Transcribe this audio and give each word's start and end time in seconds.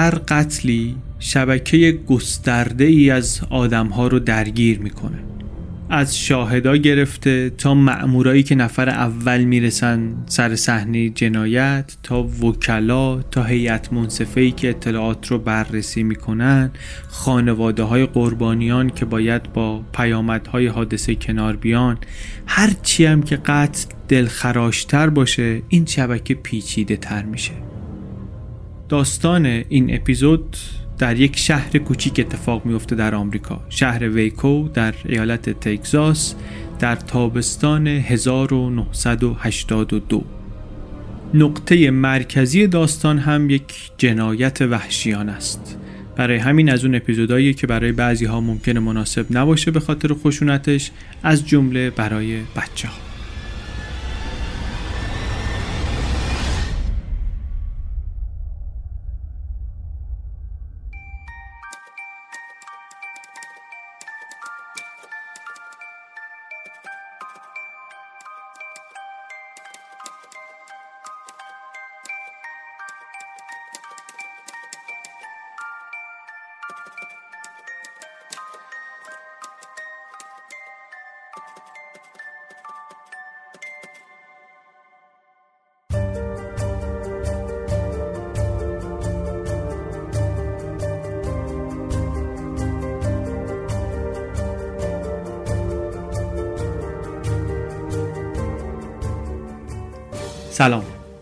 هر 0.00 0.14
قتلی 0.28 0.96
شبکه 1.18 1.98
گسترده 2.06 2.84
ای 2.84 3.10
از 3.10 3.40
آدم 3.50 3.86
ها 3.86 4.06
رو 4.06 4.18
درگیر 4.18 4.78
می‌کنه. 4.78 5.18
از 5.90 6.18
شاهدا 6.18 6.76
گرفته 6.76 7.50
تا 7.50 7.74
مأمورایی 7.74 8.42
که 8.42 8.54
نفر 8.54 8.88
اول 8.88 9.44
می‌رسن 9.44 10.14
سر 10.26 10.56
صحنه 10.56 11.08
جنایت 11.08 11.96
تا 12.02 12.22
وکلا 12.22 13.22
تا 13.22 13.42
هیئت 13.42 13.92
منصفه 13.92 14.50
که 14.50 14.68
اطلاعات 14.68 15.26
رو 15.26 15.38
بررسی 15.38 16.02
می‌کنن 16.02 16.70
خانواده 17.08 17.82
های 17.82 18.06
قربانیان 18.06 18.90
که 18.90 19.04
باید 19.04 19.52
با 19.52 19.82
پیامدهای 19.92 20.66
حادثه 20.66 21.14
کنار 21.14 21.56
بیان 21.56 21.98
هر 22.46 22.70
چی 22.82 23.04
هم 23.04 23.22
که 23.22 23.36
قتل 23.36 23.84
دلخراشتر 24.08 25.10
باشه 25.10 25.62
این 25.68 25.86
شبکه 25.86 26.34
پیچیده 26.34 26.96
تر 26.96 27.22
میشه. 27.22 27.52
داستان 28.90 29.46
این 29.46 29.94
اپیزود 29.94 30.56
در 30.98 31.20
یک 31.20 31.38
شهر 31.38 31.78
کوچیک 31.78 32.20
اتفاق 32.20 32.66
میفته 32.66 32.96
در 32.96 33.14
آمریکا. 33.14 33.60
شهر 33.68 34.08
ویکو 34.08 34.68
در 34.74 34.94
ایالت 35.04 35.50
تگزاس 35.50 36.34
در 36.78 36.96
تابستان 36.96 37.86
1982 37.86 40.24
نقطه 41.34 41.90
مرکزی 41.90 42.66
داستان 42.66 43.18
هم 43.18 43.50
یک 43.50 43.90
جنایت 43.98 44.62
وحشیان 44.62 45.28
است. 45.28 45.78
برای 46.16 46.36
همین 46.36 46.70
از 46.70 46.84
اون 46.84 46.94
اپیزودهایی 46.94 47.54
که 47.54 47.66
برای 47.66 47.92
بعضی 47.92 48.24
ها 48.24 48.40
ممکنه 48.40 48.80
مناسب 48.80 49.26
نباشه 49.30 49.70
به 49.70 49.80
خاطر 49.80 50.14
خشونتش 50.14 50.90
از 51.22 51.48
جمله 51.48 51.90
برای 51.90 52.40
بچه 52.56 52.88
ها 52.88 53.09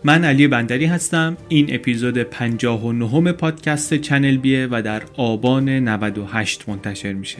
من 0.09 0.23
علی 0.23 0.47
بندری 0.47 0.85
هستم. 0.85 1.37
این 1.49 1.75
اپیزود 1.75 2.17
59 2.17 3.31
پادکست 3.31 3.93
چنل 3.93 4.37
بیه 4.37 4.67
و 4.71 4.81
در 4.81 5.01
آبان 5.17 5.69
98 5.69 6.69
منتشر 6.69 7.13
میشه. 7.13 7.37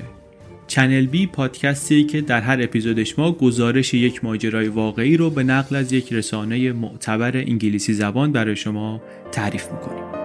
چنل 0.68 1.06
بی 1.06 1.28
پادکستی 1.28 2.04
که 2.04 2.22
در 2.22 2.42
هر 2.42 2.64
اپیزودش 2.64 3.20
ما 3.20 3.32
گزارش 3.32 3.94
یک 3.94 4.24
ماجرای 4.24 4.68
واقعی 4.68 5.18
رو 5.18 5.30
به 5.30 5.44
نقل 5.44 5.76
از 5.76 5.94
یک 5.94 6.14
رسانه 6.14 6.72
معتبر 6.72 7.38
انگلیسی 7.38 7.94
زبان 7.94 8.32
برای 8.32 8.56
شما 8.56 9.02
تعریف 9.32 9.66
می‌کنیم. 9.72 10.19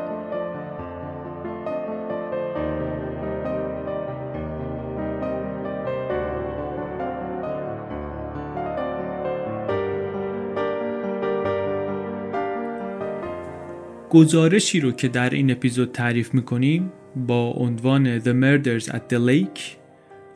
گزارشی 14.14 14.80
رو 14.80 14.92
که 14.92 15.08
در 15.08 15.30
این 15.30 15.50
اپیزود 15.50 15.92
تعریف 15.92 16.34
می‌کنیم 16.34 16.92
با 17.16 17.50
عنوان 17.50 18.20
The 18.20 18.22
Murders 18.22 18.88
at 18.88 19.12
the 19.12 19.18
Lake 19.28 19.60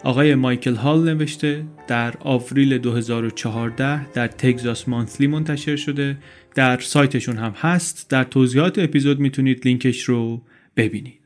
آقای 0.05 0.34
مایکل 0.34 0.75
هال 0.75 1.15
نوشته 1.15 1.65
در 1.88 2.15
آوریل 2.21 2.78
2014 2.78 4.12
در 4.12 4.27
تگزاس 4.27 4.88
مانثلی 4.88 5.27
منتشر 5.27 5.77
شده 5.77 6.17
در 6.55 6.78
سایتشون 6.78 7.37
هم 7.37 7.53
هست. 7.56 8.11
در 8.11 8.25
توضیحات 8.25 8.78
اپیزود 8.78 9.21
می‌تونید 9.21 9.67
لینکش 9.67 10.03
رو 10.03 10.43
ببینید. 10.77 11.18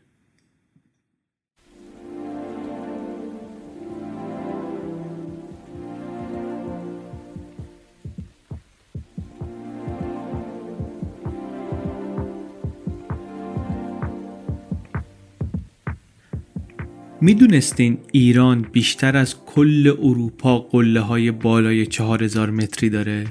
می‌دونستین 17.23 17.99
ایران 18.13 18.67
بیشتر 18.73 19.17
از 19.17 19.37
کل 19.47 19.95
اروپا 19.99 20.59
قله 20.59 21.01
های 21.01 21.31
بالای 21.31 21.87
4000 21.87 22.51
متری 22.51 22.91
داره؟ 22.91 23.25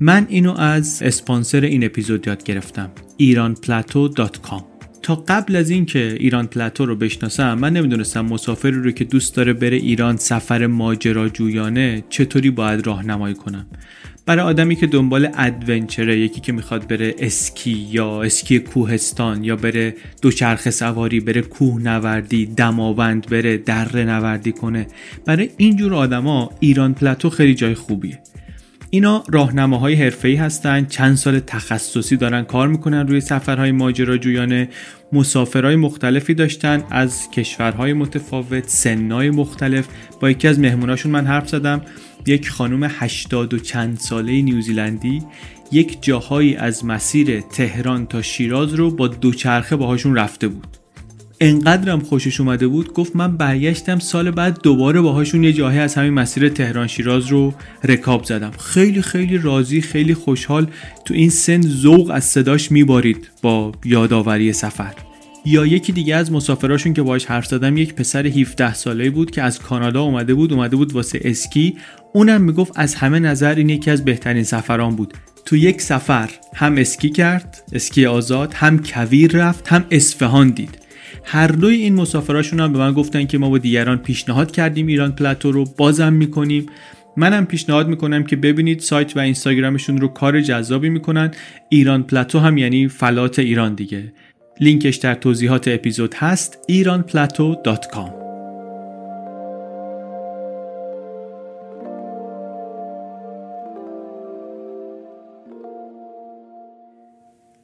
من 0.00 0.26
اینو 0.28 0.52
از 0.52 1.02
اسپانسر 1.02 1.60
این 1.60 1.84
اپیزود 1.84 2.26
یاد 2.26 2.44
گرفتم 2.44 2.90
ایرانپلاتو.com 3.16 4.62
تا 5.02 5.14
قبل 5.28 5.56
از 5.56 5.70
اینکه 5.70 6.16
ایران 6.20 6.46
پلاتو 6.46 6.86
رو 6.86 6.96
بشناسم 6.96 7.58
من 7.58 7.72
نمی‌دونستم 7.72 8.24
مسافری 8.24 8.82
رو 8.82 8.90
که 8.90 9.04
دوست 9.04 9.36
داره 9.36 9.52
بره 9.52 9.76
ایران 9.76 10.16
سفر 10.16 10.66
ماجراجویانه 10.66 12.04
چطوری 12.08 12.50
باید 12.50 12.86
راهنمایی 12.86 13.34
کنم 13.34 13.66
برای 14.26 14.44
آدمی 14.44 14.76
که 14.76 14.86
دنبال 14.86 15.28
ادونچره 15.34 16.18
یکی 16.18 16.40
که 16.40 16.52
می‌خواد 16.52 16.88
بره 16.88 17.14
اسکی 17.18 17.86
یا 17.90 18.22
اسکی 18.22 18.58
کوهستان 18.58 19.44
یا 19.44 19.56
بره 19.56 19.94
دوچرخه 20.22 20.70
سواری 20.70 21.20
بره 21.20 21.42
کوه 21.42 21.82
نوردی 21.82 22.46
دماوند 22.46 23.30
بره 23.30 23.56
دره 23.56 24.04
نوردی 24.04 24.52
کنه 24.52 24.86
برای 25.24 25.50
اینجور 25.56 25.94
آدما 25.94 26.50
ایران 26.60 26.94
پلاتو 26.94 27.30
خیلی 27.30 27.54
جای 27.54 27.74
خوبیه. 27.74 28.18
اینا 28.90 29.24
راهنماهای 29.28 29.94
حرفه‌ای 29.94 30.34
هستن 30.34 30.84
چند 30.84 31.16
سال 31.16 31.38
تخصصی 31.38 32.16
دارن 32.16 32.42
کار 32.42 32.68
می‌کنن 32.68 33.08
روی 33.08 33.20
سفرهای 33.20 33.72
ماجراجویانه 33.72 34.68
مسافرهای 35.12 35.76
مختلفی 35.76 36.34
داشتن 36.34 36.82
از 36.90 37.30
کشورهای 37.30 37.92
متفاوت 37.92 38.68
سنای 38.68 39.30
مختلف. 39.30 39.88
با 40.20 40.30
یکی 40.30 40.48
از 40.48 40.58
مهموناشون 40.58 41.12
من 41.12 41.26
حرف 41.26 41.48
زدم. 41.48 41.82
یک 42.26 42.50
خانم 42.50 42.90
هشتاد 42.98 43.54
و 43.54 43.58
چند 43.58 43.98
ساله 43.98 44.42
نیوزیلندی 44.42 45.22
یک 45.72 46.02
جاهایی 46.02 46.56
از 46.56 46.84
مسیر 46.84 47.40
تهران 47.40 48.06
تا 48.06 48.22
شیراز 48.22 48.74
رو 48.74 48.90
با 48.90 49.08
دوچرخه 49.08 49.76
باهاشون 49.76 50.16
رفته 50.16 50.48
بود. 50.48 50.66
انقدرم 51.40 52.00
خوشش 52.00 52.40
اومده 52.40 52.68
بود 52.68 52.92
گفت 52.92 53.16
من 53.16 53.36
برگشتم 53.36 53.98
سال 53.98 54.30
بعد 54.30 54.62
دوباره 54.62 55.00
باهاشون 55.00 55.44
یه 55.44 55.52
جاهی 55.52 55.78
از 55.78 55.94
همین 55.94 56.14
مسیر 56.14 56.48
تهران 56.48 56.86
شیراز 56.86 57.26
رو 57.26 57.54
رکاب 57.84 58.24
زدم. 58.24 58.50
خیلی 58.50 59.02
خیلی 59.02 59.38
راضی 59.38 59.80
خیلی 59.80 60.14
خوشحال 60.14 60.66
تو 61.04 61.14
این 61.14 61.30
سن 61.30 61.60
ذوق 61.60 62.10
از 62.14 62.24
صداش 62.24 62.72
میبارید 62.72 63.30
با 63.42 63.72
یادآوری 63.84 64.52
سفر. 64.52 65.13
یا 65.46 65.66
یکی 65.66 65.92
دیگه 65.92 66.16
از 66.16 66.32
مسافراشون 66.32 66.94
که 66.94 67.02
باهاش 67.02 67.26
حرف 67.26 67.46
زدم 67.46 67.76
یک 67.76 67.94
پسر 67.94 68.26
17 68.26 68.74
ساله 68.74 69.10
بود 69.10 69.30
که 69.30 69.42
از 69.42 69.58
کانادا 69.58 70.02
اومده 70.02 70.34
بود 70.34 70.52
اومده 70.52 70.76
بود 70.76 70.92
واسه 70.92 71.20
اسکی. 71.24 71.76
اونم 72.12 72.40
می‌گفت 72.40 72.72
از 72.76 72.94
همه 72.94 73.18
نظر 73.18 73.54
این 73.54 73.68
یکی 73.68 73.90
از 73.90 74.04
بهترین 74.04 74.42
سفران 74.42 74.96
بود. 74.96 75.14
تو 75.44 75.56
یک 75.56 75.82
سفر 75.82 76.30
هم 76.54 76.78
اسکی 76.78 77.10
کرد 77.10 77.62
اسکی 77.72 78.06
آزاد 78.06 78.54
هم 78.54 78.78
کویر 78.78 79.32
رفت 79.32 79.68
هم 79.68 79.84
اصفهان 79.90 80.50
دید. 80.50 80.78
هر 81.24 81.46
دوی 81.46 81.74
این 81.74 81.94
مسافراشون 81.94 82.60
هم 82.60 82.72
به 82.72 82.78
من 82.78 82.92
گفتن 82.92 83.26
که 83.26 83.38
ما 83.38 83.50
با 83.50 83.58
دیگران 83.58 83.98
پیشنهاد 83.98 84.50
کردیم 84.50 84.86
ایران 84.86 85.12
پلاتو 85.12 85.52
رو 85.52 85.64
بازم 85.76 86.12
می‌کنیم. 86.12 86.66
منم 87.16 87.46
پیشنهاد 87.46 87.88
می‌کنم 87.88 88.24
که 88.24 88.36
ببینید 88.36 88.80
سایت 88.80 89.16
و 89.16 89.20
اینستاگرامشون 89.20 90.00
رو 90.00 90.08
کار 90.08 90.40
جذابی 90.40 90.88
می‌کنن. 90.88 91.30
ایران 91.68 92.02
پلاتو 92.02 92.38
هم 92.38 92.58
یعنی 92.58 92.88
فلات 92.88 93.38
ایران 93.38 93.74
دیگه. 93.74 94.12
لینکش 94.60 94.96
در 94.96 95.14
توضیحات 95.14 95.68
اپیزود 95.68 96.14
هست 96.14 96.58
iranplateau.com 96.70 98.24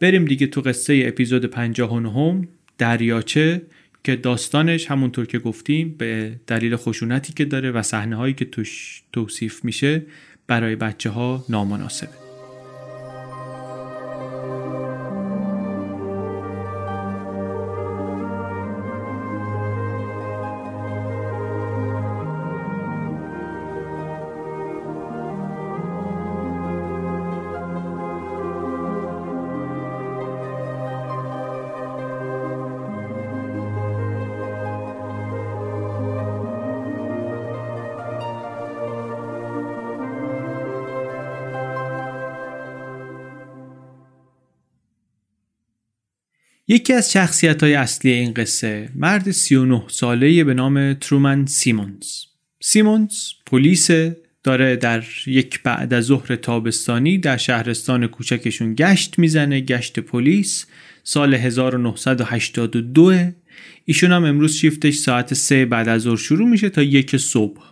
بریم 0.00 0.24
دیگه 0.24 0.46
تو 0.46 0.60
قصه 0.60 1.02
اپیزود 1.06 1.44
59 1.44 2.48
دریاچه 2.78 3.62
که 4.04 4.16
داستانش 4.16 4.90
همونطور 4.90 5.26
که 5.26 5.38
گفتیم 5.38 5.94
به 5.98 6.32
دلیل 6.46 6.76
خشونتی 6.76 7.32
که 7.32 7.44
داره 7.44 7.70
و 7.70 7.82
صحنه 7.82 8.16
هایی 8.16 8.34
که 8.34 8.44
توش 8.44 9.02
توصیف 9.12 9.64
میشه 9.64 10.02
برای 10.46 10.76
بچه 10.76 11.10
ها 11.10 11.44
نامناسبه. 11.48 12.19
یکی 46.70 46.92
از 46.92 47.12
شخصیت 47.12 47.62
های 47.62 47.74
اصلی 47.74 48.10
این 48.10 48.34
قصه 48.34 48.88
مرد 48.94 49.30
39 49.30 49.82
ساله 49.88 50.44
به 50.44 50.54
نام 50.54 50.94
ترومن 50.94 51.46
سیمونز. 51.46 52.06
سیمونز 52.62 53.14
پلیس 53.46 53.90
داره 54.44 54.76
در 54.76 55.04
یک 55.26 55.62
بعد 55.62 55.94
از 55.94 56.04
ظهر 56.04 56.36
تابستانی 56.36 57.18
در 57.18 57.36
شهرستان 57.36 58.06
کوچکشون 58.06 58.74
گشت 58.74 59.18
می‌زنه 59.18 59.60
گشت 59.60 60.00
پلیس 60.00 60.66
سال 61.04 61.34
1982 61.34 63.12
ایشون 63.84 64.12
هم 64.12 64.24
امروز 64.24 64.56
شیفتش 64.56 64.94
ساعت 64.94 65.34
سه 65.34 65.64
بعد 65.64 65.88
از 65.88 66.02
ظهر 66.02 66.16
شروع 66.16 66.48
میشه 66.48 66.68
تا 66.68 66.82
یک 66.82 67.16
صبح. 67.16 67.62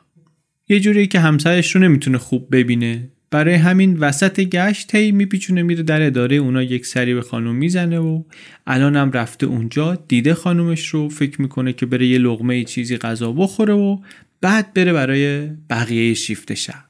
یه 0.68 0.80
جوری 0.80 1.06
که 1.06 1.20
همسرش 1.20 1.74
رو 1.74 1.80
نمی‌تونه 1.80 2.18
خوب 2.18 2.56
ببینه. 2.56 3.08
برای 3.30 3.54
همین 3.54 3.96
وسط 3.96 4.40
گشت 4.40 4.94
هی 4.94 5.12
میپیچونه 5.12 5.62
میره 5.62 5.82
در 5.82 6.02
اداره 6.02 6.36
اونا 6.36 6.62
یک 6.62 6.86
سری 6.86 7.14
به 7.14 7.22
خانم 7.22 7.54
می‌زنه 7.54 7.98
و 7.98 8.22
الان 8.66 8.96
هم 8.96 9.12
رفته 9.12 9.46
اونجا 9.46 9.94
دیده 10.08 10.34
خانومش 10.34 10.88
رو 10.88 11.08
فکر 11.08 11.42
می‌کنه 11.42 11.72
که 11.72 11.86
بره 11.86 12.06
یه 12.06 12.18
لغمه 12.18 12.64
چیزی 12.64 12.96
غذا 12.96 13.32
بخوره 13.32 13.74
و 13.74 13.98
بعد 14.40 14.74
بره 14.74 14.92
برای 14.92 15.48
بقیه 15.70 16.14
شیفت 16.14 16.54
شب 16.54 16.84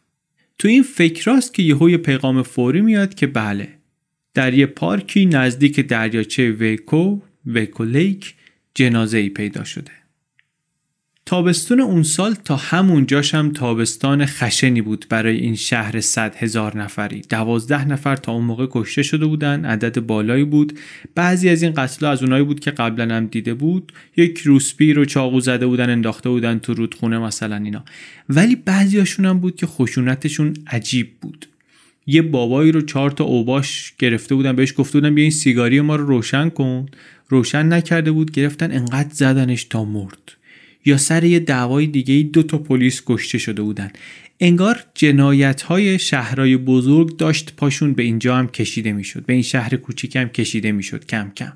تو 0.59 0.69
این 0.69 0.83
فکراست 0.83 1.55
که 1.55 1.63
یهو 1.63 1.91
یه 1.91 1.97
پیغام 1.97 2.43
فوری 2.43 2.81
میاد 2.81 3.15
که 3.15 3.27
بله 3.27 3.69
در 4.35 4.55
یه 4.55 4.67
پارکی 4.67 5.27
نزدیک 5.27 5.81
دریاچه 5.81 6.51
ویکو 6.51 7.21
ویکو 7.47 7.85
لیک 7.85 8.35
جنازه 8.75 9.19
ای 9.19 9.29
پیدا 9.29 9.65
شده. 9.65 9.98
تابستون 11.29 11.81
اون 11.81 12.03
سال 12.03 12.35
تا 12.35 12.57
همون 12.57 13.07
هم 13.33 13.53
تابستان 13.53 14.27
خشنی 14.27 14.83
بود 14.83 15.07
برای 15.09 15.37
این 15.37 15.55
شهر 15.55 16.01
صد 16.01 16.35
هزار 16.37 16.77
نفری. 16.77 17.21
دوازده 17.21 17.85
نفر 17.85 18.17
تا 18.17 18.33
اون 18.33 18.45
موقع 18.45 18.67
کشته 18.71 19.03
شده 19.03 19.27
بودن 19.27 19.65
عدد 19.65 20.01
بالایی 20.01 20.45
بود. 20.45 20.79
بعضی 21.15 21.49
از 21.49 21.63
این 21.63 21.73
قتل 21.73 22.07
از 22.07 22.23
اونایی 22.23 22.45
بود 22.45 22.61
که 22.61 22.71
قبلا 22.71 23.15
هم 23.15 23.27
دیده 23.27 23.55
بود. 23.55 23.93
یک 24.17 24.39
روسپی 24.39 24.93
رو 24.93 25.05
چاقو 25.05 25.41
زده 25.41 25.67
بودن 25.67 25.91
انداخته 25.91 26.29
بودن 26.29 26.59
تو 26.59 26.75
رودخونه 26.75 27.19
مثلا 27.19 27.57
اینا. 27.57 27.85
ولی 28.29 28.57
بعضی 28.57 29.05
هم 29.19 29.39
بود 29.41 29.57
که 29.57 29.67
خشونتشون 29.67 30.55
عجیب 30.67 31.11
بود. 31.21 31.47
یه 32.07 32.23
بابایی 32.23 32.73
رو 32.73 32.81
چهار 32.81 33.11
تا 33.11 33.25
اوباش 33.25 33.93
گرفته 33.99 34.35
بودن 34.35 34.57
بهش 34.57 34.75
گفته 34.77 34.99
بودن 34.99 35.15
بیا 35.15 35.23
این 35.23 35.31
سیگاری 35.31 35.81
ما 35.81 35.97
رو 35.97 36.07
روشن 36.07 36.49
کن. 36.49 36.87
روشن 37.29 37.73
نکرده 37.73 38.13
بود 38.13 38.31
گرفتن 38.31 38.73
انقدر 38.73 39.11
زدنش 39.13 39.65
تا 39.65 39.85
مرد. 39.85 40.38
یا 40.85 40.97
سر 40.97 41.25
یه 41.25 41.41
دعوای 41.41 41.87
دیگه 41.87 42.23
دو 42.23 42.43
تا 42.43 42.59
پلیس 42.59 43.03
کشته 43.07 43.39
شده 43.39 43.63
بودن. 43.63 43.91
انگار 44.41 44.85
جنایت 44.95 45.63
های 45.63 45.99
شهرهای 45.99 46.57
بزرگ 46.57 47.17
داشت 47.17 47.55
پاشون 47.57 47.93
به 47.93 48.03
اینجا 48.03 48.37
هم 48.37 48.49
کشیده 48.49 48.93
می‌شد. 48.93 49.27
به 49.27 49.33
این 49.33 49.43
شهر 49.43 49.77
کوچیک 49.77 50.17
هم 50.17 50.29
کشیده 50.29 50.73
می‌شد 50.73 51.07
کم 51.07 51.33
کم. 51.37 51.53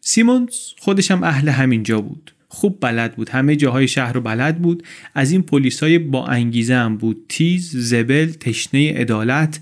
سیمونز 0.00 0.54
خودش 0.78 1.10
هم 1.10 1.22
اهل 1.22 1.48
همینجا 1.48 2.00
بود. 2.00 2.32
خوب 2.48 2.78
بلد 2.80 3.16
بود. 3.16 3.28
همه 3.28 3.56
جاهای 3.56 3.88
شهر 3.88 4.12
رو 4.12 4.20
بلد 4.20 4.62
بود. 4.62 4.82
از 5.14 5.32
این 5.32 5.44
های 5.82 5.98
با 5.98 6.26
انگیزه 6.26 6.74
هم 6.74 6.96
بود. 6.96 7.24
تیز 7.28 7.70
زبل 7.76 8.26
تشنه 8.26 8.92
عدالت. 8.92 9.60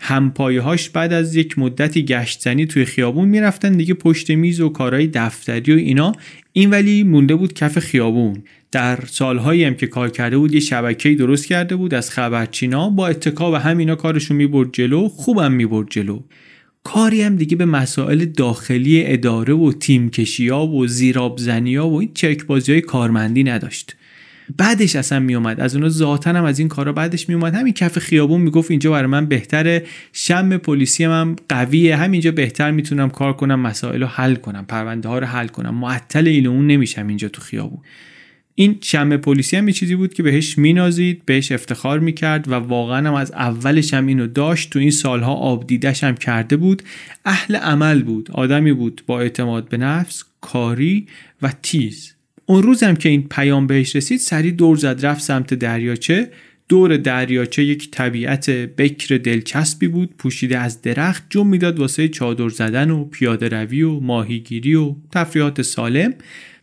همپایهاش 0.00 0.88
بعد 0.88 1.12
از 1.12 1.36
یک 1.36 1.58
مدتی 1.58 2.04
گشت 2.04 2.40
زنی 2.40 2.66
توی 2.66 2.84
خیابون 2.84 3.28
می‌رفتن 3.28 3.72
دیگه 3.72 3.94
پشت 3.94 4.30
میز 4.30 4.60
و 4.60 4.68
کارهای 4.68 5.06
دفتری 5.06 5.72
و 5.72 5.76
اینا. 5.76 6.12
این 6.52 6.70
ولی 6.70 7.02
مونده 7.02 7.34
بود 7.34 7.52
کف 7.54 7.78
خیابون. 7.78 8.42
در 8.72 8.98
سالهایی 9.06 9.64
هم 9.64 9.74
که 9.74 9.86
کار 9.86 10.10
کرده 10.10 10.38
بود 10.38 10.54
یه 10.54 10.60
شبکه‌ای 10.60 11.14
درست 11.14 11.46
کرده 11.46 11.76
بود 11.76 11.94
از 11.94 12.10
خبرچینا. 12.10 12.90
با 12.90 13.08
اتکا 13.08 13.52
و 13.52 13.54
همینا 13.54 13.94
کارشون 13.94 14.36
می‌برد 14.36 14.68
جلو 14.72 15.08
خوبم 15.08 15.52
می‌برد 15.52 15.86
جلو. 15.90 16.20
کاری 16.84 17.22
هم 17.22 17.36
دیگه 17.36 17.56
به 17.56 17.64
مسائل 17.64 18.24
داخلی 18.24 19.06
اداره 19.06 19.54
و 19.54 19.72
تیم 19.72 20.10
ها 20.50 20.66
و 20.66 20.86
زیرابزنی 20.86 21.76
ها 21.76 21.88
و 21.88 22.00
این 22.00 22.10
چرک 22.14 22.46
بازی 22.46 22.72
های 22.72 22.80
کارمندی 22.80 23.44
نداشت. 23.44 23.96
بعدش 24.56 24.96
اصلا 24.96 25.20
میومد 25.20 25.60
از 25.60 25.74
اونو 25.74 25.88
ذاتن 25.88 26.36
هم 26.36 26.44
از 26.44 26.58
این 26.58 26.68
کارا 26.68 26.92
بعدش 26.92 27.28
میومد 27.28 27.54
همین 27.54 27.72
کف 27.72 27.98
خیابون 27.98 28.40
می‌گفت 28.40 28.70
اینجا 28.70 28.90
برای 28.90 29.06
من 29.06 29.26
بهتره. 29.26 29.84
شم 30.12 30.56
پلیسی 30.56 31.04
هم 31.04 31.36
قویه. 31.48 31.96
همینجا 31.96 32.32
بهتر 32.32 32.70
می‌تونم 32.70 33.10
کار 33.10 33.32
کنم 33.32 33.60
مسائل 33.60 34.00
رو 34.00 34.06
حل 34.06 34.34
کنم 34.34 34.64
پرونده 34.64 35.08
ها 35.08 35.18
رو 35.18 35.26
حل 35.26 35.48
کنم. 35.48 35.74
معطل 35.74 36.46
اون 36.46 36.66
نمیشم 36.66 37.08
اینجا 37.08 37.28
تو 37.28 37.40
خیابون. 37.40 37.78
این 38.54 38.78
شم 38.80 39.16
پلیسی 39.16 39.56
هم 39.56 39.70
چیزی 39.70 39.96
بود 39.96 40.14
که 40.14 40.22
بهش 40.22 40.58
مینازید 40.58 41.22
بهش 41.26 41.52
افتخار 41.52 41.98
می‌کرد 41.98 42.48
و 42.48 42.54
واقعا 42.54 43.08
هم 43.08 43.14
از 43.14 43.32
اولش 43.32 43.94
هم 43.94 44.06
اینو 44.06 44.26
داشت. 44.26 44.70
تو 44.70 44.78
این 44.78 44.90
سالها 44.90 45.34
آب 45.34 45.66
دیدش 45.66 46.04
هم 46.04 46.14
کرده 46.14 46.56
بود. 46.56 46.82
اهل 47.24 47.56
عمل 47.56 48.02
بود. 48.02 48.30
آدمی 48.32 48.72
بود 48.72 49.02
با 49.06 49.20
اعتماد 49.20 49.68
به 49.68 49.76
نفس 49.76 50.24
کاری 50.40 51.06
و 51.42 51.52
تیز. 51.62 52.17
اون 52.50 52.62
روزم 52.62 52.94
که 52.94 53.08
این 53.08 53.28
پیام 53.28 53.66
بهش 53.66 53.96
رسید 53.96 54.20
سری 54.20 54.52
دور 54.52 54.76
زد 54.76 55.06
رفت 55.06 55.22
سمت 55.22 55.54
دریاچه. 55.54 56.30
دور 56.68 56.96
دریاچه 56.96 57.64
یک 57.64 57.90
طبیعت 57.90 58.50
بکر 58.50 59.16
دلچسبی 59.16 59.88
بود 59.88 60.14
پوشیده 60.18 60.58
از 60.58 60.82
درخت 60.82 61.22
جم 61.30 61.46
می‌داد 61.46 61.78
واسه 61.78 62.08
چادر 62.08 62.48
زدن 62.48 62.90
و 62.90 63.04
پیاده 63.04 63.48
روی 63.48 63.82
و 63.82 64.00
ماهیگیری 64.00 64.74
و 64.74 64.94
تفریحات 65.12 65.62
سالم. 65.62 66.14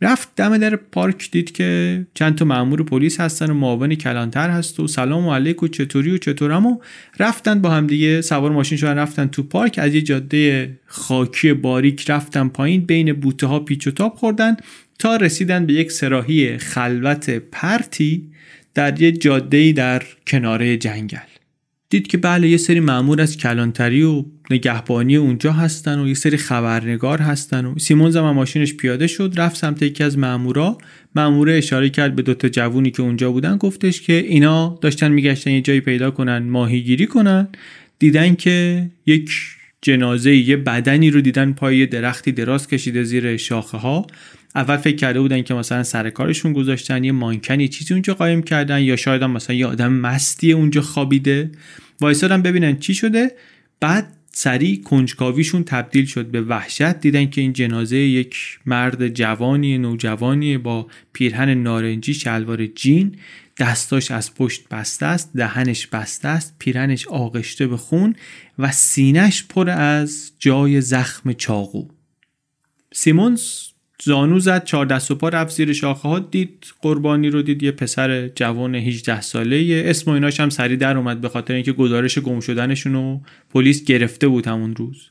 رفت 0.01 0.29
دم 0.35 0.57
در 0.57 0.75
پارک 0.75 1.31
دید 1.31 1.51
که 1.51 2.01
چند 2.13 2.35
تا 2.35 2.45
مامور 2.45 2.83
پلیس 2.83 3.19
هستن 3.19 3.49
و 3.49 3.53
معاون 3.53 3.95
کلانتر 3.95 4.49
هست 4.49 4.79
و 4.79 4.87
سلام 4.87 5.27
و 5.27 5.33
علیک 5.33 5.63
و 5.63 5.67
چطوری 5.67 6.11
و 6.11 6.17
چطورم 6.17 6.65
و 6.65 6.79
رفتن 7.19 7.61
با 7.61 7.69
هم 7.69 7.87
دیگه. 7.87 8.21
سوار 8.21 8.51
ماشین 8.51 8.77
شدن 8.77 8.97
رفتن 8.97 9.27
تو 9.27 9.43
پارک. 9.43 9.79
از 9.81 9.95
یه 9.95 10.01
جاده 10.01 10.71
خاکی 10.85 11.53
باریک 11.53 12.09
رفتن 12.09 12.47
پایین 12.47 12.85
بین 12.85 13.13
بوته 13.13 13.47
ها 13.47 13.59
پیچ 13.59 13.87
و 13.87 13.91
تاب 13.91 14.15
خوردن. 14.15 14.57
تا 14.99 15.15
رسیدن 15.15 15.65
به 15.65 15.73
یک 15.73 15.91
سراحی 15.91 16.57
خلوت 16.57 17.29
پرتی 17.29 18.31
در 18.73 19.01
یه 19.01 19.11
جاده 19.11 19.71
در 19.71 20.03
کناره 20.27 20.77
جنگل. 20.77 21.17
دید 21.89 22.07
که 22.07 22.17
بله 22.17 22.47
یه 22.47 22.57
سری 22.57 22.79
معمور 22.79 23.21
از 23.21 23.37
کلانتری 23.37 24.03
و 24.03 24.25
نگهبانی 24.51 25.15
اونجا 25.15 25.51
هستن 25.51 25.99
و 25.99 26.07
یه 26.07 26.13
سری 26.13 26.37
خبرنگار 26.37 27.21
هستن 27.21 27.65
و 27.65 27.79
سیمون 27.79 28.11
زمان 28.11 28.35
ماشینش 28.35 28.73
پیاده 28.73 29.07
شد 29.07 29.33
رفت 29.37 29.57
سمت 29.57 29.81
یکی 29.81 30.03
از 30.03 30.17
مامورا 30.17 30.77
ماموره 31.15 31.57
اشاره 31.57 31.89
کرد 31.89 32.15
به 32.15 32.21
دوتا 32.21 32.49
جوونی 32.49 32.91
که 32.91 33.01
اونجا 33.01 33.31
بودن 33.31 33.57
گفتش 33.57 34.01
که 34.01 34.13
اینا 34.13 34.79
داشتن 34.81 35.11
میگشتن 35.11 35.51
یه 35.51 35.61
جایی 35.61 35.81
پیدا 35.81 36.11
کنن 36.11 36.37
ماهیگیری 36.37 37.07
کنن. 37.07 37.47
دیدن 37.99 38.35
که 38.35 38.85
یک 39.05 39.31
جنازه 39.81 40.35
یه 40.35 40.57
بدنی 40.57 41.11
رو 41.11 41.21
دیدن 41.21 41.53
پای 41.53 41.85
درختی 41.85 42.31
دراز 42.31 42.67
کشیده 42.67 43.03
زیر 43.03 43.37
شاخه 43.37 43.77
ها 43.77 44.07
اول 44.55 44.77
فکر 44.77 44.95
کرده 44.95 45.19
بودن 45.19 45.41
که 45.41 45.53
مثلا 45.53 45.83
سر 45.83 46.09
کارشون 46.09 46.53
گذاشتن 46.53 47.03
یه 47.03 47.11
مانکنی 47.11 47.67
چیزی 47.67 47.93
اونجا 47.93 48.13
قایم 48.13 48.43
کردن 48.43 48.81
یا 48.81 48.95
شاید 48.95 49.21
هم 49.21 49.31
مثلا 49.31 49.55
یه 49.55 49.65
آدم 49.65 49.93
مستی 49.93 50.51
اونجا 50.51 50.81
خوابیده. 50.81 51.51
وایسادن 52.01 52.41
ببینن 52.41 52.79
چی 52.79 52.93
شده. 52.93 53.31
بعد 53.79 54.13
سریع 54.31 54.81
کنجکاویشون 54.83 55.63
تبدیل 55.63 56.05
شد 56.05 56.25
به 56.25 56.41
وحشت. 56.41 56.99
دیدن 56.99 57.29
که 57.29 57.41
این 57.41 57.53
جنازه 57.53 57.97
یک 57.97 58.59
مرد 58.65 59.07
جوانی 59.07 59.77
نوجوانی 59.77 60.57
با 60.57 60.87
پیرهن 61.13 61.49
نارنجی 61.49 62.13
شلوار 62.13 62.65
جین. 62.65 63.15
دستاش 63.59 64.11
از 64.11 64.35
پشت 64.35 64.69
بسته 64.69 65.05
است 65.05 65.31
دهنش 65.35 65.87
بسته 65.87 66.27
است 66.27 66.55
پیرهنش 66.59 67.07
آغشته 67.07 67.67
به 67.67 67.77
خون 67.77 68.15
و 68.59 68.71
سینش 68.71 69.43
پر 69.43 69.69
از 69.69 70.31
جای 70.39 70.81
زخم 70.81 71.33
چاقو. 71.33 71.87
سیمونز 72.93 73.41
زانو 74.03 74.39
زد 74.39 74.63
چهار 74.63 74.85
دست 74.85 75.11
و 75.11 75.15
پا 75.15 75.29
رفت 75.29 75.55
زیر 75.55 75.73
شاخه 75.73 76.09
ها 76.09 76.19
دید 76.19 76.65
قربانی 76.81 77.29
رو 77.29 77.41
دید 77.41 77.63
یه 77.63 77.71
پسر 77.71 78.27
جوان 78.27 78.75
18 78.75 79.21
ساله. 79.21 79.83
اسم 79.85 80.11
و 80.11 80.13
ایناش 80.13 80.39
هم 80.39 80.49
سری 80.49 80.77
در 80.77 80.97
اومد 80.97 81.21
به 81.21 81.29
خاطر 81.29 81.53
اینکه 81.53 81.71
گزارش 81.71 82.19
گم 82.19 82.39
شدنشون 82.39 82.93
رو 82.93 83.21
پلیس 83.49 83.85
گرفته 83.85 84.27
بود 84.27 84.47
همون 84.47 84.75
روز. 84.75 85.09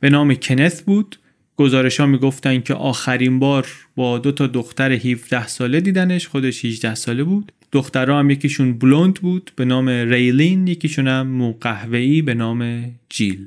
به 0.00 0.10
نام 0.10 0.34
کنت 0.34 0.82
بود. 0.82 1.16
گزارش 1.56 2.00
ها 2.00 2.06
می‌گفتن 2.06 2.60
که 2.60 2.74
آخرین 2.74 3.38
بار 3.38 3.66
با 3.96 4.18
دو 4.18 4.32
تا 4.32 4.46
دختر 4.46 4.92
17 4.92 5.46
ساله 5.46 5.80
دیدنش 5.80 6.28
خودش 6.28 6.64
18 6.64 6.94
ساله 6.94 7.24
بود. 7.24 7.52
دخترها 7.72 8.18
هم 8.18 8.30
یکیشون 8.30 8.78
بلوند 8.78 9.14
بود 9.14 9.50
به 9.56 9.64
نام 9.64 9.88
ریلین 9.88 10.66
یکیشون 10.66 11.08
هم 11.08 11.26
مو 11.26 11.54
به 12.22 12.34
نام 12.34 12.90
جیل. 13.08 13.46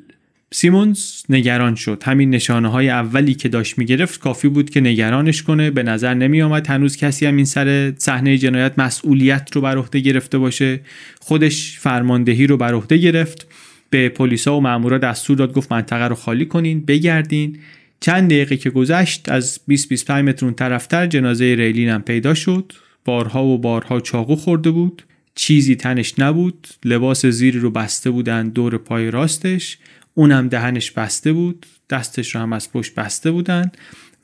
سیمونز 0.51 1.21
نگران 1.29 1.75
شد. 1.75 2.03
همین 2.05 2.29
نشانه 2.29 2.67
های 2.67 2.89
اولی 2.89 3.33
که 3.33 3.49
داشت 3.49 3.77
می‌گرفت 3.77 4.19
کافی 4.19 4.47
بود 4.47 4.69
که 4.69 4.81
نگرانش 4.81 5.43
کنه. 5.43 5.71
به 5.71 5.83
نظر 5.83 6.13
نمی 6.13 6.41
آمد 6.41 6.67
هنوز 6.67 6.97
کسی 6.97 7.25
هم 7.25 7.35
این 7.35 7.45
سر 7.45 7.93
صحنه 7.97 8.37
جنایت 8.37 8.79
مسئولیت 8.79 9.49
رو 9.53 9.61
بر 9.61 9.77
عهده 9.77 9.99
گرفته 9.99 10.37
باشه. 10.37 10.79
خودش 11.19 11.79
فرماندهی 11.79 12.47
رو 12.47 12.57
بر 12.57 12.73
عهده 12.73 12.97
گرفت. 12.97 13.47
به 13.89 14.09
پلیسا 14.09 14.57
و 14.57 14.61
مامورا 14.61 14.97
دستور 14.97 15.37
داد 15.37 15.53
گفت 15.53 15.71
منطقه 15.71 16.07
رو 16.07 16.15
خالی 16.15 16.45
کنین 16.45 16.85
بگردین. 16.85 17.59
چند 17.99 18.29
دقیقه 18.29 18.57
که 18.57 18.69
گذشت 18.69 19.29
از 19.29 19.59
20 19.67 19.89
25 19.89 20.29
متر 20.29 20.45
اون 20.45 20.55
طرفتر 20.55 21.07
جنازه 21.07 21.45
ریلین 21.45 21.89
هم 21.89 22.01
پیدا 22.01 22.33
شد. 22.33 22.73
بارها 23.05 23.45
و 23.45 23.57
بارها 23.57 23.99
چاقو 23.99 24.35
خورده 24.35 24.71
بود. 24.71 25.03
چیزی 25.35 25.75
تنش 25.75 26.19
نبود. 26.19 26.67
لباس 26.85 27.25
زیری 27.25 27.59
رو 27.59 27.71
بسته 27.71 28.09
بودن 28.09 28.49
دور 28.49 28.77
پای 28.77 29.11
راستش. 29.11 29.77
اونم 30.19 30.47
دهنش 30.47 30.91
بسته 30.91 31.33
بود 31.33 31.65
دستش 31.89 32.35
رو 32.35 32.41
هم 32.41 32.53
از 32.53 32.71
پشت 32.71 32.95
بسته 32.95 33.31
بودن 33.31 33.71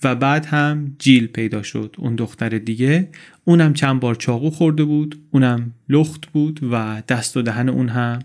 و 0.03 0.15
بعد 0.15 0.45
هم 0.45 0.95
جیل 0.99 1.27
پیدا 1.27 1.63
شد 1.63 1.95
اون 1.97 2.15
دختر 2.15 2.49
دیگه. 2.49 3.09
اونم 3.45 3.73
چند 3.73 3.99
بار 3.99 4.15
چاقو 4.15 4.49
خورده 4.49 4.83
بود 4.83 5.21
اونم 5.31 5.73
لخت 5.89 6.25
بود 6.25 6.59
و 6.71 7.03
دست 7.07 7.37
و 7.37 7.41
دهن 7.41 7.69
اون 7.69 7.89
هم 7.89 8.19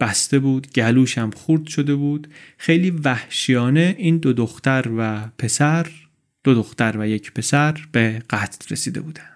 بسته 0.00 0.38
بود 0.38 0.72
گلوش 0.74 1.18
هم 1.18 1.30
خورد 1.30 1.66
شده 1.66 1.94
بود. 1.94 2.28
خیلی 2.58 2.90
وحشیانه 2.90 3.94
این 3.98 4.18
دو 4.18 4.32
دختر 4.32 4.84
و 4.98 5.28
پسر 5.38 5.86
دو 6.44 6.54
دختر 6.54 6.96
و 6.98 7.08
یک 7.08 7.32
پسر 7.32 7.76
به 7.92 8.22
قتل 8.30 8.68
رسیده 8.70 9.00
بودن. 9.00 9.31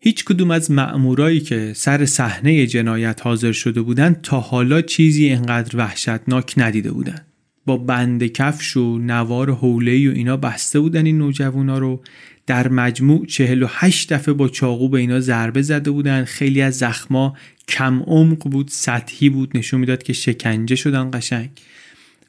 هیچ 0.00 0.24
کدوم 0.24 0.50
از 0.50 0.70
مأمورایی 0.70 1.40
که 1.40 1.72
سر 1.76 2.06
صحنه 2.06 2.66
جنایت 2.66 3.20
حاضر 3.22 3.52
شده 3.52 3.82
بودند 3.82 4.20
تا 4.22 4.40
حالا 4.40 4.82
چیزی 4.82 5.30
انقدر 5.30 5.76
وحشتناک 5.76 6.54
ندیده 6.56 6.92
بودند. 6.92 7.26
با 7.66 7.76
بند 7.76 8.26
کفش 8.26 8.76
و 8.76 8.98
نوار 8.98 9.54
حوله 9.54 10.10
و 10.10 10.12
اینا 10.12 10.36
بسته 10.36 10.80
بودن 10.80 11.06
این 11.06 11.18
نوجوانا 11.18 11.78
رو. 11.78 12.02
در 12.46 12.68
مجموع 12.68 13.26
48 13.26 14.12
دفعه 14.12 14.34
با 14.34 14.48
چاقو 14.48 14.88
به 14.88 14.98
اینا 14.98 15.20
ضربه 15.20 15.62
زده 15.62 15.90
بودن 15.90 16.24
خیلی 16.24 16.62
از 16.62 16.78
زخما 16.78 17.36
کم 17.68 18.02
عمق 18.02 18.48
بود 18.48 18.68
سطحی 18.68 19.28
بود. 19.28 19.56
نشون 19.56 19.80
می‌داد 19.80 20.02
که 20.02 20.12
شکنجه 20.12 20.76
شدن 20.76 21.10
قشنگ. 21.10 21.50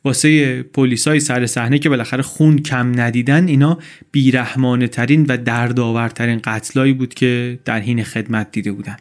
واسه 0.03 0.63
پلیسای 0.63 1.19
سر 1.19 1.45
صحنه 1.45 1.79
که 1.79 1.89
بالاخره 1.89 2.23
خون 2.23 2.59
کم 2.59 3.01
ندیدن 3.01 3.47
اینا 3.47 3.79
بیرحمانه 4.11 4.87
ترین 4.87 5.25
و 5.29 5.37
دردآورترین 5.37 6.39
قتلایی 6.43 6.93
بود 6.93 7.13
که 7.13 7.59
در 7.65 7.79
حین 7.79 8.03
خدمت 8.03 8.51
دیده 8.51 8.71
بودن. 8.71 8.97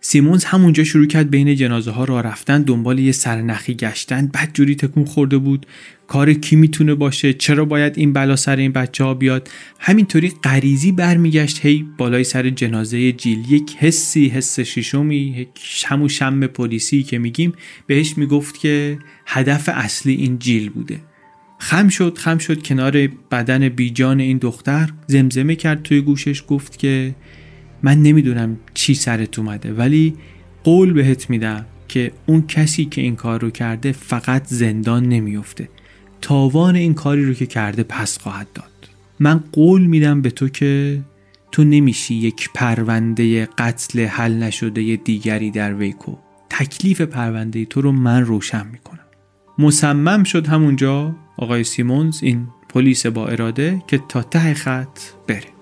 سیمونز 0.00 0.44
همونجا 0.44 0.84
شروع 0.84 1.06
کرد 1.06 1.30
بین 1.30 1.54
جنازه 1.54 1.90
ها 1.90 2.04
راه 2.04 2.22
رفتن 2.22 2.62
دنبال 2.62 2.98
یه 2.98 3.12
سرنخی 3.12 3.74
گشتن. 3.74 4.26
بعد 4.26 4.50
جوری 4.54 4.74
تکون 4.74 5.04
خورده 5.04 5.38
بود. 5.38 5.66
کار 6.06 6.32
کی 6.32 6.56
می‌تونه 6.56 6.94
باشه؟ 6.94 7.32
چرا 7.32 7.64
باید 7.64 7.98
این 7.98 8.12
بلا 8.12 8.36
سر 8.36 8.56
این 8.56 8.72
بچه 8.72 9.04
ها 9.04 9.14
بیاد؟ 9.14 9.48
همینطوری 9.78 10.32
غریزی 10.44 10.92
برمیگشت 10.92 11.66
هی 11.66 11.86
بالای 11.98 12.24
سر 12.24 12.50
جنازه 12.50 13.12
جیل. 13.12 13.52
یک 13.52 13.76
حسی 13.78 14.28
حس 14.28 14.60
شیشمی 14.60 15.46
همون 15.86 16.08
شم 16.08 16.46
پلیسی 16.46 17.02
که 17.02 17.18
میگیم 17.18 17.52
بهش 17.86 18.18
می‌گفت 18.18 18.58
که 18.58 18.98
هدف 19.26 19.68
اصلی 19.72 20.14
این 20.14 20.38
جیل 20.38 20.70
بوده. 20.70 21.00
خم 21.58 21.88
شد 21.88 22.18
خم 22.18 22.38
شد 22.38 22.62
کنار 22.62 23.08
بدن 23.30 23.68
بیجان 23.68 24.20
این 24.20 24.38
دختر. 24.38 24.90
زمزمه 25.06 25.56
کرد 25.56 25.82
توی 25.82 26.00
گوشش 26.00 26.44
گفت 26.48 26.78
که 26.78 27.14
من 27.82 28.02
نمی‌دونم 28.02 28.58
چی 28.74 28.94
سرت 28.94 29.38
اومده 29.38 29.72
ولی 29.72 30.14
قول 30.64 30.92
بهت 30.92 31.30
میدم 31.30 31.66
که 31.88 32.12
اون 32.26 32.46
کسی 32.46 32.84
که 32.84 33.00
این 33.00 33.16
کار 33.16 33.40
رو 33.40 33.50
کرده 33.50 33.92
فقط 33.92 34.46
زندان 34.46 35.08
نمیفته 35.08 35.68
تاوان 36.24 36.76
این 36.76 36.94
کاری 36.94 37.24
رو 37.24 37.34
که 37.34 37.46
کرده 37.46 37.82
پس 37.82 38.18
خواهد 38.18 38.46
داد. 38.54 38.88
من 39.20 39.44
قول 39.52 39.86
میدم 39.86 40.22
به 40.22 40.30
تو 40.30 40.48
که 40.48 41.00
تو 41.52 41.64
نمیشی 41.64 42.14
یک 42.14 42.50
پرونده 42.54 43.46
قتل 43.58 44.04
حل 44.04 44.32
نشده 44.34 44.96
دیگری 44.96 45.50
در 45.50 45.74
ویکو 45.74 46.16
تکلیف 46.50 47.00
پرونده 47.00 47.64
تو 47.64 47.80
رو 47.80 47.92
من 47.92 48.24
روشن 48.24 48.66
می‌کنم. 48.72 48.98
مصمم 49.58 50.24
شد 50.24 50.46
همونجا 50.46 51.14
آقای 51.36 51.64
سیمونز 51.64 52.22
این 52.22 52.46
پلیس 52.68 53.06
با 53.06 53.28
اراده 53.28 53.82
که 53.86 54.00
تا 54.08 54.22
ته 54.22 54.54
خط 54.54 54.98
بره. 55.26 55.53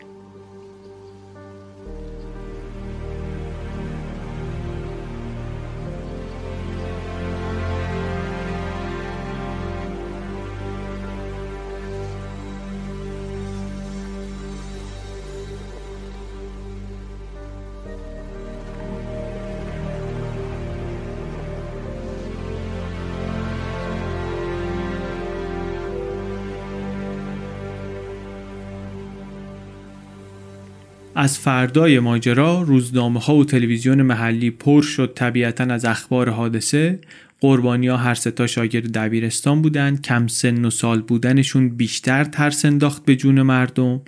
از 31.15 31.39
فردای 31.39 31.99
ماجرا 31.99 32.63
روزنامه 32.63 33.21
ها 33.21 33.37
و 33.37 33.45
تلویزیون 33.45 34.03
محلی 34.03 34.51
پر 34.51 34.83
شد. 34.83 35.13
طبیعتا 35.15 35.65
از 35.65 35.85
اخبار 35.85 36.31
حادثه 36.31 36.99
قربانی 37.41 37.89
ها 37.89 37.97
هر 37.97 38.15
ستا 38.15 38.47
شاگرد 38.47 38.93
دبیرستان 38.93 39.63
بودند. 39.63 40.03
کم 40.03 40.27
سن 40.27 40.65
و 40.65 40.71
سال 40.71 41.03
بودنشون 41.03 41.69
بیشتر 41.69 42.25
ترس 42.25 42.65
انداخت 42.65 43.05
به 43.05 43.17
جون 43.17 43.43
مردم. 43.43 44.01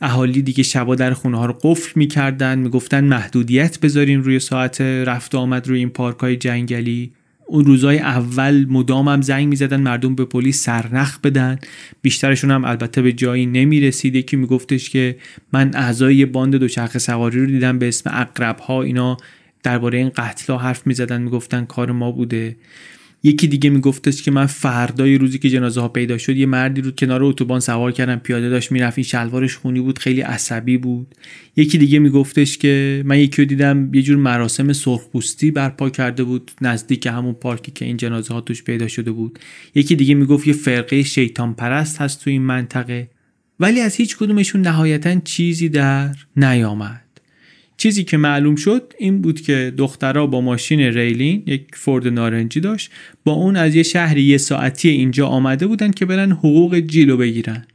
اهالی 0.00 0.42
دیگه 0.42 0.62
شبا 0.62 0.94
در 0.94 1.12
خونه 1.12 1.38
ها 1.38 1.46
رو 1.46 1.58
قفل 1.62 1.92
می‌کردن. 1.94 2.58
می‌گفتن 2.58 3.04
محدودیت 3.04 3.80
بذارین 3.80 4.24
روی 4.24 4.38
ساعت. 4.38 4.80
رفت 4.80 5.34
آمد 5.34 5.68
روی 5.68 5.78
این 5.78 5.90
پارک 5.90 6.18
های 6.18 6.36
جنگلی. 6.36 7.12
اون 7.46 7.64
روزای 7.64 7.98
اول 7.98 8.66
مدام 8.68 9.08
هم 9.08 9.22
زنگ 9.22 9.48
می‌زدن 9.48 9.80
مردم 9.80 10.14
به 10.14 10.24
پلیس 10.24 10.62
سرنخ 10.62 11.20
بدن. 11.20 11.58
بیشترشون 12.02 12.50
هم 12.50 12.64
البته 12.64 13.02
به 13.02 13.12
جایی 13.12 13.46
نمی‌رسید. 13.46 14.14
یکی 14.14 14.36
میگفتش 14.36 14.90
که 14.90 15.16
من 15.52 15.70
اعضای 15.74 16.26
باند 16.26 16.56
دوچرخه 16.56 16.98
سواری 16.98 17.40
رو 17.40 17.46
دیدم 17.46 17.78
به 17.78 17.88
اسم 17.88 18.10
اقرب 18.14 18.58
ها 18.58 18.82
اینا 18.82 19.16
درباره 19.62 19.98
این 19.98 20.10
قتل 20.16 20.52
ها 20.52 20.58
حرف 20.58 20.86
می‌زدن 20.86 21.22
می‌گفتن 21.22 21.64
کار 21.64 21.92
ما 21.92 22.12
بوده. 22.12 22.56
یکی 23.22 23.46
دیگه 23.46 23.70
میگفتش 23.70 24.22
که 24.22 24.30
من 24.30 24.46
فردای 24.46 25.18
روزی 25.18 25.38
که 25.38 25.50
جنازه 25.50 25.80
ها 25.80 25.88
پیدا 25.88 26.18
شد 26.18 26.36
یه 26.36 26.46
مردی 26.46 26.80
رو 26.80 26.90
کنار 26.90 27.24
اتوبان 27.24 27.60
سوار 27.60 27.92
کردم 27.92 28.16
پیاده 28.16 28.48
داشت 28.48 28.72
می‌رفت. 28.72 28.98
این 28.98 29.04
شلوارش 29.04 29.56
خونی 29.56 29.80
بود 29.80 29.98
خیلی 29.98 30.20
عصبی 30.20 30.76
بود. 30.78 31.14
یکی 31.56 31.78
دیگه 31.78 31.98
میگفتش 31.98 32.58
که 32.58 33.02
من 33.06 33.18
یکی 33.18 33.42
رو 33.42 33.48
دیدم 33.48 33.94
یه 33.94 34.02
جور 34.02 34.16
مراسم 34.16 34.72
سرخپوستی 34.72 35.50
برپا 35.50 35.90
کرده 35.90 36.24
بود 36.24 36.50
نزدیک 36.60 37.06
همون 37.06 37.34
پارکی 37.34 37.72
که 37.72 37.84
این 37.84 37.96
جنازه 37.96 38.34
ها 38.34 38.40
توش 38.40 38.64
پیدا 38.64 38.88
شده 38.88 39.12
بود. 39.12 39.38
یکی 39.74 39.96
دیگه 39.96 40.14
می‌گفت 40.14 40.46
یه 40.46 40.52
فرقه 40.52 41.02
شیطان 41.02 41.54
پرست 41.54 42.00
هست 42.00 42.24
تو 42.24 42.30
این 42.30 42.42
منطقه. 42.42 43.10
ولی 43.60 43.80
از 43.80 43.94
هیچ 43.96 44.16
کدومشون 44.16 44.60
نهایتا 44.60 45.20
چیزی 45.20 45.68
در 45.68 46.16
نیامد. 46.36 47.05
چیزی 47.76 48.04
که 48.04 48.16
معلوم 48.16 48.56
شد 48.56 48.94
این 48.98 49.22
بود 49.22 49.40
که 49.40 49.72
دخترها 49.76 50.26
با 50.26 50.40
ماشین 50.40 50.80
ریلین 50.80 51.42
یک 51.46 51.66
فورد 51.72 52.08
نارنجی 52.08 52.60
داشت 52.60 52.90
با 53.24 53.32
اون 53.32 53.56
از 53.56 53.74
یه 53.74 53.82
شهری 53.82 54.22
یه 54.22 54.38
ساعتی 54.38 54.88
اینجا 54.88 55.26
آمده 55.26 55.66
بودن 55.66 55.90
که 55.90 56.06
برن 56.06 56.32
حقوق 56.32 56.78
جیلو 56.78 57.16
بگیرن. 57.16 57.66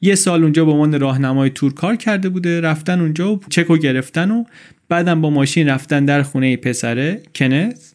یه 0.00 0.14
سال 0.14 0.42
اونجا 0.42 0.64
با 0.64 0.72
عنوان 0.72 1.00
راهنمای 1.00 1.50
تور 1.50 1.74
کار 1.74 1.96
کرده 1.96 2.28
بوده 2.28 2.60
رفتن 2.60 3.00
اونجا 3.00 3.34
و 3.34 3.40
چکو 3.48 3.76
گرفتن 3.76 4.30
و 4.30 4.44
بعدم 4.88 5.20
با 5.20 5.30
ماشین 5.30 5.68
رفتن 5.68 6.04
در 6.04 6.22
خونه 6.22 6.56
پسره 6.56 7.22
کنت. 7.34 7.94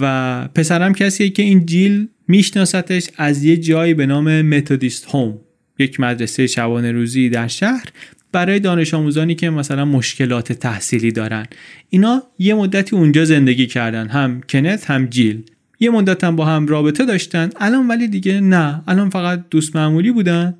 و 0.00 0.48
پسرم 0.54 0.92
کسیه 0.92 1.30
که 1.30 1.42
این 1.42 1.66
جیل 1.66 2.08
میشناستش 2.28 3.08
از 3.16 3.44
یه 3.44 3.56
جایی 3.56 3.94
به 3.94 4.06
نام 4.06 4.42
متودیست 4.42 5.06
هوم 5.10 5.38
یک 5.78 6.00
مدرسه 6.00 6.46
شبانه 6.46 6.92
روزی 6.92 7.28
در 7.28 7.48
شهر. 7.48 7.84
برای 8.32 8.60
دانش 8.60 8.94
آموزانی 8.94 9.34
که 9.34 9.50
مثلا 9.50 9.84
مشکلات 9.84 10.52
تحصیلی 10.52 11.12
دارن. 11.12 11.46
اینا 11.90 12.22
یه 12.38 12.54
مدتی 12.54 12.96
اونجا 12.96 13.24
زندگی 13.24 13.66
کردن. 13.66 14.08
هم 14.08 14.40
کنت 14.48 14.90
هم 14.90 15.06
جیل. 15.06 15.42
یه 15.80 15.90
مدت 15.90 16.24
هم 16.24 16.36
با 16.36 16.44
هم 16.44 16.66
رابطه 16.66 17.04
داشتن. 17.04 17.50
الان 17.60 17.88
ولی 17.88 18.08
دیگه 18.08 18.40
نه. 18.40 18.82
الان 18.88 19.10
فقط 19.10 19.44
دوست 19.50 19.76
معمولی 19.76 20.10
بودن. 20.10 20.54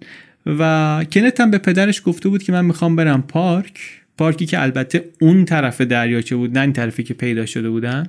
و 0.47 1.05
کنت 1.13 1.41
هم 1.41 1.51
به 1.51 1.59
پدرش 1.59 2.03
گفته 2.05 2.29
بود 2.29 2.43
که 2.43 2.53
من 2.53 2.65
می‌خوام 2.65 2.97
برم 2.97 3.23
پارک. 3.23 3.81
پارکی 4.19 4.47
که 4.47 4.63
البته 4.63 5.05
اون 5.21 5.45
طرف 5.45 5.81
دریاچه 5.81 6.37
بود 6.37 6.59
نه 6.59 6.61
این 6.61 6.73
طرفی 6.73 7.03
که 7.03 7.15
پیدا 7.15 7.47
شده 7.47 7.71
بودن. 7.71 8.07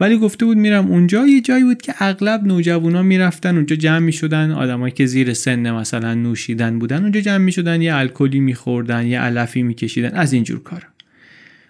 ولی 0.00 0.18
گفته 0.18 0.44
بود 0.44 0.56
میرم 0.56 0.90
اونجا. 0.90 1.26
یه 1.26 1.40
جایی 1.40 1.64
بود 1.64 1.82
که 1.82 1.94
اغلب 1.98 2.44
نوجوانا 2.44 3.02
می‌رفتن 3.02 3.56
اونجا 3.56 3.76
جمع 3.76 3.98
می‌شدن. 3.98 4.50
آدمایی 4.50 4.92
که 4.92 5.06
زیر 5.06 5.34
سن 5.34 5.70
مثلا 5.70 6.14
نوشیدن 6.14 6.78
بودن 6.78 7.02
اونجا 7.02 7.20
جمع 7.20 7.44
می‌شدن. 7.44 7.82
یه 7.82 7.96
الکلی 7.96 8.40
میخوردن 8.40 9.06
یه 9.06 9.20
علفی 9.20 9.62
میکشیدن. 9.62 10.10
از 10.14 10.32
اینجور 10.32 10.62
کارا. 10.62 10.88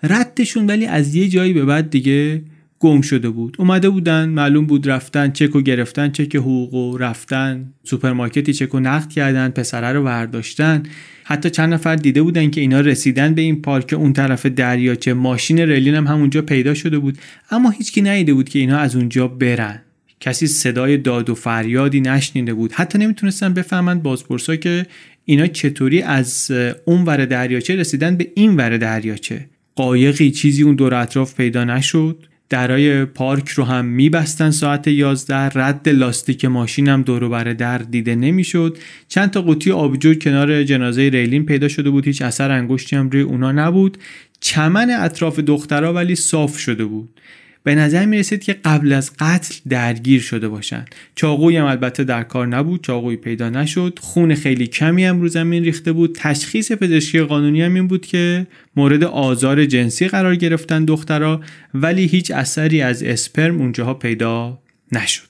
ردشون 0.03 0.67
ولی 0.67 0.87
از 0.87 1.15
یه 1.15 1.29
جایی 1.29 1.53
به 1.53 1.65
بعد 1.65 1.91
دیگه 1.91 2.43
گم 2.79 3.01
شده 3.01 3.31
بود. 3.31 3.57
اومده 3.59 3.91
بودن 3.91 4.29
معلوم 4.29 4.67
بود 4.67 4.91
رفتن 4.91 5.31
چک 5.31 5.57
و 5.57 5.61
گرفتن 5.61 6.11
چک 6.11 6.37
حقوق 6.37 6.97
رفتن. 7.01 7.73
سوپرمارکتی 7.85 8.53
چک 8.53 8.75
و 8.75 8.81
نقد 8.81 9.09
کردن 9.09 9.49
پسره 9.49 9.93
رو 9.93 10.05
برداشتن. 10.05 10.83
حتی 11.25 11.51
چند 11.51 11.75
نفر 11.75 11.97
دیده 11.97 12.23
بودن 12.23 12.51
که 12.51 12.61
اینا 12.61 12.81
رسیدن 12.81 13.35
به 13.35 13.43
این 13.43 13.63
پارک 13.63 13.93
اون 13.93 14.13
طرف 14.13 14.47
دریاچه 14.47 15.15
ماشین 15.15 15.59
ریلین 15.59 15.95
هم 15.95 16.07
همونجا 16.07 16.43
پیدا 16.43 16.75
شده 16.75 16.99
بود. 16.99 17.19
اما 17.51 17.71
هیچکی 17.71 18.03
ندیده 18.03 18.35
بود 18.35 18.49
که 18.49 18.59
اینا 18.59 18.79
از 18.79 18.97
اونجا 18.97 19.29
برن. 19.29 19.83
کسی 20.21 20.47
صدای 20.47 20.97
داد 20.97 21.31
و 21.31 21.35
فریادی 21.35 22.01
نشنیده 22.01 22.55
بود. 22.55 22.73
حتی 22.73 22.99
نمی‌تونستن 22.99 23.55
بفهمند 23.55 24.03
بازپرسا 24.03 24.57
که 24.57 24.87
اینا 25.25 25.47
چطوری 25.47 26.03
از 26.03 26.51
اون 26.85 27.05
ور 27.05 27.25
دریاچه 27.25 27.77
رسیدن 27.77 28.17
به 28.17 28.31
این 28.35 28.57
ور 28.57 28.77
دریاچه 28.77 29.47
قایقی 29.77 30.31
چیزی 30.31 30.63
اون 30.63 30.75
دور 30.75 30.95
اطراف 30.95 31.35
پیدا 31.35 31.65
نشد. 31.65 32.27
درای 32.53 33.05
پارک 33.05 33.49
رو 33.49 33.65
هم 33.65 33.85
میبستن 33.85 34.51
ساعت 34.51 34.89
11 34.89 35.35
رد 35.37 35.89
لاستیک 35.89 36.45
ماشین 36.45 36.89
هم 36.89 37.03
دور 37.03 37.29
بر 37.29 37.45
در 37.45 37.79
دیده 37.79 38.15
نمی‌شد. 38.15 38.79
چند 39.09 39.31
تا 39.31 39.43
قوطی 39.43 39.73
آبجو 39.73 40.15
کنار 40.15 40.63
جنازه 40.63 41.03
ریلین 41.03 41.47
پیدا 41.47 41.69
شده 41.69 41.91
بود. 41.91 42.07
هیچ 42.07 42.23
اثر 42.23 42.51
انگشتی 42.51 42.97
هم 42.97 43.11
روی 43.11 43.23
اونا 43.23 43.53
نبود. 43.53 43.99
چمن 44.41 44.91
اطراف 44.91 45.39
دخترها 45.39 45.93
ولی 45.93 46.15
صاف 46.15 46.59
شده 46.59 46.85
بود. 46.85 47.21
به 47.65 47.75
نظر 47.75 48.07
می 48.07 48.19
رسید 48.19 48.43
که 48.43 48.53
قبل 48.53 48.93
از 48.93 49.13
قتل 49.19 49.55
درگیر 49.69 50.21
شده 50.21 50.49
باشند. 50.49 50.95
چاقوی 51.15 51.57
هم 51.57 51.65
البته 51.65 52.05
در 52.05 52.23
کار 52.23 52.47
نبود 52.47 52.85
چاقوی 52.85 53.17
پیدا 53.17 53.51
نشد. 53.51 53.99
خون 54.03 54.35
خیلی 54.35 54.67
کمی 54.67 55.05
هم 55.05 55.21
رو 55.21 55.29
زمین 55.29 55.65
ریخته 55.65 55.93
بود. 55.93 56.19
تشخیص 56.21 56.73
پزشکی 56.73 57.21
قانونی 57.21 57.63
هم 57.63 57.75
این 57.75 57.89
بود 57.89 58.07
که 58.07 58.47
مورد 58.77 59.05
آزار 59.05 59.65
جنسی 59.65 60.09
قرار 60.09 60.37
گرفتن 60.37 60.85
دخترها 60.85 61.41
ولی 61.75 62.07
هیچ 62.07 62.31
اثری 62.31 62.83
از 62.83 63.03
اسپرم 63.03 63.61
اونجاها 63.61 63.95
پیدا 63.95 64.59
نشد. 64.93 65.29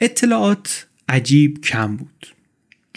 اطلاعات 0.00 0.86
عجیب 1.08 1.60
کم 1.60 1.96
بود. 1.96 2.37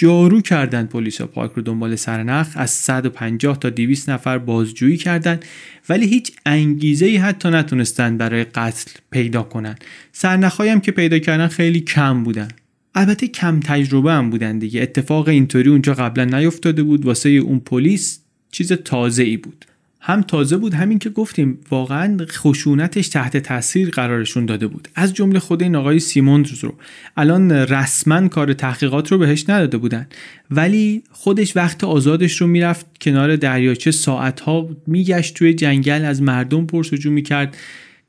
جارو 0.01 0.41
کردند 0.41 0.89
پلیس 0.89 1.21
و 1.21 1.25
پارک 1.25 1.51
رو 1.51 1.61
دنبال 1.61 1.95
سرنخ. 1.95 2.47
از 2.55 2.71
150 2.71 3.59
تا 3.59 3.69
200 3.69 4.09
نفر 4.09 4.37
بازجویی 4.37 4.97
کردند 4.97 5.45
ولی 5.89 6.07
هیچ 6.07 6.31
انگیزه 6.45 7.05
ای 7.05 7.17
حتی 7.17 7.49
نتونستند 7.49 8.17
برای 8.17 8.43
قتل 8.43 8.91
پیدا 9.11 9.43
کنند. 9.43 9.83
سرنخهایی 10.11 10.71
هم 10.71 10.81
که 10.81 10.91
پیدا 10.91 11.19
کردن 11.19 11.47
خیلی 11.47 11.79
کم 11.79 12.23
بودن. 12.23 12.47
البته 12.95 13.27
کم 13.27 13.59
تجربه 13.59 14.11
هم 14.11 14.29
بودن 14.29 14.59
دیگه. 14.59 14.81
اتفاق 14.81 15.27
اینطوری 15.27 15.69
اونجا 15.69 15.93
قبلا 15.93 16.39
نیفتاده 16.39 16.83
بود. 16.83 17.05
واسه 17.05 17.29
اون 17.29 17.59
پلیس 17.59 18.19
چیز 18.51 18.73
تازه 18.73 19.23
ای 19.23 19.37
بود. 19.37 19.65
هم 20.03 20.21
تازه 20.21 20.57
بود 20.57 20.73
همین 20.73 20.99
که 20.99 21.09
گفتیم 21.09 21.59
واقعا 21.71 22.17
خشونتش 22.29 23.07
تحت 23.07 23.37
تاثیر 23.37 23.89
قرارشون 23.89 24.45
داده 24.45 24.67
بود. 24.67 24.87
از 24.95 25.13
جمله 25.13 25.39
خود 25.39 25.63
این 25.63 25.75
آقای 25.75 25.99
سیموندز 25.99 26.63
رو. 26.63 26.75
الان 27.17 27.51
رسما 27.51 28.27
کار 28.27 28.53
تحقیقات 28.53 29.11
رو 29.11 29.17
بهش 29.17 29.49
نداده 29.49 29.77
بودن. 29.77 30.07
ولی 30.51 31.03
خودش 31.11 31.57
وقت 31.57 31.83
آزادش 31.83 32.41
رو 32.41 32.47
می‌رفت 32.47 32.85
کنار 33.01 33.35
دریاچه 33.35 33.91
ساعتها 33.91 34.69
میگشت 34.87 35.35
توی 35.35 35.53
جنگل 35.53 36.05
از 36.05 36.21
مردم 36.21 36.65
پرسجو 36.65 37.11
می‌کرد. 37.11 37.57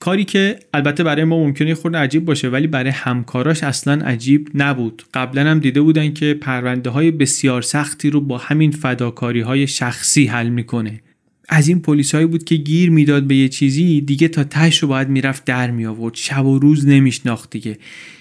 کاری 0.00 0.24
که 0.24 0.58
البته 0.74 1.04
برای 1.04 1.24
ما 1.24 1.38
ممکنه 1.38 1.74
خورده 1.74 1.98
عجیب 1.98 2.24
باشه 2.24 2.48
ولی 2.48 2.66
برای 2.66 2.90
همکاراش 2.90 3.64
اصلا 3.64 4.04
عجیب 4.06 4.48
نبود. 4.54 5.02
قبلا 5.14 5.50
هم 5.50 5.58
دیده 5.58 5.80
بودن 5.80 6.12
که 6.12 6.34
پرونده 6.34 6.90
های 6.90 7.10
بسیار 7.10 7.62
سختی 7.62 8.10
رو 8.10 8.20
با 8.20 8.38
همین 8.38 8.70
فداکاری 8.70 9.40
های 9.40 9.66
شخصی 9.66 10.26
حل 10.26 10.48
می‌کنه. 10.48 11.00
از 11.48 11.68
این 11.68 11.80
پلیسایی 11.80 12.26
بود 12.26 12.44
که 12.44 12.54
گیر 12.54 12.90
می‌داد 12.90 13.26
به 13.26 13.36
یه 13.36 13.48
چیزی 13.48 14.00
دیگه 14.00 14.28
تا 14.28 14.44
تش 14.44 14.78
رو 14.78 14.88
باید 14.88 15.08
می‌رفت 15.08 15.44
در 15.44 15.70
می 15.70 15.86
آورد 15.86 16.14
شب 16.14 16.46
و 16.46 16.58
روز 16.58 16.86
نمیشناخت 16.86 17.50
دیگه. 17.50 17.78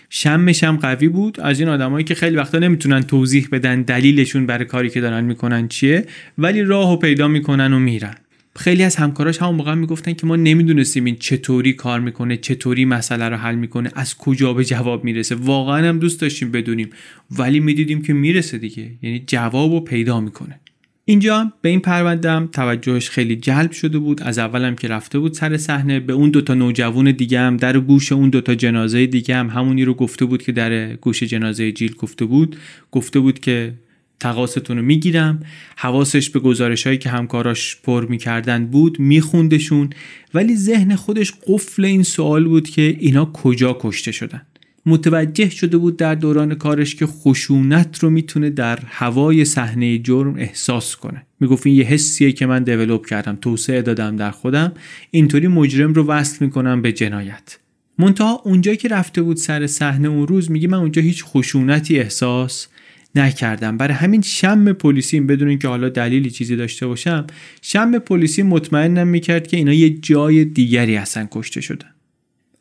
شمش 0.09 0.63
هم 0.63 0.77
قوی 0.77 1.07
بود. 1.07 1.39
از 1.39 1.59
این 1.59 1.69
آدمایی 1.69 2.05
که 2.05 2.15
خیلی 2.15 2.35
وقتا 2.35 2.59
نمی‌تونن 2.59 3.01
توضیح 3.01 3.47
بدن 3.51 3.81
دلیلشون 3.81 4.45
برای 4.45 4.65
کاری 4.65 4.89
که 4.89 5.01
دارن 5.01 5.23
می‌کنن 5.23 5.67
چیه 5.67 6.05
ولی 6.37 6.61
راه 6.61 6.93
و 6.93 6.97
پیدا 6.97 7.27
می‌کنن 7.27 7.73
و 7.73 7.79
میرن. 7.79 8.15
خیلی 8.55 8.83
از 8.83 8.95
همکاراش 8.95 9.41
همون 9.41 9.55
موقع 9.55 9.73
می‌گفتن 9.73 10.13
که 10.13 10.27
ما 10.27 10.35
نمی‌دونستیم 10.35 11.05
این 11.05 11.15
چطوری 11.15 11.73
کار 11.73 11.99
می‌کنه 11.99 12.37
چطوری 12.37 12.85
مسئله 12.85 13.29
رو 13.29 13.35
حل 13.35 13.55
می‌کنه 13.55 13.91
از 13.95 14.17
کجا 14.17 14.53
به 14.53 14.65
جواب 14.65 15.03
می‌رسه. 15.03 15.35
واقعا 15.35 15.89
هم 15.89 15.99
دوست 15.99 16.21
داشتیم 16.21 16.51
بدونیم 16.51 16.89
ولی 17.37 17.59
می‌دیدیم 17.59 18.01
که 18.01 18.13
می‌رسه 18.13 18.57
دیگه. 18.57 18.91
یعنی 19.01 19.23
جواب 19.27 19.71
رو 19.71 19.79
پیدا 19.79 20.21
می‌کنه. 20.21 20.59
اینجا 21.05 21.53
به 21.61 21.69
این 21.69 21.79
پروندم 21.79 22.49
توجهش 22.51 23.09
خیلی 23.09 23.35
جلب 23.35 23.71
شده 23.71 23.99
بود. 23.99 24.23
از 24.23 24.37
اولم 24.37 24.75
که 24.75 24.87
رفته 24.87 25.19
بود 25.19 25.33
سر 25.33 25.57
صحنه 25.57 25.99
به 25.99 26.13
اون 26.13 26.29
دوتا 26.29 26.53
نوجوان 26.53 27.11
دیگه 27.11 27.39
هم 27.39 27.57
در 27.57 27.79
گوش 27.79 28.11
اون 28.11 28.29
دوتا 28.29 28.55
جنازه 28.55 29.05
دیگه 29.05 29.35
هم 29.35 29.49
همونی 29.49 29.85
رو 29.85 29.93
گفته 29.93 30.25
بود 30.25 30.43
که 30.43 30.51
در 30.51 30.93
گوش 30.95 31.23
جنازه 31.23 31.71
جیل 31.71 31.93
گفته 31.95 32.25
بود. 32.25 32.55
گفته 32.91 33.19
بود 33.19 33.39
که 33.39 33.73
تقاستون 34.19 34.77
رو 34.77 34.83
می‌گیرم. 34.83 35.39
حواسش 35.77 36.29
به 36.29 36.39
گزارش 36.39 36.87
هایی 36.87 36.97
که 36.97 37.09
همکاراش 37.09 37.77
پر 37.83 38.05
می‌کردن 38.05 38.65
بود 38.65 38.99
میخوندشون. 38.99 39.89
ولی 40.33 40.55
ذهن 40.55 40.95
خودش 40.95 41.33
قفل 41.47 41.85
این 41.85 42.03
سوال 42.03 42.47
بود 42.47 42.69
که 42.69 42.97
اینا 42.99 43.25
کجا 43.25 43.77
کشته 43.81 44.11
شدن. 44.11 44.41
متوجه 44.85 45.49
شده 45.49 45.77
بود 45.77 45.97
در 45.97 46.15
دوران 46.15 46.55
کارش 46.55 46.95
که 46.95 47.05
خشونت 47.05 47.99
رو 47.99 48.09
می‌تونه 48.09 48.49
در 48.49 48.79
هوای 48.85 49.45
صحنه 49.45 49.97
جرم 49.97 50.35
احساس 50.37 50.95
کنه. 50.95 51.25
می‌گفت 51.39 51.67
این 51.67 51.75
یه 51.75 51.83
حسیه 51.83 52.31
که 52.31 52.45
من 52.45 52.63
دیولوب 52.63 53.05
کردم 53.05 53.37
توسعه 53.41 53.81
دادم 53.81 54.15
در 54.15 54.31
خودم. 54.31 54.71
اینطوری 55.11 55.47
مجرم 55.47 55.93
رو 55.93 56.07
وصل 56.07 56.45
می‌کنم 56.45 56.81
به 56.81 56.91
جنایت. 56.91 57.57
منتها 57.97 58.41
اونجا 58.45 58.75
که 58.75 58.87
رفته 58.87 59.21
بود 59.21 59.37
سر 59.37 59.67
صحنه 59.67 60.07
اون 60.07 60.27
روز 60.27 60.51
میگه 60.51 60.67
من 60.67 60.77
اونجا 60.77 61.01
هیچ 61.01 61.23
خشونتی 61.25 61.99
احساس 61.99 62.67
نکردم. 63.15 63.77
برای 63.77 63.93
همین 63.93 64.21
شم 64.21 64.73
پلیسی 64.73 65.19
بدون 65.19 65.47
اینکه 65.47 65.67
حالا 65.67 65.89
دلیلی 65.89 66.29
چیزی 66.29 66.55
داشته 66.55 66.87
باشم 66.87 67.27
شم 67.61 67.99
پلیسی 67.99 68.43
مطمئنم 68.43 69.07
می‌کرد 69.07 69.47
که 69.47 69.57
اینا 69.57 69.73
یه 69.73 69.89
جای 69.89 70.45
دیگری 70.45 70.97
اصلا 70.97 71.27
کشته 71.31 71.61
شدن 71.61 71.90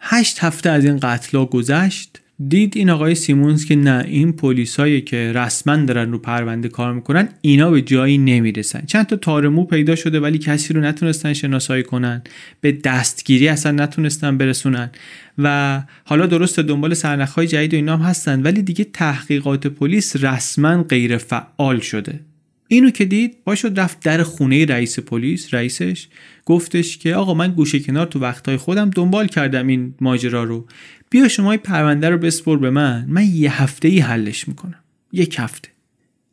هشت 0.00 0.38
هفته 0.38 0.70
از 0.70 0.84
این 0.84 0.98
قتلا 1.02 1.44
گذشت 1.44 2.20
دید 2.48 2.76
این 2.76 2.90
آقای 2.90 3.14
سیمونز 3.14 3.64
که 3.64 3.76
نه 3.76 4.04
این 4.06 4.32
پلیسایی 4.32 5.00
که 5.00 5.32
رسما 5.32 5.76
دارن 5.76 6.12
رو 6.12 6.18
پرونده 6.18 6.68
کار 6.68 6.94
می‌کنن 6.94 7.28
اینا 7.40 7.70
به 7.70 7.82
جایی 7.82 8.18
نمی‌رسن. 8.18 8.82
چند 8.86 9.06
تا 9.06 9.16
تارمو 9.16 9.64
پیدا 9.64 9.96
شده 9.96 10.20
ولی 10.20 10.38
کسی 10.38 10.74
رو 10.74 10.80
نتونستن 10.80 11.32
شناسایی 11.32 11.82
کنن. 11.82 12.22
به 12.60 12.72
دستگیری 12.72 13.48
اصلا 13.48 13.72
نتونستن 13.72 14.38
برسونن. 14.38 14.90
و 15.38 15.82
حالا 16.04 16.26
درست 16.26 16.60
دنبال 16.60 16.94
سرنخهای 16.94 17.46
جدید 17.46 17.74
و 17.74 17.76
اینا 17.76 17.96
هم 17.96 18.02
هستن 18.02 18.42
ولی 18.42 18.62
دیگه 18.62 18.84
تحقیقات 18.84 19.66
پلیس 19.66 20.16
رسما 20.16 20.82
غیر 20.82 21.16
فعال 21.16 21.80
شده. 21.80 22.20
اینو 22.68 22.90
که 22.90 23.04
دید 23.04 23.36
پاشد 23.44 23.80
رفت 23.80 24.00
در 24.00 24.22
خونه 24.22 24.64
رئیس 24.64 24.98
پلیس 24.98 25.54
رئیسش. 25.54 26.08
گفتش 26.50 26.98
که 26.98 27.14
آقا 27.14 27.34
من 27.34 27.52
گوشه 27.52 27.80
کنار 27.80 28.06
تو 28.06 28.18
وقتهای 28.18 28.56
خودم 28.56 28.90
دنبال 28.90 29.26
کردم 29.26 29.66
این 29.66 29.94
ماجرا 30.00 30.44
رو. 30.44 30.66
بیا 31.10 31.28
شما 31.28 31.50
این 31.50 31.60
پرونده 31.60 32.08
رو 32.08 32.18
بسپر 32.18 32.56
به 32.56 32.70
من. 32.70 33.04
من 33.08 33.24
یه 33.26 33.62
هفته 33.62 33.88
ای 33.88 33.98
حلش 33.98 34.48
می‌کنم. 34.48 34.78
یک 35.12 35.36
هفته. 35.38 35.68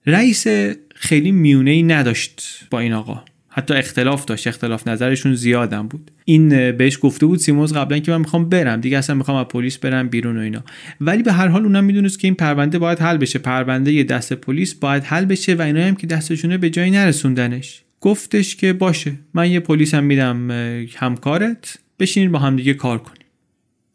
رئیس 0.06 0.48
خیلی 0.96 1.32
میونه 1.32 1.72
ای 1.72 1.84
نداشت 1.84 2.42
با 2.72 2.80
این 2.80 2.94
آقا. 2.94 3.24
حتی 3.50 3.74
اختلاف 3.74 4.26
داشت. 4.26 4.48
اختلاف 4.48 4.88
نظرشون 4.88 5.36
زیادم 5.36 5.88
بود. 5.88 6.12
این 6.26 6.72
بهش 6.72 7.00
گفته 7.02 7.26
بود 7.26 7.40
سیموز 7.40 7.74
قبلا 7.74 8.00
که 8.00 8.12
من 8.12 8.18
می‌خوام 8.18 8.50
برم. 8.50 8.82
دیگه 8.82 8.98
اصلا 8.98 9.16
می‌خوام 9.16 9.38
از 9.38 9.46
پلیس 9.46 9.78
برم 9.78 10.10
بیرون 10.10 10.38
و 10.38 10.42
اینا. 10.42 10.64
ولی 11.02 11.24
به 11.24 11.34
هر 11.34 11.48
حال 11.48 11.64
اونم 11.64 11.84
می‌دونست 11.84 12.20
که 12.20 12.28
این 12.28 12.36
پرونده 12.36 12.80
باید 12.80 13.00
حل 13.00 13.18
بشه. 13.18 13.40
پرونده 13.40 13.94
یه 13.94 14.04
دست 14.04 14.34
پلیس 14.34 14.74
باید 14.74 15.04
حل 15.04 15.26
بشه 15.26 15.56
و 15.56 15.62
اینا 15.62 15.86
هم 15.86 15.96
که 15.96 16.08
دستشونه 16.08 16.58
به 16.58 16.70
جایی 16.70 16.92
نرسوندنش. 16.92 17.84
گفتش 18.02 18.56
که 18.56 18.74
باشه 18.74 19.14
من 19.34 19.52
یه 19.52 19.60
پلیسم 19.60 20.04
میدم 20.04 20.52
همکارت 20.96 21.80
بشینید 22.00 22.32
با 22.32 22.40
هم 22.40 22.56
دیگه 22.56 22.74
کار 22.74 22.98
کنیم. 22.98 23.26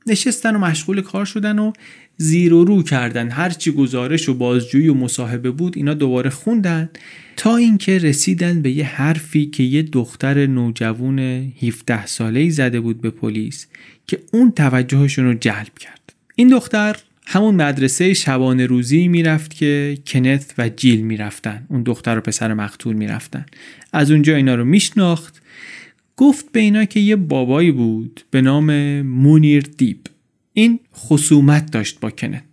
نشستن 0.07 0.57
و 0.57 0.59
مشغول 0.59 1.01
کار 1.01 1.25
شدن 1.25 1.59
و 1.59 1.73
زیر 2.17 2.55
و 2.55 2.65
رو 2.65 2.83
کردن. 2.83 3.31
هرچی 3.31 3.73
گزارش 3.73 4.29
و 4.29 4.35
بازجویی 4.35 4.89
و 4.89 4.95
مصاحبه 4.95 5.51
بود 5.51 5.77
اینا 5.77 5.95
دوباره 5.95 6.31
خوندن 6.31 6.91
تا 7.37 7.57
اینکه 7.57 7.99
رسیدن 7.99 8.63
به 8.63 8.71
یه 8.71 8.85
حرفی 8.85 9.47
که 9.47 9.63
یه 9.63 9.83
دختر 9.83 10.47
نوجوان 10.47 11.19
17 11.19 12.07
ساله 12.07 12.41
ای 12.41 12.51
زده 12.51 12.81
بود 12.81 13.01
به 13.01 13.11
پلیس 13.11 13.67
که 14.07 14.19
اون 14.33 14.51
توجهشون 14.51 15.25
رو 15.25 15.35
جلب 15.35 15.79
کرد. 15.79 16.13
این 16.37 16.49
دختر 16.49 16.97
همون 17.27 17.55
مدرسه 17.55 18.15
شبانه 18.15 18.67
روزی 18.67 19.09
می‌رفت 19.09 19.55
که 19.55 19.99
کنت 20.07 20.55
و 20.59 20.69
جیل 20.69 21.01
می‌رفتن. 21.01 21.67
اون 21.69 21.83
دختر 21.83 22.19
و 22.19 22.21
پسر 22.21 22.55
مقتول 22.55 22.97
می‌رفتن. 22.97 23.47
از 23.93 24.11
اونجا 24.11 24.37
اینا 24.37 24.55
رو 24.55 24.65
میشناخت. 24.65 25.43
گفت 26.17 26.53
به 26.53 26.61
اینا 26.61 26.85
که 26.85 27.01
یه 27.01 27.17
بابایی 27.17 27.71
بود 27.71 28.21
به 28.31 28.41
نام 28.41 29.01
مونیر 29.03 29.63
دیب 29.77 29.99
این 30.53 30.81
خصومت 30.95 31.71
داشت 31.71 32.01
با 32.01 32.11
کنت. 32.11 32.45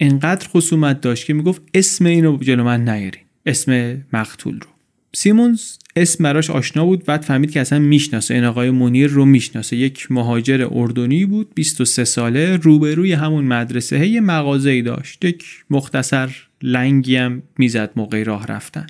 انقدر 0.00 0.48
خصومت 0.48 1.00
داشت 1.00 1.26
که 1.26 1.32
می‌گفت 1.32 1.62
اسم 1.74 2.06
اینو 2.06 2.38
جلو 2.38 2.64
من 2.64 2.88
نیارین. 2.88 3.22
اسم 3.46 4.02
مقتول 4.12 4.60
رو. 4.60 4.68
سیمونز 5.14 5.60
اسم 5.96 6.24
براش 6.24 6.50
آشنا 6.50 6.84
بود 6.84 7.04
بعد 7.04 7.22
فهمید 7.22 7.50
که 7.50 7.60
اصلا 7.60 7.78
می‌شناسه. 7.78 8.34
این 8.34 8.44
آقای 8.44 8.70
منیر 8.70 9.06
رو 9.06 9.24
می‌شناسه. 9.24 9.76
یک 9.76 10.12
مهاجر 10.12 10.68
اردنی 10.70 11.24
بود 11.24 11.48
23 11.54 12.04
ساله 12.04 12.56
روبروی 12.56 13.12
همون 13.12 13.44
مدرسه. 13.44 14.06
یه 14.06 14.20
مغازه 14.20 14.82
داشت. 14.82 15.24
یک 15.24 15.44
مختصر 15.70 16.30
لنگی 16.62 17.16
هم 17.16 17.42
می‌زد 17.58 17.90
موقع 17.96 18.22
راه 18.22 18.46
رفتن. 18.46 18.86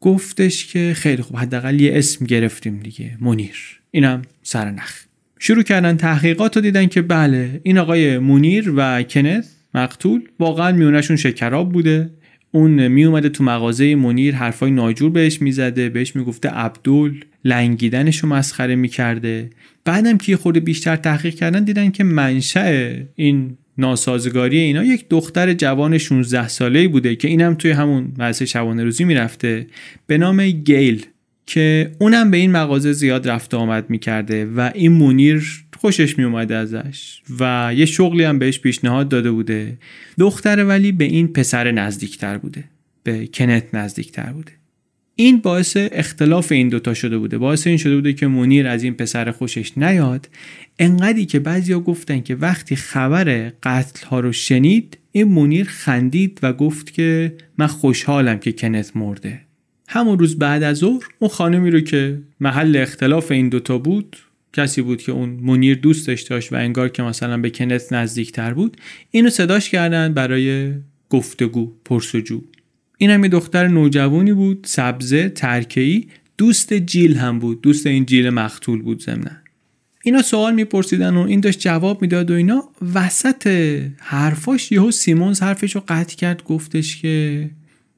گفتش 0.00 0.66
که 0.66 0.92
خیلی 0.96 1.22
خوب 1.22 1.36
حداقل 1.36 1.80
یه 1.80 1.92
اسم 1.94 2.24
گرفتیم 2.24 2.80
دیگه 2.80 3.16
منیر. 3.20 3.80
اینم 3.90 4.22
سرنخ 4.42 4.92
شروع 5.38 5.62
کردن 5.62 5.96
تحقیقات 5.96 6.56
رو 6.56 6.62
دیدن 6.62 6.86
که 6.86 7.02
بله 7.02 7.60
این 7.62 7.78
آقای 7.78 8.18
مونیر 8.18 8.72
و 8.76 9.02
کنت 9.02 9.44
مقتول 9.74 10.28
واقعا 10.38 10.72
میونشون 10.72 11.16
شکراب 11.16 11.72
بوده. 11.72 12.10
اون 12.52 12.88
میومده 12.88 13.28
تو 13.28 13.44
مغازه 13.44 13.94
منیر 13.94 14.34
حرفای 14.34 14.70
ناجور 14.70 15.10
بهش 15.10 15.42
می‌زده 15.42 15.88
بهش 15.88 16.16
می‌گفته 16.16 16.48
عبدول 16.48 17.24
لنگیدنش 17.44 18.18
رو 18.18 18.28
مسخره 18.28 18.74
می‌کرده. 18.74 19.50
بعدم 19.84 20.18
که 20.18 20.32
یه 20.32 20.36
خورده 20.36 20.60
بیشتر 20.60 20.96
تحقیق 20.96 21.34
کردن 21.34 21.64
دیدن 21.64 21.90
که 21.90 22.04
منشأ 22.04 22.92
این 23.14 23.56
ناسازگاری 23.78 24.58
اینا 24.58 24.84
یک 24.84 25.04
دختر 25.10 25.54
جوان 25.54 25.98
16 25.98 26.48
ساله 26.48 26.88
بوده 26.88 27.16
که 27.16 27.28
اینم 27.28 27.54
توی 27.54 27.70
همون 27.70 28.12
مدرسه 28.18 28.46
شبانه 28.46 28.84
روزی 28.84 29.04
می‌رفته. 29.04 29.66
به 30.06 30.18
نام 30.18 30.46
گیل 30.50 31.06
که 31.46 31.92
اونم 31.98 32.30
به 32.30 32.36
این 32.36 32.52
مغازه 32.52 32.92
زیاد 32.92 33.28
رفت 33.28 33.54
آمد 33.54 33.90
می‌کرده 33.90 34.44
و 34.44 34.70
این 34.74 34.92
مونیر 34.92 35.66
خوشش 35.78 36.18
میومده 36.18 36.54
ازش 36.54 37.20
و 37.40 37.72
یه 37.76 37.86
شغلی 37.86 38.24
هم 38.24 38.38
بهش 38.38 38.58
پیشنهاد 38.58 39.08
داده 39.08 39.30
بوده. 39.30 39.78
دختر 40.18 40.64
ولی 40.64 40.92
به 40.92 41.04
این 41.04 41.28
پسر 41.28 41.70
نزدیکتر 41.70 42.38
بوده. 42.38 42.64
به 43.02 43.26
کنت 43.26 43.74
نزدیکتر 43.74 44.32
بوده. 44.32 44.52
این 45.14 45.38
باعث 45.38 45.76
اختلاف 45.76 46.52
این 46.52 46.68
دوتا 46.68 46.94
شده 46.94 47.18
بوده. 47.18 47.38
باعث 47.38 47.66
این 47.66 47.76
شده 47.76 47.94
بوده 47.94 48.12
که 48.12 48.26
مونیر 48.26 48.68
از 48.68 48.82
این 48.82 48.94
پسر 48.94 49.30
خوشش 49.30 49.78
نیاد. 49.78 50.28
انقدری 50.78 51.26
که 51.26 51.38
بعضیا 51.38 51.80
گفتن 51.80 52.20
که 52.20 52.34
وقتی 52.34 52.76
خبر 52.76 53.52
قتل 53.62 54.06
ها 54.06 54.20
رو 54.20 54.32
شنید 54.32 54.98
این 55.12 55.28
مونیر 55.28 55.66
خندید 55.66 56.38
و 56.42 56.52
گفت 56.52 56.92
که 56.92 57.36
من 57.58 57.66
خوشحالم 57.66 58.38
که 58.38 58.52
کنت 58.52 58.96
مرده. 58.96 59.40
همون 59.88 60.18
روز 60.18 60.38
بعد 60.38 60.62
از 60.62 60.76
ظهر 60.76 61.02
اون 61.18 61.30
خانمی 61.30 61.70
رو 61.70 61.80
که 61.80 62.18
محل 62.40 62.76
اختلاف 62.76 63.30
این 63.30 63.48
دوتا 63.48 63.78
بود 63.78 64.16
کسی 64.52 64.82
بود 64.82 65.02
که 65.02 65.12
اون 65.12 65.28
مونیر 65.30 65.74
دوستش 65.74 66.22
داشت 66.22 66.52
و 66.52 66.56
انگار 66.56 66.88
که 66.88 67.02
مثلا 67.02 67.38
به 67.38 67.50
کنت 67.50 67.92
نزدیکتر 67.92 68.54
بود 68.54 68.76
اینو 69.10 69.30
صداش 69.30 69.70
کردن 69.70 70.14
برای 70.14 70.74
گفتگو 71.10 71.72
پرسجو. 71.84 72.44
این 72.98 73.10
هم 73.10 73.24
یه 73.24 73.28
دختر 73.28 73.68
نوجوانی 73.68 74.32
بود 74.32 74.64
سبزه 74.68 75.28
ترکهی 75.28 76.08
دوست 76.38 76.74
جیل 76.74 77.16
هم 77.16 77.38
بود 77.38 77.60
دوست 77.60 77.86
این 77.86 78.06
جیل 78.06 78.30
مختول 78.30 78.82
بود 78.82 79.02
ضمنا. 79.02 79.30
اینا 80.04 80.22
سوال 80.22 80.54
میپرسیدن 80.54 81.16
و 81.16 81.20
این 81.20 81.40
داشت 81.40 81.60
جواب 81.60 82.02
می‌داد 82.02 82.30
و 82.30 82.34
اینا. 82.34 82.68
وسط 82.94 83.46
حرفاش 83.98 84.72
یهو 84.72 84.90
سیمونز 84.90 85.42
حرفش 85.42 85.74
رو 85.74 85.82
قطع 85.88 86.16
کرد 86.16 86.44
گفتش 86.44 87.02
که 87.02 87.50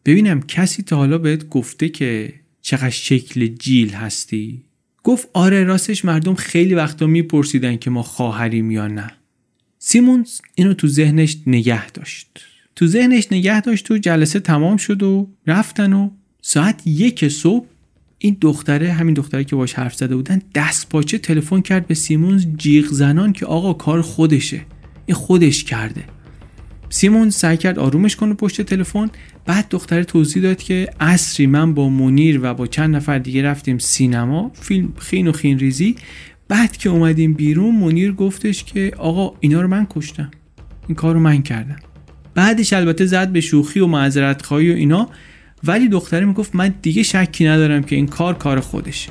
ببینم 0.04 0.42
کسی 0.42 0.82
تا 0.82 0.96
حالا 0.96 1.18
بهت 1.18 1.48
گفته 1.48 1.88
که 1.88 2.32
چقدر 2.62 2.90
شکل 2.90 3.46
جیل 3.46 3.90
هستی؟ 3.90 4.62
گفت 5.04 5.28
آره 5.32 5.64
راستش 5.64 6.04
مردم 6.04 6.34
خیلی 6.34 6.74
وقتا 6.74 7.06
میپرسیدن 7.06 7.76
که 7.76 7.90
ما 7.90 8.02
خواهریم 8.02 8.70
یا 8.70 8.86
نه. 8.86 9.10
سیمونز 9.78 10.40
اینو 10.54 10.74
تو 10.74 10.88
ذهنش 10.88 11.36
نگه 11.46 11.90
داشت. 11.90 12.28
تو 12.76 12.86
ذهنش 12.86 13.26
نگه 13.32 13.60
داشت 13.60 13.90
و 13.90 13.98
جلسه 13.98 14.40
تمام 14.40 14.76
شد 14.76 15.02
و 15.02 15.28
رفتن 15.46 15.92
و 15.92 16.10
ساعت 16.42 16.86
یک 16.86 17.28
صبح 17.28 17.66
این 18.18 18.36
دختره 18.40 18.92
همین 18.92 19.14
دختره 19.14 19.44
که 19.44 19.56
باش 19.56 19.74
حرف 19.74 19.94
زده 19.94 20.16
بودن 20.16 20.42
دست 20.54 20.88
پاچه 20.88 21.18
تلفن 21.18 21.60
کرد 21.60 21.86
به 21.86 21.94
سیمونز 21.94 22.46
جیغ 22.56 22.86
زنان 22.86 23.32
که 23.32 23.46
آقا 23.46 23.72
کار 23.72 24.02
خودشه. 24.02 24.66
این 25.06 25.14
خودش 25.14 25.64
کرده. 25.64 26.04
سیمون 26.92 27.30
سعی 27.30 27.56
کرد 27.56 27.78
آرومش 27.78 28.16
کنه 28.16 28.34
پشت 28.34 28.62
تلفن. 28.62 29.10
بعد 29.46 29.66
دختره 29.70 30.04
توضیح 30.04 30.42
داد 30.42 30.58
که 30.58 30.88
اصری 31.00 31.46
من 31.46 31.74
با 31.74 31.88
مونیر 31.88 32.40
و 32.42 32.54
با 32.54 32.66
چند 32.66 32.96
نفر 32.96 33.18
دیگه 33.18 33.42
رفتیم 33.42 33.78
سینما. 33.78 34.50
فیلم 34.54 34.92
خین 34.98 35.28
و 35.28 35.32
خین 35.32 35.58
ریزی. 35.58 35.96
بعد 36.48 36.76
که 36.76 36.90
اومدیم 36.90 37.34
بیرون 37.34 37.74
مونیر 37.74 38.12
گفتش 38.12 38.64
که 38.64 38.92
آقا 38.98 39.36
اینا 39.40 39.60
رو 39.60 39.68
من 39.68 39.86
کشتم. 39.90 40.30
این 40.88 40.94
کار 40.94 41.14
رو 41.14 41.20
من 41.20 41.42
کردم. 41.42 41.76
بعدش 42.34 42.72
البته 42.72 43.06
زد 43.06 43.28
به 43.28 43.40
شوخی 43.40 43.80
و 43.80 43.86
معذرت 43.86 44.42
خواهی 44.42 44.72
و 44.72 44.74
اینا. 44.74 45.08
ولی 45.64 45.88
دختره 45.88 46.24
می‌گفت 46.24 46.54
من 46.54 46.74
دیگه 46.82 47.02
شکی 47.02 47.44
ندارم 47.44 47.82
که 47.82 47.96
این 47.96 48.06
کار 48.06 48.34
کار 48.34 48.60
خودشه. 48.60 49.10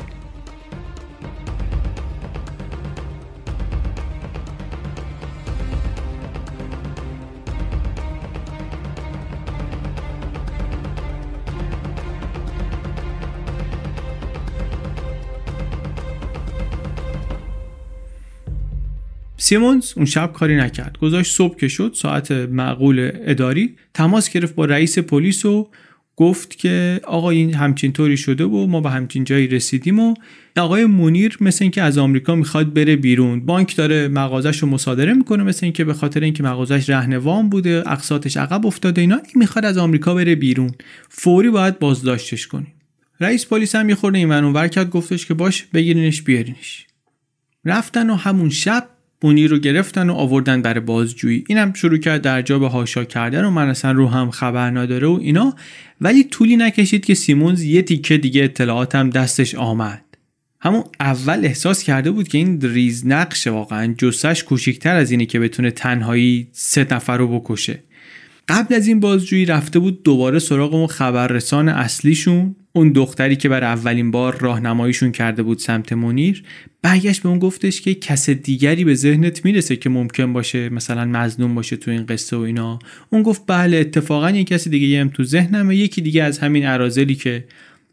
سیمونز 19.50 19.94
اون 19.96 20.06
شب 20.06 20.34
کاری 20.34 20.56
نکرد. 20.56 20.98
گذاشت 20.98 21.36
صبح 21.36 21.56
که 21.56 21.68
شد 21.68 21.92
ساعت 21.96 22.32
معقول 22.32 23.12
اداری 23.14 23.76
تماس 23.94 24.30
گرفت 24.30 24.56
با 24.56 24.66
رئیس 24.66 25.00
پلیس 25.00 25.46
و 25.46 25.70
گفت 26.16 26.58
که 26.58 27.02
آقا 27.04 27.30
این 27.30 27.54
همچین 27.54 27.92
طوری 27.92 28.18
شده 28.18 28.44
و 28.44 28.68
ما 28.68 28.82
به 28.82 28.90
همچین 28.90 29.24
جایی 29.24 29.48
رسیدیم 29.48 30.00
و 30.00 30.14
آقای 30.58 30.86
مونیر 30.86 31.38
مثل 31.42 31.64
اینکه 31.66 31.82
از 31.82 31.98
آمریکا 31.98 32.36
می‌خواد 32.36 32.74
بره 32.74 32.96
بیرون. 32.96 33.46
بانک 33.46 33.76
داره 33.76 34.08
مغازش 34.08 34.58
رو 34.58 34.68
مصادره 34.68 35.14
می‌کنه 35.14 35.44
مثل 35.44 35.66
اینکه 35.66 35.84
به 35.84 35.94
خاطر 35.94 36.20
اینکه 36.20 36.44
مغازش 36.44 36.90
رهن 36.90 37.18
وام 37.18 37.50
بوده 37.50 37.84
اقساطش 37.86 38.38
عقب 38.38 38.66
افتاده 38.66 39.02
اینا 39.02 39.16
این 39.16 39.34
می‌خواد 39.36 39.66
از 39.66 39.78
آمریکا 39.78 40.16
بره 40.16 40.36
بیرون. 40.36 40.72
فوری 41.10 41.50
باید 41.50 41.80
بازداشتش 41.80 42.48
کنیم. 42.48 42.74
رئیس 43.20 43.46
پلیس 43.46 43.76
هم 43.76 43.90
یه 43.90 43.98
این 44.04 44.32
اونور 44.32 44.68
کرد 44.68 44.90
گفتش 44.90 45.26
که 45.26 45.34
باش 45.34 45.64
بگیرینش 45.64 46.22
بیارینش. 46.22 46.86
رفتن 47.66 48.10
و 48.10 48.16
همون 48.16 48.50
شب 48.50 48.90
بونی 49.22 49.48
رو 49.48 49.60
گرفتن 49.60 50.10
و 50.10 50.14
آوردن 50.14 50.62
برای 50.62 50.80
بازجویی. 50.80 51.44
اینم 51.48 51.74
شروع 51.74 51.98
کرد 51.98 52.22
در 52.22 52.42
جا 52.42 52.60
به 52.60 52.68
هاشا 52.68 53.04
کردن 53.04 53.46
و 53.46 53.50
من 53.50 53.70
اصلا 53.70 53.92
رو 53.92 54.08
هم 54.08 54.32
خبر 54.32 54.70
نداره 54.70 55.08
و 55.08 55.18
اینا. 55.22 55.56
ولی 56.02 56.24
طولی 56.24 56.56
نکشید 56.56 57.06
که 57.06 57.14
سیمونز 57.14 57.64
یه 57.64 57.82
تیکه 57.82 58.18
دیگه 58.18 58.44
اطلاعاتم 58.44 59.10
دستش 59.10 59.56
آمد. 59.56 60.04
همون 60.62 60.84
اول 61.00 61.46
احساس 61.46 61.84
کرده 61.84 62.12
بود 62.12 62.28
که 62.28 62.38
این 62.38 62.62
ریز 62.62 63.08
نقشه 63.08 63.52
واقعا. 63.52 63.94
جسش 63.98 64.44
کوچیکتر 64.44 64.96
از 64.96 65.12
اینه 65.12 65.26
که 65.26 65.40
بتونه 65.40 65.72
تنهایی 65.72 66.48
سه 66.52 66.88
نفر 66.92 67.18
رو 67.18 67.40
بکشه. 67.40 67.84
قبل 68.50 68.76
از 68.76 68.88
این 68.88 69.00
بازجویی 69.00 69.46
رفته 69.46 69.80
بود 69.80 70.04
دوباره 70.04 70.40
سراغ 70.40 70.74
اون 70.74 70.88
خبررسان 70.88 71.70
اصلیشون 71.70 72.56
اون 72.74 72.92
دختری 72.92 73.36
که 73.36 73.50
بر 73.50 73.64
اولین 73.64 74.12
بار 74.12 74.38
راهنماییشون 74.40 75.12
کرده 75.12 75.44
بود 75.44 75.60
سمت 75.60 75.94
منیر. 75.94 76.44
برگشت 76.82 77.22
به 77.22 77.30
اون 77.30 77.40
گفتش 77.40 77.82
که 77.82 77.94
کس 77.94 78.30
دیگری 78.30 78.84
به 78.84 78.96
ذهنت 78.96 79.46
می‌رسه 79.46 79.76
که 79.76 79.90
ممکن 79.90 80.34
باشه 80.34 80.70
مثلا 80.70 81.06
مزنون 81.06 81.56
باشه 81.56 81.76
تو 81.76 81.92
این 81.92 82.06
قصه 82.06 82.38
و 82.38 82.40
اینا. 82.40 82.80
اون 83.10 83.24
گفت 83.24 83.42
بله 83.48 83.78
اتفاقا 83.78 84.30
یه 84.32 84.44
کسی 84.44 84.70
دیگه 84.70 85.02
هم 85.02 85.10
تو 85.10 85.24
ذهنمه 85.24 85.76
یکی 85.76 86.02
دیگه 86.02 86.24
از 86.24 86.40
همین 86.40 86.66
عرازلی 86.66 87.16
که 87.16 87.46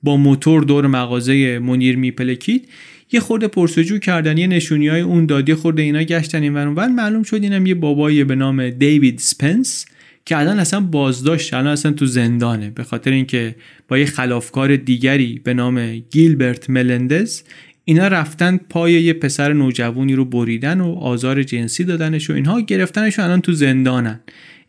با 0.02 0.16
موتور 0.16 0.62
دور 0.62 0.86
مغازه 0.86 1.58
منیر 1.58 1.96
میپلکید. 1.96 2.68
یه 3.12 3.20
خورده 3.20 3.48
پرسجو 3.48 3.98
کردن 3.98 4.38
یه 4.38 4.46
نشونی 4.46 4.88
های 4.88 5.00
اون 5.00 5.26
دادی 5.26 5.54
خورده 5.54 5.82
اینا 5.82 6.02
گشتن 6.02 6.42
این 6.42 6.54
ور 6.54 6.88
معلوم 6.88 7.22
شد 7.22 7.42
اینم 7.42 7.66
یه 7.66 7.74
بابایی 7.74 8.24
به 8.24 8.34
نام 8.34 8.70
دیوید 8.70 9.18
سپنس. 9.18 9.86
که 10.26 10.38
الان 10.38 10.58
اصلا 10.58 10.80
بازداشت 10.80 11.54
الان 11.54 11.72
اصلا 11.72 11.92
تو 11.92 12.06
زندانه. 12.06 12.70
به 12.70 12.84
خاطر 12.84 13.10
اینکه 13.10 13.56
با 13.88 13.98
یه 13.98 14.06
خلافکار 14.06 14.76
دیگری 14.76 15.40
به 15.44 15.54
نام 15.54 15.96
گیلبرت 15.96 16.70
ملندز 16.70 17.42
اینا 17.84 18.08
رفتن 18.08 18.56
پای 18.56 18.92
یه 18.92 19.12
پسر 19.12 19.52
نوجوانی 19.52 20.14
رو 20.14 20.24
بریدن 20.24 20.80
و 20.80 20.92
آزار 20.92 21.42
جنسی 21.42 21.84
دادنش 21.84 22.30
و 22.30 22.32
اینها 22.32 22.60
گرفتنش 22.60 23.18
و 23.18 23.22
الان 23.22 23.40
تو 23.40 23.52
زندانن. 23.52 24.20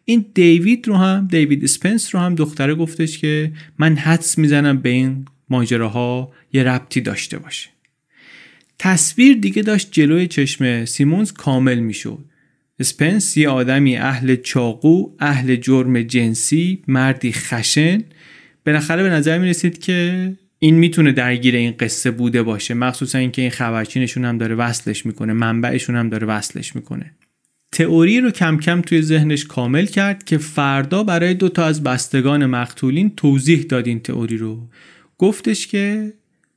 این 0.06 0.26
دیوید 0.34 0.88
رو 0.88 0.96
هم 0.96 1.28
دیوید 1.32 1.64
اسپنس 1.64 2.16
رو 2.16 2.22
هم 2.22 2.36
دختره 2.36 2.76
گفتش 2.76 3.18
که 3.18 3.52
من 3.78 3.96
حدس 3.96 4.38
می‌زنم 4.38 4.78
به 4.78 4.90
این 4.90 5.26
ماجراها 5.50 6.32
یه 6.54 6.64
ربطی 6.64 7.02
داشته 7.02 7.38
باشه. 7.38 7.70
تصویر 8.80 9.38
دیگه 9.38 9.62
داشت 9.62 9.88
جلوی 9.92 10.28
چشم 10.28 10.86
سیمونز 10.86 11.32
کامل 11.32 11.80
می‌شد. 11.80 12.20
اسپنس 12.80 13.38
یه 13.38 13.50
آدمی 13.50 13.98
اهل 13.98 14.36
چاقو 14.36 15.16
اهل 15.20 15.56
جرم 15.56 16.02
جنسی 16.02 16.84
مردی 16.88 17.32
خشن. 17.32 18.04
بالاخره 18.66 19.04
به 19.04 19.10
نظر 19.10 19.40
می 19.40 19.50
رسید 19.50 19.80
که 19.80 20.32
این 20.60 20.76
می‌تونه 20.76 21.12
درگیر 21.12 21.56
این 21.56 21.74
قصه 21.80 22.12
بوده 22.12 22.44
باشه. 22.44 22.74
مخصوصا 22.74 23.18
اینکه 23.18 23.42
این 23.42 23.52
خبرچینشون 23.52 24.26
هم 24.26 24.38
داره 24.38 24.56
وصلش 24.56 25.06
می‌کنه 25.06 25.34
منبعشون 25.34 25.96
هم 25.96 26.10
داره 26.10 26.28
وصلش 26.28 26.76
می‌کنه. 26.76 27.12
تئوری 27.72 28.22
رو 28.22 28.32
کم 28.32 28.58
کم 28.58 28.82
توی 28.82 29.02
ذهنش 29.02 29.46
کامل 29.46 29.86
کرد 29.86 30.24
که 30.24 30.38
فردا 30.38 31.04
برای 31.04 31.34
دو 31.34 31.50
تا 31.50 31.66
از 31.66 31.84
بستگان 31.84 32.46
مقتولین 32.46 33.16
توضیح 33.16 33.62
داد 33.62 33.88
این 33.88 34.00
تئوری 34.00 34.38
رو. 34.38 34.70
گفتش 35.18 35.68
که 35.68 36.14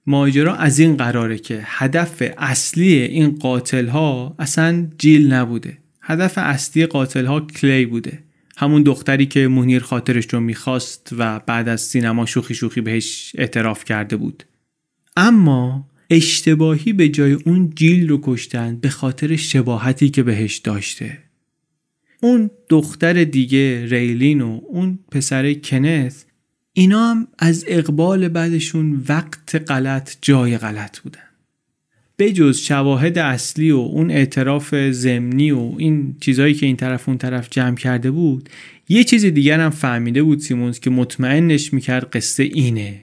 ماجرا 0.07 0.55
از 0.55 0.79
این 0.79 0.97
قراره 0.97 1.39
که 1.39 1.61
هدف 1.65 2.23
اصلی 2.39 2.95
این 2.95 3.31
قاتل 3.31 3.87
ها 3.87 4.37
اصلا 4.39 4.89
جیل 4.99 5.33
نبوده. 5.33 5.79
هدف 6.11 6.39
اصلی 6.39 6.87
قاتل 6.87 7.27
ها 7.27 7.41
کلی 7.41 7.87
بوده. 7.87 8.19
همون 8.57 8.83
دختری 8.83 9.27
که 9.27 9.49
مونیر 9.49 9.83
خاطرش 9.83 10.27
رو 10.31 10.41
می‌خواست 10.41 11.11
و 11.19 11.39
بعد 11.39 11.69
از 11.69 11.81
سینما 11.81 12.27
شوخی 12.27 12.55
شوخی 12.55 12.81
بهش 12.81 13.33
اعتراف 13.39 13.85
کرده 13.85 14.17
بود. 14.17 14.45
اما 15.17 15.89
اشتباهی 16.11 16.93
به 16.93 17.09
جای 17.09 17.33
اون 17.33 17.73
جیل 17.75 18.09
رو 18.09 18.21
کشتن 18.23 18.77
به 18.77 18.89
خاطر 18.89 19.37
شباهتی 19.37 20.11
که 20.11 20.23
بهش 20.23 20.57
داشته. 20.57 21.19
اون 22.23 22.51
دختر 22.69 23.25
دیگه 23.25 23.87
ریلین 23.87 24.41
و 24.41 24.61
اون 24.69 24.99
پسر 25.11 25.55
کنت 25.55 26.27
اینا 26.73 27.11
هم 27.11 27.29
از 27.39 27.65
اقبال 27.69 28.29
بعدشون 28.29 29.05
وقت 29.09 29.71
غلط 29.71 30.17
جای 30.23 30.59
غلط 30.59 30.99
بودن. 30.99 31.30
بجز 32.21 32.59
شواهد 32.59 33.19
اصلی 33.19 33.71
و 33.71 33.77
اون 33.77 34.11
اعتراف 34.11 34.75
ضمنی 34.91 35.51
و 35.51 35.73
این 35.79 36.17
چیزهایی 36.21 36.55
که 36.55 36.67
این 36.67 36.77
طرف 36.77 37.09
اون 37.09 37.19
طرف 37.19 37.49
جمع 37.51 37.77
کرده 37.77 38.11
بود 38.11 38.49
یه 38.89 39.05
چیز 39.05 39.25
دیگر 39.25 39.61
هم 39.61 39.71
فهمیده 39.71 40.23
بود 40.23 40.39
سیمونز 40.39 40.81
که 40.81 40.91
مطمئنش 40.91 41.73
می‌کرد 41.73 42.11
قصه 42.11 42.43
اینه. 42.43 43.01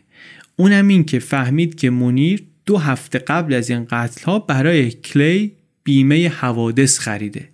اونم 0.56 0.88
این 0.88 1.04
که 1.04 1.20
فهمید 1.20 1.76
که 1.76 1.90
منیر 1.90 2.44
دو 2.66 2.78
هفته 2.78 3.20
قبل 3.20 3.54
از 3.54 3.70
این 3.70 3.86
قتل 3.90 4.24
ها 4.26 4.40
برای 4.40 4.92
کلی 4.92 5.52
بیمه 5.84 6.30
حوادث 6.30 7.00
خریده. 7.00 7.50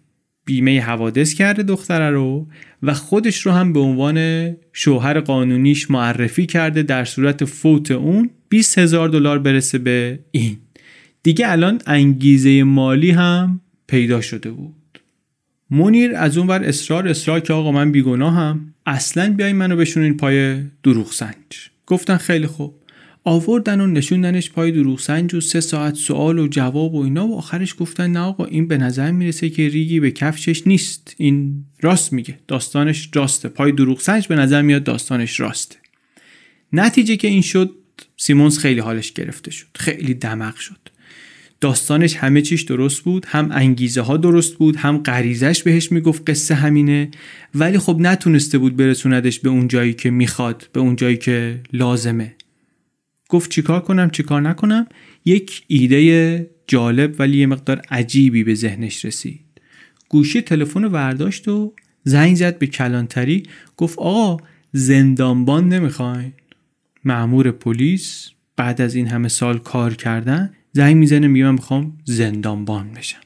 بیمه 0.46 0.82
حوادث 0.82 1.34
کرده 1.34 1.64
دختره 1.64 2.10
رو 2.10 2.48
و 2.84 2.94
خودش 2.94 3.42
رو 3.42 3.52
هم 3.52 3.74
به 3.74 3.80
عنوان 3.80 4.50
شوهر 4.74 5.20
قانونیش 5.20 5.92
معرفی 5.92 6.46
کرده 6.46 6.84
در 6.84 7.06
صورت 7.06 7.46
فوت 7.46 7.92
اون 7.92 8.30
20 8.50 8.78
هزار 8.78 9.10
دلار 9.10 9.40
برسه 9.40 9.78
به 9.78 10.20
این. 10.32 10.58
دیگه 11.24 11.52
الان 11.52 11.82
انگیزه 11.88 12.64
مالی 12.64 13.12
هم 13.12 13.62
پیدا 13.88 14.22
شده 14.22 14.52
بود. 14.52 15.00
منیر 15.70 16.16
از 16.16 16.38
اون 16.38 16.48
ور 16.48 16.64
اصرار 16.64 17.08
اصرار 17.08 17.40
که 17.40 17.54
آقا 17.54 17.72
من 17.72 17.92
بیگناهم 17.92 18.74
اصلا 18.86 19.34
بیاین 19.34 19.56
منو 19.56 19.76
بشونین 19.76 20.18
پای 20.18 20.64
دروغ 20.84 21.12
سنج. 21.12 21.70
گفتن 21.86 22.18
خیلی 22.18 22.48
خوب. 22.48 22.76
آوردن 23.24 23.82
و 23.82 23.88
نشوندنش 23.88 24.52
پای 24.52 24.72
دروغ 24.72 25.00
سنج 25.00 25.34
و 25.34 25.42
سه 25.42 25.60
ساعت 25.60 25.96
سوال 25.96 26.40
و 26.40 26.48
جواب 26.48 26.96
و 26.96 27.04
اینا 27.04 27.28
و 27.28 27.38
آخرش 27.38 27.76
گفتن 27.80 28.12
نه 28.12 28.20
آقا 28.20 28.46
این 28.46 28.68
به 28.68 28.78
نظر 28.78 29.12
می‌رسه 29.12 29.50
که 29.50 29.70
ریگی 29.70 30.00
به 30.00 30.12
کفشش 30.12 30.68
نیست. 30.68 31.16
این 31.18 31.66
راست 31.82 32.14
میگه. 32.14 32.40
داستانش 32.48 33.10
راسته. 33.14 33.50
پای 33.50 33.72
دروغ 33.72 34.00
سنج 34.00 34.28
به 34.28 34.36
نظر 34.36 34.62
میاد 34.62 34.84
داستانش 34.84 35.40
راسته. 35.40 35.76
نتیجه 36.74 37.16
که 37.16 37.28
این 37.28 37.42
شد 37.42 37.72
سیمونز 38.18 38.58
خیلی 38.58 38.80
حالش 38.80 39.12
گرفته 39.12 39.52
شد. 39.52 39.68
خیلی 39.76 40.14
دمق 40.14 40.56
شد. 40.56 40.90
داستانش 41.64 42.16
همه 42.16 42.42
چیش 42.42 42.62
درست 42.62 43.02
بود 43.02 43.26
هم 43.26 43.50
انگیزه 43.52 44.02
ها 44.02 44.18
درست 44.18 44.56
بود 44.56 44.76
هم 44.76 44.98
غریزش 44.98 45.64
بهش 45.64 45.92
می‌گفت 45.92 46.30
قصه 46.30 46.56
همینه. 46.56 47.12
ولی 47.56 47.78
خب 47.78 47.98
نتونسته 48.00 48.58
بود 48.58 48.76
برسوندش 48.76 49.40
به 49.40 49.50
اون 49.50 49.68
جایی 49.68 49.94
که 49.94 50.10
می‌خواد 50.10 50.70
به 50.74 50.80
اون 50.80 50.96
جایی 50.96 51.18
که 51.18 51.60
لازمه. 51.74 52.36
گفت 53.30 53.52
چیکار 53.52 53.80
کنم 53.80 54.10
چیکار 54.10 54.42
نکنم؟ 54.42 54.88
یک 55.26 55.64
ایده 55.68 56.50
جالب 56.68 57.16
ولی 57.20 57.38
یه 57.38 57.46
مقدار 57.46 57.82
عجیبی 57.92 58.44
به 58.44 58.56
ذهنش 58.56 59.06
رسید. 59.06 59.46
گوشی 60.10 60.42
تلفن 60.42 60.84
ورداشت 60.84 61.48
و 61.48 61.74
زنگ 62.04 62.36
زد 62.36 62.58
به 62.58 62.68
کلانتری. 62.68 63.44
گفت 63.78 64.00
آقا 64.00 64.44
زندانبان 64.72 65.70
نمی‌خواین؟ 65.70 66.34
معمور 67.04 67.52
پلیس 67.52 68.30
بعد 68.56 68.82
از 68.82 68.96
این 68.96 69.08
همه 69.08 69.28
سال 69.28 69.60
کار 69.60 69.94
کردن 69.94 70.54
زنگ 70.76 70.96
می‌زنه 70.96 71.28
میگه 71.28 71.46
من 71.46 71.52
می‌خوام 71.52 71.98
زندانبان 72.06 72.92
بشم. 72.92 73.20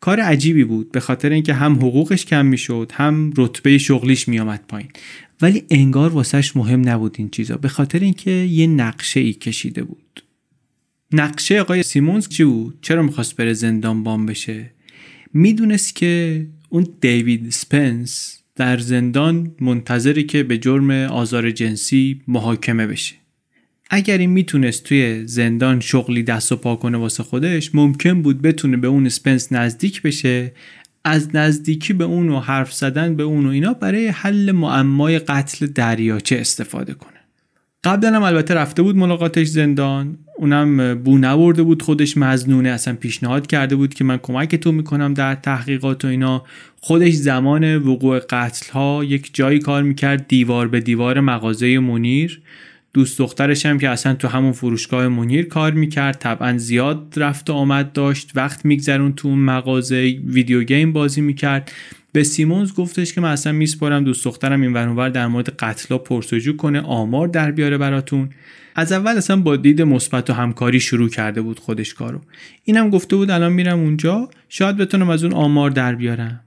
کار 0.00 0.20
عجیبی 0.20 0.64
بود 0.64 0.92
به 0.92 1.00
خاطر 1.00 1.30
اینکه 1.30 1.54
هم 1.54 1.74
حقوقش 1.74 2.24
کم 2.24 2.46
می‌شد 2.46 2.92
هم 2.94 3.32
رتبه 3.36 3.78
شغلیش 3.78 4.28
میامد 4.28 4.64
پایین. 4.68 4.88
ولی 5.42 5.64
انگار 5.70 6.10
واسهش 6.10 6.56
مهم 6.56 6.88
نبود 6.88 7.14
این 7.18 7.30
چیزا 7.30 7.56
به 7.56 7.68
خاطر 7.68 7.98
اینکه 7.98 8.30
یه 8.30 8.66
نقشه 8.66 9.20
ای 9.20 9.32
کشیده 9.32 9.82
بود. 9.82 10.22
نقشه 11.12 11.60
آقای 11.60 11.82
سیمونز 11.82 12.28
چی 12.28 12.44
بود؟ 12.44 12.78
چرا 12.82 13.02
می‌خواست 13.02 13.36
بره 13.36 13.52
زندانبان 13.52 14.26
بشه؟ 14.26 14.70
می‌دونست 15.32 15.96
که 15.96 16.46
اون 16.68 16.86
دیوید 17.00 17.50
سپنس 17.50 18.38
در 18.56 18.78
زندان 18.78 19.54
منتظری 19.60 20.24
که 20.24 20.42
به 20.42 20.58
جرم 20.58 20.90
آزار 20.90 21.50
جنسی 21.50 22.20
محاکمه 22.28 22.86
بشه. 22.86 23.21
اگر 23.94 24.18
این 24.18 24.30
می‌تونست 24.30 24.84
توی 24.84 25.26
زندان 25.26 25.80
شغلی 25.80 26.22
دست 26.22 26.52
و 26.52 26.56
پا 26.56 26.76
کنه 26.76 26.98
واسه 26.98 27.22
خودش 27.22 27.74
ممکن 27.74 28.22
بود 28.22 28.42
بتونه 28.42 28.76
به 28.76 28.88
اون 28.88 29.06
اسپنس 29.06 29.52
نزدیک 29.52 30.02
بشه. 30.02 30.52
از 31.04 31.36
نزدیکی 31.36 31.92
به 31.92 32.04
اون 32.04 32.28
و 32.28 32.40
حرف 32.40 32.72
زدن 32.72 33.16
به 33.16 33.22
اون 33.22 33.46
و 33.46 33.48
اینا 33.48 33.72
برای 33.74 34.06
حل 34.06 34.52
معمای 34.52 35.18
قتل 35.18 35.66
دریاچه 35.66 36.36
استفاده 36.36 36.94
کنه. 36.94 37.12
قبلا 37.84 38.16
هم 38.16 38.22
البته 38.22 38.54
رفته 38.54 38.82
بود 38.82 38.96
ملاقاتش 38.96 39.46
زندان. 39.46 40.18
اونم 40.36 40.94
بو 40.94 41.18
نورده 41.18 41.62
بود 41.62 41.82
خودش 41.82 42.16
مزنونه 42.16 42.68
اصلا 42.68 42.94
پیشنهاد 42.94 43.46
کرده 43.46 43.76
بود 43.76 43.94
که 43.94 44.04
من 44.04 44.18
کمک 44.18 44.54
تو 44.54 44.72
می‌کنم 44.72 45.14
در 45.14 45.34
تحقیقات 45.34 46.04
و 46.04 46.08
اینا. 46.08 46.44
خودش 46.80 47.12
زمان 47.12 47.76
وقوع 47.76 48.18
قتل 48.18 48.72
ها 48.72 49.04
یک 49.04 49.30
جایی 49.32 49.58
کار 49.58 49.82
می‌کرد 49.82 50.28
دیوار 50.28 50.68
به 50.68 50.80
دیوار 50.80 51.20
مغازه 51.20 51.78
منیر. 51.78 52.42
دوست 52.94 53.18
دخترش 53.18 53.66
هم 53.66 53.78
که 53.78 53.88
اصلا 53.88 54.14
تو 54.14 54.28
همون 54.28 54.52
فروشگاه 54.52 55.08
منیر 55.08 55.48
کار 55.48 55.72
می‌کرد 55.72 56.18
طبعا 56.18 56.58
زیاد 56.58 57.14
رفت 57.16 57.50
و 57.50 57.52
آمد 57.52 57.92
داشت. 57.92 58.30
وقت 58.34 58.64
میگذرون 58.64 59.12
تو 59.12 59.28
اون 59.28 59.38
مغازه 59.38 59.96
ویدیو 60.26 60.62
گیم 60.62 60.92
بازی 60.92 61.20
می‌کرد. 61.20 61.72
به 62.12 62.22
سیمونز 62.22 62.74
گفتش 62.74 63.12
که 63.12 63.20
من 63.20 63.30
اصلا 63.32 63.52
میسپارم 63.52 64.04
دوست 64.04 64.24
دخترم 64.24 64.60
این 64.62 64.72
ورانور 64.72 65.08
در 65.08 65.26
مورد 65.26 65.56
قتلا 65.56 65.98
پرسجو 65.98 66.56
کنه 66.56 66.80
آمار 66.80 67.28
در 67.28 67.50
بیاره 67.50 67.78
براتون. 67.78 68.30
از 68.74 68.92
اول 68.92 69.16
اصلا 69.16 69.36
با 69.36 69.56
دید 69.56 69.82
مثبت 69.82 70.30
و 70.30 70.32
همکاری 70.32 70.80
شروع 70.80 71.08
کرده 71.08 71.42
بود 71.42 71.58
خودش 71.58 71.94
کارو. 71.94 72.20
اینم 72.64 72.90
گفته 72.90 73.16
بود 73.16 73.30
الان 73.30 73.52
میرم 73.52 73.80
اونجا 73.80 74.28
شاید 74.48 74.76
بتونم 74.76 75.10
از 75.10 75.24
اون 75.24 75.32
آمار 75.32 75.70
در 75.70 75.94
بیارم. 75.94 76.40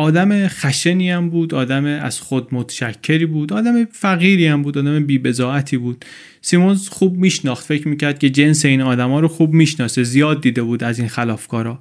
آدم 0.00 0.48
خشنی 0.48 1.10
هم 1.10 1.30
بود 1.30 1.54
آدم 1.54 1.84
از 1.84 2.20
خود 2.20 2.48
متشکری 2.52 3.26
بود 3.26 3.52
آدم 3.52 3.84
فقیری 3.84 4.46
هم 4.46 4.62
بود 4.62 4.78
آدم 4.78 5.06
بیبزاعتی 5.06 5.76
بود. 5.76 6.04
سیمونز 6.42 6.88
خوب 6.88 7.16
میشناخت 7.16 7.66
فکر 7.66 7.88
می‌کرد 7.88 8.18
که 8.18 8.30
جنس 8.30 8.64
این 8.64 8.80
آدما 8.80 9.20
رو 9.20 9.28
خوب 9.28 9.52
می‌شناسه 9.52 10.02
زیاد 10.02 10.42
دیده 10.42 10.62
بود 10.62 10.84
از 10.84 10.98
این 10.98 11.08
خلافکارا. 11.08 11.78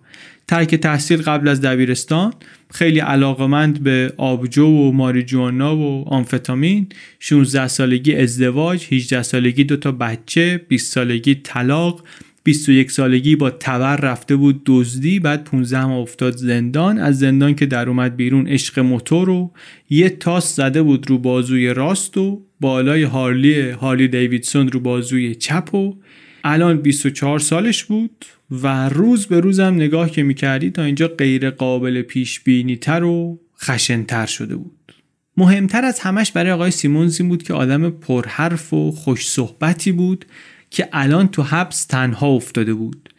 ترک 0.47 0.75
تحصیل 0.75 1.21
قبل 1.21 1.47
از 1.47 1.61
دبیرستان 1.61 2.33
خیلی 2.71 2.99
علاقمند 2.99 3.83
به 3.83 4.13
آبجو 4.17 4.65
و 4.65 4.91
ماریجوانا 4.91 5.77
و 5.77 6.03
آمفتامین 6.07 6.87
16 7.19 7.67
سالگی 7.67 8.15
ازدواج 8.15 8.93
18 8.93 9.23
سالگی 9.23 9.63
دوتا 9.63 9.91
بچه 9.91 10.65
20 10.67 10.93
سالگی 10.93 11.35
طلاق. 11.35 12.03
21 12.49 12.91
سالگی 12.91 13.35
با 13.35 13.49
تبر 13.49 13.95
رفته 13.95 14.35
بود 14.35 14.61
دزدی 14.65 15.19
بعد 15.19 15.43
15 15.43 15.85
ماه 15.85 15.97
افتاد 15.97 16.37
زندان. 16.37 16.97
از 16.97 17.19
زندان 17.19 17.55
که 17.55 17.65
در 17.65 17.89
اومد 17.89 18.15
بیرون 18.15 18.47
عشق 18.47 18.79
موتور 18.79 19.29
و 19.29 19.51
یه 19.89 20.09
تاس 20.09 20.55
زده 20.55 20.81
بود 20.81 21.09
رو 21.09 21.17
بازوی 21.17 21.73
راست 21.73 22.17
و 22.17 22.45
بالای 22.59 23.03
هارلی 23.03 23.69
هارلی 23.69 24.07
دیویدسون 24.07 24.67
رو 24.67 24.79
بازوی 24.79 25.35
چپ 25.35 25.75
و 25.75 25.95
الان 26.43 26.81
24 26.81 27.39
سالش 27.39 27.83
بود 27.83 28.25
و 28.51 28.89
روز 28.89 29.25
به 29.27 29.39
روزم 29.39 29.73
نگاه 29.75 30.11
که 30.11 30.23
می‌کردی 30.23 30.69
تا 30.69 30.83
اینجا 30.83 31.07
غیر 31.07 31.49
قابل 31.49 32.01
پیش 32.01 32.39
بینی 32.39 32.75
تر 32.75 33.03
و 33.03 33.39
خشنتر 33.61 34.25
شده 34.25 34.55
بود. 34.55 34.93
مهمتر 35.37 35.85
از 35.85 35.99
همش 35.99 36.31
برای 36.31 36.51
آقای 36.51 36.71
سیمونز 36.71 37.19
این 37.19 37.29
بود 37.29 37.43
که 37.43 37.53
آدم 37.53 37.89
پرحرف 37.89 38.73
و 38.73 38.91
خوش 38.91 39.29
صحبتی 39.29 39.91
بود. 39.91 40.25
که 40.69 40.89
الان 40.93 41.27
تو 41.27 41.43
حبس 41.43 41.85
تنها 41.85 42.27
افتاده 42.27 42.73
بود. 42.73 43.09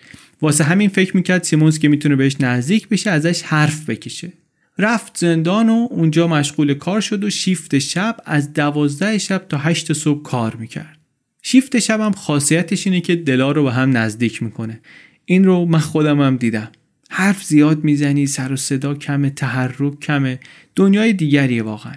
واسه 0.42 0.64
همین 0.64 0.88
فکر 0.88 1.16
می‌کرد 1.16 1.42
سیمونز 1.42 1.78
که 1.78 1.88
می‌تونه 1.88 2.16
بهش 2.16 2.36
نزدیک 2.40 2.88
بشه 2.88 3.10
ازش 3.10 3.42
حرف 3.42 3.90
بکشه. 3.90 4.32
رفت 4.78 5.18
زندان 5.18 5.68
و 5.68 5.88
اونجا 5.90 6.28
مشغول 6.28 6.74
کار 6.74 7.00
شد 7.00 7.24
و 7.24 7.30
شیفت 7.30 7.78
شب 7.78 8.16
از 8.24 8.52
دوازده 8.52 9.18
شب 9.18 9.46
تا 9.48 9.58
هشت 9.58 9.92
صبح 9.92 10.22
کار 10.22 10.56
می‌کرد. 10.56 10.98
شیفت 11.42 11.78
شب 11.78 12.00
هم 12.00 12.12
خاصیتش 12.12 12.86
اینه 12.86 13.00
که 13.00 13.16
دلا 13.16 13.52
رو 13.52 13.64
به 13.64 13.72
هم 13.72 13.96
نزدیک 13.96 14.42
می‌کنه. 14.42 14.80
این 15.24 15.44
رو 15.44 15.64
من 15.64 15.78
خودم 15.78 16.20
هم 16.20 16.36
دیدم. 16.36 16.68
حرف 17.10 17.44
زیاد 17.44 17.84
می‌زنی 17.84 18.26
سر 18.26 18.52
و 18.52 18.56
صدا 18.56 18.94
کمه 18.94 19.30
تحرک 19.30 20.00
کمه. 20.00 20.40
دنیای 20.76 21.12
دیگریه 21.12 21.62
واقعا. 21.62 21.94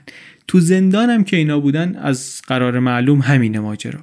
تو 0.47 0.59
زندانم 0.59 1.23
که 1.23 1.37
اینا 1.37 1.59
بودن 1.59 1.95
از 1.95 2.41
قرار 2.47 2.79
معلوم 2.79 3.19
همینه 3.19 3.59
ماجرا. 3.59 3.99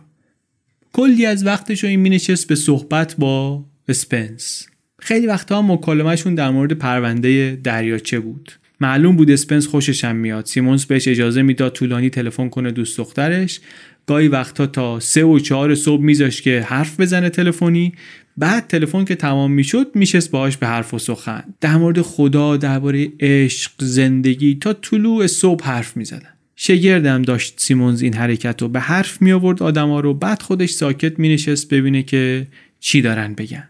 کلی 0.93 1.27
از 1.27 1.47
وقتش 1.47 1.85
رو 1.85 1.91
این 1.91 2.01
مینشست 2.01 2.49
به 2.49 2.55
صحبت 2.55 3.15
با 3.19 3.65
اسپنس. 3.89 4.67
خیلی 4.99 5.27
وقتها 5.27 5.63
مکالمهشون 5.63 6.35
در 6.35 6.51
مورد 6.51 6.73
پرونده 6.73 7.61
دریاچه 7.65 8.21
بود. 8.21 8.53
معلوم 8.81 9.17
بود 9.17 9.31
اسپنس 9.31 9.67
خوشش 9.67 10.05
هم 10.05 10.17
میاد. 10.17 10.47
سیمونز 10.47 10.85
بهش 10.85 11.09
اجازه 11.09 11.43
می‌داد 11.43 11.73
طولانی 11.73 12.11
تلفن 12.11 12.49
کنه 12.49 12.71
دوست 12.71 12.99
دخترش. 12.99 13.61
گاهی 14.07 14.29
وقتها 14.29 14.67
تا 14.67 15.01
سه 15.01 15.25
و 15.25 15.39
چهار 15.39 15.75
صبح 15.75 16.03
میذاش 16.03 16.43
که 16.43 16.65
حرف 16.69 17.01
بزنه 17.01 17.31
تلفنی. 17.31 17.93
بعد 18.37 18.67
تلفن 18.67 19.05
که 19.05 19.15
تمام 19.15 19.53
می‌شد 19.53 19.91
میشست 19.95 20.31
باهاش 20.31 20.57
به 20.57 20.67
حرف 20.67 20.95
و 20.95 20.99
سخن. 20.99 21.45
در 21.61 21.77
مورد 21.77 22.01
خدا 22.01 22.57
درباره 22.57 23.09
عشق 23.21 23.71
زندگی 23.79 24.55
تا 24.55 24.73
طلوع 24.73 25.27
صبح 25.27 25.65
حرف 25.65 25.97
می‌زدن. 25.97 26.33
شگردم 26.63 27.23
داشت 27.23 27.55
سیمونز 27.57 28.03
این 28.03 28.15
حرکت 28.15 28.63
رو 28.63 28.69
به 28.69 28.81
حرف 28.81 29.23
می 29.23 29.33
آورد 29.33 29.63
آدما 29.63 30.01
رو. 30.01 30.15
بعد 30.15 30.43
خودش 30.43 30.71
ساکت 30.71 31.19
می 31.19 31.29
نشست 31.29 31.75
ببینه 31.75 32.03
که 32.03 32.47
چی 32.81 33.03
دارن 33.03 33.35
بگن. 33.35 33.69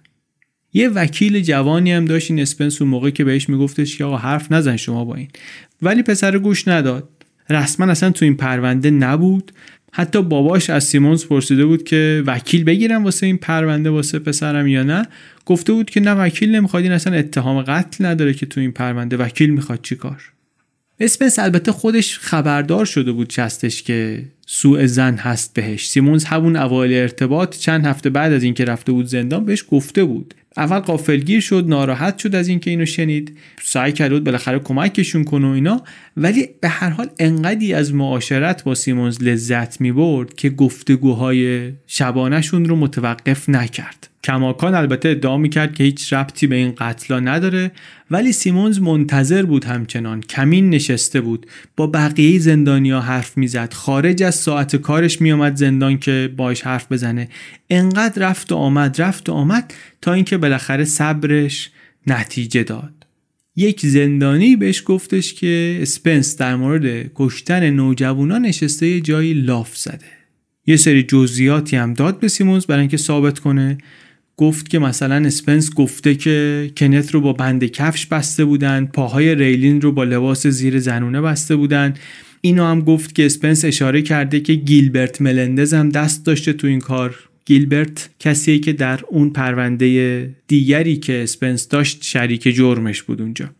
یه 0.72 0.88
وکیل 0.88 1.40
جوانی 1.40 1.92
هم 1.92 2.04
داشت 2.04 2.30
این 2.30 2.40
اسپنس 2.40 2.82
اون 2.82 2.90
موقع 2.90 3.10
که 3.10 3.24
بهش 3.24 3.48
میگفتش 3.48 3.98
که 3.98 4.04
آقا 4.04 4.16
حرف 4.16 4.52
نزن 4.52 4.76
شما 4.76 5.04
با 5.04 5.14
این. 5.14 5.28
ولی 5.82 6.02
پسر 6.02 6.38
گوش 6.38 6.68
نداد. 6.68 7.08
رسما 7.50 7.86
اصلا 7.86 8.10
تو 8.10 8.24
این 8.24 8.36
پرونده 8.36 8.90
نبود. 8.90 9.52
حتی 9.92 10.22
باباش 10.22 10.70
از 10.70 10.84
سیمونز 10.84 11.26
پرسیده 11.26 11.66
بود 11.66 11.84
که 11.84 12.22
وکیل 12.26 12.64
بگیرم 12.64 13.04
واسه 13.04 13.26
این 13.26 13.36
پرونده 13.36 13.90
واسه 13.90 14.18
پسرم 14.18 14.66
یا 14.66 14.82
نه؟ 14.82 15.06
گفته 15.46 15.72
بود 15.72 15.90
که 15.90 16.00
نه 16.00 16.12
وکیل 16.12 16.54
نمی‌خواد. 16.54 16.82
این 16.82 16.92
اصلا 16.92 17.16
اتهام 17.16 17.62
قتل 17.62 18.04
نداره 18.04 18.34
که 18.34 18.46
تو 18.46 18.60
این 18.60 18.72
پرونده. 18.72 19.16
وکیل 19.16 19.50
می‌خواد 19.50 19.82
چیکار 19.82 20.32
اسپنس 21.00 21.38
البته 21.38 21.72
خودش 21.72 22.18
خبردار 22.18 22.84
شده 22.84 23.12
بود 23.12 23.28
چستش 23.28 23.82
که 23.82 24.24
سوء 24.46 24.86
ظن 24.86 25.14
هست 25.14 25.54
بهش. 25.54 25.88
سیمونز 25.88 26.24
همون 26.24 26.56
اوایل 26.56 27.02
ارتباط 27.02 27.56
چند 27.56 27.86
هفته 27.86 28.10
بعد 28.10 28.32
از 28.32 28.42
اینکه 28.42 28.64
رفته 28.64 28.92
بود 28.92 29.06
زندان 29.06 29.44
بهش 29.44 29.64
گفته 29.70 30.04
بود. 30.04 30.34
اول 30.56 30.78
غافلگیر 30.78 31.40
شد 31.40 31.64
ناراحت 31.68 32.18
شد 32.18 32.34
از 32.34 32.48
اینکه 32.48 32.70
اینو 32.70 32.86
شنید. 32.86 33.36
سعی 33.62 33.92
کرد 33.92 34.10
بود 34.10 34.24
بالاخره 34.24 34.58
کمکشون 34.58 35.24
کنه 35.24 35.46
و 35.46 35.50
اینا. 35.50 35.82
ولی 36.16 36.48
به 36.60 36.68
هر 36.68 36.90
حال 36.90 37.10
انقدی 37.18 37.74
از 37.74 37.94
معاشرت 37.94 38.64
با 38.64 38.74
سیمونز 38.74 39.22
لذت 39.22 39.80
می 39.80 39.92
برد 39.92 40.34
که 40.34 40.50
گفتگوهای 40.50 41.72
شبانهشون 41.86 42.64
رو 42.64 42.76
متوقف 42.76 43.48
نکرد. 43.48 44.06
کماکان 44.24 44.74
البته 44.74 45.08
ادعا 45.08 45.36
می‌کرد 45.36 45.74
که 45.74 45.84
هیچ 45.84 46.12
ربطی 46.12 46.46
به 46.46 46.56
این 46.56 46.74
قتلا 46.78 47.20
نداره. 47.20 47.70
ولی 48.10 48.32
سیمونز 48.32 48.80
منتظر 48.80 49.42
بود 49.42 49.64
همچنان. 49.64 50.20
کمین 50.20 50.70
نشسته 50.70 51.20
بود. 51.20 51.46
با 51.76 51.86
بقیه 51.86 52.38
زندانیا 52.38 53.00
حرف 53.00 53.36
می‌زد. 53.38 53.72
خارج 53.72 54.22
از 54.22 54.34
ساعت 54.34 54.76
کارش 54.76 55.20
میآمد 55.20 55.56
زندان 55.56 55.98
که 55.98 56.32
باش 56.36 56.62
حرف 56.62 56.92
بزنه. 56.92 57.28
انقدر 57.70 58.28
رفت 58.28 58.52
و 58.52 58.56
آمد 58.56 59.02
رفت 59.02 59.28
و 59.28 59.32
آمد 59.32 59.74
تا 60.02 60.12
اینکه 60.12 60.36
بالاخره 60.36 60.84
صبرش 60.84 61.70
نتیجه 62.06 62.62
داد. 62.62 62.92
یک 63.56 63.86
زندانی 63.86 64.56
بهش 64.56 64.82
گفتش 64.86 65.34
که 65.34 65.78
اسپنس 65.82 66.36
در 66.36 66.56
مورد 66.56 67.10
کشتن 67.14 67.70
نوجوانان 67.70 68.42
نشسته 68.46 68.86
یه 68.86 69.00
جایی 69.00 69.34
لاف 69.34 69.76
زده. 69.76 70.20
یه 70.66 70.76
سری 70.76 71.02
جزئیاتی 71.02 71.76
هم 71.76 71.94
داد 71.94 72.20
به 72.20 72.28
سیمونز 72.28 72.66
برای 72.66 72.80
اینکه 72.80 72.96
ثابت 72.96 73.38
کنه. 73.38 73.78
گفت 74.36 74.68
که 74.68 74.78
مثلا 74.78 75.26
اسپنس 75.26 75.74
گفته 75.74 76.14
که 76.14 76.70
کنت 76.76 77.10
رو 77.10 77.20
با 77.20 77.32
بند 77.32 77.64
کفش 77.64 78.06
بسته 78.06 78.44
بودن 78.44 78.86
پاهای 78.86 79.34
ریلین 79.34 79.80
رو 79.80 79.92
با 79.92 80.04
لباس 80.04 80.46
زیر 80.46 80.78
زنونه 80.78 81.20
بسته 81.20 81.56
بودن. 81.56 81.94
اینو 82.40 82.64
هم 82.64 82.80
گفت 82.80 83.14
که 83.14 83.26
اسپنس 83.26 83.64
اشاره 83.64 84.02
کرده 84.02 84.40
که 84.40 84.54
گیلبرت 84.54 85.20
ملندز 85.20 85.74
هم 85.74 85.88
دست 85.88 86.26
داشته 86.26 86.52
تو 86.52 86.66
این 86.66 86.80
کار. 86.80 87.29
گیلبرت 87.44 88.10
کسیه 88.18 88.58
که 88.58 88.72
در 88.72 89.00
اون 89.08 89.30
پرونده 89.30 90.30
دیگری 90.46 90.96
که 90.96 91.22
اسپنس 91.22 91.68
داشت 91.68 92.02
شریک 92.02 92.42
جرمش 92.42 93.02
بود 93.02 93.20
اونجا. 93.20 93.50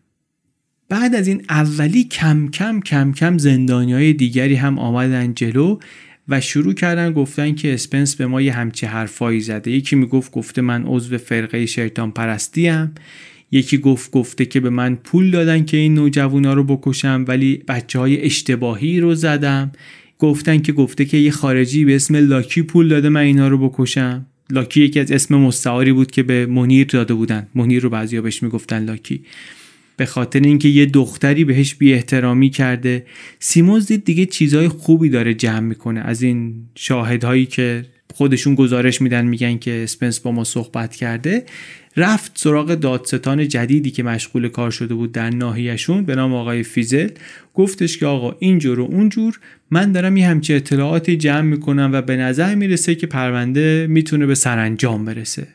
بعد 0.89 1.15
از 1.15 1.27
این 1.27 1.45
اولی 1.49 2.03
کم 2.03 2.47
کم 2.47 2.79
کم 2.79 3.11
کم 3.11 3.37
زندانی 3.37 3.93
های 3.93 4.13
دیگری 4.13 4.55
هم 4.55 4.79
آمدن 4.79 5.33
جلو 5.33 5.79
و 6.27 6.41
شروع 6.41 6.73
کردن 6.73 7.13
گفتن 7.13 7.55
که 7.55 7.73
اسپنس 7.73 8.15
به 8.15 8.27
ما 8.27 8.41
یه 8.41 8.53
همچی 8.53 8.85
حرفایی 8.85 9.39
زده. 9.39 9.71
یکی 9.71 9.95
می‌گفت 9.95 10.31
گفته 10.31 10.61
من 10.61 10.83
عضو 10.85 11.17
فرقه 11.17 11.65
شیطان 11.65 12.11
پرستی 12.11 12.67
هم. 12.67 12.91
یکی 13.51 13.77
گفت 13.77 14.11
گفته 14.11 14.45
که 14.45 14.59
به 14.59 14.69
من 14.69 14.95
پول 14.95 15.31
دادن 15.31 15.65
که 15.65 15.77
این 15.77 15.93
نوجوانا 15.93 16.53
رو 16.53 16.63
بکشم 16.63 17.25
ولی 17.27 17.63
بچه 17.67 17.99
های 17.99 18.21
اشتباهی 18.21 18.99
رو 18.99 19.15
زدم. 19.15 19.71
گفتن 20.21 20.57
که 20.57 20.71
گفته 20.71 21.05
که 21.05 21.17
یه 21.17 21.31
خارجی 21.31 21.85
به 21.85 21.95
اسم 21.95 22.15
لاکی 22.15 22.61
پول 22.61 22.87
داده 22.87 23.09
من 23.09 23.21
اینا 23.21 23.47
رو 23.47 23.69
بکشم. 23.69 24.25
لاکی 24.49 24.81
یکی 24.81 24.99
از 24.99 25.11
اسم 25.11 25.35
مستعاری 25.35 25.93
بود 25.93 26.11
که 26.11 26.23
به 26.23 26.45
منیر 26.45 26.87
داده 26.87 27.13
بودن. 27.13 27.47
منیر 27.55 27.83
رو 27.83 27.89
بعضیا 27.89 28.21
بهش 28.21 28.43
می‌گفتن 28.43 28.85
لاکی. 28.85 29.23
به 29.97 30.05
خاطر 30.05 30.39
اینکه 30.39 30.67
یه 30.67 30.85
دختری 30.85 31.43
بهش 31.43 31.75
بی 31.75 31.93
احترامی 31.93 32.49
کرده 32.49 33.05
سیمونز 33.39 33.87
دید 33.87 34.03
دیگه 34.03 34.25
چیزهای 34.25 34.67
خوبی 34.67 35.09
داره 35.09 35.33
جمع 35.33 35.59
می‌کنه. 35.59 35.99
از 35.99 36.21
این 36.21 36.53
شاهدهایی 36.75 37.45
که 37.45 37.85
خودشون 38.13 38.55
گزارش 38.55 39.01
میدن 39.01 39.25
میگن 39.25 39.57
که 39.57 39.83
اسپنس 39.83 40.19
با 40.19 40.31
ما 40.31 40.43
صحبت 40.43 40.95
کرده. 40.95 41.45
رفت 41.97 42.31
سراغ 42.35 42.73
دادستان 42.73 43.47
جدیدی 43.47 43.91
که 43.91 44.03
مشغول 44.03 44.49
کار 44.49 44.71
شده 44.71 44.93
بود 44.93 45.11
در 45.11 45.29
ناحیهشون 45.29 46.05
به 46.05 46.15
نام 46.15 46.33
آقای 46.33 46.63
فیزل. 46.63 47.09
گفتش 47.53 47.97
که 47.97 48.05
آقا 48.05 48.35
اینجور 48.39 48.79
و 48.79 48.83
اونجور 48.83 49.39
من 49.71 49.91
دارم 49.91 50.17
یه 50.17 50.27
همچه 50.27 50.53
اطلاعاتی 50.53 51.17
جمع 51.17 51.41
می‌کنم 51.41 51.89
و 51.93 52.01
به 52.01 52.15
نظر 52.15 52.55
می‌رسه 52.55 52.95
که 52.95 53.07
پرونده 53.07 53.87
می‌تونه 53.89 54.25
به 54.25 54.35
سرانجام 54.35 55.05
برسه. 55.05 55.47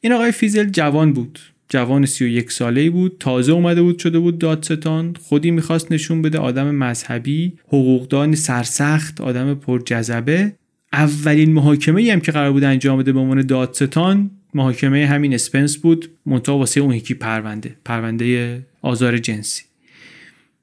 این 0.00 0.12
آقای 0.12 0.32
فیزل 0.32 0.68
جوان 0.68 1.12
بود. 1.12 1.38
جوان 1.68 2.06
31 2.06 2.52
ساله 2.52 2.90
بود. 2.90 3.16
تازه 3.20 3.52
اومده 3.52 3.82
بود 3.82 3.98
شده 3.98 4.18
بود 4.18 4.38
دادستان. 4.38 5.16
خودی 5.20 5.50
می‌خواست 5.50 5.92
نشون 5.92 6.22
بده 6.22 6.38
آدم 6.38 6.74
مذهبی 6.74 7.52
حقوقدان 7.68 8.34
سرسخت 8.34 9.20
آدم 9.20 9.54
پرجذبه. 9.54 10.52
اولین 10.92 11.52
محاکمه 11.52 12.12
هم 12.12 12.20
که 12.20 12.32
قرار 12.32 12.52
بود 12.52 12.64
انجام 12.64 12.98
بده 12.98 13.12
به 13.12 13.18
عنوان 13.18 13.42
دادستان 13.42 14.30
محاکمه 14.54 15.06
همین 15.06 15.34
اسپنس 15.34 15.76
بود 15.76 16.10
منتها 16.26 16.58
واسه 16.58 16.80
اون 16.80 16.94
یکی 16.94 17.14
پرونده 17.14 17.76
پرونده 17.84 18.60
آزار 18.82 19.18
جنسی. 19.18 19.62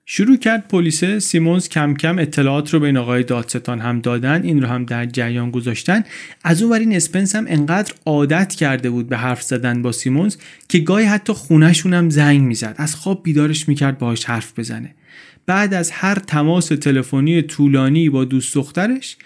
شروع 0.06 0.38
کرد 0.38 0.68
پلیس 0.68 1.04
سیمونز 1.06 1.70
کم 1.70 1.94
کم 1.94 2.20
اطلاعات 2.20 2.74
رو 2.74 2.80
به 2.80 2.86
این 2.86 2.98
آقای 2.98 3.24
دادستان 3.24 3.80
هم 3.80 4.00
دادن 4.00 4.44
این 4.44 4.62
رو 4.62 4.68
هم 4.68 4.86
در 4.86 5.06
جریان 5.06 5.52
گذاشتن. 5.52 6.04
از 6.44 6.64
اون 6.64 6.74
این 6.74 6.96
اسپنس 6.96 7.36
هم 7.36 7.46
انقدر 7.48 7.94
عادت 8.06 8.56
کرده 8.56 8.90
بود 8.90 9.10
به 9.10 9.18
حرف 9.18 9.42
زدن 9.42 9.82
با 9.82 9.92
سیمونز 9.92 10.38
که 10.70 10.80
گاهی 10.80 11.06
حتی 11.06 11.34
خونهشون 11.34 11.94
هم 11.94 12.10
زنگ 12.10 12.42
می‌زد. 12.42 12.76
از 12.78 12.96
خواب 12.96 13.24
بیدارش 13.24 13.68
می‌کرد 13.68 13.98
باهاش 13.98 14.26
حرف 14.26 14.60
بزنه. 14.60 14.96
بعد 15.46 15.74
از 15.74 15.92
هر 15.92 16.16
تماس 16.16 16.68
تلفنی 16.68 17.42
طولانی 17.42 18.10
با 18.10 18.26
دوست 18.26 18.56
دخترش 18.56 19.18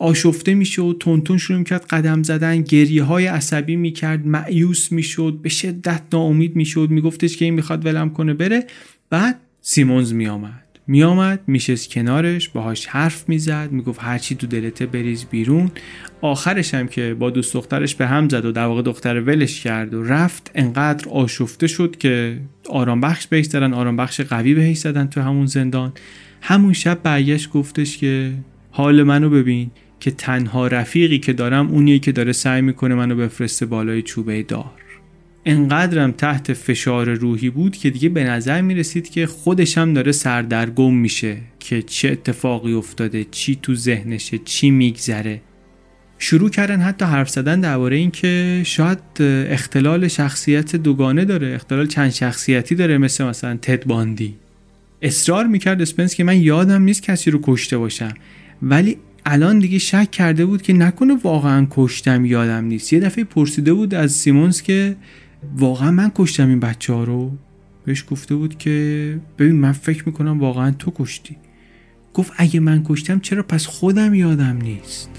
آشفته 0.00 0.54
میشه 0.54 0.82
و 0.82 0.92
تونتون 0.92 1.38
شروع 1.38 1.58
می‌کرد 1.58 1.86
قدم 1.90 2.22
زدن 2.22 2.62
گریه 2.62 3.02
های 3.02 3.26
عصبی 3.26 3.76
می‌کرد 3.76 4.26
معیوس 4.26 4.92
می‌شد 4.92 5.38
به 5.42 5.48
شدت 5.48 6.02
ناامید 6.12 6.56
می‌شد 6.56 6.90
میگفتش 6.90 7.36
که 7.36 7.44
این 7.44 7.54
می‌خواد 7.54 7.86
ولم 7.86 8.10
کنه 8.10 8.34
بره. 8.34 8.64
بعد 9.10 9.40
سیمونز 9.60 10.12
میآمد. 10.12 10.62
میآمد 10.86 11.40
میشست 11.46 11.90
کنارش 11.90 12.48
باهاش 12.48 12.86
حرف 12.86 13.28
می‌زد 13.28 13.68
می‌گفت 13.72 14.00
هرچی 14.02 14.34
تو 14.34 14.46
دلته 14.46 14.86
بریز 14.86 15.24
بیرون. 15.24 15.70
آخرش 16.20 16.74
هم 16.74 16.88
که 16.88 17.16
با 17.18 17.30
دوست 17.30 17.54
دخترش 17.54 17.94
به 17.94 18.06
هم 18.06 18.28
زد 18.28 18.44
و 18.44 18.52
در 18.52 18.66
واقع 18.66 18.82
دختر 18.82 19.20
ولش 19.20 19.60
کرد 19.60 19.94
و 19.94 20.04
رفت 20.04 20.50
انقدر 20.54 21.08
آشفته 21.08 21.66
شد 21.66 21.96
که 21.96 22.40
آرام 22.68 23.00
بخش 23.00 23.26
بهش 23.26 23.46
زدن 23.46 23.72
آرام 23.72 23.96
بخش 23.96 24.20
قوی 24.20 24.54
بهش 24.54 24.78
زدن 24.78 25.06
تو 25.06 25.20
همون 25.20 25.46
زندان. 25.46 25.92
همون 26.42 26.72
شب 26.72 27.02
برگشت 27.02 27.50
گفتش 27.50 27.98
که 27.98 28.32
حال 28.70 29.02
منو 29.02 29.30
ببین. 29.30 29.70
که 30.00 30.10
تنها 30.10 30.66
رفیقی 30.66 31.18
که 31.18 31.32
دارم 31.32 31.68
اونیه 31.68 31.98
که 31.98 32.12
داره 32.12 32.32
سعی 32.32 32.62
می‌کنه 32.62 32.94
منو 32.94 33.16
بفرسته 33.16 33.66
بالای 33.66 34.02
چوبه 34.02 34.42
دار. 34.42 34.72
انقدرم 35.48 36.12
تحت 36.12 36.52
فشار 36.52 37.14
روحی 37.14 37.50
بود 37.50 37.76
که 37.76 37.90
دیگه 37.90 38.08
به 38.08 38.24
نظر 38.24 38.60
می 38.60 38.74
رسید 38.74 39.10
که 39.10 39.26
خودش 39.26 39.78
هم 39.78 39.94
داره 39.94 40.12
سردرگم 40.12 40.94
میشه 40.94 41.36
که 41.60 41.82
چه 41.82 42.08
اتفاقی 42.08 42.72
افتاده 42.72 43.26
چی 43.30 43.58
تو 43.62 43.74
ذهنشه 43.74 44.38
چی 44.38 44.70
میگذره. 44.70 45.40
شروع 46.18 46.50
کردن 46.50 46.80
حتی 46.80 47.04
حرف 47.04 47.30
زدن 47.30 47.60
درباره 47.60 47.96
این 47.96 48.10
که 48.10 48.62
شاید 48.64 48.98
اختلال 49.20 50.08
شخصیت 50.08 50.76
دوگانه 50.76 51.24
داره 51.24 51.54
اختلال 51.54 51.86
چند 51.86 52.10
شخصیتی 52.10 52.74
داره 52.74 52.98
مثل 52.98 53.24
مثلا 53.24 53.56
تد 53.62 53.84
باندی. 53.84 54.34
اصرار 55.02 55.46
می‌کرد 55.46 55.82
اسپنس 55.82 56.14
که 56.14 56.24
من 56.24 56.40
یادم 56.40 56.82
نیست 56.82 57.02
کسی 57.02 57.30
رو 57.30 57.40
کشته 57.42 57.78
باشم. 57.78 58.14
ولی 58.62 58.96
الان 59.28 59.58
دیگه 59.58 59.78
شک 59.78 60.10
کرده 60.10 60.46
بود 60.46 60.62
که 60.62 60.72
نکنه 60.72 61.14
واقعا 61.14 61.66
کشتم 61.70 62.24
یادم 62.24 62.64
نیست. 62.64 62.92
یه 62.92 63.00
دفعه 63.00 63.24
پرسیده 63.24 63.72
بود 63.74 63.94
از 63.94 64.12
سیمونز 64.12 64.62
که 64.62 64.96
واقعا 65.56 65.90
من 65.90 66.12
کشتم 66.14 66.48
این 66.48 66.60
بچه 66.60 66.92
ها 66.92 67.04
رو؟ 67.04 67.32
بهش 67.84 68.04
گفته 68.10 68.34
بود 68.34 68.58
که 68.58 69.18
ببین 69.38 69.56
من 69.56 69.72
فکر 69.72 70.02
می‌کنم 70.06 70.40
واقعا 70.40 70.70
تو 70.70 70.92
کشتی. 70.94 71.36
گفت 72.14 72.32
اگه 72.36 72.60
من 72.60 72.82
کشتم 72.84 73.20
چرا 73.20 73.42
پس 73.42 73.66
خودم 73.66 74.14
یادم 74.14 74.58
نیست؟ 74.62 75.10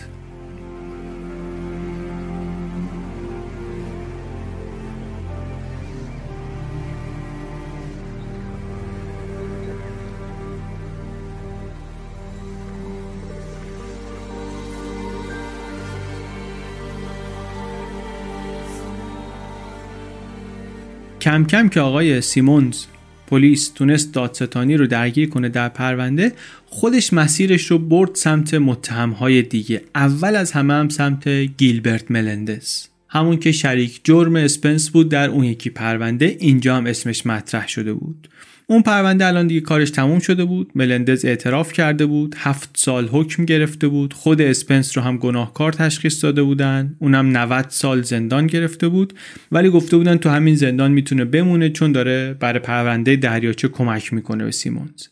کم 21.28 21.45
کم 21.45 21.69
که 21.69 21.82
آقای 21.82 22.21
سیمونز 22.21 22.86
پلیس 23.28 23.69
تونست 23.69 24.13
دادستانی 24.13 24.78
رو 24.78 24.88
درگیر 24.88 25.30
کنه 25.30 25.49
در 25.49 25.69
پرونده 25.69 26.32
خودش 26.65 27.13
مسیرش 27.13 27.71
رو 27.71 27.80
برد 27.80 28.15
سمت 28.15 28.53
متهمهای 28.53 29.41
دیگه. 29.41 29.82
اول 29.95 30.36
از 30.36 30.51
همه 30.51 30.73
هم 30.73 30.89
سمت 30.89 31.28
گیلبرت 31.28 32.11
ملندز 32.11 32.88
همون 33.07 33.38
که 33.38 33.51
شریک 33.51 34.01
جرم 34.03 34.36
اسپنس 34.36 34.89
بود 34.89 35.09
در 35.09 35.30
اون 35.30 35.43
یکی 35.43 35.69
پرونده 35.69 36.38
اینجا 36.39 36.78
هم 36.78 36.86
اسمش 36.86 37.25
مطرح 37.25 37.67
شده 37.67 37.93
بود. 37.93 38.30
اون 38.70 38.82
پرونده 38.82 39.26
الان 39.26 39.47
دیگه 39.47 39.61
کارش 39.61 39.91
تموم 39.91 40.20
شده 40.20 40.45
بود. 40.45 40.72
ملندز 40.76 41.26
اعتراف 41.26 41.74
کرده 41.74 42.05
بود. 42.05 42.36
هفت 42.38 42.70
سال 42.74 43.07
حکم 43.07 43.45
گرفته 43.45 43.88
بود. 43.88 44.13
خود 44.13 44.41
اسپنس 44.41 44.97
رو 44.97 45.03
هم 45.03 45.18
گناهکار 45.18 45.74
تشخیص 45.74 46.24
داده 46.24 46.43
بودن. 46.43 46.95
اونم 46.99 47.38
90 47.38 47.65
سال 47.70 48.01
زندان 48.01 48.47
گرفته 48.47 48.88
بود. 48.88 49.13
ولی 49.51 49.70
گفته 49.70 49.97
بودن 49.97 50.18
تو 50.18 50.30
همین 50.30 50.55
زندان 50.55 50.91
می‌تونه 50.91 51.26
بمونه 51.26 51.70
چون 51.70 51.91
داره 51.91 52.34
برای 52.39 52.59
پرونده 52.59 53.15
دریاچه 53.15 53.68
کمک 53.68 54.13
می‌کنه 54.13 54.43
به 54.43 54.51
سیمونز. 54.51 55.07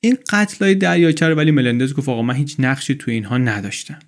این 0.00 0.18
قتلای 0.32 0.74
دریاچه 0.74 1.28
رو 1.28 1.34
ولی 1.34 1.50
ملندز 1.50 1.94
گفت 1.94 2.08
آقا 2.08 2.22
من 2.22 2.34
هیچ 2.34 2.56
نقشی 2.58 2.94
تو 2.94 3.10
اینها 3.10 3.38
نداشتم. 3.38 3.98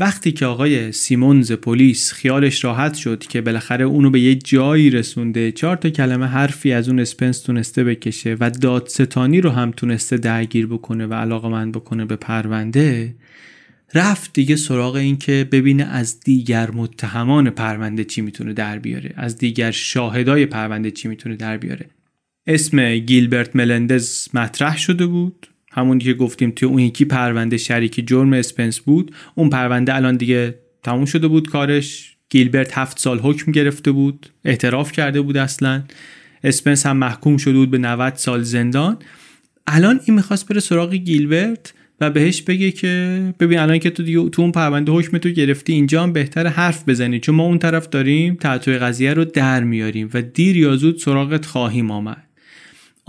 وقتی 0.00 0.32
که 0.32 0.46
آقای 0.46 0.92
سیمونز 0.92 1.52
پلیس 1.52 2.12
خیالش 2.12 2.64
راحت 2.64 2.94
شد 2.94 3.18
که 3.18 3.40
بالاخره 3.40 3.84
اونو 3.84 4.10
به 4.10 4.20
یه 4.20 4.34
جایی 4.34 4.90
رسونده 4.90 5.52
چهار 5.52 5.76
تا 5.76 5.90
کلمه 5.90 6.26
حرفی 6.26 6.72
از 6.72 6.88
اون 6.88 7.00
اسپنس 7.00 7.40
تونسته 7.42 7.84
بکشه 7.84 8.36
و 8.40 8.50
دادستانی 8.50 9.40
رو 9.40 9.50
هم 9.50 9.70
تونسته 9.70 10.16
درگیر 10.16 10.66
بکنه 10.66 11.06
و 11.06 11.14
علاقه 11.14 11.48
من 11.48 11.72
بکنه 11.72 12.04
به 12.04 12.16
پرونده 12.16 13.14
رفت 13.94 14.32
دیگه 14.32 14.56
سراغ 14.56 14.94
این 14.94 15.16
که 15.16 15.48
ببینه 15.52 15.84
از 15.84 16.20
دیگر 16.20 16.70
متهمان 16.70 17.50
پرونده 17.50 18.04
چی 18.04 18.20
می‌تونه 18.20 18.52
در 18.52 18.78
بیاره 18.78 19.12
از 19.16 19.38
دیگر 19.38 19.70
شاهدای 19.70 20.46
پرونده 20.46 20.90
چی 20.90 21.08
می‌تونه 21.08 21.36
در 21.36 21.56
بیاره. 21.56 21.86
اسم 22.46 22.96
گیلبرت 22.96 23.56
ملندز 23.56 24.28
مطرح 24.34 24.78
شده 24.78 25.06
بود. 25.06 25.46
همونی 25.70 26.04
که 26.04 26.14
گفتیم 26.14 26.50
توی 26.50 26.68
اون 26.68 26.78
یکی 26.78 27.04
پرونده 27.04 27.56
شریک 27.56 28.08
جرم 28.08 28.32
اسپنس 28.32 28.80
بود 28.80 29.14
اون 29.34 29.50
پرونده 29.50 29.94
الان 29.94 30.16
دیگه 30.16 30.54
تموم 30.82 31.04
شده 31.04 31.28
بود 31.28 31.48
کارش. 31.48 32.16
گیلبرت 32.30 32.78
هفت 32.78 32.98
سال 32.98 33.18
حکم 33.18 33.52
گرفته 33.52 33.92
بود 33.92 34.26
اعتراف 34.44 34.92
کرده 34.92 35.20
بود 35.20 35.36
اصلا. 35.36 35.82
اسپنس 36.44 36.86
هم 36.86 36.96
محکوم 36.96 37.36
شده 37.36 37.52
بود 37.52 37.70
به 37.70 37.78
90 37.78 38.14
سال 38.14 38.42
زندان. 38.42 38.96
الان 39.66 40.00
این 40.04 40.16
می‌خواست 40.16 40.48
بره 40.48 40.60
سراغ 40.60 40.94
گیلبرت 40.94 41.74
و 42.00 42.10
بهش 42.10 42.42
بگه 42.42 42.70
که 42.70 43.34
ببین 43.40 43.58
الان 43.58 43.78
که 43.78 43.90
تو 43.90 44.28
تو 44.28 44.42
اون 44.42 44.52
پرونده 44.52 44.92
حکم 44.92 45.18
تو 45.18 45.28
گرفتی 45.28 45.72
اینجا 45.72 46.02
هم 46.02 46.12
بهتر 46.12 46.46
حرف 46.46 46.88
بزنی. 46.88 47.20
چون 47.20 47.34
ما 47.34 47.42
اون 47.42 47.58
طرف 47.58 47.88
داریم 47.88 48.34
تعطوی 48.34 48.78
قضیه 48.78 49.14
رو 49.14 49.24
در 49.24 49.64
میاریم 49.64 50.10
و 50.14 50.22
دیر 50.22 50.56
یا 50.56 50.76
زود 50.76 50.98
سراغت 50.98 51.46
خواهیم 51.46 51.90
آمد. 51.90 52.29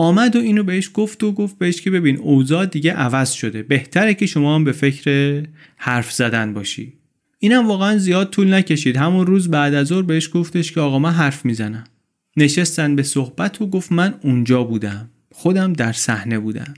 آمد 0.02 0.36
و 0.36 0.40
اینو 0.40 0.64
بهش 0.64 0.92
گفت 0.94 1.24
و 1.24 1.32
گفت 1.32 1.58
بهش 1.58 1.82
که 1.82 1.92
ببین 1.92 2.18
اوضاع 2.18 2.66
دیگه 2.66 2.94
عوض 2.94 3.32
شده. 3.32 3.64
بهتره 3.64 4.14
که 4.14 4.26
شما 4.26 4.56
هم 4.56 4.64
به 4.64 4.72
فکر 4.72 5.44
حرف 5.78 6.12
زدن 6.12 6.54
باشی. 6.54 6.94
اینم 7.40 7.68
واقعا 7.68 7.98
زیاد 7.98 8.30
طول 8.30 8.54
نکشید. 8.54 8.98
همون 8.98 9.26
روز 9.26 9.50
بعد 9.50 9.74
از 9.74 9.88
ظهر 9.88 10.02
بهش 10.02 10.30
گفتش 10.34 10.72
که 10.72 10.80
آقا 10.82 11.00
من 11.00 11.12
حرف 11.12 11.46
می‌زنم. 11.46 11.84
نشستن 12.38 12.96
به 12.96 13.04
صحبت 13.04 13.62
و 13.62 13.68
گفت 13.68 13.92
من 13.92 14.14
اونجا 14.24 14.64
بودم. 14.64 15.10
خودم 15.32 15.74
در 15.74 15.94
صحنه 15.94 16.40
بودم. 16.40 16.74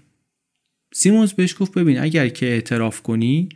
سیمونز 0.93 1.33
بهش 1.33 1.55
گفت 1.59 1.73
ببین 1.73 1.99
اگر 1.99 2.27
که 2.27 2.45
اعتراف 2.45 3.01
کنی 3.01 3.49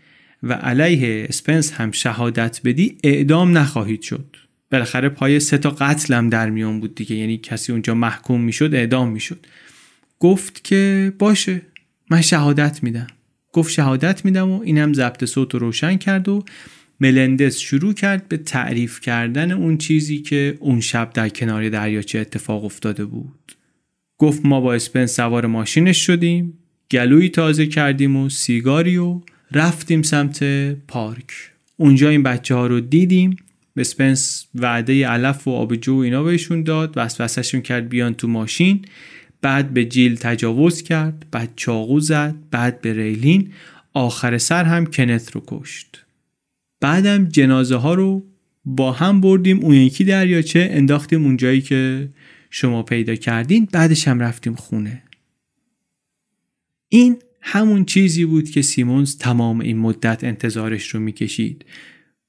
و 0.44 0.54
علیه 0.54 1.26
اسپنس 1.30 1.72
هم 1.74 1.92
شهادت 1.92 2.62
بدی 2.66 2.98
اعدام 3.04 3.58
نخواهید 3.58 4.02
شد. 4.02 4.36
بالاخره 4.72 5.10
پای 5.10 5.40
سه 5.40 5.58
تا 5.58 5.70
قتلم 5.70 6.30
در 6.30 6.50
میون 6.50 6.80
بود 6.80 6.96
دیگه. 6.96 7.16
یعنی 7.16 7.38
کسی 7.38 7.72
اونجا 7.72 7.94
محکوم 7.94 8.42
می‌شد 8.42 8.76
اعدام 8.76 9.10
می‌شد. 9.10 9.46
گفت 10.20 10.64
که 10.64 11.14
باشه 11.20 11.62
من 12.10 12.22
شهادت 12.22 12.84
میدم. 12.84 13.08
گفت 13.54 13.72
شهادت 13.72 14.26
میدم 14.26 14.52
و 14.52 14.62
اینم 14.62 14.94
ضبط 14.94 15.26
صوت 15.26 15.54
رو 15.54 15.60
روشن 15.60 15.98
کرد 15.98 16.30
و 16.30 16.46
ملندس 17.00 17.58
شروع 17.58 17.94
کرد 17.94 18.28
به 18.28 18.38
تعریف 18.38 19.02
کردن 19.02 19.52
اون 19.52 19.78
چیزی 19.78 20.22
که 20.22 20.58
اون 20.60 20.82
شب 20.82 21.10
در 21.14 21.30
کنار 21.30 21.70
دریاچه 21.70 22.20
اتفاق 22.20 22.66
افتاده 22.66 23.06
بود. 23.06 23.52
گفت 24.18 24.46
ما 24.46 24.62
با 24.62 24.74
اسپنس 24.74 25.06
سوار 25.06 25.46
ماشینش 25.46 26.06
شدیم 26.06 26.54
گلویی 26.92 27.30
تازه 27.30 27.68
کردیم 27.68 28.16
و 28.16 28.30
سیگاری 28.30 28.98
و 28.98 29.22
رفتیم 29.52 30.02
سمت 30.02 30.44
پارک. 30.74 31.52
اونجا 31.78 32.10
این 32.10 32.24
بچه 32.24 32.56
ها 32.56 32.68
رو 32.68 32.80
دیدیم. 32.80 33.36
اسپنس 33.80 34.48
وعده 34.56 35.08
علف 35.08 35.48
و 35.48 35.52
آبجو 35.52 35.96
و 35.96 36.00
اینا 36.00 36.24
بهشون 36.24 36.64
داد. 36.64 36.94
وسوسهشون 36.96 37.62
کرد 37.62 37.90
بیان 37.90 38.14
تو 38.14 38.28
ماشین. 38.28 38.86
بعد 39.42 39.74
به 39.74 39.86
جیل 39.86 40.16
تجاوز 40.16 40.82
کرد 40.84 41.26
بعد 41.32 41.54
چاقو 41.56 42.00
زد 42.00 42.36
بعد 42.52 42.82
به 42.82 42.94
ریلین. 42.94 43.52
آخر 43.94 44.38
سر 44.38 44.64
هم 44.64 44.86
کنت 44.86 45.32
رو 45.32 45.44
کشت. 45.48 46.06
بعدم 46.82 47.26
جنازه 47.26 47.76
ها 47.76 47.94
رو 47.94 48.26
با 48.66 48.92
هم 48.92 49.22
بردیم 49.22 49.60
اون 49.60 49.76
یکی 49.76 50.04
دریاچه 50.04 50.70
انداختیم 50.72 51.26
اونجایی 51.26 51.62
که 51.62 52.10
شما 52.50 52.84
پیدا 52.84 53.16
کردین. 53.16 53.68
بعدش 53.72 54.08
هم 54.08 54.20
رفتیم 54.20 54.56
خونه. 54.56 55.04
این 56.90 57.18
همون 57.42 57.86
چیزی 57.86 58.26
بود 58.26 58.50
که 58.50 58.62
سیمونز 58.62 59.18
تمام 59.18 59.60
این 59.60 59.78
مدت 59.78 60.24
انتظارش 60.24 60.88
رو 60.90 61.00
می‌کشید. 61.00 61.66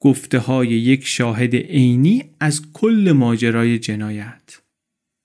گفته 0.00 0.38
های 0.38 0.68
یک 0.68 1.06
شاهد 1.06 1.54
عینی 1.56 2.24
از 2.40 2.62
کل 2.72 3.12
ماجرای 3.16 3.78
جنایت. 3.78 4.58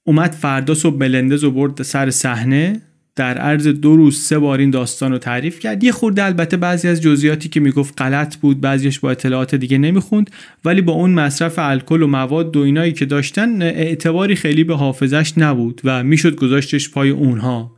اومد 0.08 0.32
فردا 0.32 0.74
صبح 0.74 0.98
ملندز 0.98 1.44
و 1.44 1.52
برد 1.52 1.82
سر 1.82 2.10
صحنه 2.10 2.82
در 3.16 3.38
عرض 3.38 3.68
دو 3.68 3.96
روز 3.96 4.20
سه 4.20 4.40
بار 4.40 4.60
این 4.60 4.70
داستان 4.70 5.12
رو 5.12 5.18
تعریف 5.18 5.60
کرد. 5.60 5.84
یه 5.84 5.92
خورده 5.92 6.26
البته 6.26 6.58
بعضی 6.58 6.88
از 6.88 7.02
جزئیاتی 7.02 7.50
که 7.50 7.60
می‌گفت 7.60 8.02
غلط 8.02 8.36
بود 8.36 8.62
بعضیش 8.62 9.00
با 9.00 9.12
اطلاعات 9.12 9.56
دیگه 9.56 9.78
نمی‌خوند 9.78 10.32
ولی 10.66 10.82
با 10.82 10.94
اون 10.94 11.12
مصرف 11.12 11.60
الکل 11.60 12.02
و 12.02 12.08
مواد 12.08 12.58
و 12.58 12.60
اینایی 12.60 12.92
که 12.94 13.06
داشتن 13.06 13.62
اعتباری 13.62 14.36
خیلی 14.36 14.64
به 14.64 14.76
حافظش 14.76 15.34
نبود 15.38 15.82
و 15.84 16.04
می‌شد 16.04 16.36
گذاشتش 16.36 16.90
پای 16.90 17.10
اونها. 17.10 17.76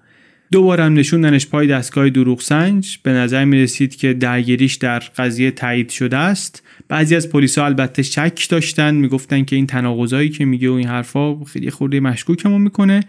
دوبارم 0.51 0.93
نشوندنش 0.93 1.47
پای 1.47 1.67
دستگاه 1.67 2.09
دروغ 2.09 2.41
سنج. 2.41 2.99
به 3.03 3.11
نظر 3.11 3.45
می 3.45 3.61
رسید 3.61 3.95
که 3.95 4.13
درگیریش 4.13 4.75
در 4.75 4.99
قضیه 4.99 5.51
تایید 5.51 5.89
شده 5.89 6.17
است. 6.17 6.63
بعضی 6.87 7.15
از 7.15 7.29
پلیسا 7.29 7.65
البته 7.65 8.03
شک 8.03 8.49
داشتن 8.49 8.95
می‌گفتن 8.95 9.43
که 9.43 9.55
این 9.55 9.67
تناقضایی 9.67 10.29
که 10.29 10.45
میگه 10.45 10.69
و 10.69 10.73
این 10.73 10.87
حرفا 10.87 11.43
خیلی 11.43 11.69
خورده 11.69 11.99
مشکوکمون 11.99 12.61
می‌کنه. 12.61 12.99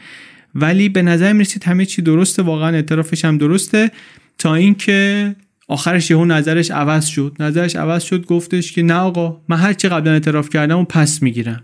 ولی 0.54 0.88
به 0.88 1.02
نظر 1.02 1.32
می 1.32 1.40
رسید 1.40 1.64
همه 1.64 1.84
چی 1.84 2.02
درسته 2.02 2.42
واقعا 2.42 2.74
اعترافش 2.74 3.24
هم 3.24 3.38
درسته. 3.38 3.90
تا 4.38 4.54
اینکه 4.54 5.36
آخرش 5.68 6.10
یهو 6.10 6.24
نظرش 6.24 6.70
عوض 6.70 7.06
شد. 7.06 7.36
نظرش 7.40 7.76
عوض 7.76 8.02
شد 8.02 8.26
گفتش 8.26 8.72
که 8.72 8.82
نه 8.82 8.94
آقا 8.94 9.40
من 9.48 9.56
هر 9.56 9.72
چی 9.72 9.88
قبلا 9.88 10.12
اعتراف 10.12 10.50
کردم 10.50 10.78
و 10.78 10.84
پس 10.84 11.22
می‌گیرم. 11.22 11.62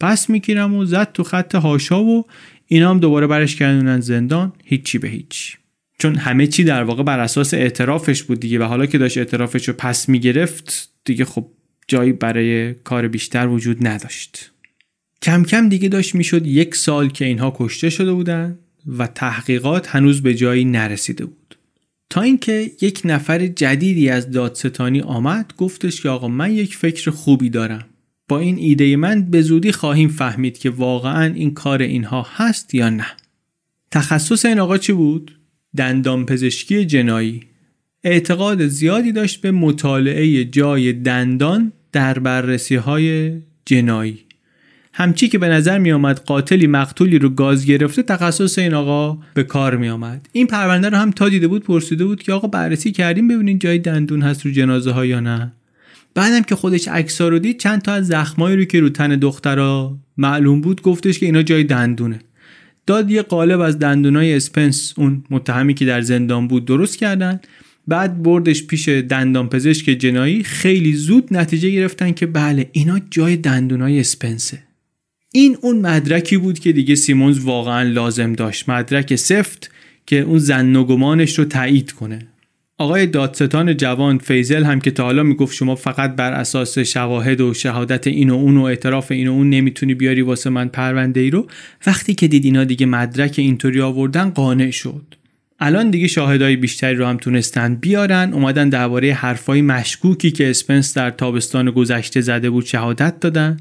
پس 0.00 0.30
می‌گیرم 0.30 0.74
و 0.74 0.84
زد 0.84 1.12
تو 1.12 1.22
خط 1.22 1.54
هاشا 1.54 2.04
و 2.04 2.26
اینا 2.66 2.90
هم 2.90 2.98
دوباره 2.98 3.26
برش 3.26 3.56
کردونن 3.56 4.00
زندان 4.00 4.52
هیچی 4.64 4.98
به 4.98 5.08
هیچ. 5.08 5.58
چون 5.98 6.14
همه 6.14 6.46
چی 6.46 6.64
در 6.64 6.82
واقع 6.82 7.02
بر 7.02 7.20
اساس 7.20 7.54
اعترافش 7.54 8.22
بود 8.22 8.40
دیگه 8.40 8.58
و 8.58 8.62
حالا 8.62 8.86
که 8.86 8.98
داشت 8.98 9.18
اعترافش 9.18 9.68
رو 9.68 9.74
پس 9.78 10.08
می‌گرفت 10.08 10.90
دیگه 11.04 11.24
خب 11.24 11.46
جایی 11.88 12.12
برای 12.12 12.74
کار 12.74 13.08
بیشتر 13.08 13.46
وجود 13.46 13.86
نداشت. 13.86 14.50
کم 15.22 15.44
کم 15.44 15.68
دیگه 15.68 15.88
داشت 15.88 16.14
می‌شد 16.14 16.46
یک 16.46 16.74
سال 16.74 17.08
که 17.08 17.24
اینها 17.24 17.54
کشته 17.56 17.90
شده 17.90 18.12
بودن 18.12 18.58
و 18.86 19.06
تحقیقات 19.06 19.88
هنوز 19.88 20.22
به 20.22 20.34
جایی 20.34 20.64
نرسیده 20.64 21.24
بود. 21.24 21.56
تا 22.10 22.20
اینکه 22.20 22.70
یک 22.80 23.00
نفر 23.04 23.46
جدیدی 23.46 24.08
از 24.08 24.30
دادستانی 24.30 25.00
آمد 25.00 25.52
گفتش 25.56 26.00
که 26.00 26.08
آقا 26.08 26.28
من 26.28 26.52
یک 26.52 26.76
فکر 26.76 27.10
خوبی 27.10 27.50
دارم. 27.50 27.84
با 28.28 28.38
این 28.38 28.58
ایده 28.58 28.96
من 28.96 29.30
به 29.30 29.42
زودی 29.42 29.72
خواهیم 29.72 30.08
فهمید 30.08 30.58
که 30.58 30.70
واقعا 30.70 31.34
این 31.34 31.54
کار 31.54 31.82
اینها 31.82 32.26
هست 32.34 32.74
یا 32.74 32.90
نه. 32.90 33.06
تخصص 33.90 34.44
این 34.44 34.58
آقا 34.58 34.78
چی 34.78 34.92
بود؟ 34.92 35.38
دندان 35.76 36.26
پزشکی 36.26 36.84
جنایی. 36.84 37.42
اعتقاد 38.04 38.66
زیادی 38.66 39.12
داشت 39.12 39.40
به 39.40 39.50
مطالعه 39.50 40.44
جای 40.44 40.92
دندان 40.92 41.72
در 41.92 42.18
بررسی 42.18 42.74
های 42.74 43.32
جنایی. 43.66 44.18
همچی 44.94 45.28
که 45.28 45.38
به 45.38 45.48
نظر 45.48 45.78
می 45.78 45.92
آمد 45.92 46.20
قاتلی 46.20 46.66
مقتولی 46.66 47.18
رو 47.18 47.28
گاز 47.28 47.66
گرفته 47.66 48.02
تخصص 48.02 48.58
این 48.58 48.74
آقا 48.74 49.18
به 49.34 49.42
کار 49.42 49.76
می 49.76 49.88
آمد 49.88 50.28
این 50.32 50.46
پرونده 50.46 50.88
رو 50.88 50.96
هم 50.96 51.10
تا 51.10 51.28
دیده 51.28 51.48
بود 51.48 51.64
پرسیده 51.64 52.04
بود 52.04 52.22
که 52.22 52.32
آقا 52.32 52.48
بررسی 52.48 52.92
کردیم 52.92 53.28
ببینید 53.28 53.60
جای 53.60 53.78
دندون 53.78 54.22
هست 54.22 54.46
رو 54.46 54.52
جنازه 54.52 54.90
ها 54.90 55.06
یا 55.06 55.20
نه. 55.20 55.52
بعدم 56.14 56.42
که 56.42 56.54
خودش 56.54 56.88
عکسا 56.88 57.28
رو 57.28 57.38
دید 57.38 57.58
چند 57.58 57.82
تا 57.82 57.92
از 57.92 58.06
زخمایی 58.06 58.56
رو 58.56 58.64
که 58.64 58.80
رو 58.80 58.88
تن 58.88 59.16
دخترا 59.16 59.98
معلوم 60.16 60.60
بود 60.60 60.82
گفتش 60.82 61.18
که 61.18 61.26
اینا 61.26 61.42
جای 61.42 61.64
دندونه. 61.64 62.18
داد 62.86 63.10
یه 63.10 63.22
قالب 63.22 63.60
از 63.60 63.78
دندونای 63.78 64.34
اسپنس 64.34 64.94
اون 64.96 65.24
متهمی 65.30 65.74
که 65.74 65.84
در 65.84 66.00
زندان 66.00 66.48
بود 66.48 66.64
درست 66.64 66.98
کردن. 66.98 67.40
بعد 67.88 68.22
بردش 68.22 68.66
پیش 68.66 68.88
دندان 68.88 69.48
پزشک 69.48 69.90
جنایی. 69.90 70.42
خیلی 70.42 70.92
زود 70.92 71.28
نتیجه 71.30 71.70
گرفتن 71.70 72.12
که 72.12 72.26
بله 72.26 72.70
اینا 72.72 73.00
جای 73.10 73.36
دندونای 73.36 74.00
اسپنسه. 74.00 74.62
این 75.32 75.56
اون 75.60 75.80
مدرکی 75.80 76.36
بود 76.36 76.58
که 76.58 76.72
دیگه 76.72 76.94
سیمونز 76.94 77.38
واقعا 77.38 77.82
لازم 77.82 78.32
داشت. 78.32 78.68
مدرک 78.68 79.16
سفت 79.16 79.70
که 80.06 80.20
اون 80.20 80.38
ظن 80.38 80.76
و 80.76 80.84
گمانش 80.84 81.38
رو 81.38 81.44
تایید 81.44 81.92
کنه. 81.92 82.31
آقای 82.82 83.06
دادستان 83.06 83.76
جوان 83.76 84.18
فیزل 84.18 84.64
هم 84.64 84.80
که 84.80 84.90
تا 84.90 85.04
حالا 85.04 85.22
می‌گفت 85.22 85.54
شما 85.54 85.74
فقط 85.74 86.16
بر 86.16 86.32
اساس 86.32 86.78
شواهد 86.78 87.40
و 87.40 87.54
شهادت 87.54 88.06
این 88.06 88.30
و 88.30 88.34
اون 88.34 88.56
و 88.56 88.62
اعتراف 88.62 89.10
این 89.10 89.28
و 89.28 89.32
اون 89.32 89.50
نمی‌تونی 89.50 89.94
بیاری 89.94 90.22
واسه 90.22 90.50
من 90.50 90.68
پرونده 90.68 91.20
ای 91.20 91.30
رو 91.30 91.46
وقتی 91.86 92.14
که 92.14 92.28
دید 92.28 92.44
اینا 92.44 92.64
دیگه 92.64 92.86
مدرک 92.86 93.34
اینطوری 93.38 93.80
آوردن 93.80 94.30
قانع 94.30 94.70
شد. 94.70 95.02
الان 95.60 95.90
دیگه 95.90 96.06
شاهدای 96.06 96.56
بیشتری 96.56 96.94
رو 96.94 97.06
هم 97.06 97.16
تونستن 97.16 97.74
بیارن. 97.74 98.32
اومدن 98.32 98.68
درباره 98.68 99.12
حرفای 99.12 99.62
مشکوکی 99.62 100.30
که 100.30 100.50
اسپنس 100.50 100.94
در 100.94 101.10
تابستان 101.10 101.70
گذشته 101.70 102.20
زده 102.20 102.50
بود 102.50 102.64
شهادت 102.64 103.20
دادن. 103.20 103.56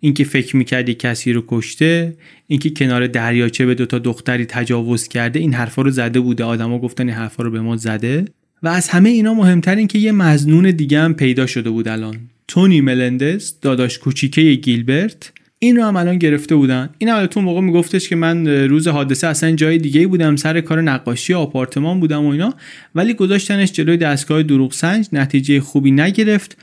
اینکه 0.00 0.24
فکر 0.24 0.56
می‌کردی 0.56 0.94
کسی 0.94 1.32
رو 1.32 1.44
کشته 1.48 2.14
اینکه 2.46 2.70
کنار 2.70 3.06
دریاچه 3.06 3.66
به 3.66 3.74
دوتا 3.74 3.98
دختری 3.98 4.44
تجاوز 4.44 5.08
کرده 5.08 5.38
این 5.40 5.54
حرفا 5.54 5.82
رو 5.82 5.90
زده 5.90 6.20
بوده. 6.20 6.44
آدما 6.44 6.78
گفتن 6.78 7.08
این 7.08 7.16
حرفا 7.16 7.42
رو 7.42 7.50
به 7.50 7.60
ما 7.60 7.76
زده. 7.76 8.24
و 8.64 8.68
از 8.68 8.88
همه 8.88 9.08
اینا 9.08 9.34
مهمتر 9.34 9.76
این 9.76 9.86
که 9.86 9.98
یه 9.98 10.12
مزنون 10.12 10.70
دیگه 10.70 11.00
هم 11.00 11.14
پیدا 11.14 11.46
شده 11.46 11.70
بود 11.70 11.88
الان. 11.88 12.16
تونی 12.48 12.80
ملندز 12.80 13.52
داداش 13.60 13.98
کوچیکه 13.98 14.54
گیلبرت 14.54 15.32
این 15.58 15.76
رو 15.76 15.84
هم 15.84 15.96
الان 15.96 16.18
گرفته 16.18 16.56
بودن. 16.56 16.90
این 16.98 17.26
تو 17.26 17.40
موقع 17.40 17.60
میگفتش 17.60 18.08
که 18.08 18.16
من 18.16 18.46
روز 18.46 18.88
حادثه 18.88 19.26
اصلا 19.26 19.50
جای 19.50 19.78
دیگه 19.78 20.06
بودم 20.06 20.36
سر 20.36 20.60
کار 20.60 20.82
نقاشی 20.82 21.34
آپارتمان 21.34 22.00
بودم 22.00 22.24
و 22.24 22.28
اینا. 22.28 22.54
ولی 22.94 23.14
گذاشتنش 23.14 23.72
جلوی 23.72 23.96
دستگاه 23.96 24.42
دروغ 24.42 24.72
سنج 24.72 25.08
نتیجه 25.12 25.60
خوبی 25.60 25.90
نگرفت. 25.90 26.56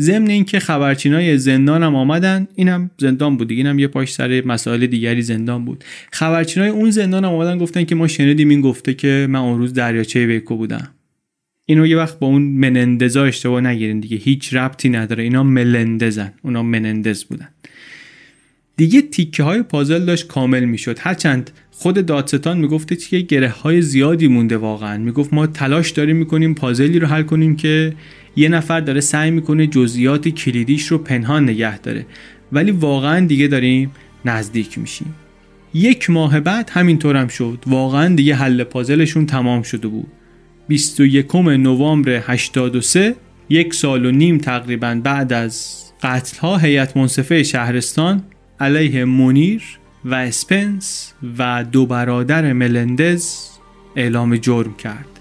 ضمن 0.00 0.30
اینکه 0.30 0.58
خبرچینای 0.60 1.38
زندان 1.38 1.82
هم 1.82 1.94
آمدن. 1.94 2.48
اینم 2.54 2.90
زندان 2.98 3.36
بود 3.36 3.50
اینم 3.50 3.78
یه 3.78 3.86
پاش 3.86 4.12
سر 4.12 4.42
مسائل 4.46 4.86
دیگری 4.86 5.22
زندان 5.22 5.64
بود. 5.64 5.84
خبرچینای 6.12 6.68
اون 6.68 6.90
زندان 6.90 7.24
هم 7.24 7.30
آمدن 7.30 7.58
گفتن 7.58 7.84
که 7.84 7.94
ما 7.94 8.08
شنیدیم 8.08 8.48
این 8.48 8.60
گفته 8.60 8.94
که 8.94 9.26
من 9.30 9.38
اون 9.38 9.58
روز 9.58 9.72
دریاچه 9.72 10.26
بیکو 10.26 10.56
بودم. 10.56 10.88
اینو 11.70 11.86
یه 11.86 11.96
وقت 11.96 12.18
با 12.18 12.26
اون 12.26 12.42
منندزا 12.42 13.24
اشتباه 13.24 13.60
نگیرین 13.60 14.00
دیگه. 14.00 14.16
هیچ 14.16 14.54
ربطی 14.54 14.88
نداره. 14.88 15.22
اینا 15.22 15.42
ملندزن. 15.42 16.32
اونا 16.42 16.62
منندز 16.62 17.24
بودن. 17.24 17.48
دیگه 18.76 19.02
تیکه 19.02 19.42
های 19.42 19.62
پازل 19.62 20.04
داشت 20.04 20.26
کامل 20.26 20.64
می‌شد. 20.64 20.96
هرچند 21.00 21.50
خود 21.70 22.06
دادستان 22.06 22.58
می‌گفته 22.58 22.96
که 22.96 23.20
گره 23.20 23.48
های 23.48 23.82
زیادی 23.82 24.28
مونده 24.28 24.56
واقعا. 24.56 24.98
می‌گفت 24.98 25.34
ما 25.34 25.46
تلاش 25.46 25.90
داریم 25.90 26.16
می‌کنیم 26.16 26.54
پازلی 26.54 26.98
رو 26.98 27.06
حل 27.06 27.22
کنیم 27.22 27.56
که 27.56 27.92
یه 28.36 28.48
نفر 28.48 28.80
داره 28.80 29.00
سعی 29.00 29.30
می‌کنه 29.30 29.66
جزئیات 29.66 30.28
کلیدیش 30.28 30.86
رو 30.86 30.98
پنهان 30.98 31.42
نگه 31.42 31.78
داره. 31.78 32.06
ولی 32.52 32.70
واقعا 32.70 33.26
دیگه 33.26 33.46
داریم 33.46 33.90
نزدیک 34.24 34.78
میشیم. 34.78 35.14
یک 35.74 36.10
ماه 36.10 36.40
بعد 36.40 36.70
همینطور 36.70 37.16
هم 37.16 37.28
شد. 37.28 37.58
واقعا 37.66 38.14
دیگه 38.14 38.34
حل 38.34 38.64
پازلشون 38.64 39.26
تمام 39.26 39.62
شده 39.62 39.88
بود. 39.88 40.06
21 40.68 41.36
نوامبر 41.36 42.10
83 42.10 43.14
یک 43.48 43.74
سال 43.74 44.06
و 44.06 44.10
نیم 44.10 44.38
تقریبا 44.38 45.00
بعد 45.04 45.32
از 45.32 45.82
قتل 46.02 46.38
ها 46.38 46.56
هیئت 46.56 46.96
منصفه 46.96 47.42
شهرستان 47.42 48.22
علیه 48.60 49.04
مونیر 49.04 49.62
و 50.04 50.14
اسپنس 50.14 51.12
و 51.38 51.64
دو 51.72 51.86
برادر 51.86 52.52
ملندز 52.52 53.48
اعلام 53.96 54.36
جرم 54.36 54.74
کرد. 54.74 55.17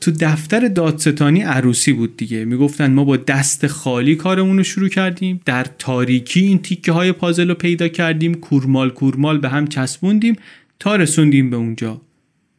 تو 0.00 0.10
دفتر 0.10 0.68
دادستانی 0.68 1.40
عروسی 1.42 1.92
بود 1.92 2.16
دیگه. 2.16 2.44
می‌گفتن 2.44 2.92
ما 2.92 3.04
با 3.04 3.16
دست 3.16 3.66
خالی 3.66 4.16
کارمون 4.16 4.56
رو 4.56 4.62
شروع 4.62 4.88
کردیم. 4.88 5.40
در 5.44 5.66
تاریکی 5.78 6.40
این 6.40 6.58
تیکه 6.58 6.92
های 6.92 7.12
پازل 7.12 7.48
رو 7.48 7.54
پیدا 7.54 7.88
کردیم. 7.88 8.34
کورمال 8.34 8.90
کورمال 8.90 9.38
به 9.38 9.48
هم 9.48 9.66
چسبوندیم 9.66 10.36
تا 10.80 10.96
رسوندیم 10.96 11.50
به 11.50 11.56
اونجا. 11.56 12.00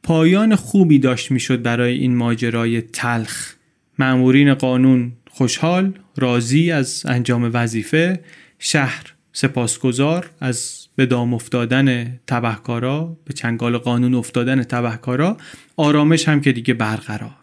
پایان 0.04 0.56
خوبی 0.56 1.00
داشت 1.00 1.32
می‌شد 1.32 1.62
برای 1.62 1.98
این 1.98 2.16
ماجرای 2.16 2.82
تلخ. 2.82 3.54
مأمورین 4.00 4.54
قانون 4.54 5.12
خوشحال 5.30 5.94
راضی 6.18 6.72
از 6.72 7.04
انجام 7.06 7.52
وظیفه. 7.54 8.20
شهر 8.60 9.14
سپاسگزار 9.34 10.30
از 10.40 10.88
به 11.00 11.06
دام 11.06 11.34
افتادن 11.34 12.20
تبهکارا 12.28 13.18
به 13.26 13.34
چنگال 13.34 13.78
قانون 13.78 14.16
افتادن 14.16 14.64
تبهکارا 14.64 15.38
آرامش 15.78 16.28
هم 16.28 16.42
که 16.42 16.52
دیگه 16.52 16.74
برقرار. 16.74 17.36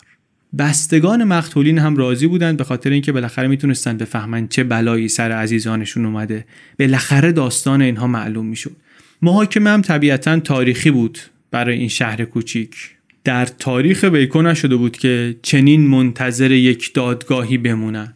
بستگان 0.58 1.24
مقتولین 1.24 1.78
هم 1.78 1.96
راضی 1.96 2.26
بودند 2.26 2.56
به 2.56 2.64
خاطر 2.64 2.90
اینکه 2.90 3.12
بالاخره 3.12 3.48
می‌تونستن 3.48 3.96
بفهمن 3.96 4.48
چه 4.48 4.64
بلایی 4.64 5.08
سر 5.08 5.32
عزیزانشون 5.32 6.06
اومده. 6.06 6.44
بالاخره 6.78 7.32
داستان 7.32 7.82
اینها 7.82 8.06
معلوم 8.06 8.46
می‌شد. 8.46 8.76
محاکمه 9.22 9.70
هم 9.70 9.82
طبیعتا 9.82 10.40
تاریخی 10.40 10.90
بود 10.90 11.18
برای 11.50 11.78
این 11.78 11.88
شهر 11.88 12.24
کوچیک. 12.24 12.76
در 13.24 13.44
تاریخ 13.46 14.04
بیکو 14.04 14.42
نشده 14.42 14.76
بود 14.76 14.96
که 14.96 15.36
چنین 15.42 15.86
منتظر 15.86 16.50
یک 16.52 16.94
دادگاهی 16.94 17.58
بمونن. 17.58 18.15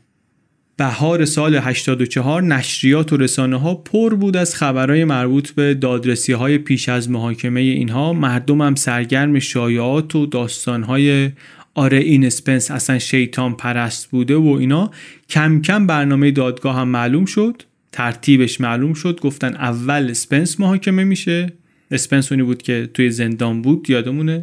بهار 0.80 1.24
سال 1.24 1.54
84 1.56 2.42
نشریات 2.42 3.12
و 3.12 3.16
رسانه 3.16 3.60
ها 3.60 3.74
پر 3.74 4.14
بود 4.14 4.36
از 4.36 4.54
خبرهای 4.54 5.04
مربوط 5.04 5.50
به 5.50 5.74
دادرسی 5.74 6.32
های 6.32 6.58
پیش 6.58 6.88
از 6.88 7.10
محاکمه 7.10 7.60
اینها. 7.60 8.12
مردم 8.12 8.60
هم 8.60 8.74
سرگرم 8.74 9.38
شایعات 9.38 10.14
و 10.16 10.26
داستان 10.26 10.82
های 10.82 11.30
آره 11.74 11.98
این 11.98 12.24
اسپنس 12.24 12.70
اصلا 12.70 12.98
شیطان 12.98 13.56
پرست 13.56 14.10
بوده 14.10 14.36
و 14.36 14.56
اینا. 14.60 14.90
کم 15.28 15.62
کم 15.62 15.86
برنامه 15.86 16.30
دادگاه 16.30 16.76
هم 16.76 16.88
معلوم 16.88 17.24
شد 17.24 17.62
ترتیبش 17.92 18.60
معلوم 18.60 18.94
شد. 18.94 19.20
گفتن 19.20 19.54
اول 19.54 20.06
اسپنس 20.10 20.60
محاکمه 20.60 21.04
میشه. 21.04 21.52
اسپنس 21.90 22.32
اونی 22.32 22.44
بود 22.44 22.62
که 22.62 22.90
توی 22.94 23.10
زندان 23.10 23.62
بود 23.62 23.90
یادمونه. 23.90 24.42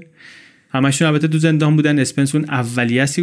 همشون 0.70 1.08
البته 1.08 1.28
تو 1.28 1.38
زندان 1.38 1.76
بودن 1.76 2.00
اسپنس 2.00 2.36
اون 2.36 2.46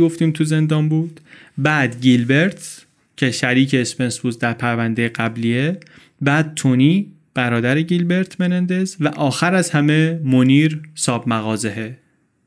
گفتیم 0.00 0.30
تو 0.30 0.44
زندان 0.44 0.88
بود. 0.88 1.20
بعد 1.58 2.00
گیلبرت 2.00 2.84
که 3.16 3.30
شریک 3.30 3.74
اسپنس 3.74 4.18
بود 4.18 4.38
در 4.38 4.52
پرونده 4.52 5.08
قبلیه. 5.08 5.80
بعد 6.20 6.52
تونی 6.54 7.12
برادر 7.34 7.82
گیلبرت 7.82 8.40
ملندز 8.40 8.96
و 9.00 9.08
آخر 9.08 9.54
از 9.54 9.70
همه 9.70 10.20
منیر 10.24 10.82
صاحاب 10.94 11.28
مغازهه 11.28 11.98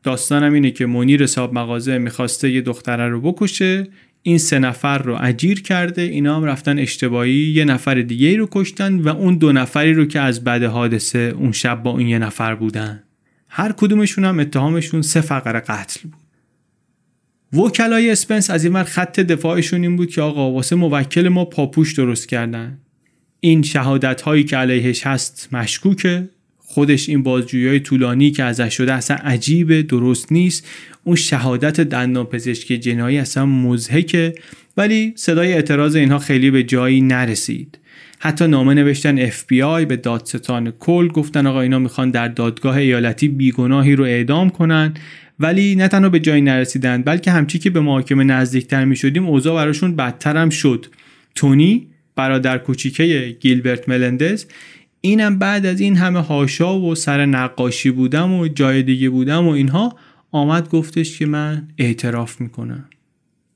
داستانم 0.03 0.53
اینه 0.53 0.71
که 0.71 0.85
منیر 0.85 1.25
ساب 1.25 1.53
مغازه 1.53 1.97
می‌خواسته 1.97 2.51
یه 2.51 2.61
دختره 2.61 3.07
رو 3.07 3.21
بکشه. 3.21 3.87
این 4.21 4.37
سه 4.37 4.59
نفر 4.59 4.97
رو 4.97 5.17
اجیر 5.21 5.61
کرده. 5.61 6.01
اینا 6.01 6.35
هم 6.35 6.43
رفتن 6.43 6.79
اشتباهی. 6.79 7.31
یه 7.31 7.65
نفر 7.65 7.95
دیگه 7.95 8.37
رو 8.37 8.47
کشتن 8.51 8.99
و 8.99 9.07
اون 9.07 9.37
دو 9.37 9.51
نفری 9.51 9.93
رو 9.93 10.05
که 10.05 10.19
از 10.19 10.43
بعد 10.43 10.63
حادثه 10.63 11.33
اون 11.37 11.51
شب 11.51 11.83
با 11.83 11.91
اون 11.91 12.07
یه 12.07 12.19
نفر 12.19 12.55
بودن. 12.55 13.03
هر 13.49 13.71
کدومشون 13.71 14.25
هم 14.25 14.39
اتهامشون 14.39 15.01
سه 15.01 15.21
فقره 15.21 15.59
قتل 15.59 15.99
بود. 16.03 16.26
وکلای 17.53 18.09
اسپنس 18.11 18.49
از 18.49 18.63
این 18.63 18.73
ور 18.73 18.83
خط 18.83 19.19
دفاعشون 19.19 19.81
این 19.81 19.95
بود 19.95 20.09
که 20.09 20.21
آقا 20.21 20.51
واسه 20.51 20.75
موکل 20.75 21.27
ما 21.27 21.45
پاپوش 21.45 21.93
درست 21.93 22.29
کردن. 22.29 22.77
این 23.39 23.61
شهادت 23.61 24.21
هایی 24.21 24.43
که 24.43 24.57
علیهش 24.57 25.07
هست 25.07 25.49
مشکوکه. 25.51 26.29
خودش 26.57 27.09
این 27.09 27.23
بازجویی 27.23 27.79
طولانی 27.79 28.31
که 28.31 28.43
ازش 28.43 28.77
شده 28.77 28.93
اصلا 28.93 29.17
عجیبه 29.17 29.83
درست 29.83 30.31
نیست. 30.31 30.67
اون 31.03 31.15
شهادت 31.15 31.81
دندان 31.81 32.25
پزشکی 32.25 32.77
جنایی 32.77 33.17
اصلا 33.17 33.45
مزهکه 33.45 34.35
ولی 34.77 35.13
صدای 35.15 35.53
اعتراض 35.53 35.95
اینها 35.95 36.19
خیلی 36.19 36.51
به 36.51 36.63
جایی 36.63 37.01
نرسید. 37.01 37.79
حتی 38.19 38.47
نامه 38.47 38.73
نوشتن 38.73 39.29
FBI 39.29 39.85
به 39.87 39.95
دادستان 39.95 40.71
کل 40.71 41.07
گفتن 41.07 41.47
آقا 41.47 41.61
اینا 41.61 41.79
می‌خوان 41.79 42.11
در 42.11 42.27
دادگاه 42.27 42.77
ایالتی 42.77 43.27
بیگناهی 43.27 43.95
رو 43.95 44.03
اعدام 44.03 44.49
کنن. 44.49 44.93
ولی 45.39 45.75
نه 45.75 45.87
تنها 45.87 46.09
به 46.09 46.19
جایی 46.19 46.41
نرسیدند 46.41 47.05
بلکه 47.05 47.31
همچی 47.31 47.59
که 47.59 47.69
به 47.69 47.79
محاکمه 47.79 48.23
نزدیکتر 48.23 48.85
می 48.85 48.95
شدیم 48.95 49.25
اوضاع 49.25 49.55
براشون 49.55 49.95
بدتر 49.95 50.37
هم 50.37 50.49
شد. 50.49 50.85
تونی 51.35 51.87
برادر 52.15 52.57
کوچیکه 52.57 53.37
گیلبرت 53.39 53.89
ملندز 53.89 54.45
اینم 55.01 55.39
بعد 55.39 55.65
از 55.65 55.79
این 55.79 55.95
همه 55.95 56.19
هاشا 56.19 56.79
و 56.79 56.95
سر 56.95 57.25
نقاشی 57.25 57.91
بودم 57.91 58.33
و 58.33 58.47
جای 58.47 58.83
دیگه 58.83 59.09
بودم 59.09 59.47
و 59.47 59.49
اینها 59.49 59.95
آمد 60.31 60.69
گفتش 60.69 61.19
که 61.19 61.25
من 61.25 61.67
اعتراف 61.77 62.41
می‌کنم. 62.41 62.85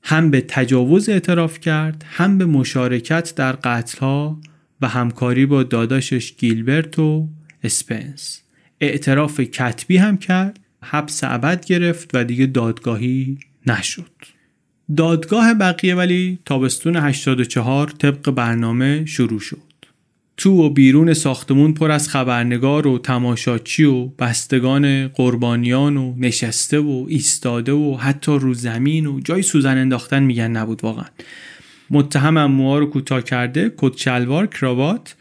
هم 0.02 0.30
به 0.30 0.40
تجاوز 0.40 1.08
اعتراف 1.08 1.60
کرد 1.60 2.04
هم 2.08 2.38
به 2.38 2.46
مشارکت 2.46 3.34
در 3.36 3.52
قتل 3.52 3.98
ها 3.98 4.40
و 4.80 4.88
همکاری 4.88 5.46
با 5.46 5.62
داداشش 5.62 6.36
گیلبرت 6.36 6.98
و 6.98 7.28
اسپنس. 7.64 8.42
اعتراف 8.80 9.40
کتبی 9.40 9.96
هم 9.96 10.16
کرد. 10.16 10.60
حبس 10.82 11.24
ابد 11.24 11.66
گرفت 11.66 12.10
و 12.14 12.24
دیگه 12.24 12.46
دادگاهی 12.46 13.38
نشد. 13.66 14.12
دادگاه 14.96 15.54
بقیه 15.54 15.94
ولی 15.94 16.38
تابستون 16.44 16.96
84 16.96 17.88
طبق 17.88 18.30
برنامه 18.30 19.04
شروع 19.04 19.40
شد. 19.40 19.72
تو 20.36 20.50
و 20.50 20.70
بیرون 20.70 21.14
ساختمون 21.14 21.74
پر 21.74 21.90
از 21.90 22.08
خبرنگار 22.08 22.86
و 22.86 22.98
تماشاچی 22.98 23.84
و 23.84 24.06
بستگان 24.06 25.08
قربانیان 25.08 25.96
و 25.96 26.14
نشسته 26.18 26.78
و 26.78 27.06
ایستاده 27.08 27.72
و 27.72 27.96
حتی 27.96 28.32
رو 28.32 28.54
زمین 28.54 29.06
و 29.06 29.20
جای 29.20 29.42
سوزن 29.42 29.78
انداختن 29.78 30.22
میگن 30.22 30.50
نبود 30.50 30.84
واقعا. 30.84 31.04
متهم 31.90 32.46
موها 32.46 32.78
رو 32.78 32.86
کوتاه 32.86 33.22
کرده 33.22 33.72
کت 33.78 33.96
شلوار 33.96 34.46
کراوات 34.46 35.14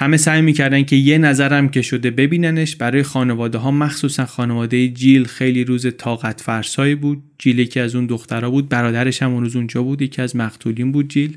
همه 0.00 0.16
سعی 0.16 0.42
می‌کردن 0.42 0.82
که 0.82 0.96
یه 0.96 1.18
نظرم 1.18 1.68
که 1.68 1.82
شده 1.82 2.10
ببیننش 2.10 2.76
برای 2.76 3.02
خانواده 3.02 3.58
ها 3.58 3.70
مخصوصا 3.70 4.26
خانواده 4.26 4.88
جیل 4.88 5.24
خیلی 5.24 5.64
روز 5.64 5.86
طاقت 5.96 6.40
فرسایی 6.40 6.94
بود. 6.94 7.22
جیل 7.38 7.58
یکی 7.58 7.80
از 7.80 7.94
اون 7.94 8.06
دخترها 8.06 8.50
بود 8.50 8.68
برادرش 8.68 9.22
هم 9.22 9.32
اون 9.32 9.42
روز 9.42 9.56
اونجا 9.56 9.82
بود 9.82 10.02
یکی 10.02 10.22
از 10.22 10.36
مقتولین 10.36 10.92
بود 10.92 11.08
جیل. 11.08 11.36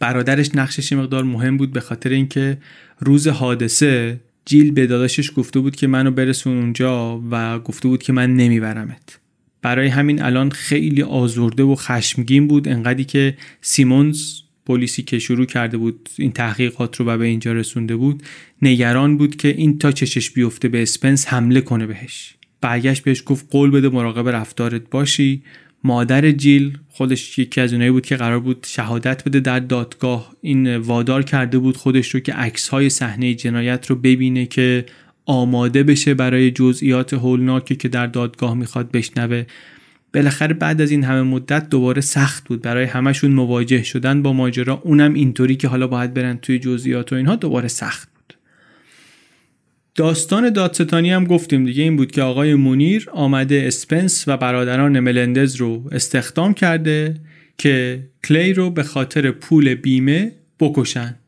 برادرش 0.00 0.54
نقشش 0.54 0.92
مقدار 0.92 1.24
مهم 1.24 1.56
بود 1.56 1.72
به 1.72 1.80
خاطر 1.80 2.10
اینکه 2.10 2.58
روز 3.00 3.28
حادثه 3.28 4.20
جیل 4.44 4.70
به 4.70 4.86
داداشش 4.86 5.30
گفته 5.36 5.60
بود 5.60 5.76
که 5.76 5.86
منو 5.86 6.10
برسون 6.10 6.58
اونجا 6.58 7.22
و 7.30 7.58
گفته 7.58 7.88
بود 7.88 8.02
که 8.02 8.12
من 8.12 8.36
نمیبرمت. 8.36 9.18
برای 9.62 9.88
همین 9.88 10.22
الان 10.22 10.50
خیلی 10.50 11.02
آزرده 11.02 11.62
و 11.62 11.74
خشمگین 11.74 12.48
بود. 12.48 12.68
انقدری 12.68 13.04
که 13.04 13.36
سیمونز 13.60 14.40
پلیسی 14.70 15.02
که 15.02 15.18
شروع 15.18 15.46
کرده 15.46 15.76
بود 15.76 16.08
این 16.16 16.32
تحقیقات 16.32 16.96
رو 16.96 17.06
و 17.06 17.18
به 17.18 17.24
اینجا 17.24 17.52
رسونده 17.52 17.96
بود 17.96 18.22
نگران 18.62 19.16
بود 19.16 19.36
که 19.36 19.48
این 19.48 19.78
تا 19.78 19.92
چشش 19.92 20.30
بیفته 20.30 20.68
به 20.68 20.82
اسپنس 20.82 21.28
حمله 21.28 21.60
کنه 21.60 21.86
بهش. 21.86 22.34
برگشت 22.60 23.02
بهش 23.02 23.22
گفت 23.26 23.46
قول 23.50 23.70
بده 23.70 23.88
مراقب 23.88 24.28
رفتارت 24.28 24.82
باشی. 24.90 25.42
مادر 25.84 26.30
جیل 26.30 26.78
خودش 26.88 27.38
یکی 27.38 27.60
از 27.60 27.72
اونایی 27.72 27.90
بود 27.90 28.06
که 28.06 28.16
قرار 28.16 28.40
بود 28.40 28.66
شهادت 28.68 29.24
بده 29.24 29.40
در 29.40 29.58
دادگاه. 29.58 30.36
این 30.42 30.76
وادار 30.76 31.22
کرده 31.22 31.58
بود 31.58 31.76
خودش 31.76 32.14
رو 32.14 32.20
که 32.20 32.32
عکس 32.32 32.68
های 32.68 32.90
صحنه 32.90 33.34
جنایت 33.34 33.86
رو 33.86 33.96
ببینه 33.96 34.46
که 34.46 34.86
آماده 35.26 35.82
بشه 35.82 36.14
برای 36.14 36.50
جزئیات 36.50 37.14
هولناکی 37.14 37.76
که 37.76 37.88
در 37.88 38.06
دادگاه 38.06 38.54
می‌خواد 38.54 38.90
بشنوه. 38.90 39.44
بالاخره 40.14 40.54
بعد 40.54 40.80
از 40.80 40.90
این 40.90 41.04
همه 41.04 41.22
مدت 41.22 41.68
دوباره 41.68 42.00
سخت 42.00 42.44
بود. 42.44 42.62
برای 42.62 42.84
همشون 42.84 43.30
مواجه 43.30 43.82
شدن 43.82 44.22
با 44.22 44.32
ماجرا 44.32 44.80
اونم 44.84 45.14
اینطوری 45.14 45.56
که 45.56 45.68
حالا 45.68 45.86
باید 45.86 46.14
برن 46.14 46.36
توی 46.36 46.58
جزئیات 46.58 47.12
و 47.12 47.16
اینها 47.16 47.36
دوباره 47.36 47.68
سخت 47.68 48.08
بود. 48.14 48.34
داستان 49.94 50.50
دادستانی 50.50 51.10
هم 51.10 51.24
گفتیم 51.24 51.64
دیگه. 51.64 51.82
این 51.82 51.96
بود 51.96 52.12
که 52.12 52.22
آقای 52.22 52.54
مونیر 52.54 53.08
آمده 53.12 53.64
اسپنس 53.66 54.24
و 54.26 54.36
برادران 54.36 55.00
ملندز 55.00 55.56
رو 55.56 55.88
استخدام 55.92 56.54
کرده 56.54 57.14
که 57.58 58.02
کلی 58.24 58.52
رو 58.52 58.70
به 58.70 58.82
خاطر 58.82 59.30
پول 59.30 59.74
بیمه 59.74 60.32
بکشن. 60.60 61.19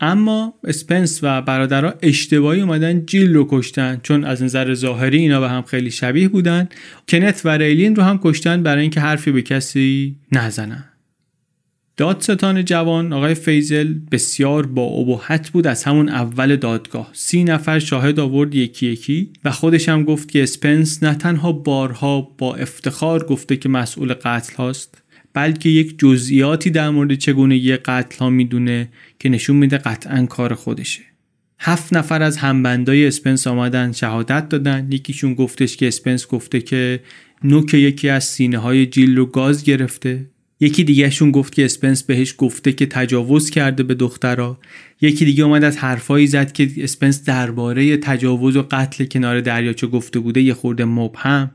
اما 0.00 0.54
اسپنس 0.64 1.20
و 1.22 1.42
برادرها 1.42 1.94
اشتباهی 2.02 2.60
اومدن 2.60 3.06
جیل 3.06 3.34
رو 3.34 3.46
کشتن 3.50 4.00
چون 4.02 4.24
از 4.24 4.42
نظر 4.42 4.74
ظاهری 4.74 5.18
اینا 5.18 5.40
به 5.40 5.48
هم 5.48 5.62
خیلی 5.62 5.90
شبیه 5.90 6.28
بودن. 6.28 6.68
کنت 7.08 7.42
و 7.44 7.48
ریلین 7.48 7.96
رو 7.96 8.02
هم 8.02 8.20
کشتن 8.24 8.62
برای 8.62 8.82
اینکه 8.82 9.00
حرفی 9.00 9.32
به 9.32 9.42
کسی 9.42 10.16
نزنن. 10.32 10.84
دادستان 11.96 12.64
جوان 12.64 13.12
آقای 13.12 13.34
فیزل 13.34 13.94
بسیار 14.12 14.66
با 14.66 14.82
ابهت 14.82 15.50
بود 15.50 15.66
از 15.66 15.84
همون 15.84 16.08
اول 16.08 16.56
دادگاه. 16.56 17.10
سی 17.12 17.44
نفر 17.44 17.78
شاهد 17.78 18.20
آورد 18.20 18.54
یکی 18.54 18.86
یکی 18.86 19.32
و 19.44 19.50
خودش 19.50 19.88
هم 19.88 20.04
گفت 20.04 20.28
که 20.28 20.42
اسپنس 20.42 21.02
نه 21.02 21.14
تنها 21.14 21.52
بارها 21.52 22.20
با 22.20 22.54
افتخار 22.54 23.24
گفته 23.24 23.56
که 23.56 23.68
مسئول 23.68 24.14
قتل 24.14 24.56
هاست 24.56 25.02
بلکه 25.34 25.68
یک 25.68 25.98
جزئیاتی 25.98 26.70
در 26.70 26.90
مورد 26.90 27.14
چگونگی 27.14 27.76
قتل 27.76 28.18
ها 28.18 28.30
می‌دونه 28.30 28.88
که 29.20 29.28
نشون 29.28 29.56
میده 29.56 29.78
قطعا 29.78 30.26
کار 30.26 30.54
خودشه. 30.54 31.00
هفت 31.58 31.92
نفر 31.92 32.22
از 32.22 32.36
همبندای 32.36 33.06
اسپنس 33.06 33.46
آمدن 33.46 33.92
شهادت 33.92 34.48
دادن. 34.48 34.88
یکیشون 34.92 35.34
گفتش 35.34 35.76
که 35.76 35.88
اسپنس 35.88 36.26
گفته 36.26 36.60
که 36.60 37.00
نوک 37.44 37.74
یکی 37.74 38.08
از 38.08 38.24
سینه 38.24 38.58
های 38.58 38.86
جیل 38.86 39.16
رو 39.16 39.26
گاز 39.26 39.64
گرفته. 39.64 40.26
یکی 40.60 40.84
دیگهشون 40.84 41.30
گفت 41.30 41.54
که 41.54 41.64
اسپنس 41.64 42.02
بهش 42.02 42.34
گفته 42.38 42.72
که 42.72 42.86
تجاوز 42.86 43.50
کرده 43.50 43.82
به 43.82 43.94
دخترها 43.94 44.58
یکی 45.00 45.24
دیگه 45.24 45.44
اومد 45.44 45.64
از 45.64 45.76
حرفایی 45.76 46.26
زد 46.26 46.52
که 46.52 46.70
اسپنس 46.78 47.24
درباره 47.24 47.96
تجاوز 47.96 48.56
و 48.56 48.66
قتل 48.70 49.04
کنار 49.04 49.40
دریاچه 49.40 49.86
گفته 49.86 50.18
بوده 50.18 50.40
یه 50.40 50.54
خورده 50.54 50.84
مبهم. 50.84 51.50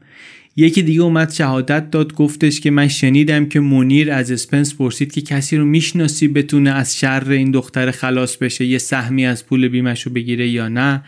یکی 0.57 0.81
دیگه 0.81 1.01
اومد 1.01 1.33
شهادت 1.33 1.91
داد 1.91 2.13
گفتش 2.13 2.59
که 2.59 2.71
من 2.71 2.87
شنیدم 2.87 3.45
که 3.45 3.59
مونیر 3.59 4.11
از 4.11 4.31
اسپنس 4.31 4.75
پرسید 4.75 5.11
که 5.11 5.21
کسی 5.21 5.57
رو 5.57 5.65
می‌شناسی 5.65 6.27
بتونه 6.27 6.71
از 6.71 6.97
شر 6.97 7.29
این 7.29 7.51
دختر 7.51 7.91
خلاص 7.91 8.37
بشه 8.37 8.65
یه 8.65 8.77
سهمی 8.77 9.25
از 9.25 9.45
پول 9.45 9.67
بیمش 9.67 10.01
رو 10.01 10.11
بگیره 10.11 10.47
یا 10.47 10.67
نه؟ 10.67 11.03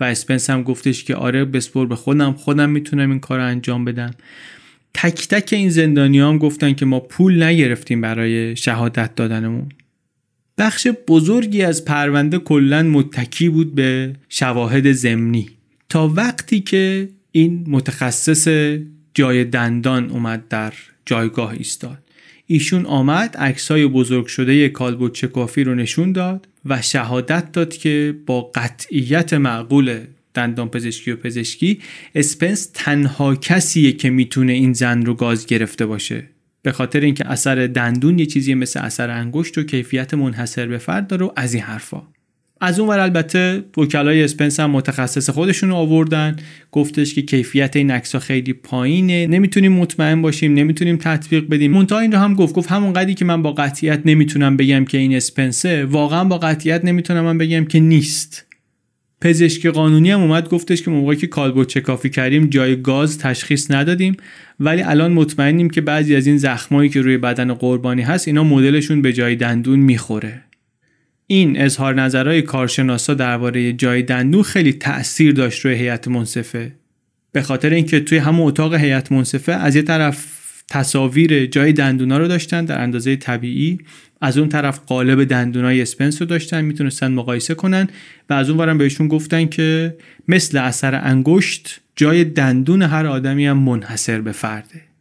و 0.00 0.04
اسپنس 0.04 0.50
هم 0.50 0.62
گفتش 0.62 1.04
که 1.04 1.14
آره 1.14 1.44
بسپر 1.44 1.86
به 1.86 1.96
خودم 1.96 2.32
خودم 2.32 2.70
می‌تونم 2.70 3.10
این 3.10 3.20
کار 3.20 3.38
رو 3.38 3.46
انجام 3.46 3.84
بدم. 3.84 4.10
تک 4.94 5.28
تک 5.28 5.52
این 5.52 5.70
زندانی 5.70 6.18
هم 6.18 6.38
گفتن 6.38 6.72
که 6.72 6.84
ما 6.84 7.00
پول 7.00 7.42
نگرفتیم 7.42 8.00
برای 8.00 8.56
شهادت 8.56 9.14
دادنمون. 9.14 9.68
بخش 10.58 10.86
بزرگی 11.08 11.62
از 11.62 11.84
پرونده 11.84 12.38
کلا 12.38 12.82
متکی 12.82 13.48
بود 13.48 13.74
به 13.74 14.12
شواهد 14.28 14.92
ضمنی. 14.92 15.48
تا 15.88 16.08
وقتی 16.08 16.60
که 16.60 17.08
این 17.32 17.64
متخصص 17.68 18.48
جای 19.14 19.44
دندان 19.44 20.10
اومد 20.10 20.48
در 20.48 20.72
جایگاه 21.06 21.50
ایستاد. 21.50 21.98
ایشون 22.46 22.86
آمد 22.86 23.36
عکسای 23.36 23.86
بزرگ 23.86 24.26
شده 24.26 24.68
کالبوت 24.68 25.12
چکافی 25.12 25.64
رو 25.64 25.74
نشون 25.74 26.12
داد 26.12 26.48
و 26.64 26.82
شهادت 26.82 27.52
داد 27.52 27.76
که 27.76 28.14
با 28.26 28.42
قطعیت 28.54 29.32
معقول 29.32 30.00
دندان 30.34 30.68
پزشکی 30.68 31.10
و 31.10 31.16
پزشکی 31.16 31.80
اسپنس 32.14 32.70
تنها 32.74 33.36
کسیه 33.36 33.92
که 33.92 34.10
می‌تونه 34.10 34.52
این 34.52 34.72
زن 34.72 35.02
رو 35.02 35.14
گاز 35.14 35.46
گرفته 35.46 35.86
باشه. 35.86 36.28
به 36.62 36.72
خاطر 36.72 37.00
اینکه 37.00 37.26
اثر 37.26 37.66
دندون 37.66 38.18
یه 38.18 38.26
چیزی 38.26 38.54
مثل 38.54 38.80
اثر 38.80 39.10
انگشت 39.10 39.58
و 39.58 39.62
کیفیت 39.62 40.14
منحصر 40.14 40.66
به 40.66 40.78
فرد 40.78 41.06
داره 41.06 41.26
و 41.26 41.30
از 41.36 41.54
این 41.54 41.62
حرفا. 41.62 42.02
از 42.64 42.80
اون 42.80 42.88
ور 42.88 42.98
البته 42.98 43.64
وکلای 43.76 44.24
اسپنس 44.24 44.60
هم 44.60 44.70
متخصص 44.70 45.30
خودشون 45.30 45.68
رو 45.68 45.74
آوردن. 45.74 46.36
گفتش 46.72 47.14
که 47.14 47.22
کیفیت 47.22 47.76
این 47.76 47.90
عکس 47.90 48.16
خیلی 48.16 48.52
پایینه. 48.52 49.26
نمی‌تونیم 49.26 49.72
مطمئن 49.72 50.22
باشیم 50.22 50.54
نمی‌تونیم 50.54 50.96
تطبیق 50.96 51.48
بدیم. 51.48 51.70
مونتا 51.70 51.98
این 51.98 52.12
رو 52.12 52.18
هم 52.18 52.34
گفت. 52.34 52.54
گفت 52.54 52.72
همون 52.72 52.92
قدری 52.92 53.14
که 53.14 53.24
من 53.24 53.42
با 53.42 53.52
قطعیت 53.52 54.00
نمی‌تونم 54.04 54.56
بگم 54.56 54.84
که 54.84 54.98
این 54.98 55.14
اسپنسه 55.14 55.84
واقعا 55.84 56.24
با 56.24 56.38
قطعیت 56.38 56.84
نمی‌تونم 56.84 57.24
من 57.24 57.38
بگم 57.38 57.64
که 57.64 57.80
نیست. 57.80 58.46
پزشک 59.20 59.66
قانونی 59.66 60.10
هم 60.10 60.20
اومد 60.20 60.48
گفتش 60.48 60.82
که 60.82 60.90
موقعی 60.90 61.16
که 61.16 61.26
کالبوت 61.26 61.68
چکافی 61.68 62.10
کردیم 62.10 62.46
جای 62.46 62.82
گاز 62.82 63.18
تشخیص 63.18 63.70
ندادیم. 63.70 64.16
ولی 64.60 64.82
الان 64.82 65.12
مطمئنیم 65.12 65.70
که 65.70 65.80
بعضی 65.80 66.16
از 66.16 66.26
این 66.26 66.38
زخمایی 66.38 66.90
که 66.90 67.00
روی 67.00 67.18
بدن 67.18 67.54
قربانی 67.54 68.02
هست 68.02 68.28
اینا 68.28 68.44
مدلشون 68.44 69.02
به 69.02 69.12
جای 69.12 69.36
دندون 69.36 69.78
می‌خوره. 69.80 70.42
این 71.32 71.60
اظهار 71.60 71.94
نظرهای 71.94 72.42
کارشناسا 72.42 73.14
درباره 73.14 73.72
جای 73.72 74.02
دندون 74.02 74.42
خیلی 74.42 74.72
تاثیر 74.72 75.32
داشت 75.32 75.64
روی 75.64 75.74
هیئت 75.74 76.08
منصفه. 76.08 76.72
به 77.32 77.42
خاطر 77.42 77.70
اینکه 77.70 78.00
توی 78.00 78.18
همون 78.18 78.46
اتاق 78.46 78.74
هیئت 78.74 79.12
منصفه 79.12 79.52
از 79.52 79.76
یه 79.76 79.82
طرف 79.82 80.26
تصاویر 80.70 81.46
جای 81.46 81.72
دندونا 81.72 82.18
رو 82.18 82.28
داشتن 82.28 82.64
در 82.64 82.82
اندازه 82.82 83.16
طبیعی 83.16 83.78
از 84.20 84.38
اون 84.38 84.48
طرف 84.48 84.80
قالب 84.86 85.24
دندونای 85.24 85.82
اسپنس 85.82 86.22
رو 86.22 86.26
داشتن 86.26 86.64
می‌تونستن 86.64 87.12
مقایسه 87.12 87.54
کنن 87.54 87.88
و 88.30 88.34
از 88.34 88.50
اون 88.50 88.58
ورم 88.58 88.78
بهشون 88.78 89.08
گفتن 89.08 89.46
که 89.46 89.96
مثل 90.28 90.58
اثر 90.58 91.00
انگشت 91.04 91.80
جای 91.96 92.24
دندون 92.24 92.82
هر 92.82 93.06
آدمی 93.06 93.46
هم 93.46 93.58
منحصر 93.58 94.20
به 94.20 94.32
فرده. 94.32 94.91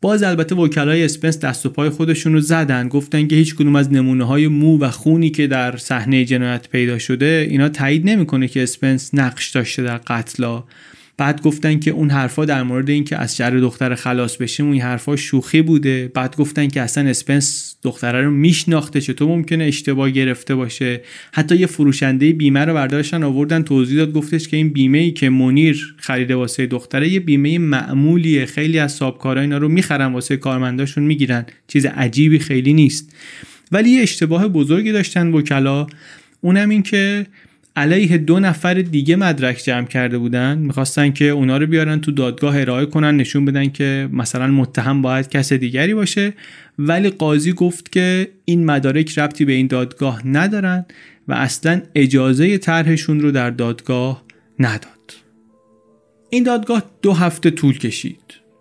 باز 0.00 0.22
البته 0.22 0.54
وکلای 0.54 1.04
اسپنس 1.04 1.38
دست 1.38 1.66
و 1.66 1.68
پای 1.68 1.90
خودشون 1.90 2.32
رو 2.32 2.40
زدن. 2.40 2.88
گفتن 2.88 3.26
که 3.26 3.36
هیچ 3.36 3.54
کدوم 3.54 3.76
از 3.76 3.92
نمونه 3.92 4.24
های 4.24 4.48
مو 4.48 4.78
و 4.78 4.90
خونی 4.90 5.30
که 5.30 5.46
در 5.46 5.76
صحنه 5.76 6.24
جنایت 6.24 6.68
پیدا 6.68 6.98
شده 6.98 7.46
اینا 7.50 7.68
تایید 7.68 8.10
نمی‌کنه 8.10 8.48
که 8.48 8.62
اسپنس 8.62 9.14
نقش 9.14 9.50
داشته 9.50 9.82
در 9.82 9.98
قتلا 9.98 10.64
بعد 11.18 11.42
گفتن 11.42 11.78
که 11.78 11.90
اون 11.90 12.10
حرفا 12.10 12.44
در 12.44 12.62
مورد 12.62 12.90
اینکه 12.90 13.16
از 13.16 13.36
شر 13.36 13.50
دختر 13.50 13.94
خلاص 13.94 14.36
بشیم 14.36 14.66
اون 14.66 14.78
حرفا 14.78 15.16
شوخی 15.16 15.62
بوده. 15.62 16.10
بعد 16.14 16.36
گفتن 16.36 16.68
که 16.68 16.80
اصلا 16.80 17.08
اسپنس 17.08 17.76
دختره 17.82 18.22
رو 18.22 18.30
میشناخته 18.30 19.00
چطور 19.00 19.28
ممکنه 19.28 19.64
اشتباه 19.64 20.10
گرفته 20.10 20.54
باشه؟ 20.54 21.00
حتی 21.32 21.56
یه 21.56 21.66
فروشنده 21.66 22.32
بیمه 22.32 22.64
رو 22.64 22.74
برداشتن 22.74 23.22
آوردن 23.22 23.62
توضیح 23.62 23.96
داد 23.96 24.12
گفتش 24.12 24.48
که 24.48 24.56
این 24.56 24.68
بیمه 24.68 24.98
ای 24.98 25.10
که 25.10 25.30
منیر 25.30 25.94
خریده 25.96 26.36
واسه 26.36 26.66
دختره 26.66 27.08
یه 27.08 27.20
بیمه 27.20 27.58
معمولیه. 27.58 28.46
خیلی 28.46 28.78
از 28.78 28.92
صابکارا 28.92 29.40
اینا 29.40 29.58
رو 29.58 29.68
می‌خرن 29.68 30.12
واسه 30.12 30.36
کارمنداشون 30.36 31.04
می‌گیرن. 31.04 31.46
چیز 31.68 31.86
عجیبی 31.86 32.38
خیلی 32.38 32.72
نیست. 32.72 33.16
ولی 33.72 33.90
یه 33.90 34.02
اشتباه 34.02 34.48
بزرگی 34.48 34.92
داشتن 34.92 35.32
وکلا. 35.32 35.86
اونم 36.40 36.68
این 36.68 36.82
که 36.82 37.26
علیه 37.78 38.18
دو 38.18 38.40
نفر 38.40 38.74
دیگه 38.74 39.16
مدرک 39.16 39.62
جمع 39.64 39.86
کرده 39.86 40.18
بودن. 40.18 40.58
می‌خواستن 40.58 41.10
که 41.10 41.24
اونا 41.24 41.56
رو 41.56 41.66
بیارن 41.66 42.00
تو 42.00 42.12
دادگاه 42.12 42.60
ارائه 42.60 42.86
کنن 42.86 43.16
نشون 43.16 43.44
بدن 43.44 43.68
که 43.68 44.08
مثلا 44.12 44.46
متهم 44.46 45.02
باید 45.02 45.28
کس 45.28 45.52
دیگری 45.52 45.94
باشه. 45.94 46.32
ولی 46.78 47.10
قاضی 47.10 47.52
گفت 47.52 47.92
که 47.92 48.28
این 48.44 48.64
مدارک 48.64 49.18
ربطی 49.18 49.44
به 49.44 49.52
این 49.52 49.66
دادگاه 49.66 50.26
ندارن 50.26 50.86
و 51.28 51.32
اصلا 51.32 51.82
اجازه 51.94 52.58
طرحشون 52.58 53.20
رو 53.20 53.30
در 53.30 53.50
دادگاه 53.50 54.22
نداد. 54.58 55.14
این 56.30 56.44
دادگاه 56.44 56.82
دو 57.02 57.12
هفته 57.12 57.50
طول 57.50 57.78
کشید. 57.78 58.20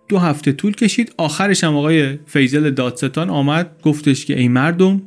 دو 0.09 0.17
هفته 0.17 0.51
طول 0.51 0.73
کشید. 0.73 1.13
آخرش 1.17 1.63
هم 1.63 1.75
آقای 1.75 2.17
فیزل 2.25 2.69
دادستان 2.69 3.29
آمد 3.29 3.71
گفتش 3.83 4.25
که 4.25 4.39
ای 4.39 4.47
مردم 4.47 5.01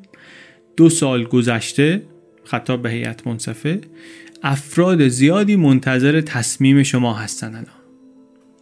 دو 0.77 0.89
سال 0.89 1.25
گذشته 1.25 2.03
خطاب 2.45 2.82
به 2.82 2.91
هیئت 2.91 3.26
منصفه 3.26 3.80
افراد 4.43 5.09
زیادی 5.09 5.57
منتظر 5.57 6.20
تصمیم 6.20 6.82
شما 6.82 7.14
هستن 7.14 7.49
الان. 7.49 7.66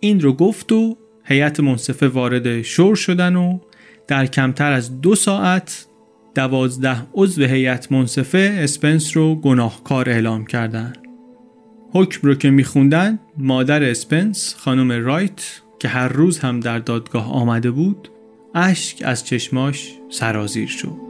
این 0.01 0.21
رو 0.21 0.33
گفت 0.33 0.73
و 0.73 0.97
هیئت 1.25 1.61
منصفه 1.61 2.09
وارد 2.09 2.63
شور 2.63 2.97
شدن 2.97 3.37
و 3.37 3.59
در 4.07 4.27
کمتر 4.27 4.73
از 4.73 5.01
دو 5.01 5.15
ساعت 5.15 5.87
دوازده 6.35 7.07
عضو 7.15 7.45
هیئت 7.45 7.93
منصفه 7.93 8.59
اسپنس 8.59 9.17
رو 9.17 9.35
گناهکار 9.35 10.11
اعلام 10.11 10.47
کردن. 10.47 10.93
حکم 11.93 12.29
رو 12.29 12.35
که 12.35 12.51
میخوندن 12.51 13.19
مادر 13.39 13.83
اسپنس 13.83 14.55
خانم 14.59 14.93
رایت 14.93 15.61
که 15.79 15.89
هر 15.89 16.09
روز 16.09 16.39
هم 16.39 16.61
در 16.61 16.79
دادگاه 16.79 17.33
آمده 17.33 17.71
بود 17.71 18.09
اشک 18.55 19.03
از 19.05 19.27
چشماش 19.27 19.93
سرازیر 20.11 20.69
شد. 20.69 21.08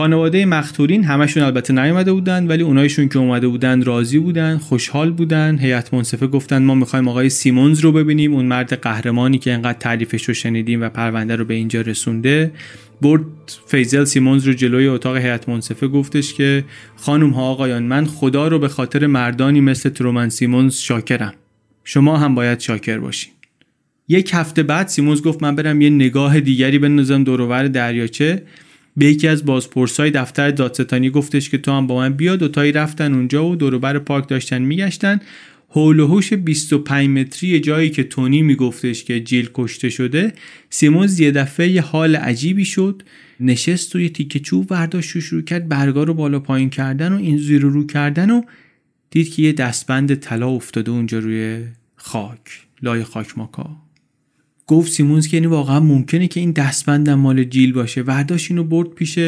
خانواده 0.00 0.46
مختورین 0.46 1.04
همشون 1.04 1.42
البته 1.42 1.72
نیومده 1.72 2.12
بودن 2.12 2.46
ولی 2.46 2.62
اونایشون 2.62 3.08
که 3.08 3.18
اومده 3.18 3.48
بودن 3.48 3.82
راضی 3.82 4.18
بودن 4.18 4.58
خوشحال 4.58 5.10
بودن. 5.10 5.58
هیئت 5.58 5.94
منصفه 5.94 6.26
گفتن 6.26 6.62
ما 6.62 6.74
می‌خوایم 6.74 7.08
آقای 7.08 7.28
سیمونز 7.28 7.80
رو 7.80 7.92
ببینیم 7.92 8.34
اون 8.34 8.44
مرد 8.44 8.80
قهرمانی 8.80 9.38
که 9.38 9.52
انقدر 9.52 9.78
تعریفش 9.78 10.24
رو 10.24 10.34
شنیدیم 10.34 10.82
و 10.82 10.88
پرونده 10.88 11.36
رو 11.36 11.44
به 11.44 11.54
اینجا 11.54 11.80
رسونده. 11.80 12.52
برد 13.02 13.24
فیزل 13.66 14.04
سیمونز 14.04 14.46
رو 14.46 14.52
جلوی 14.52 14.86
اتاق 14.86 15.16
هیئت 15.16 15.48
منصفه 15.48 15.88
گفتش 15.88 16.34
که 16.34 16.64
خانم 16.96 17.30
ها 17.30 17.42
آقایان 17.42 17.82
من 17.82 18.04
خدا 18.04 18.48
رو 18.48 18.58
به 18.58 18.68
خاطر 18.68 19.06
مردانی 19.06 19.60
مثل 19.60 19.88
ترومن 19.88 20.28
سیمونز 20.28 20.76
شاکرم. 20.76 21.34
شما 21.84 22.16
هم 22.16 22.34
باید 22.34 22.60
شاکر 22.60 22.98
باشین. 22.98 23.32
یک 24.08 24.30
هفته 24.34 24.62
بعد 24.62 24.88
سیمونز 24.88 25.22
گفت 25.22 25.42
من 25.42 25.56
برم 25.56 25.80
یه 25.80 25.90
نگاه 25.90 26.40
دیگری 26.40 26.78
بندازم 26.78 27.24
دورور 27.24 27.68
دریاچه. 27.68 28.42
به 28.96 29.06
یکی 29.06 29.28
از 29.28 29.44
بازپرسای 29.44 30.10
دفتر 30.10 30.50
دادستانی 30.50 31.10
گفتش 31.10 31.50
که 31.50 31.58
تو 31.58 31.72
هم 31.72 31.86
با 31.86 31.96
من 31.96 32.14
بیا. 32.14 32.36
دوتایی 32.36 32.72
رفتن 32.72 33.14
اونجا 33.14 33.46
و 33.46 33.56
دوروبر 33.56 33.98
پارک 33.98 34.28
داشتن 34.28 34.62
میگشتن. 34.62 35.20
حول 35.68 36.00
و 36.00 36.06
حوش 36.06 36.32
25 36.32 37.08
متری 37.08 37.60
جایی 37.60 37.90
که 37.90 38.04
تونی 38.04 38.42
میگفتش 38.42 39.04
که 39.04 39.20
جیل 39.20 39.50
کشته 39.54 39.90
شده 39.90 40.32
سیمونز 40.70 41.20
یه 41.20 41.30
دفعه 41.30 41.68
یه 41.68 41.82
حال 41.82 42.16
عجیبی 42.16 42.64
شد. 42.64 43.02
نشست 43.40 43.96
یه 43.96 44.08
تیکه 44.08 44.38
چوب 44.38 44.66
برداشت 44.66 45.16
و 45.16 45.20
شروع 45.20 45.42
کرد 45.42 45.68
برگا 45.68 46.02
رو 46.02 46.14
بالا 46.14 46.40
پایین 46.40 46.70
کردن 46.70 47.12
و 47.12 47.16
این 47.16 47.38
زیر 47.38 47.62
رو 47.62 47.86
کردن 47.86 48.30
و 48.30 48.42
دید 49.10 49.34
که 49.34 49.42
یه 49.42 49.52
دستبند 49.52 50.14
طلا 50.14 50.48
افتاده 50.48 50.90
اونجا 50.90 51.18
روی 51.18 51.64
خاک 51.96 52.66
لای 52.82 53.04
خاک 53.04 53.38
ماکا. 53.38 53.76
گفت 54.70 54.92
سیمونز 54.92 55.28
که 55.28 55.36
یعنی 55.36 55.46
واقعا 55.46 55.80
ممکنه 55.80 56.28
که 56.28 56.40
این 56.40 56.52
دستبند 56.52 57.10
مال 57.10 57.44
جیل 57.44 57.72
باشه. 57.72 58.02
ورداش 58.02 58.50
اینو 58.50 58.64
برد 58.64 58.88
پیش 58.88 59.18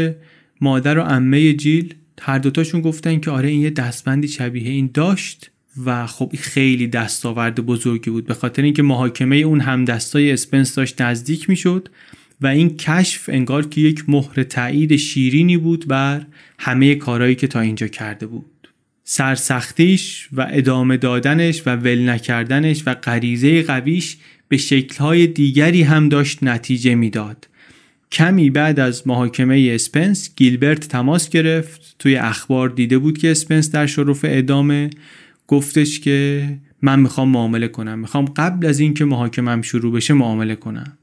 مادر 0.61 0.99
و 0.99 1.03
عمه 1.03 1.53
جیل. 1.53 1.95
هر 2.20 2.38
دوتاشون 2.38 2.80
گفتن 2.80 3.20
که 3.20 3.30
آره 3.30 3.49
این 3.49 3.61
یه 3.61 3.70
دستبندی 3.70 4.28
شبیه 4.28 4.70
این 4.70 4.90
داشت 4.95 5.51
و 5.84 6.07
خب 6.07 6.32
خیلی 6.38 6.86
دستاورد 6.86 7.66
بزرگی 7.66 8.11
بود. 8.11 8.26
به 8.26 8.34
خاطر 8.34 8.62
اینکه 8.62 8.82
محاکمه 8.82 9.36
اون 9.36 9.61
هم 9.61 9.84
دستای 9.84 10.32
اسپنس 10.32 10.74
داشت 10.74 11.03
نزدیک 11.03 11.49
می‌شد 11.49 11.88
و 12.40 12.47
این 12.47 12.76
کشف 12.76 13.28
انگار 13.28 13.66
که 13.66 13.80
یک 13.80 14.05
مهر 14.09 14.43
تایید 14.43 14.97
شیرینی 14.97 15.57
بود 15.57 15.88
بر 15.88 16.26
همه 16.59 16.95
کارهایی 16.95 17.34
که 17.34 17.47
تا 17.47 17.61
اینجا 17.61 17.86
کرده 17.86 18.26
بود. 18.26 18.68
سرسختیش 19.05 20.28
و 20.32 20.47
ادامه 20.51 20.97
دادنش 20.97 21.62
و 21.66 21.76
ول 21.76 22.09
نکردنش 22.09 22.82
و 22.86 22.95
غریزه 22.95 23.62
قویش 23.62 24.16
به 24.53 24.59
شکلهای 24.59 25.27
دیگری 25.27 25.83
هم 25.83 26.09
داشت 26.09 26.43
نتیجه 26.43 26.95
می‌داد. 26.95 27.49
کمی 28.13 28.51
بعد 28.51 28.81
از 28.81 29.09
محاکمه 29.09 29.71
اسپنس 29.75 30.31
گیلبرت 30.37 30.89
تماس 30.89 31.29
گرفت. 31.29 31.97
توی 31.99 32.17
اخبار 32.17 32.69
دیده 32.69 32.99
بود 32.99 33.19
که 33.19 33.31
اسپنس 33.31 33.71
در 33.71 33.87
شرف 33.87 34.21
اعدامه. 34.29 34.91
گفتش 35.47 36.01
که 36.01 36.49
من 36.83 37.01
می‌خوام 37.01 37.29
معامله 37.29 37.69
کنم. 37.69 37.99
می‌خوام 37.99 38.25
قبل 38.25 38.67
از 38.67 38.81
اینکه 38.81 39.05
محاکمم 39.05 39.63
شروع 39.63 39.93
بشه 39.93 40.15
معامله 40.15 40.55
کنم. 40.55 40.99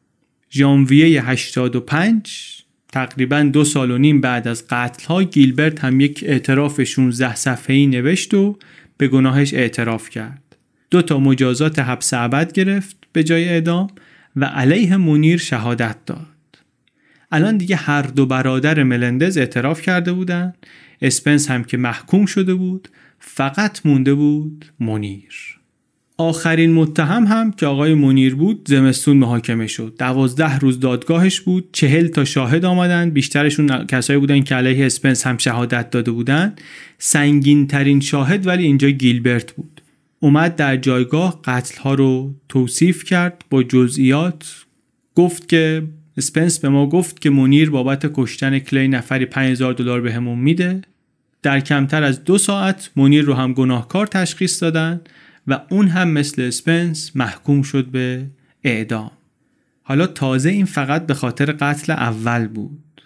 ژانویه 0.52 1.30
85 1.30 2.30
تقریبا 2.92 3.50
دو 3.54 3.64
سال 3.64 3.92
و 3.92 3.98
نیم 3.98 4.22
بعد 4.22 4.48
از 4.48 4.68
قتل 4.70 5.06
ها 5.06 5.24
گیلبرت 5.24 5.84
هم 5.84 6.00
یک 6.00 6.24
اعتراف 6.28 6.84
16 6.84 7.36
صفحه‌ای 7.36 7.88
نوشت 7.88 8.34
و 8.34 8.58
به 8.98 9.08
گناهش 9.08 9.54
اعتراف 9.54 10.10
کرد. 10.10 10.44
دو 10.92 11.02
تا 11.02 11.20
مجازات 11.20 11.80
حبس 11.80 12.14
ابد 12.14 12.54
گرفت. 12.54 12.99
به 13.14 13.24
جای 13.24 13.50
اعدام 13.50 13.88
و 14.36 14.46
علیه 14.46 14.98
مونیر 14.98 15.38
شهادت 15.38 15.96
داد. 16.06 16.28
الان 17.32 17.58
دیگه 17.58 17.76
هر 17.76 18.02
دو 18.02 18.26
برادر 18.26 18.84
ملندز 18.84 19.38
اعتراف 19.38 19.82
کرده 19.82 20.14
بودن. 20.14 20.54
اسپنس 21.02 21.52
هم 21.52 21.64
که 21.64 21.78
محکوم 21.78 22.26
شده 22.26 22.54
بود 22.54 22.88
فقط 23.20 23.86
مونده 23.86 24.14
بود 24.14 24.66
مونیر 24.80 25.60
آخرین 26.20 26.74
متهم 26.74 27.24
هم 27.28 27.52
که 27.52 27.66
آقای 27.66 27.94
منیر 27.94 28.36
بود 28.36 28.66
زمستون 28.68 29.18
محاکمه 29.18 29.68
شد. 29.68 29.96
دوازده 30.00 30.60
روز 30.60 30.80
دادگاهش 30.80 31.40
بود 31.40 31.70
چهل 31.72 32.08
تا 32.08 32.26
شاهد 32.26 32.66
آمدن. 32.66 33.10
بیشترشون 33.10 33.86
کسایی 33.86 34.20
بودن 34.20 34.42
که 34.42 34.56
علیه 34.56 34.86
اسپنس 34.86 35.28
هم 35.28 35.38
شهادت 35.38 35.90
داده 35.90 36.12
بودن. 36.12 36.56
سنگین 36.98 37.68
ترین 37.68 38.00
شاهد 38.00 38.48
ولی 38.48 38.64
اینجا 38.64 38.90
گیلبرت 38.90 39.52
بود. 39.52 39.79
اومد 40.20 40.56
در 40.56 40.78
جایگاه 40.78 41.42
قتل 41.44 41.82
ها 41.82 41.94
رو 41.94 42.36
توصیف 42.50 43.04
کرد 43.04 43.44
با 43.50 43.64
جزئیات. 43.64 44.66
گفت 45.16 45.50
که 45.50 45.84
اسپنس 46.18 46.60
به 46.60 46.70
ما 46.70 46.90
گفت 46.90 47.22
که 47.22 47.30
منیر 47.30 47.70
بابت 47.70 48.12
کشتن 48.14 48.60
کلی 48.60 48.88
نفری 48.88 49.26
5000 49.26 49.74
دلار 49.74 50.02
بهمون 50.02 50.40
میده. 50.40 50.82
در 51.42 51.60
کمتر 51.60 52.04
از 52.04 52.24
دو 52.24 52.38
ساعت 52.38 52.92
منیر 52.96 53.24
رو 53.24 53.34
هم 53.34 53.54
گناهکار 53.54 54.08
تشخیص 54.08 54.64
دادن 54.64 55.02
و 55.48 55.62
اون 55.70 55.88
هم 55.88 56.10
مثل 56.10 56.42
اسپنس 56.42 57.12
محکوم 57.16 57.62
شد 57.62 57.86
به 57.86 58.26
اعدام. 58.64 59.12
حالا 59.84 60.08
تازه 60.08 60.50
این 60.50 60.66
فقط 60.66 61.06
به 61.06 61.14
خاطر 61.14 61.52
قتل 61.52 61.94
اول 61.94 62.48
بود. 62.48 63.02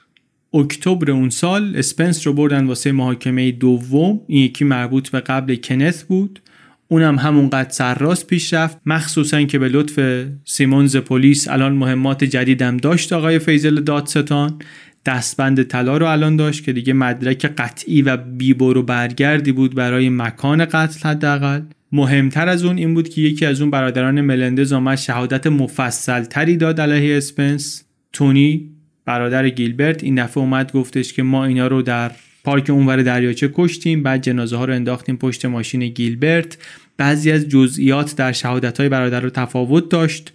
اکتبر 0.54 1.12
اون 1.12 1.30
سال 1.30 1.76
اسپنس 1.76 2.28
رو 2.28 2.34
بردن 2.34 2.66
واسه 2.66 2.92
محاکمه 2.92 3.52
دوم. 3.52 4.22
این 4.28 4.44
یکی 4.44 4.66
مربوط 4.66 5.10
به 5.10 5.20
قتل 5.20 5.56
کنت 5.56 6.04
بود. 6.04 6.42
اونم 6.88 7.20
همونقدر 7.20 7.70
سرراست 7.70 8.28
پیش 8.28 8.54
رفت. 8.54 8.78
مخصوصا 8.86 9.44
که 9.44 9.60
به 9.60 9.70
لطف 9.70 10.26
سیمونز 10.46 10.98
پلیس 10.98 11.48
الان 11.48 11.74
مهمات 11.74 12.24
جدیدم 12.24 12.78
داشت 12.78 13.14
آقای 13.14 13.40
فیزل 13.40 13.82
دادستان. 13.82 14.60
دستبند 15.06 15.64
طلا 15.64 15.98
رو 15.98 16.06
الان 16.06 16.36
داشت 16.36 16.64
که 16.64 16.74
دیگه 16.74 16.94
مدرک 16.94 17.46
قطعی 17.46 18.02
و 18.02 18.18
بی‌برو 18.18 18.84
برگردی 18.84 19.52
بود 19.52 19.76
برای 19.76 20.10
مکان 20.10 20.66
قتل 20.66 21.10
حداقل. 21.10 21.62
مهمتر 21.92 22.48
از 22.48 22.66
اون 22.66 22.78
این 22.78 22.94
بود 22.94 23.10
که 23.10 23.22
یکی 23.22 23.46
از 23.46 23.62
اون 23.62 23.72
برادران 23.72 24.22
ملندز 24.22 24.74
آمد 24.74 24.98
شهادت 24.98 25.48
مفصل 25.48 26.24
تری 26.24 26.58
داد 26.58 26.82
علیه 26.82 27.18
اسپنس. 27.18 27.84
تونی 28.14 28.70
برادر 29.06 29.50
گیلبرت 29.50 30.04
این 30.04 30.24
دفعه 30.24 30.44
اومد 30.44 30.72
گفتش 30.72 31.14
که 31.14 31.24
ما 31.24 31.46
اینا 31.46 31.68
رو 31.68 31.82
در 31.82 32.12
پارک 32.44 32.70
اونور 32.70 33.02
دریاچه 33.02 33.52
کشتیم 33.54 34.04
بعد 34.04 34.24
جنازه 34.24 34.58
ها 34.58 34.66
رو 34.66 34.74
انداختیم 34.74 35.18
پشت 35.18 35.46
ماشین 35.46 35.88
گیلبرت. 35.88 36.58
بعضی 36.98 37.32
از 37.32 37.48
جزئیات 37.48 38.16
در 38.16 38.32
شهادت 38.32 38.80
های 38.80 38.90
برادر 38.90 39.20
رو 39.20 39.30
تفاوت 39.30 39.90
داشت. 39.90 40.34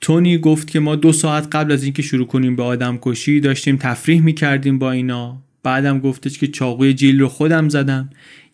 تونی 0.00 0.38
گفت 0.38 0.70
که 0.70 0.80
ما 0.80 0.96
دو 0.96 1.12
ساعت 1.12 1.48
قبل 1.52 1.72
از 1.72 1.84
اینکه 1.84 2.02
شروع 2.02 2.26
کنیم 2.26 2.56
به 2.56 2.62
آدم 2.62 2.98
کشی 3.02 3.40
داشتیم 3.40 3.76
تفریح 3.76 4.22
می‌کردیم 4.22 4.78
با 4.78 4.92
اینا. 4.92 5.42
بعدم 5.62 5.98
گفتش 5.98 6.38
که 6.38 6.46
چاقوی 6.46 6.94
جیل 6.94 7.20
رو 7.20 7.28
خودم 7.28 7.68
زدم. 7.68 8.10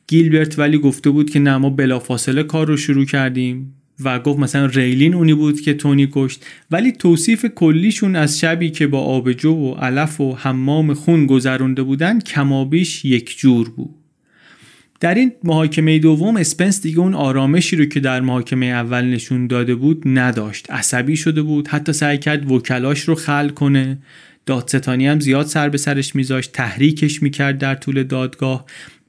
گیلبرت 0.07 0.59
ولی 0.59 0.79
گفته 0.79 1.11
بود 1.11 1.31
که 1.31 1.39
نه 1.39 1.57
ما 1.57 1.71
بلافاصله 1.71 2.43
کار 2.43 2.67
رو 2.67 2.77
شروع 2.77 3.05
کردیم. 3.05 3.80
و 4.05 4.19
گفت 4.19 4.39
مثلا 4.39 4.67
ریلین 4.67 5.15
اونی 5.15 5.35
بود 5.35 5.61
که 5.61 5.75
تونی 5.75 6.09
کشت. 6.13 6.47
ولی 6.71 6.93
توصیف 6.93 7.47
کلیشون 7.47 8.17
از 8.17 8.39
شبی 8.39 8.71
که 8.71 8.87
با 8.87 9.01
آبجو 9.01 9.53
و 9.53 9.75
علف 9.75 10.21
و 10.21 10.35
حمام 10.35 10.95
خون 10.95 11.27
گذرونده 11.27 11.83
بودن 11.83 12.21
کمابیش 12.21 13.05
یک 13.05 13.39
جور 13.39 13.71
بود. 13.71 13.95
در 15.01 15.15
این 15.15 15.33
محاکمه 15.45 15.99
دوم 15.99 16.37
اسپنس 16.37 16.83
دیگه 16.83 16.99
اون 16.99 17.15
آرامشی 17.15 17.77
رو 17.77 17.85
که 17.85 18.01
در 18.01 18.21
محاکمه 18.21 18.67
اول 18.67 19.05
نشون 19.05 19.47
داده 19.47 19.75
بود 19.75 20.03
نداشت. 20.07 20.71
عصبی 20.71 21.17
شده 21.17 21.43
بود 21.43 21.69
حتی 21.69 21.93
سعی 21.93 22.19
کرد 22.19 22.51
وکلاش 22.51 23.01
رو 23.01 23.15
خلع 23.15 23.49
کنه. 23.49 23.99
دادستانی 24.47 25.07
هم 25.07 25.21
زیاد 25.21 25.47
سر 25.47 25.69
به 25.69 25.79
سرش 25.79 26.17
میذاشت 26.17 26.53
تحریکش 26.53 27.23
می‌کرد 27.23 27.59
در 27.59 27.75
طول 27.75 28.03
دادگاه. 28.03 28.65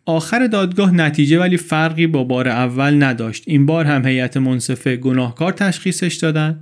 آخر 0.05 0.47
دادگاه 0.47 0.91
نتیجه 0.91 1.39
ولی 1.39 1.57
فرقی 1.57 2.07
با 2.07 2.23
بار 2.23 2.47
اول 2.47 3.03
نداشت. 3.03 3.43
این 3.47 3.65
بار 3.65 3.85
هم 3.85 4.05
هیئت 4.05 4.37
منصفه 4.37 4.95
گناهکار 4.95 5.51
تشخیصش 5.51 6.15
دادن 6.15 6.61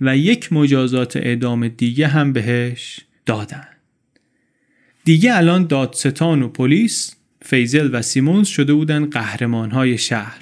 و 0.00 0.16
یک 0.16 0.52
مجازات 0.52 1.16
اعدام 1.16 1.68
دیگه 1.68 2.06
هم 2.06 2.32
بهش 2.32 3.00
دادن. 3.26 3.66
دیگه 5.04 5.36
الان 5.36 5.66
دادستان 5.66 6.42
و 6.42 6.48
پلیس 6.48 7.14
فیزل 7.42 7.90
و 7.92 8.02
سیمونز 8.02 8.48
شده 8.48 8.74
بودن 8.74 9.10
قهرمان 9.10 9.70
های 9.70 9.98
شهر. 9.98 10.40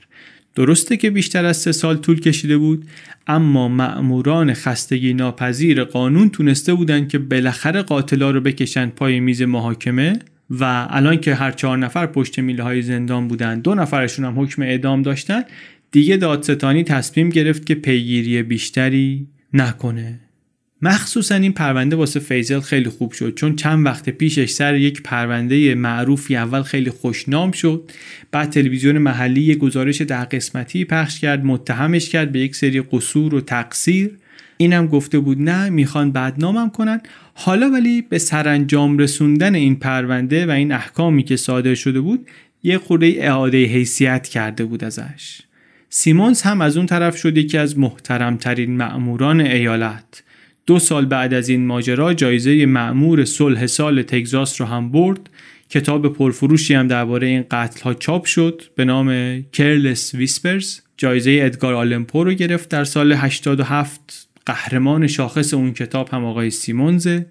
درسته 0.54 0.96
که 0.96 1.10
بیشتر 1.10 1.44
از 1.44 1.56
سه 1.56 1.72
سال 1.72 1.96
طول 1.96 2.20
کشیده 2.20 2.58
بود 2.58 2.84
اما 3.26 3.68
مأموران 3.68 4.54
خستگی 4.54 5.14
ناپذیر 5.14 5.84
قانون 5.84 6.30
تونسته 6.30 6.74
بودن 6.74 7.08
که 7.08 7.18
بالاخره 7.18 7.82
قاتلا 7.82 8.30
رو 8.30 8.40
بکشن 8.40 8.88
پای 8.88 9.20
میز 9.20 9.42
محاکمه. 9.42 10.18
و 10.50 10.86
الان 10.90 11.16
که 11.16 11.34
هر 11.34 11.50
چهار 11.50 11.78
نفر 11.78 12.06
پشت 12.06 12.38
میله 12.38 12.62
های 12.62 12.82
زندان 12.82 13.28
بودن 13.28 13.60
دو 13.60 13.74
نفرشون 13.74 14.24
هم 14.24 14.40
حکم 14.40 14.62
اعدام 14.62 15.02
داشتن 15.02 15.42
دیگه 15.90 16.16
دادستانی 16.16 16.84
تصمیم 16.84 17.28
گرفت 17.28 17.66
که 17.66 17.74
پیگیری 17.74 18.42
بیشتری 18.42 19.26
نکنه. 19.52 20.20
مخصوصا 20.82 21.34
این 21.34 21.52
پرونده 21.52 21.96
واسه 21.96 22.20
فیزل 22.20 22.60
خیلی 22.60 22.88
خوب 22.88 23.12
شد 23.12 23.34
چون 23.34 23.56
چند 23.56 23.86
وقت 23.86 24.10
پیشش 24.10 24.50
سر 24.50 24.76
یک 24.76 25.02
پرونده 25.02 25.74
معروفی 25.74 26.36
اول 26.36 26.62
خیلی 26.62 26.90
خوشنام 26.90 27.52
شد. 27.52 27.90
بعد 28.30 28.50
تلویزیون 28.50 28.98
محلی 28.98 29.40
یه 29.40 29.54
گزارش 29.54 30.00
در 30.02 30.24
قسمتی 30.24 30.84
پخش 30.84 31.20
کرد 31.20 31.44
متهمش 31.44 32.08
کرد 32.08 32.32
به 32.32 32.38
یک 32.38 32.56
سری 32.56 32.80
قصور 32.80 33.34
و 33.34 33.40
تقصیر. 33.40 34.10
اینم 34.56 34.86
گفته 34.86 35.18
بود 35.18 35.40
نه 35.40 35.68
می‌خوان 35.68 36.12
بدنامم 36.12 36.70
کنن. 36.70 37.00
حالا 37.40 37.70
ولی 37.70 38.02
به 38.02 38.18
سرانجام 38.18 38.98
رسوندن 38.98 39.54
این 39.54 39.76
پرونده 39.76 40.46
و 40.46 40.50
این 40.50 40.72
احکامی 40.72 41.22
که 41.22 41.36
صادر 41.36 41.74
شده 41.74 42.00
بود 42.00 42.26
یه 42.62 42.78
خورده 42.78 43.14
اعاده 43.18 43.64
حیثیت 43.64 44.28
کرده 44.28 44.64
بود 44.64 44.84
ازش. 44.84 45.40
سیمونز 45.88 46.42
هم 46.42 46.60
از 46.60 46.76
اون 46.76 46.86
طرف 46.86 47.16
شد 47.16 47.38
یکی 47.38 47.58
از 47.58 47.78
محترمترین 47.78 48.76
مأموران 48.76 49.40
ایالت. 49.40 50.22
دو 50.66 50.78
سال 50.78 51.06
بعد 51.06 51.34
از 51.34 51.48
این 51.48 51.66
ماجرا 51.66 52.14
جایزه 52.14 52.66
معمور 52.66 53.24
صلح 53.24 53.66
سال 53.66 54.02
تگزاس 54.02 54.60
رو 54.60 54.66
هم 54.66 54.90
برد. 54.90 55.30
کتاب 55.70 56.12
پرفروشی 56.12 56.74
هم 56.74 56.88
درباره 56.88 57.26
این 57.26 57.44
قتل 57.50 57.80
ها 57.80 57.94
چاپ 57.94 58.24
شد 58.24 58.62
به 58.76 58.84
نام 58.84 59.40
کرلس 59.52 60.14
ویسپرز 60.14 60.80
جایزه 60.96 61.38
ادگار 61.42 61.74
آلمپو 61.74 62.24
رو 62.24 62.32
گرفت 62.32 62.68
در 62.68 62.84
سال 62.84 63.12
87 63.12 64.27
قهرمان 64.48 65.06
شاخص 65.06 65.54
اون 65.54 65.72
کتاب 65.72 66.08
هم 66.12 66.24
آقای 66.24 66.50
سیمونزه. 66.50 67.26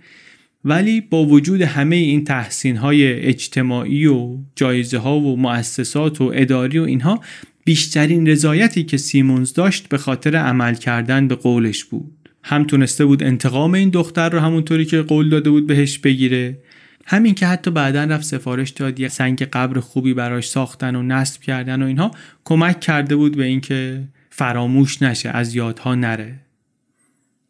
ولی 0.65 1.01
با 1.01 1.26
وجود 1.26 1.61
همه 1.61 1.95
این 1.95 2.24
تحسین 2.24 2.78
های 2.78 3.13
اجتماعی 3.13 4.05
و 4.05 4.38
جایزه 4.55 4.97
ها 4.97 5.20
و 5.20 5.38
مؤسسات 5.38 6.22
و 6.22 6.32
اداری 6.36 6.80
و 6.80 6.84
اینها 6.84 7.24
بیشترین 7.65 8.28
رضایتی 8.28 8.84
که 8.84 8.97
سیمونز 8.97 9.53
داشت 9.53 9.89
به 9.89 9.97
خاطر 9.97 10.36
عمل 10.36 10.76
کردن 10.76 11.28
به 11.28 11.36
قولش 11.36 11.84
بود. 11.84 12.30
هم 12.43 12.63
تونسته 12.63 13.05
بود 13.05 13.24
انتقام 13.24 13.74
این 13.74 13.89
دختر 13.89 14.30
رو 14.30 14.39
همونطوری 14.39 14.86
که 14.86 15.01
قول 15.01 15.30
داده 15.30 15.49
بود 15.49 15.68
بهش 15.68 15.97
بگیره. 15.97 16.57
همین 17.05 17.34
که 17.34 17.47
حتی 17.47 17.72
بعدا 17.72 18.03
رفت 18.03 18.24
سفارش 18.24 18.70
داد 18.70 18.99
یه 18.99 19.07
سنگ 19.07 19.43
قبر 19.43 19.80
خوبی 19.80 20.13
براش 20.13 20.49
ساختن 20.49 20.95
و 20.95 21.03
نصب 21.03 21.41
کردن 21.41 21.84
و 21.84 21.86
اینها 21.86 22.11
کمک 22.45 22.80
کرده 22.80 23.15
بود 23.15 23.38
به 23.38 23.45
اینکه 23.45 24.03
فراموش 24.30 25.01
نشه 25.01 25.30
از 25.30 25.55
یادها 25.55 25.95
نره. 25.95 26.46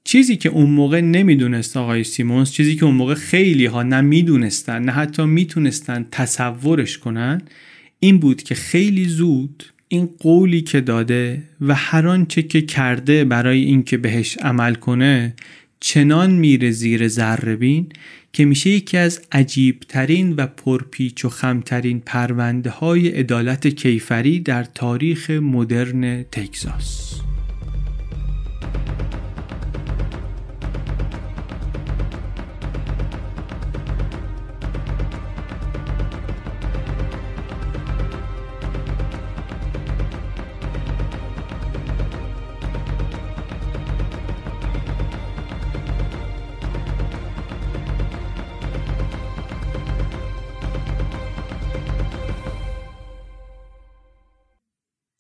چیزی 0.08 0.38
که 0.38 0.49
اون 0.49 0.70
موقع 0.70 1.01
نمی‌دونست 1.01 1.78
آقای 1.78 2.03
سیمونز 2.03 2.51
چیزی 2.51 2.76
که 2.76 2.86
اون 2.86 2.95
موقع 2.95 3.14
خیلی 3.14 3.66
ها 3.66 3.84
نه 3.84 4.01
نه 4.70 4.91
حتی 4.91 5.26
می‌تونستن 5.26 6.05
تصورش 6.12 6.97
کنن 6.97 7.41
این 7.99 8.18
بود 8.18 8.43
که 8.43 8.55
خیلی 8.55 9.05
زود 9.05 9.64
این 9.88 10.10
قولی 10.20 10.62
که 10.62 10.82
داده 10.82 11.43
و 11.62 11.76
هر 11.76 12.08
آنچه 12.08 12.41
که 12.41 12.62
کرده 12.62 13.24
برای 13.24 13.60
اینکه 13.60 13.97
بهش 13.97 14.38
عمل 14.38 14.76
کنه 14.76 15.34
چنان 15.80 16.32
میره 16.32 16.72
زیر 16.72 17.08
ذربین 17.08 17.89
که 18.34 18.45
میشه 18.45 18.70
یکی 18.70 18.97
از 18.97 19.22
عجیبترین 19.32 20.34
و 20.38 20.47
پرپیچ 20.47 21.26
و 21.26 21.30
خمترین 21.30 21.99
پرونده 21.99 22.70
های 22.70 23.08
عدالت 23.08 23.68
کیفری 23.68 24.39
در 24.39 24.64
تاریخ 24.64 25.30
مدرن 25.30 26.24
تگزاس. 26.24 27.26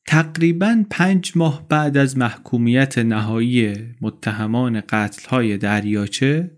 تقریبا 0.07 0.85
پنج 0.89 1.31
ماه 1.35 1.67
بعد 1.69 1.97
از 1.97 2.17
محکومیت 2.17 2.97
نهایی 2.97 3.73
متهمان 4.01 4.83
های 5.29 5.57
دریاچه 5.57 6.51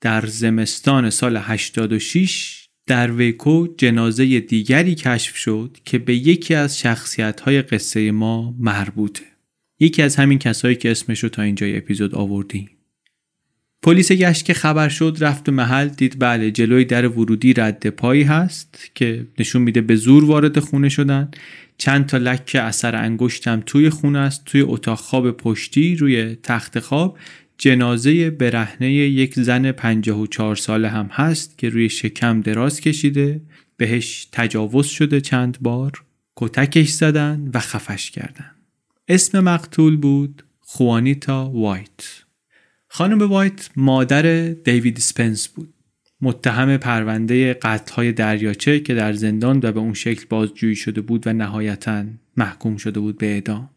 در 0.00 0.26
زمستان 0.26 1.10
سال 1.10 1.36
86 1.36 2.68
در 2.86 3.12
ویکو 3.12 3.66
جنازه 3.76 4.40
دیگری 4.40 4.94
کشف 4.94 5.36
شد 5.36 5.76
که 5.84 5.98
به 5.98 6.14
یکی 6.14 6.54
از 6.54 6.78
شخصیت 6.78 7.40
های 7.40 7.62
قصه 7.62 8.10
ما 8.10 8.54
مربوطه. 8.58 9.24
یکی 9.80 10.02
از 10.02 10.16
همین 10.16 10.38
کسایی 10.38 10.76
که 10.76 10.90
اسمش 10.90 11.22
رو 11.22 11.28
تا 11.28 11.42
اینجای 11.42 11.76
اپیزود 11.76 12.14
آوردیم. 12.14 12.70
پلیس 13.82 14.12
گشت 14.12 14.44
که 14.44 14.54
خبر 14.54 14.88
شد 14.88 15.16
رفت 15.20 15.44
به 15.44 15.52
محل 15.52 15.88
دید 15.88 16.16
بله 16.18 16.50
جلوی 16.50 16.84
در 16.84 17.08
ورودی 17.08 17.52
رد 17.52 17.86
پایی 17.86 18.22
هست 18.22 18.90
که 18.94 19.26
نشون 19.38 19.62
میده 19.62 19.80
به 19.80 19.96
زور 19.96 20.24
وارد 20.24 20.58
خونه 20.58 20.88
شدن 20.88 21.30
چند 21.78 22.06
تا 22.06 22.18
لک 22.18 22.56
اثر 22.60 22.96
انگشتم 22.96 23.62
توی 23.66 23.90
خونه 23.90 24.18
است 24.18 24.44
توی 24.44 24.60
اتاق 24.60 24.98
خواب 24.98 25.30
پشتی 25.30 25.96
روی 25.96 26.36
تخت 26.42 26.78
خواب. 26.78 27.18
جنازه 27.58 28.30
برهنه 28.30 28.92
یک 28.92 29.34
زن 29.34 29.72
54 29.72 30.56
ساله 30.56 30.88
هم 30.88 31.06
هست 31.12 31.58
که 31.58 31.68
روی 31.68 31.88
شکم 31.88 32.40
دراز 32.40 32.80
کشیده. 32.80 33.40
بهش 33.76 34.28
تجاوز 34.32 34.86
شده 34.86 35.20
چند 35.20 35.58
بار. 35.60 35.92
کتکش 36.36 36.88
زدن 36.88 37.50
و 37.54 37.58
خفش 37.58 38.10
کردن. 38.10 38.50
اسم 39.08 39.40
مقتول 39.40 39.96
بود 39.96 40.42
خوانیتا 40.60 41.50
وایت. 41.50 42.24
خانم 42.88 43.22
وایت 43.22 43.70
مادر 43.76 44.48
دیوید 44.48 44.98
اسپنس 44.98 45.48
بود. 45.48 45.71
متهم 46.22 46.76
پرونده 46.76 47.58
های 47.94 48.12
دریاچه 48.12 48.80
که 48.80 48.94
در 48.94 49.12
زندان 49.12 49.60
و 49.62 49.72
به 49.72 49.80
اون 49.80 49.94
شکل 49.94 50.24
بازجویی 50.28 50.76
شده 50.76 51.00
بود 51.00 51.26
و 51.26 51.32
نهایتا 51.32 52.04
محکوم 52.36 52.76
شده 52.76 53.00
بود 53.00 53.18
به 53.18 53.26
اعدام. 53.26 53.70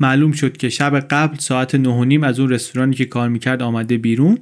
معلوم 0.00 0.32
شد 0.32 0.56
که 0.56 0.68
شب 0.68 1.00
قبل 1.00 1.38
ساعت 1.38 1.74
نه 1.74 2.26
از 2.26 2.40
اون 2.40 2.50
رستورانی 2.50 2.94
که 2.94 3.04
کار 3.04 3.28
می‌کرد 3.28 3.62
آمده 3.62 3.98
بیرون. 3.98 4.38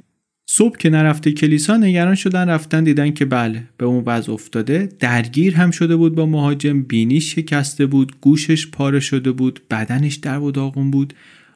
صبح 0.49 0.77
که 0.77 0.89
نرفته 0.89 1.31
کلیسا 1.31 1.77
نگران 1.77 2.15
شدن 2.15 2.49
رفتن 2.49 2.83
دیدن 2.83 3.11
که 3.11 3.25
بله 3.25 3.63
به 3.77 3.85
اون 3.85 4.03
وضع 4.05 4.33
افتاده. 4.33 4.89
درگیر 4.99 5.55
هم 5.55 5.71
شده 5.71 5.95
بود 5.95 6.15
با 6.15 6.25
مهاجم 6.25 6.81
بینیش 6.81 7.35
شکسته 7.35 7.85
بود 7.85 8.15
گوشش 8.21 8.67
پاره 8.67 8.99
شده 8.99 9.31
بود 9.31 9.61
بدنش 9.71 10.15
در 10.15 10.39
و 10.39 10.51
داغون 10.51 10.91
بود. 10.91 11.13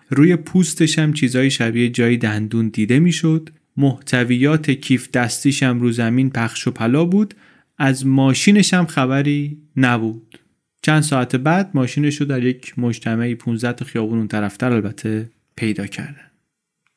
روی 0.09 0.35
پوستش 0.35 0.99
هم 0.99 1.13
چیزای 1.13 1.51
شبیه 1.51 1.89
جای 1.89 2.17
دندون 2.17 2.67
دیده 2.67 2.99
می‌شد. 2.99 3.49
محتویات 3.77 4.71
کیف 4.71 5.11
دستیش 5.11 5.63
هم 5.63 5.81
رو 5.81 5.91
زمین 5.91 6.29
پخش 6.29 6.67
و 6.67 6.71
پلا 6.71 7.05
بود. 7.05 7.33
از 7.77 8.05
ماشینش 8.05 8.73
هم 8.73 8.85
خبری 8.85 9.57
نبود. 9.77 10.39
چند 10.81 11.01
ساعت 11.01 11.35
بعد 11.35 11.71
ماشینش 11.73 12.15
رو 12.15 12.25
در 12.25 12.43
یک 12.43 12.79
مجتمعی 12.79 13.35
15 13.35 13.85
خیابون 13.85 14.17
اون 14.17 14.27
طرفتر 14.27 14.71
البته 14.71 15.29
پیدا 15.55 15.87
کردن 15.87 16.31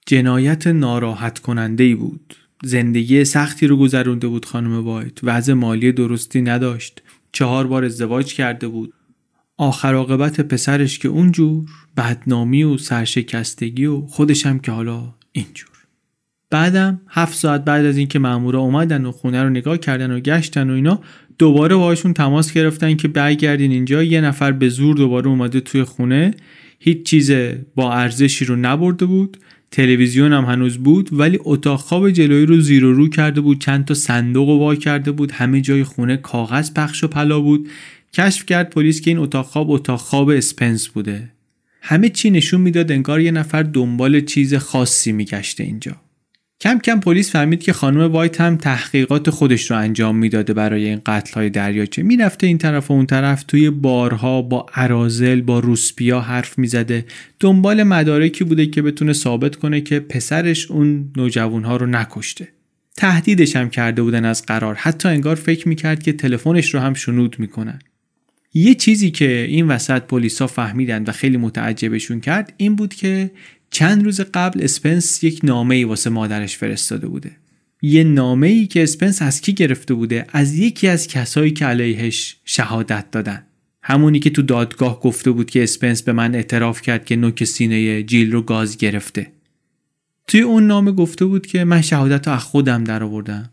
جنایت 0.07 0.67
ناراحت 0.67 1.39
کننده 1.39 1.85
ای 1.85 1.95
بود. 1.95 2.35
زندگی 2.65 3.25
سختی 3.25 3.67
رو 3.67 3.77
گذرونده 3.77 4.27
بود 4.27 4.45
خانم 4.45 4.85
وایت. 4.85 5.19
وضع 5.23 5.53
مالی 5.53 5.93
درستی 5.93 6.43
نداشت. 6.43 7.03
چهار 7.33 7.67
بار 7.67 7.85
ازدواج 7.85 8.35
کرده 8.35 8.69
بود. 8.69 8.93
آخر 9.57 9.95
عاقبت 9.95 10.41
پسرش 10.41 10.99
که 10.99 11.09
اونجور 11.09 11.65
بدنامی 11.97 12.65
و 12.65 12.79
سرشکستگی 12.79 13.87
و 13.87 14.01
خودش 14.01 14.47
هم 14.47 14.59
که 14.59 14.73
حالا 14.73 15.15
اینجور. 15.33 15.74
بعدم 16.55 17.01
هفت 17.09 17.39
ساعت 17.39 17.65
بعد 17.65 17.85
از 17.85 17.97
اینکه 17.97 18.19
مامورا 18.19 18.61
اومدن 18.61 19.05
و 19.05 19.13
خونه 19.13 19.43
رو 19.43 19.51
نگاه 19.51 19.79
کردن 19.79 20.11
و 20.11 20.21
گشتن 20.21 20.71
و 20.71 20.73
اینا 20.73 21.01
دوباره 21.39 21.77
باهاشون 21.77 22.15
تماس 22.15 22.53
گرفتن 22.53 22.97
که 22.97 23.09
برگردین 23.09 23.73
اینجا. 23.73 24.03
یه 24.03 24.21
نفر 24.21 24.53
به 24.53 24.69
زور 24.69 24.97
دوباره 24.97 25.29
اومده 25.29 25.61
توی 25.61 25.85
خونه. 25.85 26.35
هیچ 26.79 27.03
چیز 27.03 27.33
با 27.75 27.93
ارزشی 27.93 28.45
رو 28.45 28.57
نبرده 28.57 29.07
بود. 29.07 29.37
تلویزیون 29.71 30.33
هم 30.33 30.45
هنوز 30.45 30.79
بود 30.79 31.09
ولی 31.13 31.39
اتاق 31.45 31.81
خواب 31.81 32.11
جلویی 32.11 32.47
رو 32.47 32.61
زیر 32.61 32.85
و 32.85 32.93
رو 32.93 33.09
کرده 33.09 33.41
بود. 33.41 33.61
چند 33.61 33.85
تا 33.85 33.95
صندوق 33.95 34.49
و 34.49 34.59
وا 34.59 34.75
کرده 34.75 35.13
بود. 35.13 35.33
همه 35.33 35.61
جای 35.61 35.85
خونه 35.85 36.17
کاغذ 36.17 36.75
پخش 36.75 37.05
و 37.05 37.09
پلا 37.09 37.41
بود. 37.41 37.69
کشف 38.13 38.47
کرد 38.47 38.71
پلیس 38.71 39.01
که 39.01 39.11
این 39.11 39.19
اتاق 39.19 39.47
خواب 39.47 39.71
اتاق 39.71 40.01
خواب 40.01 40.29
اسپنس 40.29 40.89
بوده. 40.89 41.31
همه 41.83 42.09
چی 42.09 42.31
نشون 42.31 42.61
می‌داد 42.61 42.93
انگار 42.93 43.21
یه 43.21 43.31
نفر 43.31 43.63
دنبال 43.63 44.21
چیز 44.21 44.55
خاصی 44.55 45.13
میگشته 45.13 45.65
اینجا. 45.65 46.04
کم 46.61 46.79
کم 46.79 47.01
پلیس 47.01 47.33
فهمید 47.33 47.63
که 47.63 47.73
خانم 47.73 48.13
وایت 48.13 48.41
هم 48.41 48.57
تحقیقات 48.57 49.31
خودش 49.31 49.71
رو 49.71 49.77
انجام 49.77 50.17
می‌داده 50.17 50.53
برای 50.55 50.85
این 50.85 51.01
قتل 51.07 51.35
های 51.35 51.51
دریاچه. 51.51 52.03
می‌رفته 52.03 52.47
این 52.47 52.59
طرف 52.59 52.91
و 52.91 52.95
اون 52.95 53.07
طرف 53.07 53.43
توی 53.43 53.71
بارها 53.71 54.43
با 54.43 54.67
اراذل 54.75 55.41
با 55.41 55.59
روسپیا 55.59 56.21
حرف 56.21 56.59
می‌زده. 56.59 57.05
دنبال 57.41 57.83
مدارکی 57.83 58.45
بوده 58.45 58.67
که 58.67 58.83
بتونه 58.83 59.13
ثابت 59.13 59.57
کنه 59.57 59.81
که 59.81 60.01
پسرش 60.01 60.71
اون 60.71 61.13
نوجوانها 61.17 61.77
رو 61.77 61.87
نکشته. 61.87 62.49
تهدیدش 62.97 63.57
هم 63.57 63.71
کرده 63.71 64.03
بودن 64.03 64.25
از 64.25 64.47
قرار. 64.47 64.75
حتی 64.75 65.09
انگار 65.09 65.35
فکر 65.35 65.69
می‌کرد 65.69 66.03
که 66.03 66.13
تلفنش 66.13 66.75
رو 66.75 66.81
هم 66.81 66.95
شنود 66.95 67.37
می‌کنن. 67.39 67.79
یه 68.55 68.75
چیزی 68.75 69.11
که 69.11 69.47
این 69.49 69.69
وسط 69.69 70.03
پلیسا 70.03 70.47
فهمیدن 70.47 71.05
و 71.07 71.13
خیلی 71.13 71.37
متعجبشون 71.37 72.21
کرد 72.21 72.53
این 72.57 72.77
بود 72.77 72.95
که 72.95 73.31
چند 73.71 74.05
روز 74.05 74.21
قبل 74.21 74.63
اسپنس 74.63 75.25
یک 75.25 75.41
نامه 75.43 75.75
ای 75.75 75.85
واسه 75.85 76.11
مادرش 76.11 76.57
فرستاده 76.57 77.07
بوده. 77.07 77.31
یه 77.83 78.05
نامه 78.05 78.47
ای 78.47 78.67
که 78.67 78.83
اسپنس 78.83 79.23
از 79.23 79.41
کی 79.41 79.53
گرفته 79.53 79.95
بوده؟ 79.95 80.27
از 80.33 80.59
یکی 80.59 80.89
از 80.89 81.09
کسایی 81.09 81.51
که 81.51 81.67
علیهش 81.67 82.37
شهادت 82.45 83.11
دادن. 83.11 83.43
همونی 83.83 84.21
که 84.21 84.31
تو 84.31 84.43
دادگاه 84.43 85.01
گفته 85.01 85.31
بود 85.31 85.51
که 85.51 85.63
اسپنس 85.63 86.03
به 86.03 86.13
من 86.13 86.35
اعتراف 86.35 86.83
کرد 86.83 87.05
که 87.05 87.17
نوک 87.17 87.45
سینه 87.45 88.03
جیل 88.03 88.33
رو 88.33 88.43
گاز 88.43 88.77
گرفته. 88.77 89.33
توی 90.27 90.41
اون 90.41 90.67
نامه 90.67 90.93
گفته 90.93 91.25
بود 91.25 91.47
که 91.47 91.65
من 91.65 91.81
شهادت 91.81 92.29
رو 92.29 92.35
از 92.35 92.43
خودم 92.43 92.85
در 92.85 93.03
آوردم 93.03 93.51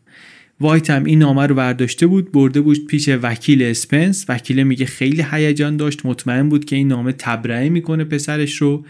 وایت 0.62 0.90
هم 0.90 1.04
این 1.04 1.20
نامه 1.20 1.48
رو 1.48 1.56
برداشته 1.56 2.08
بود 2.08 2.32
برده 2.32 2.62
بود 2.62 2.88
پیش 2.88 3.10
وکیل 3.10 3.64
اسپنس. 3.64 4.26
وکیل 4.30 4.64
میگه 4.64 4.86
خیلی 4.86 5.26
هیجان 5.32 5.78
داشت 5.78 6.06
مطمئن 6.06 6.50
بود 6.50 6.66
که 6.66 6.76
این 6.76 6.88
نامه 6.88 7.12
تبرئه 7.12 7.70
می‌کنه 7.70 8.04
پسرش 8.04 8.56
رو. 8.56 8.86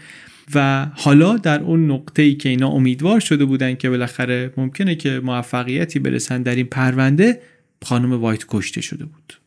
و 0.54 0.86
حالا 0.94 1.36
در 1.36 1.60
اون 1.60 1.90
نقطه 1.90 2.22
ای 2.22 2.34
که 2.34 2.48
اینا 2.48 2.68
امیدوار 2.68 3.20
شده 3.20 3.44
بودن 3.44 3.74
که 3.74 3.90
بالاخره 3.90 4.52
ممکنه 4.56 4.94
که 4.94 5.20
موفقیتی 5.24 5.98
برسن 5.98 6.42
در 6.42 6.54
این 6.54 6.66
پرونده 6.66 7.40
خانم 7.84 8.12
وایت 8.12 8.44
کشته 8.48 8.80
شده 8.80 9.04
بود. 9.04 9.38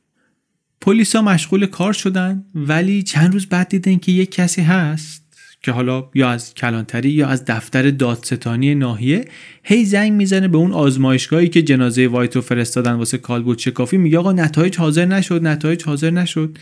پلیسا 0.82 1.22
مشغول 1.22 1.66
کار 1.66 1.94
شدن 1.94 2.46
ولی 2.56 3.04
چند 3.04 3.34
روز 3.34 3.46
بعد 3.46 3.68
دیدن 3.68 3.98
که 3.98 4.12
یک 4.12 4.32
کسی 4.32 4.62
هست 4.62 5.26
که 5.62 5.72
حالا 5.72 6.10
یا 6.16 6.30
از 6.30 6.54
کلانتری 6.54 7.10
یا 7.10 7.28
از 7.28 7.46
دفتر 7.46 7.92
دادستانی 7.92 8.76
ناحیه 8.76 9.26
هی 9.64 9.86
زنگ 9.86 10.12
می‌زنه 10.12 10.48
به 10.48 10.58
اون 10.58 10.72
آزمایشگاهی 10.72 11.50
که 11.50 11.62
جنازه 11.62 12.08
وایت 12.08 12.36
رو 12.36 12.42
فرستادن 12.42 12.94
واسه 12.94 13.18
کالبوت 13.18 13.60
شکافی 13.60 13.98
میگه 13.98 14.18
آقا 14.18 14.32
نتایج 14.32 14.78
حاضر 14.78 15.06
نشد 15.06 15.48
نتایج 15.48 15.84
حاضر 15.84 16.10
نشد. 16.10 16.58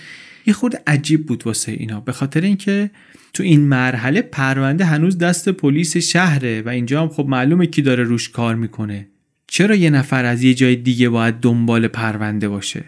یه 0.46 0.54
خود 0.54 0.76
عجیب 0.88 1.26
بود 1.26 1.48
واسه 1.48 1.72
اینا. 1.72 2.00
به 2.00 2.12
خاطر 2.12 2.42
اینکه 2.42 2.92
تو 3.34 3.44
این 3.44 3.62
مرحله 3.62 4.22
پرونده 4.22 4.86
هنوز 4.86 5.18
دست 5.18 5.50
پلیس 5.50 5.98
شهره 5.98 6.62
و 6.62 6.70
اینجا 6.70 7.02
هم 7.02 7.10
خب 7.10 7.26
معلومه 7.30 7.66
کی 7.66 7.82
داره 7.82 8.04
روش 8.04 8.30
کار 8.30 8.56
می‌کنه. 8.56 9.08
چرا 9.48 9.76
یه 9.76 9.90
نفر 9.90 10.26
از 10.26 10.44
یه 10.44 10.54
جای 10.54 10.76
دیگه 10.76 11.10
باید 11.10 11.36
دنبال 11.36 11.88
پرونده 11.88 12.50
باشه؟ 12.50 12.84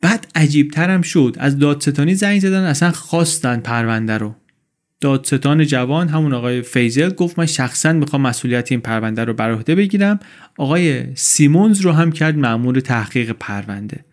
بعد 0.00 0.26
عجیب 0.34 0.70
ترم 0.70 1.02
شد. 1.02 1.36
از 1.38 1.58
دادستانی 1.58 2.14
زنگ 2.14 2.40
زدن 2.40 2.62
اصلا 2.62 2.90
خواستن 2.90 3.60
پرونده 3.60 4.18
رو. 4.18 4.34
دادستان 5.00 5.66
جوان 5.66 6.08
همون 6.08 6.32
آقای 6.32 6.62
فیزل 6.62 7.10
گفت 7.10 7.38
من 7.38 7.46
شخصا 7.46 7.92
می‌خوام 7.92 8.22
مسئولیت 8.22 8.72
این 8.72 8.80
پرونده 8.80 9.24
رو 9.24 9.34
بر 9.34 9.52
عهده 9.52 9.74
بگیرم. 9.74 10.20
آقای 10.58 11.16
سیمونز 11.16 11.80
رو 11.80 11.92
هم 11.92 12.12
کرد 12.12 12.38
مأمور 12.38 12.80
تحقیق 12.80 13.32
پرونده. 13.32 14.04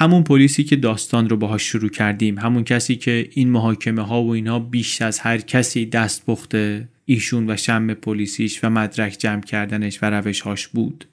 همون 0.00 0.22
پلیسی 0.22 0.64
که 0.64 0.76
داستان 0.76 1.28
رو 1.28 1.36
باهاش 1.36 1.62
شروع 1.62 1.90
کردیم 1.90 2.38
همون 2.38 2.64
کسی 2.64 2.96
که 2.96 3.28
این 3.32 3.50
محاکمه 3.50 4.02
ها 4.02 4.22
و 4.22 4.30
اینا 4.30 4.58
بیش 4.58 5.02
از 5.02 5.18
هر 5.18 5.38
کسی 5.38 5.86
دست 5.86 6.26
پخته 6.26 6.88
ایشون 7.04 7.50
و 7.50 7.56
شم 7.56 7.94
پلیسیش 7.94 8.64
و 8.64 8.70
مدرک 8.70 9.16
جمع 9.18 9.40
کردنش 9.40 10.02
و 10.02 10.06
روشهاش 10.06 10.68
بود. 10.68 11.04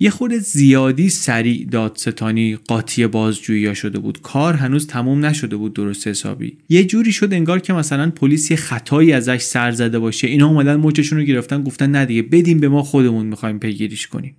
یه 0.00 0.10
خورده 0.10 0.38
زیادی 0.38 1.08
سریع 1.08 1.66
دادستانی 1.70 2.56
قاطی 2.56 3.06
بازجویی 3.06 3.74
شده 3.74 3.98
بود. 3.98 4.22
کار 4.22 4.54
هنوز 4.54 4.86
تموم 4.86 5.24
نشده 5.24 5.56
بود 5.56 5.74
درست 5.74 6.08
حسابی. 6.08 6.58
یه 6.68 6.84
جوری 6.84 7.12
شد 7.12 7.32
انگار 7.32 7.60
که 7.60 7.72
مثلا 7.72 8.10
پلیس 8.10 8.52
خطایی 8.52 9.12
ازش 9.12 9.40
سر 9.40 9.70
زده 9.70 9.98
باشه. 9.98 10.26
اینا 10.26 10.48
اومدن 10.48 10.76
موجشون 10.76 11.18
رو 11.18 11.24
گرفتن 11.24 11.62
گفتن 11.62 11.90
نه 11.90 12.04
دیگه 12.04 12.22
بدیم 12.22 12.60
به 12.60 12.68
ما 12.68 12.82
خودمون 12.82 13.26
می‌خوایم 13.26 13.58
پیگیریش 13.58 14.06
کنیم. 14.06 14.36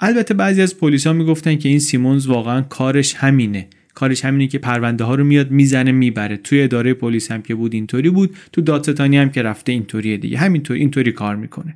البته 0.00 0.34
بعضی 0.34 0.62
از 0.62 0.78
پلیسا 0.78 1.12
می‌گفتن 1.12 1.56
که 1.56 1.68
این 1.68 1.78
سیمونز 1.78 2.26
واقعا 2.26 2.60
کارش 2.62 3.14
همینه. 3.14 3.68
کارش 3.94 4.24
همینه 4.24 4.46
که 4.46 4.58
پرونده 4.58 5.04
ها 5.04 5.14
رو 5.14 5.24
میاد 5.24 5.50
می‌زنه 5.50 5.92
می‌بره. 5.92 6.36
توی 6.36 6.62
اداره 6.62 6.94
پلیس 6.94 7.30
هم 7.30 7.42
که 7.42 7.54
بود 7.54 7.74
اینطوری 7.74 8.10
بود 8.10 8.36
تو 8.52 8.60
دادستانی 8.60 9.16
هم 9.16 9.30
که 9.30 9.42
رفته 9.42 9.72
اینطوریه 9.72 10.16
دیگه. 10.16 10.38
همینطور 10.38 10.76
اینطوری 10.76 11.12
کار 11.12 11.36
می‌کنه. 11.36 11.74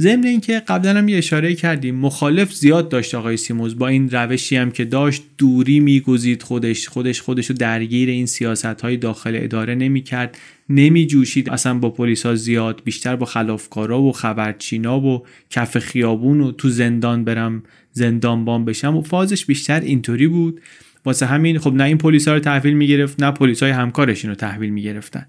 ضمن 0.00 0.26
اینکه 0.26 0.62
قبلا 0.68 0.98
هم 0.98 1.08
یه 1.08 1.18
اشاره 1.18 1.54
کردیم 1.54 1.94
مخالف 1.94 2.54
زیاد 2.54 2.88
داشت 2.88 3.14
آقای 3.14 3.36
سیموز 3.36 3.78
با 3.78 3.88
این 3.88 4.10
روشی 4.10 4.56
هم 4.56 4.70
که 4.70 4.84
داشت 4.84 5.22
دوری 5.38 5.80
میگزید 5.80 6.42
خودش 6.42 6.88
خودش 6.88 7.20
خودش 7.20 7.46
رو 7.46 7.56
درگیر 7.56 8.08
این 8.08 8.26
سیاست 8.26 8.80
های 8.80 8.96
داخل 8.96 9.38
اداره 9.42 9.74
نمی‌کرد. 9.74 10.38
نمیجوشید. 10.68 11.50
اصلا 11.50 11.74
با 11.74 11.90
پلیسا 11.90 12.34
زیاد 12.34 12.82
بیشتر 12.84 13.16
با 13.16 13.26
خلافکارا 13.26 14.02
و 14.02 14.12
خبرچینا 14.12 15.00
و 15.00 15.26
کف 15.50 15.78
خیابون 15.78 16.40
و 16.40 16.52
تو 16.52 16.68
زندان 16.68 17.24
برم 17.24 17.62
زندان 17.92 18.44
بام 18.44 18.64
بشم 18.64 18.96
و 18.96 19.02
فازش 19.02 19.46
بیشتر 19.46 19.80
اینطوری 19.80 20.26
بود. 20.26 20.60
واسه 21.04 21.26
همین 21.26 21.58
خب 21.58 21.74
نه 21.74 21.84
این 21.84 21.98
پلیسا 21.98 22.34
رو 22.34 22.40
تحویل 22.40 22.74
می‌گرفت 22.74 23.22
نه 23.22 23.30
پلیسای 23.30 23.70
همکارش 23.70 24.24
رو 24.24 24.34
تحویل 24.34 24.70
می‌گرفتن. 24.70 25.26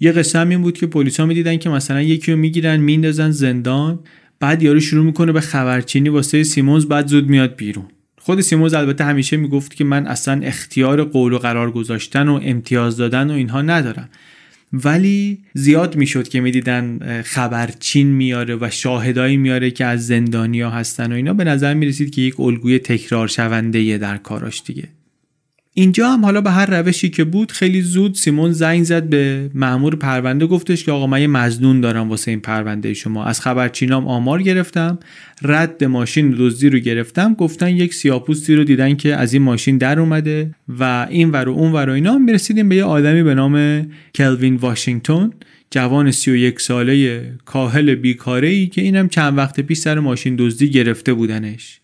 یه 0.00 0.12
قصه 0.12 0.38
هم 0.38 0.48
این 0.48 0.62
بود 0.62 0.78
که 0.78 0.86
پلیسا 0.86 1.26
می‌دیدن 1.26 1.56
که 1.56 1.70
مثلا 1.70 2.02
یکی 2.02 2.32
رو 2.32 2.38
می‌گیرن 2.38 2.76
میندازن 2.76 3.30
زندان 3.30 3.98
بعد 4.40 4.62
یارو 4.62 4.80
شروع 4.80 5.04
می‌کنه 5.04 5.32
به 5.32 5.40
خبرچینی 5.40 6.08
واسه 6.08 6.42
سیمونز 6.42 6.86
بعد 6.86 7.06
زود 7.06 7.28
میاد 7.28 7.56
بیرون. 7.56 7.84
خود 8.18 8.40
سیمونز 8.40 8.74
البته 8.74 9.04
همیشه 9.04 9.36
می‌گفت 9.36 9.74
که 9.74 9.84
من 9.84 10.06
اصلا 10.06 10.40
اختیار 10.42 11.04
قول 11.04 11.32
و 11.32 11.38
قرار 11.38 11.70
گذاشتن 11.70 12.28
و 12.28 12.40
امتیاز 12.42 12.96
دادن 12.96 13.30
و 13.30 13.34
اینها 13.34 13.62
ندارم. 13.62 14.08
ولی 14.72 15.38
زیاد 15.54 15.96
می‌شد 15.96 16.28
که 16.28 16.40
می‌دیدن 16.40 17.22
خبرچین 17.22 18.06
میاره 18.06 18.56
و 18.56 18.68
شاهدایی 18.70 19.36
میاره 19.36 19.70
که 19.70 19.84
از 19.84 20.06
زندانیا 20.06 20.70
هستن 20.70 21.12
و 21.12 21.14
اینا. 21.14 21.34
به 21.34 21.44
نظر 21.44 21.74
می‌رسید 21.74 22.10
که 22.10 22.22
یک 22.22 22.40
الگوی 22.40 22.78
تکرار 22.78 23.28
شونده 23.28 23.98
در 23.98 24.16
کاراش 24.16 24.62
دیگه. 24.66 24.88
اینجا 25.74 26.10
هم 26.10 26.24
حالا 26.24 26.40
به 26.40 26.50
هر 26.50 26.80
روشی 26.80 27.08
که 27.10 27.24
بود 27.24 27.52
خیلی 27.52 27.80
زود 27.82 28.14
سیمون 28.14 28.52
زنگ 28.52 28.82
زد 28.82 29.02
به 29.02 29.50
مأمور 29.54 29.96
پرونده 29.96 30.46
گفتش 30.46 30.84
که 30.84 30.92
آقا 30.92 31.06
من 31.06 31.20
یه 31.20 31.26
مزنون 31.26 31.80
دارم 31.80 32.08
واسه 32.10 32.30
این 32.30 32.40
پرونده 32.40 32.94
شما. 32.94 33.24
از 33.24 33.40
خبرچینام 33.40 34.08
آمار 34.08 34.42
گرفتم 34.42 34.98
رد 35.42 35.84
ماشین 35.84 36.34
دزدی 36.38 36.70
رو 36.70 36.78
گرفتم 36.78 37.34
گفتن 37.34 37.68
یک 37.68 37.94
سیاپوستی 37.94 38.54
رو 38.54 38.64
دیدن 38.64 38.96
که 38.96 39.16
از 39.16 39.32
این 39.32 39.42
ماشین 39.42 39.78
در 39.78 40.00
اومده 40.00 40.54
و 40.68 41.06
این 41.10 41.30
ور 41.30 41.48
و 41.48 41.52
اون 41.52 41.72
ور 41.72 41.90
و 41.90 41.92
اینا. 41.92 42.18
می‌رسیدیم 42.18 42.68
به 42.68 42.76
یه 42.76 42.84
آدمی 42.84 43.22
به 43.22 43.34
نام 43.34 43.86
کلوین 44.14 44.56
واشنگتن 44.56 45.30
جوان 45.70 46.10
31 46.10 46.60
ساله 46.60 47.22
کاهل 47.44 47.94
بیکاره 47.94 48.48
ای 48.48 48.66
که 48.66 48.82
اینم 48.82 49.08
چند 49.08 49.38
وقت 49.38 49.60
پیش 49.60 49.78
سر 49.78 49.98
ماشین 49.98 50.36
دزدی 50.38 50.70
گرفته 50.70 51.14
بودنش. 51.14 51.80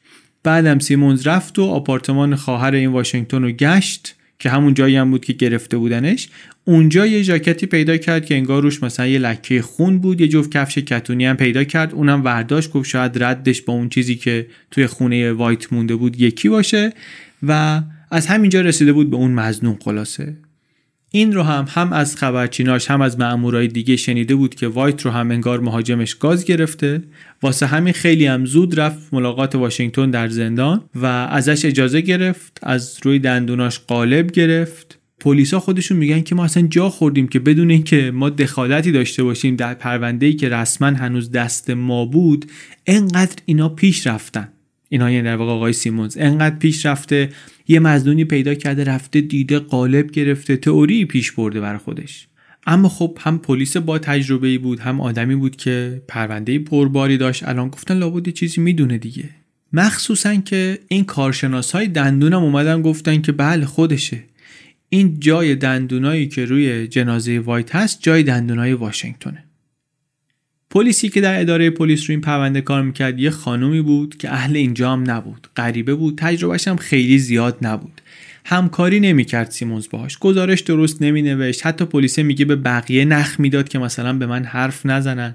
بعدم 0.47 0.78
سیمونز 0.78 1.26
رفت 1.26 1.59
و 1.59 1.62
آپارتمان 1.62 2.36
خواهر 2.36 2.74
این 2.74 2.90
واشنگتن 2.90 3.42
رو 3.42 3.51
گشت 3.51 4.14
که 4.38 4.51
همون 4.51 4.74
جایی 4.74 4.97
هم 4.97 5.11
بود 5.11 5.24
که 5.24 5.32
گرفته 5.32 5.76
بودنش. 5.76 6.28
اونجا 6.64 7.07
یه 7.07 7.24
جاکتی 7.24 7.66
پیدا 7.66 7.97
کرد 7.97 8.26
که 8.26 8.34
انگار 8.34 8.62
روش 8.62 8.82
مثلا 8.82 9.07
یه 9.07 9.18
لکه 9.18 9.62
خون 9.62 9.99
بود 9.99 10.20
یه 10.20 10.28
جفت 10.28 10.51
کفش 10.51 10.78
کتونی 10.78 11.26
هم 11.26 11.36
پیدا 11.36 11.64
کرد. 11.64 11.94
اونم 11.94 12.24
ورداشت 12.24 12.72
گفت 12.72 12.88
شاید 12.88 13.22
ردش 13.22 13.62
با 13.62 13.72
اون 13.72 13.88
چیزی 13.88 14.14
که 14.14 14.47
توی 14.70 14.86
خونه 14.86 15.32
وایت 15.32 15.72
مونده 15.72 15.97
بود 15.97 16.20
یکی 16.20 16.49
باشه. 16.49 16.92
و 17.42 17.82
از 18.11 18.26
همینجا 18.26 18.61
رسیده 18.61 18.92
بود 18.92 19.11
به 19.11 19.16
اون 19.16 19.30
مزنون 19.30 19.78
خلاصه. 19.84 20.36
این 21.11 21.32
رو 21.32 21.42
هم 21.42 21.66
هم 21.68 21.92
از 21.92 22.16
خبرچیناش 22.16 22.90
هم 22.90 23.00
از 23.00 23.18
مامورای 23.18 23.68
دیگه 23.68 23.96
شنیده 23.96 24.34
بود 24.34 24.54
که 24.54 24.68
وایت 24.68 25.02
رو 25.02 25.11
هم 25.11 25.30
انگار 25.30 25.61
مهاجمش 25.61 26.14
گاز 26.14 26.44
گرفته. 26.44 27.02
واسه 27.42 27.66
همین 27.66 27.92
خیلی 27.92 28.26
هم 28.26 28.44
زود 28.44 28.80
رفت 28.80 29.14
ملاقات 29.14 29.54
واشنگتن 29.54 30.11
در 30.11 30.28
زندان 30.28 30.84
و 30.94 31.07
ازش 31.07 31.64
اجازه 31.64 32.00
گرفت 32.00 32.59
از 32.62 32.98
روی 33.02 33.18
دندوناش 33.18 33.78
قالب 33.78 34.30
گرفت. 34.30 34.98
پلیسا 35.20 35.61
خودشون 35.61 35.98
میگن 35.98 36.20
که 36.20 36.34
ما 36.34 36.44
اصلا 36.44 36.66
جا 36.66 36.90
خوردیم 36.90 37.28
که 37.28 37.38
بدون 37.38 37.70
اینکه 37.70 38.11
ما 38.14 38.30
دخالتی 38.30 38.92
داشته 38.92 39.22
باشیم 39.22 39.57
در 39.57 39.74
پرونده 39.74 40.26
ای 40.26 40.34
که 40.34 40.48
رسما 40.48 40.86
هنوز 40.86 41.30
دست 41.30 41.70
ما 41.70 42.04
بود 42.04 42.46
انقدر 42.86 43.36
اینا 43.46 43.68
پیش 43.68 44.07
رفتن. 44.07 44.48
اینا 44.88 45.11
یعنی 45.11 45.24
در 45.24 45.36
واقع 45.36 45.52
آقای 45.52 45.72
سیمونز 45.72 46.16
انقدر 46.20 46.57
پیش 46.57 46.86
رفته 46.86 47.28
یه 47.68 47.80
مزنونی 47.80 48.24
پیدا 48.24 48.54
کرده 48.54 48.84
رفته 48.84 49.20
دیده 49.20 49.58
قالب 49.58 50.10
گرفته 50.10 50.56
تئوری 50.56 51.04
پیش 51.04 51.32
برده 51.32 51.60
بر 51.60 51.76
خودش. 51.76 52.28
اما 52.66 52.88
خب 52.88 53.18
هم 53.20 53.38
پلیس 53.38 53.76
با 53.76 53.98
تجربه 53.98 54.48
ای 54.48 54.58
بود 54.58 54.80
هم 54.80 55.00
آدمی 55.00 55.34
بود 55.34 55.56
که 55.56 56.02
پرونده 56.08 56.58
پرباری 56.58 57.16
داشت. 57.18 57.48
الان 57.48 57.68
گفتن 57.68 57.98
لابد 57.98 58.28
چیزی 58.28 58.60
می‌دونه 58.60 58.98
دیگه. 58.98 59.30
مخصوصا 59.72 60.34
که 60.34 60.78
این 60.88 61.04
کارشناس 61.04 61.72
های 61.72 61.88
دندونم 61.88 62.42
اومدن 62.42 62.82
گفتن 62.82 63.22
که 63.22 63.32
بله 63.32 63.66
خودشه. 63.66 64.22
این 64.88 65.20
جای 65.20 65.54
دندونایی 65.54 66.28
که 66.28 66.44
روی 66.44 66.88
جنازه 66.88 67.38
وایت 67.38 67.74
هست 67.74 68.02
جای 68.02 68.22
دندونای 68.22 68.72
واشنگتونه. 68.72 69.45
پلیسی 70.70 71.08
که 71.08 71.20
در 71.20 71.40
اداره 71.40 71.70
پلیس 71.70 72.00
رو 72.00 72.12
این 72.12 72.20
پرونده 72.20 72.60
کار 72.60 72.82
می‌کرد 72.82 73.20
یه 73.20 73.30
خانومی 73.30 73.82
بود 73.82 74.16
که 74.16 74.32
اهل 74.32 74.56
اینجا 74.56 74.92
هم 74.92 75.10
نبود. 75.10 75.46
غریبه 75.56 75.94
بود 75.94 76.18
تجربهش 76.18 76.68
هم 76.68 76.76
خیلی 76.76 77.18
زیاد 77.18 77.58
نبود. 77.62 78.00
همکاری 78.44 79.00
نمی‌کرد 79.00 79.50
سیمونز 79.50 79.86
باهاش. 79.90 80.18
گزارش 80.18 80.60
درست 80.60 81.02
نمینوشت. 81.02 81.66
حتی 81.66 81.84
پلیس 81.84 82.18
میگه 82.18 82.44
به 82.44 82.56
بقیه 82.56 83.04
نخ 83.04 83.40
می‌داد 83.40 83.68
که 83.68 83.78
مثلا 83.78 84.12
به 84.12 84.26
من 84.26 84.44
حرف 84.44 84.86
نزنن. 84.86 85.34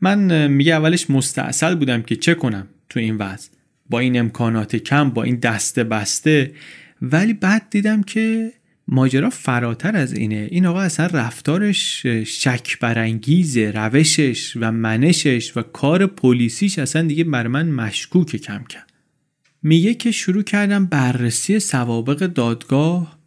من 0.00 0.46
میگه 0.46 0.72
اولش 0.72 1.10
مستاصل 1.10 1.74
بودم 1.74 2.02
که 2.02 2.16
چه 2.16 2.34
کنم 2.34 2.66
تو 2.88 3.00
این 3.00 3.16
وضع؟ 3.16 3.50
با 3.90 3.98
این 3.98 4.18
امکانات 4.18 4.76
کم 4.76 5.10
با 5.10 5.22
این 5.22 5.36
دسته 5.36 5.84
بسته. 5.84 6.52
ولی 7.02 7.32
بعد 7.32 7.62
دیدم 7.70 8.02
که 8.02 8.52
ماجرا 8.88 9.30
فراتر 9.30 9.96
از 9.96 10.12
اینه. 10.12 10.48
این 10.50 10.66
آقا 10.66 10.80
اصلا 10.80 11.06
رفتارش 11.06 12.06
شک 12.26 12.78
برانگیزه 12.78 13.70
روشش 13.70 14.56
و 14.56 14.72
منشش 14.72 15.56
و 15.56 15.62
کار 15.62 16.06
پلیسیش 16.06 16.78
اصلا 16.78 17.02
دیگه 17.02 17.24
بر 17.24 17.46
من 17.46 17.68
مشکوک 17.68 18.36
کم 18.36 18.64
کم. 18.70 18.80
میگه 19.62 19.94
که 19.94 20.10
شروع 20.10 20.42
کردم 20.42 20.86
بررسی 20.86 21.58
سوابق 21.58 22.18
دادگاه 22.18 23.18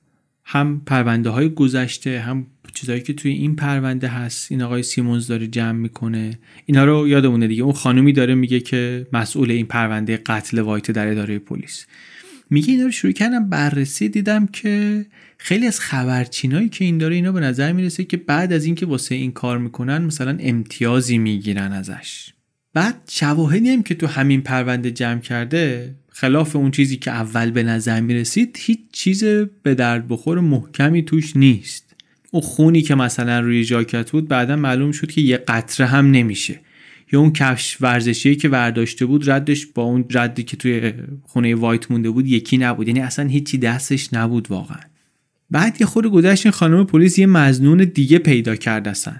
هم 0.45 0.81
پرونده 0.85 1.29
های 1.29 1.49
گذشته 1.49 2.19
هم 2.19 2.47
چیزهایی 2.73 3.01
که 3.01 3.13
توی 3.13 3.31
این 3.31 3.55
پرونده 3.55 4.07
هست. 4.07 4.51
این 4.51 4.61
آقای 4.61 4.83
سیمونز 4.83 5.27
داره 5.27 5.47
جمع 5.47 5.79
می‌کنه. 5.79 6.39
اینا 6.65 6.85
رو 6.85 7.07
یادمونه 7.07 7.47
دیگه. 7.47 7.63
اون 7.63 7.73
خانومی 7.73 8.13
داره 8.13 8.35
میگه 8.35 8.59
که 8.59 9.07
مسئول 9.13 9.51
این 9.51 9.65
پرونده 9.65 10.17
قتل 10.17 10.59
وایت 10.59 10.91
در 10.91 11.07
اداره 11.07 11.39
پلیس. 11.39 11.85
میگه 12.49 12.71
اینا 12.71 12.85
رو 12.85 12.91
شروع 12.91 13.13
کردم 13.13 13.49
بررسی. 13.49 14.09
دیدم 14.09 14.47
که 14.47 15.05
خیلی 15.37 15.67
از 15.67 15.79
خبرچینایی 15.79 16.69
که 16.69 16.85
این 16.85 16.97
داره 16.97 17.15
اینا 17.15 17.31
به 17.31 17.39
نظر 17.39 17.71
می‌رسه 17.71 18.03
که 18.03 18.17
بعد 18.17 18.53
از 18.53 18.65
اینکه 18.65 18.85
واسه 18.85 19.15
این 19.15 19.31
کار 19.31 19.57
می‌کنن 19.57 19.97
مثلا 19.97 20.37
امتیازی 20.39 21.17
می‌گیرن 21.17 21.71
ازش. 21.71 22.33
بعد 22.73 22.95
شواهدی 23.09 23.69
هم 23.69 23.83
که 23.83 23.95
تو 23.95 24.07
همین 24.07 24.41
پرونده 24.41 24.91
جمع 24.91 25.19
کرده 25.19 25.95
خلاف 26.09 26.55
اون 26.55 26.71
چیزی 26.71 26.97
که 26.97 27.11
اول 27.11 27.51
به 27.51 27.63
نظر 27.63 28.01
می‌رسید 28.01 28.57
هیچ 28.59 28.79
چیز 28.91 29.23
به 29.63 29.75
درد 29.75 30.07
بخور 30.07 30.39
محکمی 30.39 31.03
توش 31.03 31.35
نیست. 31.35 31.95
اون 32.31 32.41
خونی 32.41 32.81
که 32.81 32.95
مثلا 32.95 33.39
روی 33.39 33.65
جاکت 33.65 34.11
بود 34.11 34.27
بعدا 34.27 34.55
معلوم 34.55 34.91
شد 34.91 35.11
که 35.11 35.21
یه 35.21 35.37
قطره 35.37 35.85
هم 35.85 36.11
نمیشه. 36.11 36.59
یا 37.11 37.19
اون 37.19 37.33
کفش 37.33 37.77
ورزشی 37.81 38.35
که 38.35 38.49
برداشته 38.49 39.05
بود 39.05 39.29
ردش 39.29 39.65
با 39.65 39.83
اون 39.83 40.05
ردی 40.11 40.43
که 40.43 40.57
توی 40.57 40.93
خونه 41.23 41.55
وایت 41.55 41.91
مونده 41.91 42.09
بود 42.09 42.27
یکی 42.27 42.57
نبود. 42.57 42.87
یعنی 42.87 42.99
اصلا 42.99 43.27
هیچی 43.27 43.57
دستش 43.57 44.13
نبود 44.13 44.51
واقعا. 44.51 44.79
بعد 45.51 45.81
یه 45.81 45.87
خود 45.87 46.07
گذشت 46.07 46.45
این 46.45 46.53
خانم 46.53 46.85
پلیس 46.85 47.19
یه 47.19 47.25
مزنون 47.25 47.77
دیگه 47.77 48.19
پیدا 48.19 48.55
کرد 48.55 48.87
اصلا. 48.87 49.15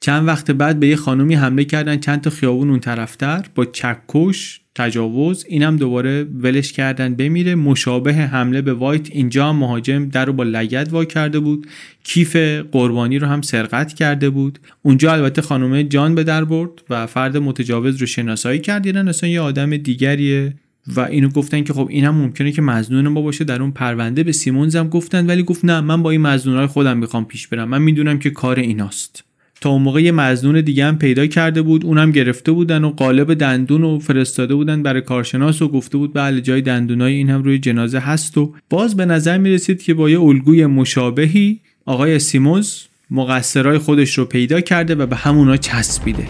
چند 0.00 0.28
وقت 0.28 0.50
بعد 0.50 0.80
به 0.80 0.88
یه 0.88 0.96
خانومی 0.96 1.34
حمله 1.34 1.64
کردن 1.64 1.96
چند 1.96 2.20
تا 2.20 2.30
خیابون 2.30 2.70
اون 2.70 2.80
طرفتر 2.80 3.46
با 3.54 3.64
چکش 3.64 4.60
تجاوز 4.76 5.44
اینم 5.48 5.76
دوباره 5.76 6.26
ولش 6.40 6.72
کردن 6.72 7.14
بمیره. 7.14 7.54
مشابه 7.54 8.14
حمله 8.14 8.62
به 8.62 8.72
وایت 8.72 9.10
اینجا 9.10 9.52
مهاجم 9.52 10.08
در 10.08 10.24
رو 10.24 10.32
با 10.32 10.44
لگد 10.44 10.88
وا 10.92 11.04
کرده 11.04 11.40
بود. 11.40 11.66
کیف 12.04 12.36
قربانی 12.72 13.18
رو 13.18 13.26
هم 13.26 13.42
سرقت 13.42 13.94
کرده 13.94 14.30
بود. 14.30 14.58
اونجا 14.82 15.12
البته 15.12 15.42
خانم 15.42 15.82
جان 15.82 16.14
به 16.14 16.24
در 16.24 16.44
برد 16.44 16.70
و 16.90 17.06
فرد 17.06 17.36
متجاوز 17.36 17.96
رو 17.96 18.06
شناسایی 18.06 18.58
کرد. 18.58 18.82
دیدن 18.82 19.08
اصلا 19.08 19.30
یه 19.30 19.40
آدم 19.40 19.76
دیگریه 19.76 20.54
و 20.96 21.00
اینو 21.00 21.28
گفتن 21.28 21.64
که 21.64 21.72
خب 21.72 21.88
اینم 21.90 22.14
ممکنه 22.14 22.52
که 22.52 22.62
مزنون 22.62 23.08
ما 23.08 23.22
باشه. 23.22 23.44
در 23.44 23.62
اون 23.62 23.70
پرونده 23.70 24.22
به 24.22 24.32
سیمونز 24.32 24.76
هم 24.76 24.88
گفتن 24.88 25.26
ولی 25.26 25.42
گفت 25.42 25.64
نه 25.64 25.80
من 25.80 26.02
با 26.02 26.10
این 26.10 26.20
مزنونهای 26.20 26.66
خودم 26.66 26.98
می‌خوام 26.98 27.24
پیش 27.24 27.48
برم. 27.48 27.68
من 27.68 27.82
می‌دونم 27.82 28.18
که 28.18 28.30
کار 28.30 28.58
ایناست. 28.58 29.24
تا 29.60 29.70
اون 29.70 29.82
موقع 29.82 30.02
یه 30.02 30.12
مزنون 30.12 30.60
دیگه 30.60 30.84
هم 30.84 30.98
پیدا 30.98 31.26
کرده 31.26 31.62
بود. 31.62 31.84
اونم 31.84 32.12
گرفته 32.12 32.52
بودن 32.52 32.84
و 32.84 32.90
قالب 32.90 33.34
دندون 33.34 33.82
رو 33.82 33.98
فرستاده 33.98 34.54
بودن 34.54 34.82
برای 34.82 35.00
کارشناس 35.00 35.62
و 35.62 35.68
گفته 35.68 35.98
بود 35.98 36.14
بله 36.14 36.40
جای 36.40 36.62
دندونای 36.62 37.14
این 37.14 37.30
هم 37.30 37.42
روی 37.42 37.58
جنازه 37.58 37.98
هست 37.98 38.38
و 38.38 38.54
باز 38.70 38.96
به 38.96 39.04
نظر 39.04 39.38
می 39.38 39.50
رسید 39.50 39.82
که 39.82 39.94
با 39.94 40.10
یه 40.10 40.20
الگوی 40.20 40.66
مشابهی 40.66 41.60
آقای 41.86 42.18
سیموز 42.18 42.86
مقصرای 43.10 43.78
خودش 43.78 44.18
رو 44.18 44.24
پیدا 44.24 44.60
کرده 44.60 44.94
و 44.94 45.06
به 45.06 45.16
همونا 45.16 45.56
چسبیده. 45.56 46.28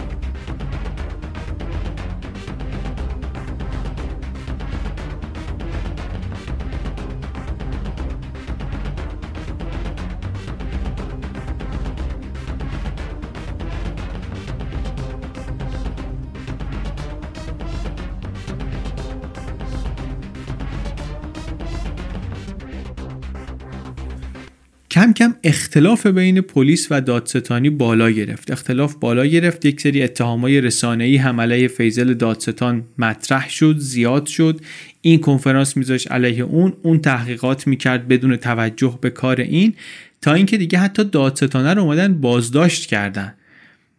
اختلاف 25.47 26.07
بین 26.07 26.41
پلیس 26.41 26.87
و 26.91 27.01
دادستانی 27.01 27.69
بالا 27.69 28.09
گرفت. 28.09 28.51
اختلاف 28.51 28.95
بالا 28.95 29.25
گرفت. 29.25 29.65
یک 29.65 29.81
سری 29.81 30.03
اتهامای 30.03 30.61
رسانه‌ای 30.61 31.17
هم 31.17 31.41
علیه 31.41 31.67
فیزل 31.67 32.13
دادستان 32.13 32.83
مطرح 32.97 33.49
شد 33.49 33.77
زیاد 33.77 34.25
شد. 34.25 34.61
این 35.01 35.19
کنفرانس 35.19 35.77
میذاش 35.77 36.07
علیه 36.07 36.43
اون. 36.43 36.73
اون 36.83 36.99
تحقیقات 36.99 37.67
می‌کرد 37.67 38.07
بدون 38.07 38.35
توجه 38.35 38.99
به 39.01 39.09
کار 39.09 39.41
این 39.41 39.73
تا 40.21 40.33
اینکه 40.33 40.57
دیگه 40.57 40.79
حتی 40.79 41.03
دادستانه 41.03 41.73
رو 41.73 41.81
اومدن 41.81 42.21
بازداشت 42.21 42.85
کردن. 42.85 43.33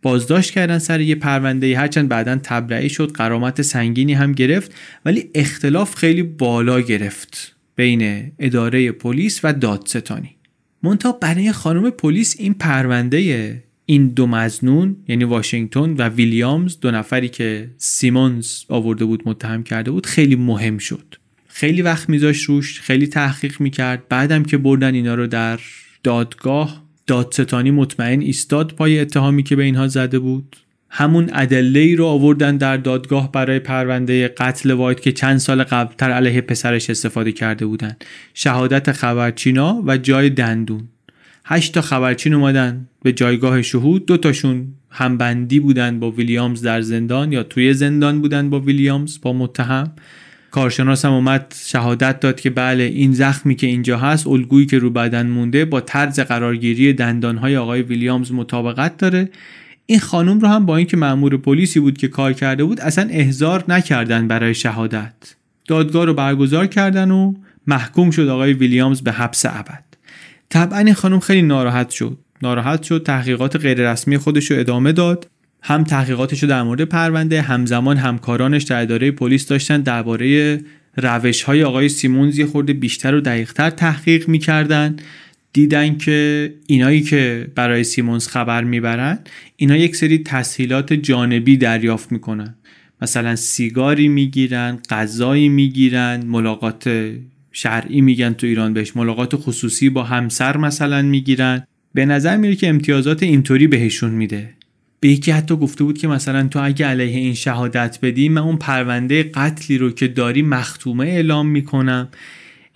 بازداشت 0.03 0.51
کردن 0.51 0.79
سر 0.79 1.01
یه 1.01 1.15
پرونده 1.15 1.79
هرچند 1.79 2.09
بعدا 2.09 2.41
تبرئه 2.43 2.89
شد 2.89 3.13
قرامت 3.13 3.63
سنگینی 3.63 4.15
هم 4.15 4.33
گرفت 4.33 4.75
ولی 5.05 5.31
اختلاف 5.35 5.95
خیلی 5.95 6.23
بالا 6.23 6.81
گرفت 6.81 7.57
بین 7.77 8.33
اداره 8.39 8.93
پلیس 8.93 9.41
و 9.45 9.53
دادستانی. 9.53 10.38
مونتا 10.83 11.13
برای 11.13 11.53
خانم 11.53 11.91
پلیس 11.91 12.37
این 12.39 12.55
پرونده 12.55 13.63
این 13.87 14.09
دو 14.09 14.27
مزنون 14.27 14.97
یعنی 15.09 15.25
واشنگتن 15.25 15.91
و 15.91 16.09
ویلیامز 16.09 16.81
دو 16.81 16.91
نفری 16.91 17.29
که 17.29 17.71
سیمونز 17.77 18.65
آورده 18.69 19.05
بود 19.05 19.23
متهم 19.27 19.63
کرده 19.63 19.91
بود 19.91 20.07
خیلی 20.07 20.37
مهم 20.37 20.79
شد. 20.79 21.15
خیلی 21.49 21.83
وقت 21.83 22.09
میذاش 22.09 22.43
روش 22.43 22.81
خیلی 22.81 23.07
تحقیق 23.07 23.61
می‌کرد. 23.61 24.09
بعدم 24.09 24.43
که 24.43 24.57
بردن 24.57 24.95
اینا 24.95 25.15
رو 25.15 25.27
در 25.27 25.61
دادگاه 26.05 26.85
دادستانی 27.07 27.71
مطمئن 27.71 28.21
ایستاد 28.21 28.73
پای 28.73 29.01
اتهامی 29.01 29.43
که 29.43 29.57
به 29.57 29.63
اینها 29.63 29.89
زده 29.89 30.19
بود. 30.19 30.57
همون 30.91 31.31
ادله 31.33 31.81
ای 31.81 31.97
رو 31.97 32.07
آوردن 32.07 32.57
در 32.57 32.77
دادگاه 32.77 33.33
برای 33.33 33.59
پرونده 33.59 34.29
قتل 34.29 34.71
وایت 34.71 35.01
که 35.01 35.13
چند 35.13 35.39
سال 35.39 35.63
قبلتر 35.63 36.11
علیه 36.11 36.41
پسرش 36.41 36.91
استفاده 36.91 37.33
کرده 37.33 37.67
بودن. 37.67 37.97
شهادت 38.35 38.93
خبرچینا 38.93 39.83
و 39.87 39.97
جای 39.97 40.31
دندون. 40.31 40.89
هشت 41.45 41.75
تا 41.75 41.81
خبرچین 41.81 42.35
اومدن 42.35 42.89
به 43.03 43.13
جایگاه 43.13 43.63
شهود. 43.63 44.07
دو 44.07 44.17
تاشون 44.17 44.67
همبندی 44.91 45.61
بودن 45.61 46.01
با 46.01 46.11
ویلیامز 46.11 46.63
در 46.63 46.81
زندان 46.81 47.33
یا 47.33 47.43
توی 47.43 47.75
زندان 47.75 48.21
بودن 48.21 48.51
با 48.51 48.61
ویلیامز 48.61 49.21
با 49.23 49.33
متهم. 49.33 49.93
کارشناس 50.51 51.05
هم 51.05 51.13
اومد 51.13 51.55
شهادت 51.67 52.21
داد 52.21 52.41
که 52.41 52.51
بله 52.51 52.83
این 52.83 53.13
زخمی 53.13 53.55
که 53.55 53.67
اینجا 53.67 53.99
هست 53.99 54.27
الگویی 54.27 54.67
که 54.67 54.79
رو 54.79 54.91
بدن 54.91 55.27
مونده 55.27 55.65
با 55.65 55.81
طرز 55.81 56.21
قرارگیری 56.21 56.93
دندانهای 56.93 57.57
آقای 57.57 57.83
ویلیامز 57.83 58.33
مطابقت 58.33 58.97
داره. 58.97 59.31
این 59.91 60.01
خانم 60.01 60.41
رو 60.41 60.49
هم 60.49 60.67
با 60.67 60.77
اینکه 60.77 60.97
مأمور 60.97 61.37
پلیسی 61.37 61.81
بود 61.81 61.99
که 61.99 62.09
کار 62.09 62.33
کرده 62.33 62.65
بود 62.65 62.81
اصلا 62.81 63.09
احضار 63.11 63.65
نکردن 63.69 64.29
برای 64.29 64.55
شهادت. 64.55 65.13
دادگاه 65.69 66.05
رو 66.05 66.15
برگزار 66.15 66.67
کردن 66.67 67.11
و 67.11 67.35
محکوم 67.67 68.11
شد 68.11 68.29
آقای 68.29 68.53
ویلیامز 68.53 69.03
به 69.03 69.13
حبس 69.13 69.47
ابد. 69.47 69.85
طبعا 70.49 70.79
این 70.79 70.95
خانم 70.95 71.21
خیلی 71.21 71.43
ناراحت 71.43 71.91
شد. 71.91 72.19
ناراحت 72.43 72.83
شد 72.83 73.03
تحقیقات 73.03 73.57
غیررسمی 73.57 74.19
خودش 74.19 74.51
رو 74.51 74.59
ادامه 74.59 74.93
داد. 74.93 75.27
هم 75.63 75.85
تحقیقاتش 75.85 76.43
رو 76.43 76.49
در 76.49 76.63
مورد 76.63 76.83
پرونده 76.83 77.43
همزمان 77.43 77.97
همکارانش 77.97 78.63
در 78.63 78.83
اداره 78.83 79.11
پلیس 79.11 79.47
داشتن 79.47 79.81
درباره 79.81 80.61
روش 80.97 81.43
های 81.43 81.65
آقای 81.65 81.89
سیمونز 81.89 82.39
یه 82.39 82.47
خورده 82.47 82.73
بیشتر 82.73 83.15
و 83.15 83.21
دقیقتر 83.21 83.71
تحقیق 83.71 84.29
می‌کردن. 84.29 84.97
دیدن 85.53 85.97
که 85.97 86.55
اینایی 86.67 87.01
که 87.01 87.47
برای 87.55 87.85
سیمونز 87.85 88.29
خبر 88.29 88.65
می‌برن 88.65 89.19
اینا 89.57 89.77
یک 89.77 89.97
سری 89.97 90.19
تسهیلات 90.19 90.93
جانبی 90.93 91.57
دریافت 91.57 92.13
می‌کنن. 92.13 92.55
مثلا 93.03 93.37
سیگاری 93.37 94.09
می‌گیرن 94.09 94.79
غذایی 94.91 95.49
می‌گیرن 95.49 96.23
ملاقات 96.27 97.13
شرعی 97.53 98.01
میگن 98.01 98.33
تو 98.33 98.47
ایران 98.47 98.73
بهش 98.73 98.97
ملاقات 98.97 99.37
خصوصی 99.37 99.91
با 99.91 100.03
همسر 100.03 100.57
مثلا 100.57 101.03
می‌گیرن. 101.03 101.67
به 101.95 102.07
نظر 102.07 102.37
میره 102.37 102.55
که 102.55 102.69
امتیازات 102.69 103.23
اینطوری 103.23 103.67
بهشون 103.67 104.11
میده. 104.11 104.51
به 105.01 105.09
یکی 105.09 105.31
حتی 105.31 105.57
گفته 105.57 105.85
بود 105.85 105.99
که 105.99 106.09
مثلا 106.09 106.49
تو 106.49 106.65
اگه 106.65 106.87
علیه 106.87 107.17
این 107.17 107.35
شهادت 107.35 107.99
بدی 108.03 108.29
من 108.29 108.43
اون 108.43 108.57
پرونده 108.57 109.23
قتلی 109.23 109.79
رو 109.79 109.91
که 109.91 110.09
داری 110.09 110.43
مختومه 110.43 111.07
اعلام 111.07 111.49
می‌کنم. 111.49 112.09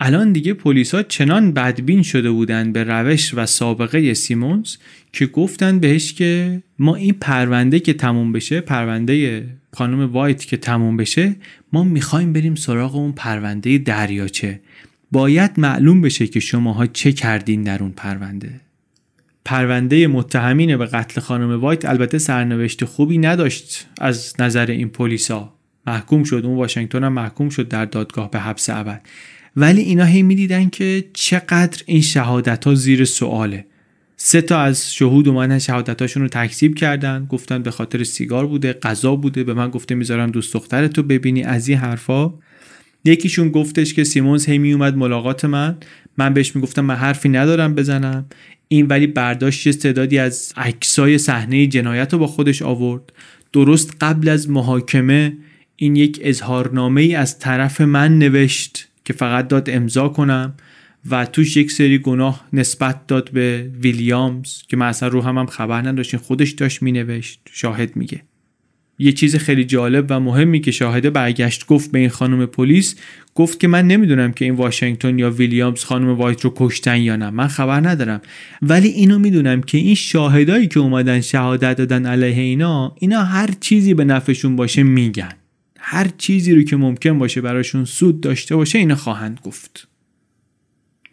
الان 0.05 0.31
دیگه 0.31 0.53
پلیسا 0.53 1.03
چنان 1.03 1.51
بدبین 1.51 2.03
شده 2.03 2.31
بودن 2.31 2.71
به 2.71 2.83
روش 2.83 3.33
و 3.33 3.45
سابقه 3.45 4.13
سیمونز 4.13 4.75
که 5.13 5.25
گفتن 5.25 5.79
بهش 5.79 6.13
که 6.13 6.61
ما 6.79 6.95
این 6.95 7.13
پرونده 7.21 7.79
که 7.79 7.93
تموم 7.93 8.31
بشه 8.31 8.61
پرونده 8.61 9.45
خانم 9.73 10.11
وایت 10.11 10.45
که 10.45 10.57
تموم 10.57 10.97
بشه 10.97 11.35
ما 11.73 11.83
می‌خوایم 11.83 12.33
بریم 12.33 12.55
سراغ 12.55 12.95
اون 12.95 13.11
پرونده 13.11 13.77
دریاچه. 13.77 14.59
باید 15.11 15.51
معلوم 15.57 16.01
بشه 16.01 16.27
که 16.27 16.39
شماها 16.39 16.85
چه 16.85 17.11
کردین 17.11 17.63
در 17.63 17.83
اون 17.83 17.91
پرونده. 17.91 18.51
پرونده 19.45 20.07
متهمین 20.07 20.77
به 20.77 20.85
قتل 20.85 21.21
خانم 21.21 21.61
وایت. 21.61 21.85
البته 21.85 22.17
سرنوشت 22.17 22.85
خوبی 22.85 23.17
نداشت 23.17 23.87
از 24.01 24.33
نظر 24.39 24.65
این 24.65 24.89
پلیسا. 24.89 25.53
محکوم 25.87 26.23
شد. 26.23 26.41
اون 26.45 26.57
واشنگتن 26.57 27.03
هم 27.03 27.13
محکوم 27.13 27.49
شد 27.49 27.67
در 27.67 27.85
دادگاه 27.85 28.31
به 28.31 28.39
حبس 28.39 28.69
ابد. 28.69 29.01
ولی 29.55 29.81
اینا 29.81 30.05
هی 30.05 30.23
می‌دیدن 30.23 30.69
که 30.69 31.05
چقدر 31.13 31.81
این 31.85 32.01
شهادت 32.01 32.65
ها 32.65 32.75
زیر 32.75 33.05
سواله. 33.05 33.65
سه 34.17 34.41
تا 34.41 34.59
از 34.59 34.93
شهود 34.93 35.27
اومدن 35.27 35.59
شهادتاشون 35.59 36.23
رو 36.23 36.29
تکذیب 36.29 36.75
کردن 36.75 37.25
گفتن 37.29 37.63
به 37.63 37.71
خاطر 37.71 38.03
سیگار 38.03 38.47
بوده 38.47 38.73
غذا 38.73 39.15
بوده 39.15 39.43
به 39.43 39.53
من 39.53 39.69
گفته 39.69 39.95
می‌ذارم 39.95 40.31
دوست 40.31 40.53
دخترتو 40.53 41.03
ببینی 41.03 41.43
از 41.43 41.67
این 41.67 41.77
حرفا. 41.77 42.33
یکیشون 43.05 43.49
گفتش 43.49 43.93
که 43.93 44.03
سیمونز 44.03 44.45
هی 44.45 44.57
میومد 44.57 44.97
ملاقات 44.97 45.45
من. 45.45 45.77
من 46.17 46.33
بهش 46.33 46.55
می‌گفتم 46.55 46.85
من 46.85 46.95
حرفی 46.95 47.29
ندارم 47.29 47.75
بزنم. 47.75 48.25
این 48.67 48.85
ولی 48.85 49.07
برداشت 49.07 49.67
استعدادی 49.67 50.17
از 50.17 50.53
عکسای 50.57 51.17
صحنه 51.17 51.67
جنایت 51.67 52.13
رو 52.13 52.19
با 52.19 52.27
خودش 52.27 52.61
آورد. 52.61 53.13
درست 53.53 53.93
قبل 54.01 54.29
از 54.29 54.49
محاکمه 54.49 55.37
این 55.75 55.95
یک 55.95 56.19
اظهارنامه 56.23 57.01
ای 57.01 57.15
از 57.15 57.39
طرف 57.39 57.81
من 57.81 58.19
نوشت. 58.19 58.87
که 59.05 59.13
فقط 59.13 59.47
داد 59.47 59.69
امضا 59.69 60.09
کنم 60.09 60.53
و 61.09 61.25
توش 61.25 61.57
یک 61.57 61.71
سری 61.71 61.97
گناه 61.97 62.45
نسبت 62.53 63.07
داد 63.07 63.31
به 63.31 63.71
ویلیامز 63.81 64.61
که 64.67 64.77
من 64.77 64.87
اصلا 64.87 65.09
رو 65.09 65.21
هم, 65.21 65.37
هم 65.37 65.45
خبر 65.45 65.81
نداشتین. 65.81 66.19
خودش 66.19 66.51
داشت 66.51 66.83
مینوشت 66.83 67.39
شاهد 67.51 67.95
میگه. 67.95 68.21
یه 68.99 69.11
چیز 69.11 69.35
خیلی 69.35 69.63
جالب 69.63 70.05
و 70.09 70.19
مهمی 70.19 70.59
که 70.59 70.71
شاهده 70.71 71.09
برگشت 71.09 71.65
گفت 71.65 71.91
به 71.91 71.99
این 71.99 72.09
خانم 72.09 72.45
پلیس 72.45 72.95
گفت 73.35 73.59
که 73.59 73.67
من 73.67 73.87
نمی‌دونم 73.87 74.31
که 74.31 74.45
این 74.45 74.53
واشنگتن 74.53 75.19
یا 75.19 75.31
ویلیامز 75.31 75.83
خانم 75.83 76.09
وایت 76.09 76.41
رو 76.41 76.53
کشتن 76.55 77.01
یا 77.01 77.15
نه. 77.15 77.29
من 77.29 77.47
خبر 77.47 77.89
ندارم. 77.89 78.21
ولی 78.61 78.87
اینو 78.87 79.19
می‌دونم 79.19 79.61
که 79.61 79.77
این 79.77 79.95
شاهدایی 79.95 80.67
که 80.67 80.79
اومدن 80.79 81.21
شهادت 81.21 81.77
دادن 81.77 82.05
علیه 82.05 82.41
اینا 82.41 82.95
اینا 82.99 83.23
هر 83.23 83.49
چیزی 83.59 83.93
به 83.93 84.05
نفعشون 84.05 84.55
باشه 84.55 84.83
میگن. 84.83 85.31
هر 85.85 86.07
چیزی 86.17 86.55
رو 86.55 86.63
که 86.63 86.75
ممکن 86.75 87.19
باشه 87.19 87.41
براشون 87.41 87.85
سود 87.85 88.21
داشته 88.21 88.55
باشه 88.55 88.79
اینا 88.79 88.95
خواهند 88.95 89.39
گفت. 89.43 89.87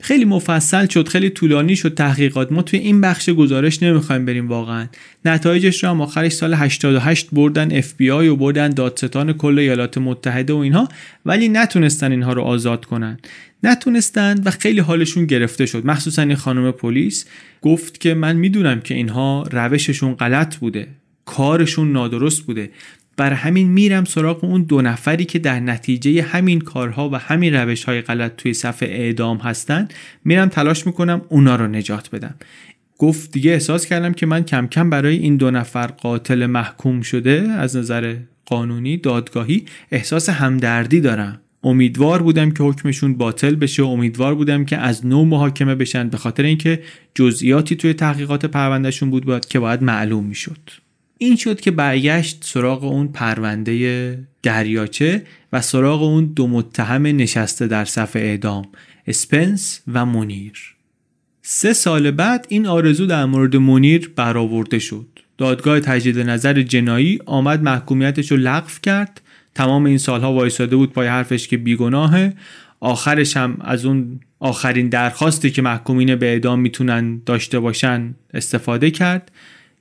خیلی 0.01 0.25
مفصل 0.25 0.87
شد 0.87 1.09
خیلی 1.09 1.31
طولانی 1.31 1.77
شد 1.77 1.95
تحقیقات. 1.95 2.53
ما 2.53 2.63
توی 2.63 2.79
این 2.79 3.01
بخش 3.01 3.31
گزارش 3.31 3.83
نمی‌خوایم 3.83 4.25
بریم 4.25 4.49
واقعا. 4.49 4.87
نتایجش 5.25 5.85
رو 5.85 5.91
هم 5.91 6.01
آخرش 6.01 6.33
سال 6.33 6.55
88 6.55 7.29
بردن 7.33 7.83
آی 8.13 8.29
و 8.29 8.37
بردن 8.37 8.69
دادستان 8.69 9.33
کل 9.33 9.59
ایالات 9.59 9.99
متحده 9.99 10.53
و 10.53 10.57
اینها 10.57 10.89
ولی 11.27 11.49
نتونستن 11.49 12.11
اینها 12.11 12.33
رو 12.33 12.43
آزاد 12.43 12.85
کنن. 12.85 13.19
نتونستن 13.63 14.43
و 14.45 14.51
خیلی 14.51 14.81
حالشون 14.81 15.27
گرفته 15.27 15.67
شد. 15.67 15.87
مخصوصا 15.87 16.23
این 16.23 16.35
خانم 16.35 16.71
پلیس 16.71 17.27
گفت 17.63 18.01
که 18.01 18.15
من 18.15 18.37
می‌دونم 18.37 18.81
که 18.81 18.95
اینها 18.95 19.45
روششون 19.51 20.15
غلط 20.15 20.57
بوده. 20.57 20.89
کارشون 21.25 21.93
نادرست 21.93 22.43
بوده. 22.43 22.71
بر 23.21 23.33
همین 23.33 23.69
میرم 23.69 24.05
سراغ 24.05 24.45
اون 24.45 24.63
دو 24.63 24.83
نفری 24.83 25.25
که 25.25 25.39
در 25.39 25.61
نتیجه 25.61 26.23
همین 26.23 26.61
کارها 26.61 27.11
و 27.11 27.17
همین 27.17 27.55
روش 27.55 27.85
های 27.85 28.01
غلط 28.01 28.37
توی 28.37 28.55
صفحه 28.55 28.89
اعدام 28.89 29.37
هستن. 29.37 29.89
میرم 30.25 30.49
تلاش 30.49 30.87
می‌کنم 30.87 31.23
اونا 31.29 31.57
رو 31.57 31.67
نجات 31.67 32.11
بدم. 32.11 32.35
گفت 32.99 33.33
دیگه 33.33 33.51
احساس 33.51 33.87
کردم 33.87 34.13
که 34.13 34.27
من 34.27 34.45
کم 34.45 34.67
کم 34.67 34.91
برای 34.91 35.17
این 35.17 35.37
دو 35.37 35.51
نفر 35.51 35.87
قاتل 35.87 36.47
محکوم 36.47 37.01
شده 37.01 37.41
از 37.41 37.77
نظر 37.77 38.17
قانونی 38.47 38.97
دادگاهی 38.97 39.65
احساس 39.93 40.29
همدردی 40.29 41.01
دارم. 41.01 41.41
امیدوار 41.65 42.23
بودم 42.23 42.51
که 42.51 42.63
حکمشون 42.63 43.15
باطل 43.15 43.55
بشه. 43.55 43.83
امیدوار 43.83 44.35
بودم 44.35 44.65
که 44.65 44.77
از 44.77 45.07
نو 45.07 45.25
محاکمه 45.25 45.75
بشن 45.75 46.09
به 46.09 46.17
خاطر 46.17 46.43
اینکه 46.43 46.83
جزئیاتی 47.15 47.77
توی 47.77 47.95
تحقیقات 47.95 48.47
پروندهشون 48.47 49.11
بود 49.11 49.25
باید 49.25 49.47
که 49.47 49.59
باید 49.59 49.83
معلوم 49.83 50.25
می‌شد. 50.25 50.90
این 51.23 51.37
شد 51.37 51.61
که 51.61 51.71
برگشت 51.71 52.45
سراغ 52.45 52.85
اون 52.85 53.09
پرونده 53.09 54.19
دریاچه 54.43 55.27
و 55.53 55.61
سراغ 55.61 56.03
اون 56.03 56.25
دو 56.27 56.47
متهم 56.47 57.03
نشسته 57.07 57.67
در 57.67 57.85
صف 57.85 58.17
اعدام 58.17 58.69
اسپنس 59.07 59.81
و 59.93 60.07
مونیر 60.07 60.75
سه 61.43 61.73
سال 61.73 62.11
بعد 62.11 62.47
این 62.49 62.67
آرزو 62.67 63.07
در 63.07 63.25
مورد 63.25 63.57
مونیر 63.57 64.13
برآورده 64.17 64.79
شد. 64.79 65.07
دادگاه 65.39 65.81
تجدید 65.81 66.19
نظر 66.19 66.63
جنایی 66.63 67.19
آمد 67.27 67.63
محکومیتش 67.63 68.31
رو 68.31 68.37
لغو 68.37 68.71
کرد. 68.83 69.21
تمام 69.55 69.85
این 69.85 69.99
سالها 69.99 70.33
وایساده 70.33 70.77
بود 70.77 70.93
پای 70.93 71.09
حرفش 71.09 71.49
که 71.49 71.57
بیگناهه. 71.57 72.33
آخرش 72.81 73.37
هم 73.37 73.57
از 73.61 73.85
اون 73.85 74.21
آخرین 74.39 74.89
درخواستی 74.89 75.51
که 75.51 75.63
محکومین 75.63 76.17
به 76.17 76.27
اعدام 76.27 76.61
می‌تونن 76.61 77.23
داشته 77.27 77.59
باشن 77.61 78.15
استفاده 78.35 78.91
کرد. 78.91 79.31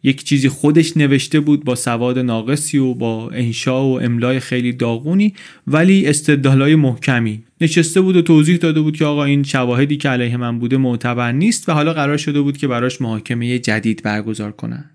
یک 0.03 0.23
چیزی 0.23 0.49
خودش 0.49 0.97
نوشته 0.97 1.39
بود 1.39 1.65
با 1.65 1.75
سواد 1.75 2.19
ناقصی 2.19 2.77
و 2.77 2.93
با 2.93 3.29
انشا 3.29 3.85
و 3.85 4.01
املای 4.01 4.39
خیلی 4.39 4.73
داغونی 4.73 5.33
ولی 5.67 6.07
استدلالای 6.07 6.75
محکمی. 6.75 7.43
نشسته 7.61 8.01
بود 8.01 8.15
و 8.15 8.21
توضیح 8.21 8.57
داده 8.57 8.81
بود 8.81 8.97
که 8.97 9.05
آقا 9.05 9.23
این 9.23 9.43
شواهدی 9.43 9.97
که 9.97 10.09
علیه 10.09 10.37
من 10.37 10.59
بوده 10.59 10.77
معتبر 10.77 11.31
نیست 11.31 11.69
و 11.69 11.71
حالا 11.71 11.93
قرار 11.93 12.17
شده 12.17 12.41
بود 12.41 12.57
که 12.57 12.67
براش 12.67 13.01
محاکمه 13.01 13.59
جدید 13.59 14.03
برگزار 14.03 14.51
کنن. 14.51 14.89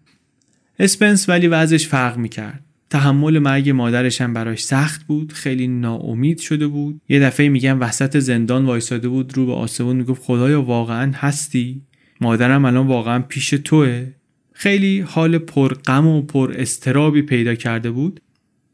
اسپنس 0.79 1.29
ولی 1.29 1.47
وضعش 1.47 1.87
فرق 1.87 2.17
می‌کرد. 2.17 2.65
تحمل 2.91 3.39
مرگ 3.39 3.71
مادرش 3.71 4.21
هم 4.21 4.35
براش 4.35 4.65
سخت 4.65 5.07
بود 5.07 5.33
خیلی 5.33 5.67
ناامید 5.67 6.39
شده 6.41 6.67
بود. 6.67 7.01
یه 7.09 7.21
دفعه 7.21 7.49
میگن 7.49 7.79
وسط 7.79 8.19
زندان 8.19 8.65
وایساده 8.65 9.09
بود 9.09 9.37
رو 9.37 9.47
به 9.47 9.53
آسمون 9.53 9.97
می‌گفت 9.97 10.23
خدایا 10.23 10.63
واقعا 10.63 11.13
هستی؟ 11.15 11.83
مادرم 12.21 12.65
الان 12.65 12.87
واقعا 12.87 13.19
پیش 13.19 13.51
توه. 13.51 14.07
خیلی 14.55 15.01
حال 15.01 15.39
پر 15.39 15.75
غم 15.75 16.07
و 16.07 16.23
پر 16.23 16.55
استرابی 16.59 17.23
پیدا 17.23 17.55
کرده 17.55 17.91
بود. 17.91 18.21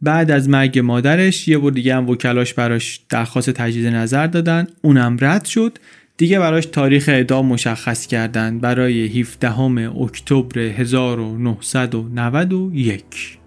بعد 0.02 0.30
از 0.30 0.48
مرگ 0.48 0.78
مادرش 0.78 1.48
یه 1.48 1.58
بار 1.58 1.70
دیگه 1.70 1.96
هم 1.96 2.08
وکلاش 2.08 2.54
براش 2.54 3.00
درخواست 3.08 3.50
تجدید 3.50 3.86
نظر 3.86 4.26
دادن. 4.26 4.66
اونم 4.82 5.16
رد 5.20 5.44
شد. 5.44 5.78
دیگه 6.16 6.38
براش 6.38 6.66
تاریخ 6.66 7.08
اعدام 7.08 7.46
مشخص 7.46 8.06
کردن 8.06 8.58
برای 8.58 9.20
17 9.20 9.60
اکتبر 10.00 10.60
1991 10.60 13.38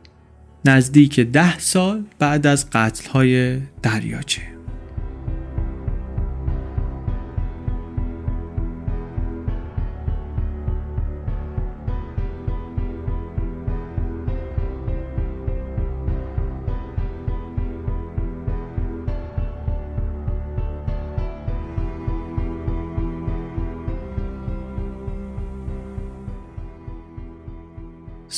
نزدیک 0.66 1.20
ده 1.20 1.60
سال 1.60 2.04
بعد 2.20 2.48
از 2.48 2.70
قتل 2.70 3.10
های 3.10 3.58
دریاچه. 3.84 4.53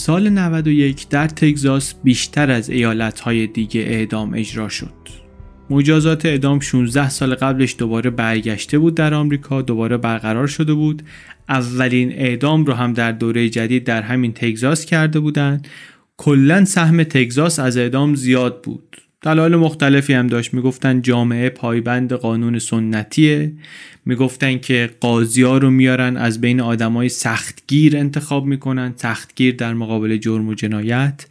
سال 0.05 0.29
91 0.29 1.09
در 1.09 1.27
تگزاس 1.27 1.93
بیشتر 2.03 2.51
از 2.51 2.69
ایالتهای 2.69 3.47
دیگه 3.47 3.81
اعدام 3.81 4.33
اجرا 4.33 4.69
شد. 4.69 4.93
مجازات 5.69 6.25
اعدام 6.25 6.59
16 6.59 7.09
سال 7.09 7.35
قبلش 7.35 7.75
دوباره 7.77 8.09
برگشته 8.09 8.79
بود 8.79 8.95
در 8.95 9.13
آمریکا 9.13 9.61
دوباره 9.61 9.97
برقرار 9.97 10.47
شده 10.47 10.73
بود. 10.73 11.01
اولین 11.49 12.11
اعدام 12.11 12.65
رو 12.65 12.73
هم 12.73 12.93
در 12.93 13.11
دوره 13.11 13.49
جدید 13.49 13.83
در 13.83 14.01
همین 14.01 14.33
تگزاس 14.33 14.85
کرده 14.85 15.19
بودند. 15.19 15.67
کلا 16.17 16.65
سهم 16.65 17.03
تگزاس 17.03 17.59
از 17.59 17.77
اعدام 17.77 18.15
زیاد 18.15 18.61
بود. 18.61 18.97
دلایل 19.25 19.55
مختلفی 19.55 20.13
هم 20.13 20.27
داشت. 20.27 20.53
می‌گفتن 20.53 21.01
جامعه 21.01 21.49
پایبند 21.49 22.13
قانون 22.13 22.59
سنتیه. 22.59 23.51
می‌گفتن 24.05 24.57
که 24.57 24.89
قاضی 24.99 25.41
ها 25.41 25.57
رو 25.57 25.71
میارن 25.71 26.17
از 26.17 26.41
بین 26.41 26.61
آدمای 26.61 27.09
سختگیر 27.09 27.97
انتخاب 27.97 28.45
می‌کنن. 28.45 28.93
سختگیر 28.95 29.55
در 29.55 29.73
مقابل 29.73 30.17
جرم 30.17 30.47
و 30.47 30.53
جنایت. 30.53 31.25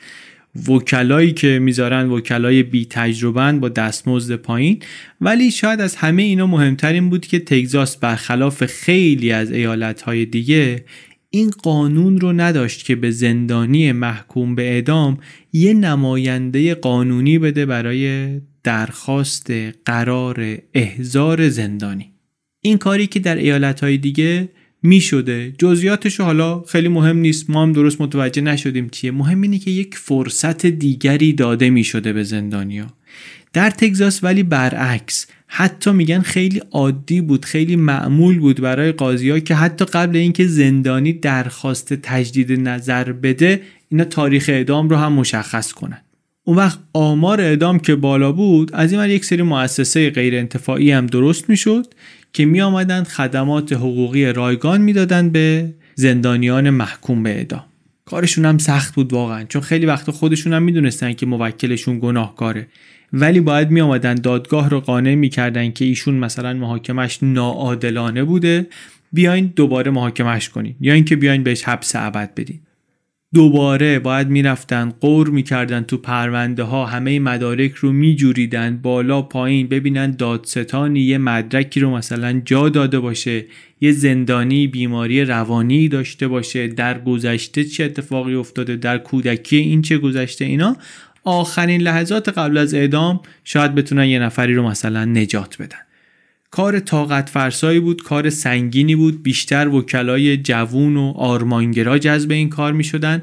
وکلایی 0.69 1.33
که 1.33 1.59
می‌ذارن 1.59 2.09
وکلای 2.09 2.62
بی 2.62 2.87
تجربه 2.91 3.53
با 3.53 3.69
دستمزد 3.69 4.35
پایین. 4.37 4.83
ولی 5.21 5.51
شاید 5.51 5.81
از 5.81 5.97
همه 5.97 6.23
اینا 6.23 6.47
مهمتر 6.47 6.93
این 6.93 7.11
بود 7.11 7.27
که 7.27 7.39
تگزاس 7.39 7.97
برخلاف 7.97 8.66
خیلی 8.66 9.33
از 9.33 9.53
ایالتهای 9.53 10.25
دیگه 10.25 10.85
این 11.35 11.51
قانون 11.51 12.20
رو 12.20 12.32
نداشت 12.32 12.85
که 12.85 12.97
به 12.97 13.11
زندانی 13.11 13.93
محکوم 13.93 14.55
به 14.55 14.62
اعدام 14.62 15.19
یه 15.52 15.74
نماینده 15.74 16.74
قانونی 16.74 17.39
بده 17.39 17.66
برای 17.66 18.31
درخواست 18.62 19.52
قرار 19.85 20.59
احزار 20.74 21.48
زندانی. 21.48 22.12
این 22.61 22.78
کاری 22.78 23.06
که 23.06 23.20
در 23.20 23.36
ایالتهای 23.36 23.98
دیگه 23.98 24.48
می 24.82 25.01
شده 25.01 25.52
جزئیاتش 25.59 26.20
حالا 26.20 26.62
خیلی 26.62 26.89
مهم 26.89 27.19
نیست 27.19 27.51
ما 27.51 27.62
هم 27.62 27.73
درست 27.73 28.01
متوجه 28.01 28.43
نشدیم 28.43 28.89
چیه. 28.89 29.11
مهم 29.11 29.43
اینه 29.43 29.59
که 29.59 29.70
یک 29.70 29.94
فرصت 29.94 30.66
دیگری 30.66 31.32
داده 31.32 31.70
می 31.70 31.85
شده 31.85 32.12
به 32.12 32.23
زندانیا 32.23 32.86
در 33.52 33.70
تگزاس 33.70 34.24
ولی 34.24 34.43
برعکس 34.43 35.27
حتی 35.56 35.90
میگن 35.93 36.20
خیلی 36.20 36.62
عادی 36.70 37.20
بود 37.20 37.44
خیلی 37.44 37.76
معمول 37.76 38.39
بود 38.39 38.60
برای 38.60 38.93
قاضی 38.93 39.40
که 39.40 39.55
حتی 39.55 39.85
قبل 39.85 40.16
اینکه 40.16 40.47
زندانی 40.47 41.12
درخواست 41.12 41.94
تجدید 41.94 42.52
نظر 42.52 43.12
بده 43.12 43.62
اینا 43.89 44.05
تاریخ 44.05 44.48
اعدام 44.48 44.89
رو 44.89 44.97
هم 44.97 45.12
مشخص 45.12 45.72
کنن. 45.72 46.01
اون 46.44 46.56
وقت 46.56 46.78
آمار 46.93 47.40
اعدام 47.40 47.78
که 47.78 47.94
بالا 47.94 48.32
بود 48.32 48.74
از 48.74 48.93
این 48.93 49.05
یک 49.05 49.24
سری 49.24 49.43
مؤسسه 49.43 50.10
غیر 50.10 50.36
انتفاعی 50.36 50.90
هم 50.90 51.06
درست 51.06 51.51
می‌شد 51.51 51.86
که 52.32 52.44
می 52.44 52.60
آمدن 52.60 53.05
خدمات 53.05 53.72
حقوقی 53.72 54.32
رایگان 54.32 54.81
می‌دادن 54.81 55.31
به 55.31 55.74
زندانیان 55.94 56.70
محکوم 56.70 57.22
به 57.22 57.31
اعدام. 57.31 57.64
کارشون 58.05 58.44
هم 58.44 58.59
سخت 58.59 58.94
بود 58.94 59.12
واقعا 59.12 59.44
چون 59.44 59.62
خیلی 59.62 59.86
وقت 59.86 60.10
خودشون 60.10 60.52
هم 60.52 60.62
می‌دونستن 60.62 61.12
که 61.12 61.26
موکلشون 61.26 61.98
گناهکاره. 61.98 62.66
ولی 63.16 63.41
باید 63.41 63.70
می 63.70 63.81
آمدن 63.81 64.15
دادگاه 64.15 64.70
رو 64.70 64.81
قانع 64.81 65.15
می‌کردن 65.15 65.70
که 65.70 65.85
ایشون 65.85 66.15
مثلا 66.15 66.53
محاکمش 66.53 67.19
ناعادلانه 67.23 68.24
بوده 68.24 68.66
بیاین 69.12 69.53
دوباره 69.57 69.91
محاکمش 69.91 70.49
کنین. 70.49 70.74
یا 70.81 70.95
اینکه 70.95 71.16
بیاین 71.16 71.43
بهش 71.43 71.65
حبس 71.65 71.97
ابد 71.97 72.35
بدین. 72.35 72.61
دوباره 73.35 73.99
باید 73.99 74.28
می‌رفتن 74.28 74.93
قور 75.01 75.28
می‌کردن 75.31 75.82
تو 75.82 75.97
پرونده 75.97 76.62
ها 76.62 76.86
همه 76.86 77.19
مدارک 77.19 77.73
رو 77.73 77.93
میجوریدن 77.93 78.77
بالا 78.82 79.23
پایین 79.23 79.69
ببینن 79.69 80.11
دادستانی 80.11 81.01
یه 81.01 81.19
مدرکی 81.19 81.81
رو 81.81 81.91
مثلا 81.91 82.43
جا 82.45 82.69
داده 82.69 83.01
باشه 83.01 83.45
یه 83.81 83.93
زندانی 83.93 84.66
بیماری 84.66 85.24
روانی 85.24 85.89
داشته 85.89 86.28
باشه 86.28 86.69
در 86.69 87.01
گذشته 87.01 87.65
چه 87.65 87.85
اتفاقی 87.85 88.35
افتاده 88.35 88.77
در 88.77 88.99
کودکی 88.99 89.57
این 89.57 89.82
چه 89.82 89.99
گذشته 89.99 90.45
اینا. 90.45 90.77
آخرین 91.24 91.80
لحظات 91.80 92.28
قبل 92.28 92.59
از 92.59 92.74
اعدام 92.74 93.20
شاید 93.44 93.74
بتونن 93.74 94.05
یه 94.05 94.18
نفری 94.18 94.55
رو 94.55 94.68
مثلا 94.68 95.05
نجات 95.05 95.62
بدن. 95.62 95.78
کار 96.51 96.80
طاقت 96.80 97.28
فرسایی 97.28 97.80
بود 97.80 98.02
کار 98.02 98.30
سنگینی 98.30 98.96
بود 98.96 99.22
بیشتر 99.22 99.68
وکلای 99.68 100.36
جوون 100.36 100.96
و 100.96 101.12
آرمانگرا 101.16 101.98
جذب 101.98 102.30
این 102.30 102.48
کار 102.48 102.72
می 102.72 102.84
شدن 102.84 103.22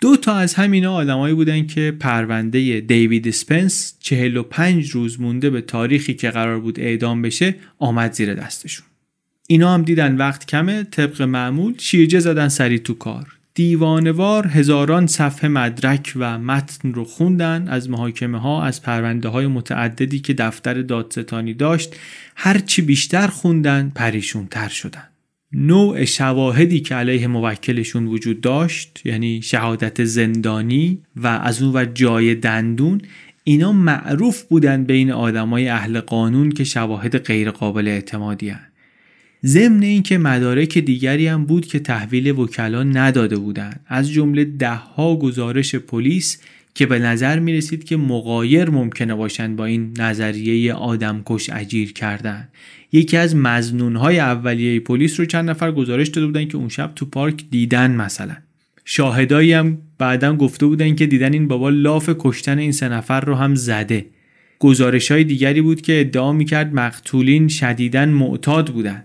دو 0.00 0.16
تا 0.16 0.34
از 0.34 0.54
همینا 0.54 0.94
آدمایی 0.94 1.34
بودن 1.34 1.66
که 1.66 1.96
پرونده 2.00 2.80
دیوید 2.80 3.30
سپنس 3.30 3.94
45 4.00 4.90
روز 4.90 5.20
مونده 5.20 5.50
به 5.50 5.60
تاریخی 5.60 6.14
که 6.14 6.30
قرار 6.30 6.60
بود 6.60 6.80
اعدام 6.80 7.22
بشه 7.22 7.54
آمد 7.78 8.12
زیر 8.12 8.34
دستشون. 8.34 8.86
اینا 9.48 9.74
هم 9.74 9.82
دیدن 9.82 10.16
وقت 10.16 10.46
کمه 10.46 10.82
طبق 10.82 11.22
معمول 11.22 11.74
شیرجه 11.78 12.18
زدن 12.20 12.48
سری 12.48 12.78
تو 12.78 12.94
کار. 12.94 13.39
دیوانوار 13.60 14.46
هزاران 14.46 15.06
صفحه 15.06 15.48
مدرک 15.48 16.12
و 16.16 16.38
متن 16.38 16.92
رو 16.92 17.04
خوندن 17.04 17.68
از 17.68 17.90
محاکمه 17.90 18.38
ها 18.38 18.64
از 18.64 18.82
پرونده 18.82 19.28
های 19.28 19.46
متعددی 19.46 20.18
که 20.18 20.34
دفتر 20.34 20.82
دادستانی 20.82 21.54
داشت 21.54 21.96
هرچی 22.36 22.82
بیشتر 22.82 23.26
خوندن 23.26 23.92
پریشون 23.94 24.46
تر 24.46 24.68
شدن 24.68 25.02
نوع 25.52 26.04
شواهدی 26.04 26.80
که 26.80 26.94
علیه 26.94 27.26
موکلشون 27.26 28.06
وجود 28.06 28.40
داشت 28.40 29.00
یعنی 29.04 29.42
شهادت 29.42 30.04
زندانی 30.04 30.98
و 31.16 31.26
از 31.26 31.62
اون 31.62 31.76
و 31.76 31.84
جای 31.84 32.34
دندون 32.34 33.00
اینا 33.44 33.72
معروف 33.72 34.42
بودن 34.42 34.84
بین 34.84 35.12
آدمای 35.12 35.68
اهل 35.68 36.00
قانون 36.00 36.50
که 36.52 36.64
شواهد 36.64 37.18
غیرقابل 37.18 37.88
اعتمادی 37.88 38.48
هن. 38.48 38.69
ضمن 39.44 39.82
اینکه 39.82 40.18
مدارک 40.18 40.78
دیگری 40.78 41.26
هم 41.26 41.44
بود 41.44 41.66
که 41.66 41.78
تحویل 41.78 42.30
وکلا 42.30 42.82
نداده 42.82 43.36
بودند. 43.36 43.80
از 43.86 44.10
جمله 44.10 44.44
دهها 44.44 45.16
گزارش 45.16 45.74
پلیس 45.74 46.42
که 46.74 46.86
به 46.86 46.98
نظر 46.98 47.38
می 47.38 47.52
رسید 47.52 47.84
که 47.84 47.96
مقایر 47.96 48.70
ممکنه 48.70 49.14
باشند 49.14 49.56
با 49.56 49.64
این 49.64 49.94
نظریه 49.98 50.74
آدمکش 50.74 51.50
اجیر 51.50 51.92
کردن 51.92 52.48
یکی 52.92 53.16
از 53.16 53.36
مزنونهای 53.36 54.18
اولیه 54.18 54.80
پلیس 54.80 55.20
رو 55.20 55.26
چند 55.26 55.50
نفر 55.50 55.72
گزارش 55.72 56.08
داده 56.08 56.26
بودن 56.26 56.44
که 56.44 56.56
اون 56.56 56.68
شب 56.68 56.92
تو 56.96 57.06
پارک 57.06 57.44
دیدن 57.50 57.90
مثلا. 57.90 58.36
شاهدایی 58.84 59.52
هم 59.52 59.78
بعدا 59.98 60.36
گفته 60.36 60.66
بودن 60.66 60.94
که 60.94 61.06
دیدن 61.06 61.32
این 61.32 61.48
بابا 61.48 61.68
لاف 61.68 62.10
کشتن 62.18 62.58
این 62.58 62.72
سه 62.72 62.88
نفر 62.88 63.20
رو 63.20 63.34
هم 63.34 63.54
زده. 63.54 64.06
گزارش 64.58 65.10
های 65.10 65.24
دیگری 65.24 65.60
بود 65.60 65.80
که 65.80 66.00
ادعا 66.00 66.32
می‌کرد 66.32 66.74
مقتولین 66.74 67.48
شدیدن 67.48 68.08
معتاد 68.08 68.70
بودن 68.72 69.04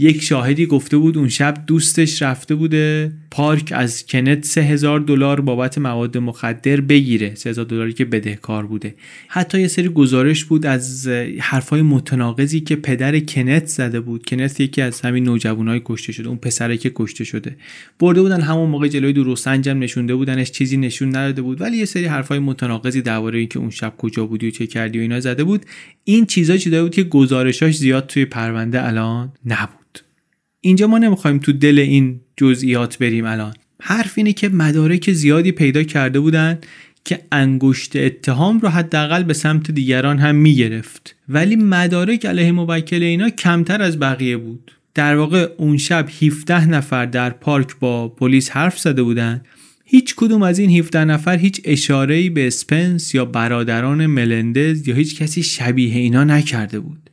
یک 0.00 0.22
شاهدی 0.22 0.66
گفته 0.66 0.96
بود 0.96 1.18
اون 1.18 1.28
شب 1.28 1.54
دوستش 1.66 2.22
رفته 2.22 2.54
بوده 2.54 3.12
پارک 3.30 3.72
از 3.76 4.06
کنت 4.06 4.44
3000 4.44 5.00
دلار 5.00 5.40
بابت 5.40 5.78
مواد 5.78 6.18
مخدر 6.18 6.80
بگیره. 6.80 7.34
3000 7.34 7.64
دلاری 7.64 7.92
که 7.92 8.04
بدهکار 8.04 8.66
بوده. 8.66 8.94
حتی 9.28 9.60
یه 9.60 9.68
سری 9.68 9.88
گزارش 9.88 10.44
بود 10.44 10.66
از 10.66 11.08
حرفای 11.40 11.82
متناقضی 11.82 12.60
که 12.60 12.76
پدر 12.76 13.20
کنت 13.20 13.66
زده 13.66 14.00
بود. 14.00 14.26
کنت 14.26 14.60
یکی 14.60 14.82
از 14.82 15.00
همین 15.00 15.24
نوجوانای 15.24 15.80
کشته 15.84 16.12
شده 16.12 16.28
اون 16.28 16.38
پسره 16.38 16.76
که 16.76 16.92
کشته 16.94 17.24
شده. 17.24 17.56
برده 17.98 18.22
بودن 18.22 18.40
همون 18.40 18.70
موقع 18.70 18.88
جلوی 18.88 19.12
دور 19.12 19.36
سنجم 19.36 19.78
نشونده 19.78 20.14
بودنش 20.14 20.50
چیزی 20.50 20.76
نشون 20.76 21.08
نداده 21.08 21.42
بود. 21.42 21.60
ولی 21.60 21.76
یه 21.76 21.84
سری 21.84 22.04
حرفای 22.04 22.38
متناقضی 22.38 23.02
درباره 23.02 23.38
اینکه 23.38 23.58
اون 23.58 23.70
شب 23.70 23.94
کجا 23.98 24.26
بودی 24.26 24.48
و 24.48 24.50
چه 24.50 24.66
کردی 24.66 24.98
و 24.98 25.02
اینا 25.02 25.20
زده 25.20 25.44
بود. 25.44 25.66
این 26.10 26.26
چیزا 26.26 26.56
چیزایی 26.56 26.82
بود 26.82 26.94
که 26.94 27.02
گزارشاش 27.02 27.76
زیاد 27.76 28.06
توی 28.06 28.24
پرونده 28.24 28.86
الان 28.86 29.32
نبود. 29.46 29.98
اینجا 30.60 30.86
ما 30.86 30.98
نمی‌خوایم 30.98 31.38
تو 31.38 31.52
دل 31.52 31.78
این 31.78 32.20
جزئیات 32.36 32.98
بریم 32.98 33.24
الان. 33.24 33.54
حرف 33.82 34.12
اینه 34.16 34.32
که 34.32 34.48
مدارک 34.48 35.12
زیادی 35.12 35.52
پیدا 35.52 35.82
کرده 35.82 36.20
بودن 36.20 36.58
که 37.04 37.20
انگشت 37.32 37.96
اتهام 37.96 38.60
رو 38.60 38.68
حداقل 38.68 39.22
به 39.22 39.32
سمت 39.32 39.70
دیگران 39.70 40.18
هم 40.18 40.34
می‌گرفت. 40.34 41.16
ولی 41.28 41.56
مدارک 41.56 42.26
علیه 42.26 42.52
موکل 42.52 43.02
اینا 43.02 43.30
کمتر 43.30 43.82
از 43.82 43.98
بقیه 43.98 44.36
بود. 44.36 44.72
در 44.94 45.16
واقع 45.16 45.48
اون 45.56 45.76
شب 45.76 46.08
17 46.22 46.66
نفر 46.66 47.06
در 47.06 47.30
پارک 47.30 47.78
با 47.80 48.08
پلیس 48.08 48.50
حرف 48.50 48.78
زده 48.78 49.02
بودن 49.02 49.42
هیچ 49.92 50.14
کدوم 50.14 50.42
از 50.42 50.58
این 50.58 50.70
17 50.70 51.04
نفر 51.04 51.38
هیچ 51.38 51.60
اشاره‌ای 51.64 52.30
به 52.30 52.46
اسپنس 52.46 53.14
یا 53.14 53.24
برادران 53.24 54.06
ملندز 54.06 54.88
یا 54.88 54.94
هیچ 54.94 55.22
کسی 55.22 55.42
شبیه 55.42 55.94
اینا 55.94 56.24
نکرده 56.24 56.80
بود. 56.80 57.10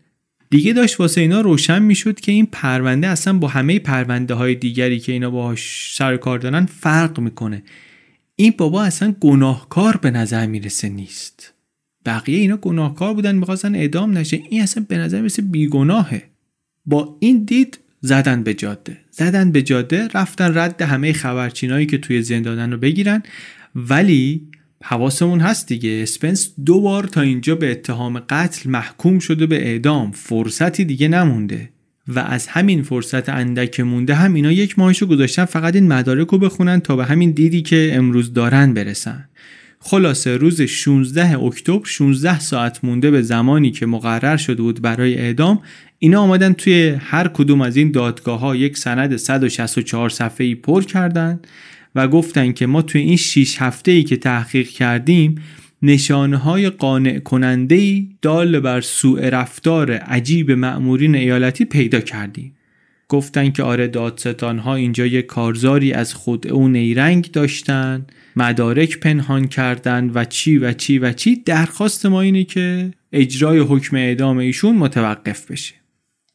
دیگه 0.49 0.73
داشت 0.73 0.99
واسه 0.99 1.21
اینا 1.21 1.41
روشن 1.41 1.81
می‌شد 1.81 2.19
که 2.19 2.31
این 2.31 2.47
پرونده 2.51 3.07
اصلا 3.07 3.37
با 3.37 3.47
همه 3.47 3.79
پرونده 3.79 4.33
های 4.33 4.55
دیگری 4.55 4.99
که 4.99 5.11
اینا 5.11 5.29
باهاش 5.29 5.91
سر 5.95 6.17
کار 6.17 6.39
دارن 6.39 6.65
فرق 6.65 7.19
می‌کنه. 7.19 7.63
این 8.35 8.53
بابا 8.57 8.83
اصلا 8.83 9.15
گناهکار 9.19 9.97
به 9.97 10.11
نظر 10.11 10.45
می‌رسه 10.45 10.89
نیست. 10.89 11.53
بقیه 12.05 12.37
اینا 12.37 12.57
گناهکار 12.57 13.13
بودن 13.13 13.35
می‌خواستن 13.35 13.75
اعدام 13.75 14.17
نشه. 14.17 14.41
این 14.49 14.61
اصلا 14.61 14.85
به 14.89 14.97
نظر 14.97 15.17
می‌رسه 15.17 15.41
بیگناهه. 15.41 16.23
با 16.85 17.17
این 17.19 17.43
دید 17.43 17.79
زدن 18.01 18.43
به 18.43 18.53
جاده. 18.53 18.97
زدن 19.11 19.51
به 19.51 19.61
جاده 19.61 20.07
رفتن 20.13 20.57
رد 20.57 20.81
همه 20.81 21.13
خبرچینایی 21.13 21.85
که 21.85 21.97
توی 21.97 22.21
زندانن 22.21 22.71
رو 22.71 22.77
بگیرن. 22.77 23.23
ولی 23.75 24.47
حواسمون 24.83 25.39
هست 25.39 25.67
دیگه. 25.67 25.99
اسپنس 26.03 26.53
دو 26.65 26.81
بار 26.81 27.03
تا 27.03 27.21
اینجا 27.21 27.55
به 27.55 27.71
اتهام 27.71 28.19
قتل 28.19 28.69
محکوم 28.69 29.19
شده 29.19 29.45
به 29.45 29.67
اعدام. 29.67 30.11
فرصتی 30.11 30.85
دیگه 30.85 31.07
نمونده. 31.07 31.69
و 32.07 32.19
از 32.19 32.47
همین 32.47 32.81
فرصت 32.81 33.29
اندک 33.29 33.79
مونده 33.79 34.15
هم 34.15 34.33
اینا 34.33 34.51
یک 34.51 34.79
ماهشو 34.79 35.05
گذاشتن 35.05 35.45
فقط 35.45 35.75
این 35.75 35.87
مدارک 35.87 36.27
رو 36.27 36.37
بخونن 36.37 36.79
تا 36.79 36.95
به 36.95 37.05
همین 37.05 37.31
دیدی 37.31 37.61
که 37.61 37.91
امروز 37.93 38.33
دارن 38.33 38.73
برسن. 38.73 39.29
خلاصه 39.79 40.37
روز 40.37 40.61
16 40.61 41.39
اکتبر 41.39 41.85
16 41.85 42.39
ساعت 42.39 42.83
مونده 42.83 43.11
به 43.11 43.21
زمانی 43.21 43.71
که 43.71 43.85
مقرر 43.85 44.37
شده 44.37 44.61
بود 44.61 44.81
برای 44.81 45.17
اعدام. 45.17 45.61
اینا 45.99 46.21
آمدن 46.21 46.53
توی 46.53 46.89
هر 46.99 47.27
کدوم 47.27 47.61
از 47.61 47.77
این 47.77 47.91
دادگاه 47.91 48.39
ها 48.39 48.55
یک 48.55 48.77
سند 48.77 49.15
164 49.15 50.09
صفحه‌ای 50.09 50.55
پر 50.55 50.83
کردن 50.83 51.39
و 51.95 52.07
گفتن 52.07 52.51
که 52.51 52.65
ما 52.65 52.81
توی 52.81 53.01
این 53.01 53.17
6 53.17 53.61
هفته 53.61 53.91
ای 53.91 54.03
که 54.03 54.17
تحقیق 54.17 54.67
کردیم 54.67 55.35
نشانه 55.81 56.37
های 56.37 56.69
قانع 56.69 57.19
کننده 57.19 58.03
دال 58.21 58.59
بر 58.59 58.81
سوء 58.81 59.29
رفتار 59.29 59.91
عجیب 59.91 60.51
مأمورین 60.51 61.15
ایالتی 61.15 61.65
پیدا 61.65 61.99
کردیم. 61.99 62.53
گفتن 63.09 63.51
که 63.51 63.63
آره 63.63 63.87
دادستان 63.87 64.59
ها 64.59 64.75
اینجا 64.75 65.05
یه 65.05 65.21
کارزاری 65.21 65.93
از 65.93 66.13
خود 66.13 66.47
او 66.47 66.67
نیرنگ 66.67 67.31
داشتن 67.31 68.05
مدارک 68.35 68.99
پنهان 68.99 69.47
کردن 69.47 70.11
و 70.13 70.25
چی 70.25 70.57
و 70.57 70.73
چی 70.73 70.99
و 70.99 71.13
چی. 71.13 71.35
درخواست 71.35 72.05
ما 72.05 72.21
اینه 72.21 72.43
که 72.43 72.91
اجرای 73.13 73.59
حکم 73.59 73.95
اعدام 73.95 74.37
ایشون 74.37 74.75
متوقف 74.75 75.51
بشه. 75.51 75.73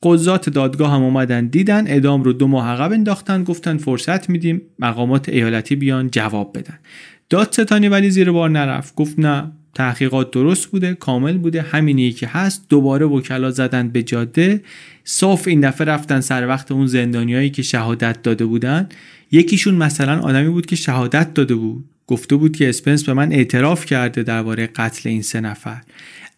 قضات 0.02 0.50
دادگاه 0.50 0.92
هم 0.92 1.02
اومدن 1.02 1.46
دیدن 1.46 1.86
اعدام 1.86 2.22
رو 2.22 2.32
دو 2.32 2.46
ماه 2.46 2.68
عقب 2.68 2.92
انداختن 2.92 3.44
گفتن 3.44 3.76
فرصت 3.76 4.30
میدیم 4.30 4.62
مقامات 4.78 5.28
ایالتی 5.28 5.76
بیان 5.76 6.10
جواب 6.10 6.58
بدن. 6.58 6.78
دادستانی 7.30 7.88
ولی 7.88 8.10
زیر 8.10 8.30
بار 8.30 8.50
نرفت 8.50 8.94
گفت 8.94 9.18
نه 9.18 9.52
تحقیقات 9.74 10.30
درست 10.30 10.66
بوده 10.66 10.94
کامل 10.94 11.38
بوده 11.38 11.62
همینی 11.62 12.12
که 12.12 12.26
هست. 12.26 12.66
دوباره 12.68 13.06
وکلا 13.06 13.50
زدن 13.50 13.88
به 13.88 14.02
جاده. 14.02 14.62
صاف 15.04 15.48
این 15.48 15.60
دفعه 15.60 15.86
رفتن 15.86 16.20
سر 16.20 16.48
وقت 16.48 16.72
اون 16.72 16.86
زندانیایی 16.86 17.50
که 17.50 17.62
شهادت 17.62 18.22
داده 18.22 18.44
بودن. 18.44 18.88
یکیشون 19.32 19.74
مثلا 19.74 20.20
آدمی 20.20 20.48
بود 20.48 20.66
که 20.66 20.76
شهادت 20.76 21.34
داده 21.34 21.54
بود. 21.54 21.84
گفته 22.06 22.36
بود 22.36 22.56
که 22.56 22.68
اسپنس 22.68 23.04
به 23.04 23.14
من 23.14 23.32
اعتراف 23.32 23.86
کرده 23.86 24.22
درباره 24.22 24.66
قتل 24.66 25.08
این 25.08 25.22
سه 25.22 25.40
نفر. 25.40 25.80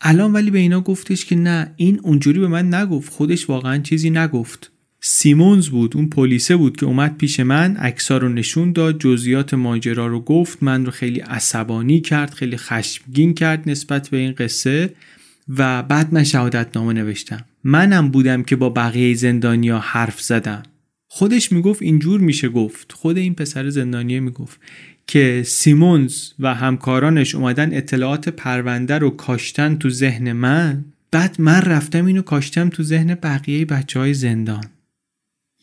الان 0.07 0.33
ولی 0.33 0.51
به 0.51 0.59
اینا 0.59 0.81
گفتش 0.81 1.25
که 1.25 1.37
نه 1.37 1.73
این 1.77 2.01
اونجوری 2.03 2.41
به 2.41 2.49
من 2.49 2.75
نگفت 2.75 3.13
خودش 3.13 3.49
واقعا 3.49 3.79
چیزی 3.79 4.11
نگفت. 4.11 4.71
سیمونز 5.01 5.69
بود 5.69 5.97
اون 5.97 6.09
پلیسه 6.09 6.57
بود 6.57 6.77
که 6.77 6.87
اومد 6.87 7.17
پیش 7.17 7.41
من 7.41 7.77
عکسا 7.77 8.19
رو 8.19 8.29
نشون 8.29 8.73
داد 8.73 8.99
جزئیات 8.99 9.55
ماجرا 9.55 10.07
رو 10.07 10.21
گفت 10.21 10.63
من 10.63 10.85
رو 10.85 10.91
خیلی 10.91 11.21
عصبانی 11.21 12.01
کرد 12.01 12.35
خیلی 12.35 12.57
خشمگین 12.57 13.35
کرد 13.35 13.71
نسبت 13.71 14.09
به 14.09 14.17
این 14.17 14.33
قصه 14.33 14.95
و 15.49 15.83
بعد 15.83 16.15
من 16.15 16.25
شهادت 16.25 16.77
نامه 16.77 16.93
نوشتم. 16.93 17.45
منم 17.65 18.11
بودم 18.11 18.43
که 18.43 18.57
با 18.57 18.71
بقیه 18.71 19.15
زندانیا 19.15 19.79
حرف 19.79 20.21
زدم. 20.21 20.63
خودش 21.09 21.53
می‌گفت 21.53 21.83
اینجور 21.83 22.21
میشه 22.21 22.49
گفت. 22.49 22.93
خود 22.93 23.17
این 23.19 23.35
پسر 23.35 23.71
زندانیه 23.71 24.21
می‌گفت. 24.21 24.61
که 25.07 25.43
سیمونز 25.47 26.31
و 26.39 26.55
همکارانش 26.55 27.35
اومدن 27.35 27.75
اطلاعات 27.75 28.29
پرونده 28.29 28.99
رو 28.99 29.11
کاشتن 29.11 29.77
تو 29.77 29.91
ذهن 29.91 30.33
من 30.33 30.85
بعد 31.11 31.37
من 31.39 31.61
رفتم 31.61 32.07
اینو 32.07 32.23
کاشتم 32.23 32.69
تو 32.69 32.83
ذهن 32.83 33.15
بقیه 33.15 33.65
بچه 33.65 34.01
های 34.01 34.15
زندان. 34.15 34.65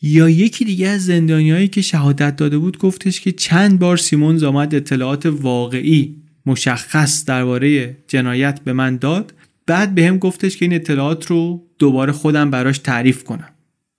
یا 0.02 0.28
یکی 0.28 0.64
دیگه 0.64 0.88
از 0.88 1.04
زندانیایی 1.04 1.68
که 1.68 1.82
شهادت 1.82 2.36
داده 2.36 2.58
بود 2.58 2.78
گفتش 2.78 3.20
که 3.20 3.32
چند 3.32 3.78
بار 3.78 3.96
سیمونز 3.96 4.42
آمد 4.42 4.74
اطلاعات 4.74 5.26
واقعی 5.26 6.16
مشخص 6.46 7.24
درباره 7.24 7.96
جنایت 8.08 8.60
به 8.60 8.72
من 8.72 8.96
داد 8.96 9.34
بعد 9.66 9.94
به 9.94 10.06
هم 10.06 10.18
گفتش 10.18 10.56
که 10.56 10.64
این 10.64 10.74
اطلاعات 10.74 11.26
رو 11.26 11.66
دوباره 11.78 12.12
خودم 12.12 12.50
براش 12.50 12.78
تعریف 12.78 13.24
کنم. 13.24 13.48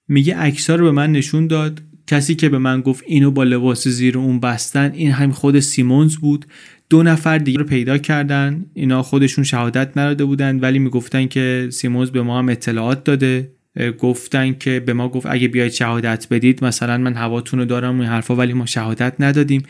میگه 0.08 0.36
عکس‌ها 0.36 0.76
رو 0.76 0.86
به 0.86 0.92
من 0.92 1.12
نشون 1.12 1.48
داد. 1.48 1.82
کسی 2.08 2.36
که 2.36 2.50
به 2.50 2.58
من 2.58 2.82
گفت 2.82 3.04
اینو 3.08 3.32
با 3.32 3.44
لباس 3.44 3.88
زیر 3.88 4.18
اون 4.18 4.40
بستن 4.40 4.92
این 4.92 5.12
هم 5.12 5.32
خود 5.32 5.60
سیمونز 5.60 6.16
بود. 6.16 6.46
دو 6.90 7.04
نفر 7.04 7.38
دیگه 7.38 7.60
رو 7.60 7.66
پیدا 7.66 7.98
کردن. 7.98 8.66
اینا 8.74 9.04
خودشون 9.04 9.44
شهادت 9.44 9.98
نداده 9.98 10.26
بودن 10.26 10.60
ولی 10.60 10.80
می‌گفتن 10.80 11.28
که 11.28 11.68
سیمونز 11.72 12.10
به 12.10 12.22
ما 12.22 12.40
هم 12.40 12.50
اطلاعات 12.50 13.04
داده. 13.04 13.52
گفتن 14.00 14.54
که 14.54 14.80
به 14.80 14.94
ما 14.94 15.10
گفت 15.10 15.26
اگه 15.30 15.48
بیاید 15.48 15.72
شهادت 15.72 16.28
بدید 16.32 16.64
مثلا 16.64 16.98
من 16.98 17.14
هواتون 17.14 17.60
رو 17.60 17.66
دارم 17.66 18.00
این 18.00 18.10
حرفا 18.10 18.36
ولی 18.36 18.54
ما 18.54 18.66
شهادت 18.66 19.14
ندادیم. 19.20 19.64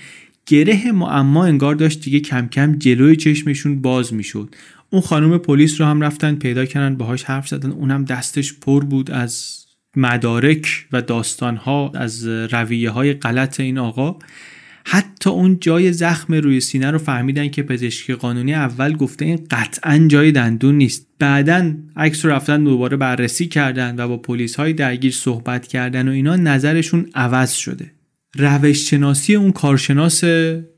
گره 0.46 0.92
معما 0.92 1.46
انگار 1.46 1.76
داشت 1.76 2.02
دیگه 2.02 2.20
کم 2.20 2.48
کم 2.48 2.76
جلوی 2.76 3.16
چشمشون 3.16 3.82
باز 3.82 4.14
می‌شد. 4.14 4.56
اون 4.90 5.02
خانم 5.02 5.38
پلیس 5.38 5.82
رو 5.82 5.88
هم 5.88 6.02
رفتن 6.02 6.36
پیدا 6.36 6.66
کردن 6.66 6.96
باهاش 6.96 7.24
حرف 7.24 7.48
زدن 7.48 7.72
اونم 7.72 8.06
دستش 8.06 8.54
پر 8.54 8.86
بود 8.86 9.12
از 9.12 9.63
مدارک 9.96 10.86
و 10.92 11.02
داستانها 11.02 11.92
از 11.96 12.28
رویه 12.28 12.90
های 12.90 13.14
غلط 13.14 13.60
این 13.60 13.78
آقا 13.78 14.16
حتی 14.86 15.30
اون 15.30 15.58
جای 15.60 15.92
زخم 15.94 16.34
روی 16.34 16.60
سینه 16.60 16.92
رو 16.92 16.98
فهمیدن 16.98 17.50
که 17.50 17.64
پزشکی 17.64 18.14
قانونی 18.14 18.54
اول 18.54 18.96
گفته 18.96 19.26
این 19.26 19.48
قطعا 19.52 20.06
جای 20.08 20.32
دندون 20.32 20.76
نیست. 20.76 21.08
بعدا 21.20 21.74
عکس 21.96 22.26
رو 22.26 22.32
رفتن 22.32 22.64
دوباره 22.64 22.98
بررسی 22.98 23.48
کردن 23.48 23.96
و 23.98 24.08
با 24.08 24.18
پلیس 24.18 24.56
های 24.56 24.74
درگیر 24.74 25.12
صحبت 25.12 25.68
کردن 25.68 26.08
و 26.08 26.12
اینا 26.12 26.36
نظرشون 26.36 27.10
عوض 27.16 27.54
شده. 27.54 27.92
روش 28.38 28.90
شناسی 28.90 29.36
اون 29.36 29.52
کارشناس 29.52 30.24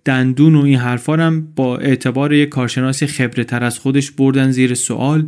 دندون 0.06 0.56
و 0.56 0.62
این 0.62 0.78
حرفا 0.78 1.14
هم 1.14 1.48
با 1.56 1.78
اعتبار 1.78 2.34
یک 2.34 2.50
کارشناس 2.50 3.04
خبره 3.04 3.44
تر 3.44 3.64
از 3.64 3.80
خودش 3.80 4.12
بردن 4.12 4.52
زیر 4.52 4.74
سوال. 4.74 5.28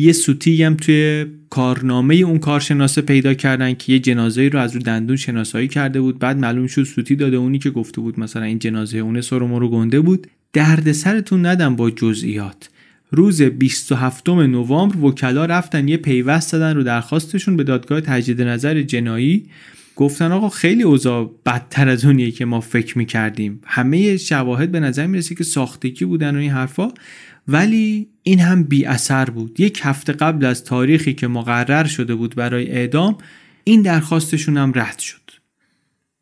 یه 0.00 0.12
سوتی 0.12 0.62
هم 0.62 0.74
توی 0.74 1.26
کارنامه 1.50 2.14
اون 2.14 2.38
کارشناسه 2.38 3.02
پیدا 3.02 3.34
کردن 3.34 3.74
که 3.74 3.92
یه 3.92 3.98
جنازه 3.98 4.48
رو 4.48 4.58
از 4.58 4.74
رو 4.74 4.82
دندون 4.82 5.16
شناسایی 5.16 5.68
کرده 5.68 6.00
بود. 6.00 6.18
بعد 6.18 6.38
معلوم 6.38 6.66
شد 6.66 6.84
سوتی 6.84 7.16
داده 7.16 7.36
اونی 7.36 7.58
که 7.58 7.70
گفته 7.70 8.00
بود 8.00 8.20
مثلا 8.20 8.42
این 8.42 8.58
جنازه 8.58 8.98
اون 8.98 9.20
سرمو 9.20 9.58
رو 9.58 9.68
گنده 9.68 10.00
بود. 10.00 10.26
درد 10.52 10.92
سرتون 10.92 11.46
ندم 11.46 11.76
با 11.76 11.90
جزئیات. 11.90 12.68
روز 13.10 13.42
27 13.42 14.28
نوامبر 14.28 15.04
وکلا 15.04 15.44
رفتن 15.44 15.88
یه 15.88 15.96
پیوست 15.96 16.52
دادن 16.52 16.76
رو 16.76 16.82
درخواستشون 16.82 17.56
به 17.56 17.64
دادگاه 17.64 18.00
تجدید 18.00 18.42
نظر 18.42 18.82
جنایی. 18.82 19.46
گفتن 19.96 20.32
آقا 20.32 20.48
خیلی 20.48 20.82
اوضاع 20.82 21.34
بدتر 21.46 21.88
از 21.88 22.04
اونیه 22.04 22.30
که 22.30 22.44
ما 22.44 22.60
فکر 22.60 22.98
می‌کردیم. 22.98 23.60
همه 23.66 24.16
شواهد 24.16 24.72
به 24.72 24.80
نظر 24.80 25.06
می‌رسه 25.06 25.34
که 25.34 25.44
ساختگی 25.44 26.04
بودن 26.04 26.36
و 26.36 26.38
این 26.38 26.50
حرفا. 26.50 26.88
ولی 27.52 28.08
این 28.22 28.40
هم 28.40 28.62
بی 28.62 28.84
اثر 28.84 29.24
بود. 29.24 29.60
یک 29.60 29.80
هفته 29.82 30.12
قبل 30.12 30.44
از 30.44 30.64
تاریخی 30.64 31.14
که 31.14 31.28
مقرر 31.28 31.84
شده 31.84 32.14
بود 32.14 32.34
برای 32.34 32.70
اعدام 32.70 33.18
این 33.64 33.82
درخواستشون 33.82 34.56
هم 34.56 34.72
رد 34.74 34.98
شد. 34.98 35.20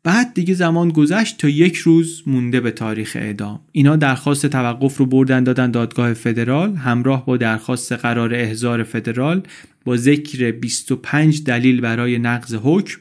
بعد 0.03 0.33
دیگه 0.33 0.53
زمان 0.53 0.89
گذشت 0.89 1.37
تا 1.37 1.49
یک 1.49 1.75
روز 1.75 2.23
مونده 2.25 2.59
به 2.59 2.71
تاریخ 2.71 3.11
اعدام. 3.15 3.59
اینا 3.71 3.95
درخواست 3.95 4.45
توقف 4.45 4.97
رو 4.97 5.05
بردن 5.05 5.43
دادن 5.43 5.71
دادگاه 5.71 6.13
فدرال 6.13 6.75
همراه 6.75 7.25
با 7.25 7.37
درخواست 7.37 7.91
قرار 7.91 8.33
احضار 8.35 8.83
فدرال 8.83 9.43
با 9.85 9.97
ذکر 9.97 10.51
25 10.51 11.43
دلیل 11.43 11.81
برای 11.81 12.19
نقض 12.19 12.55
حکم 12.63 12.99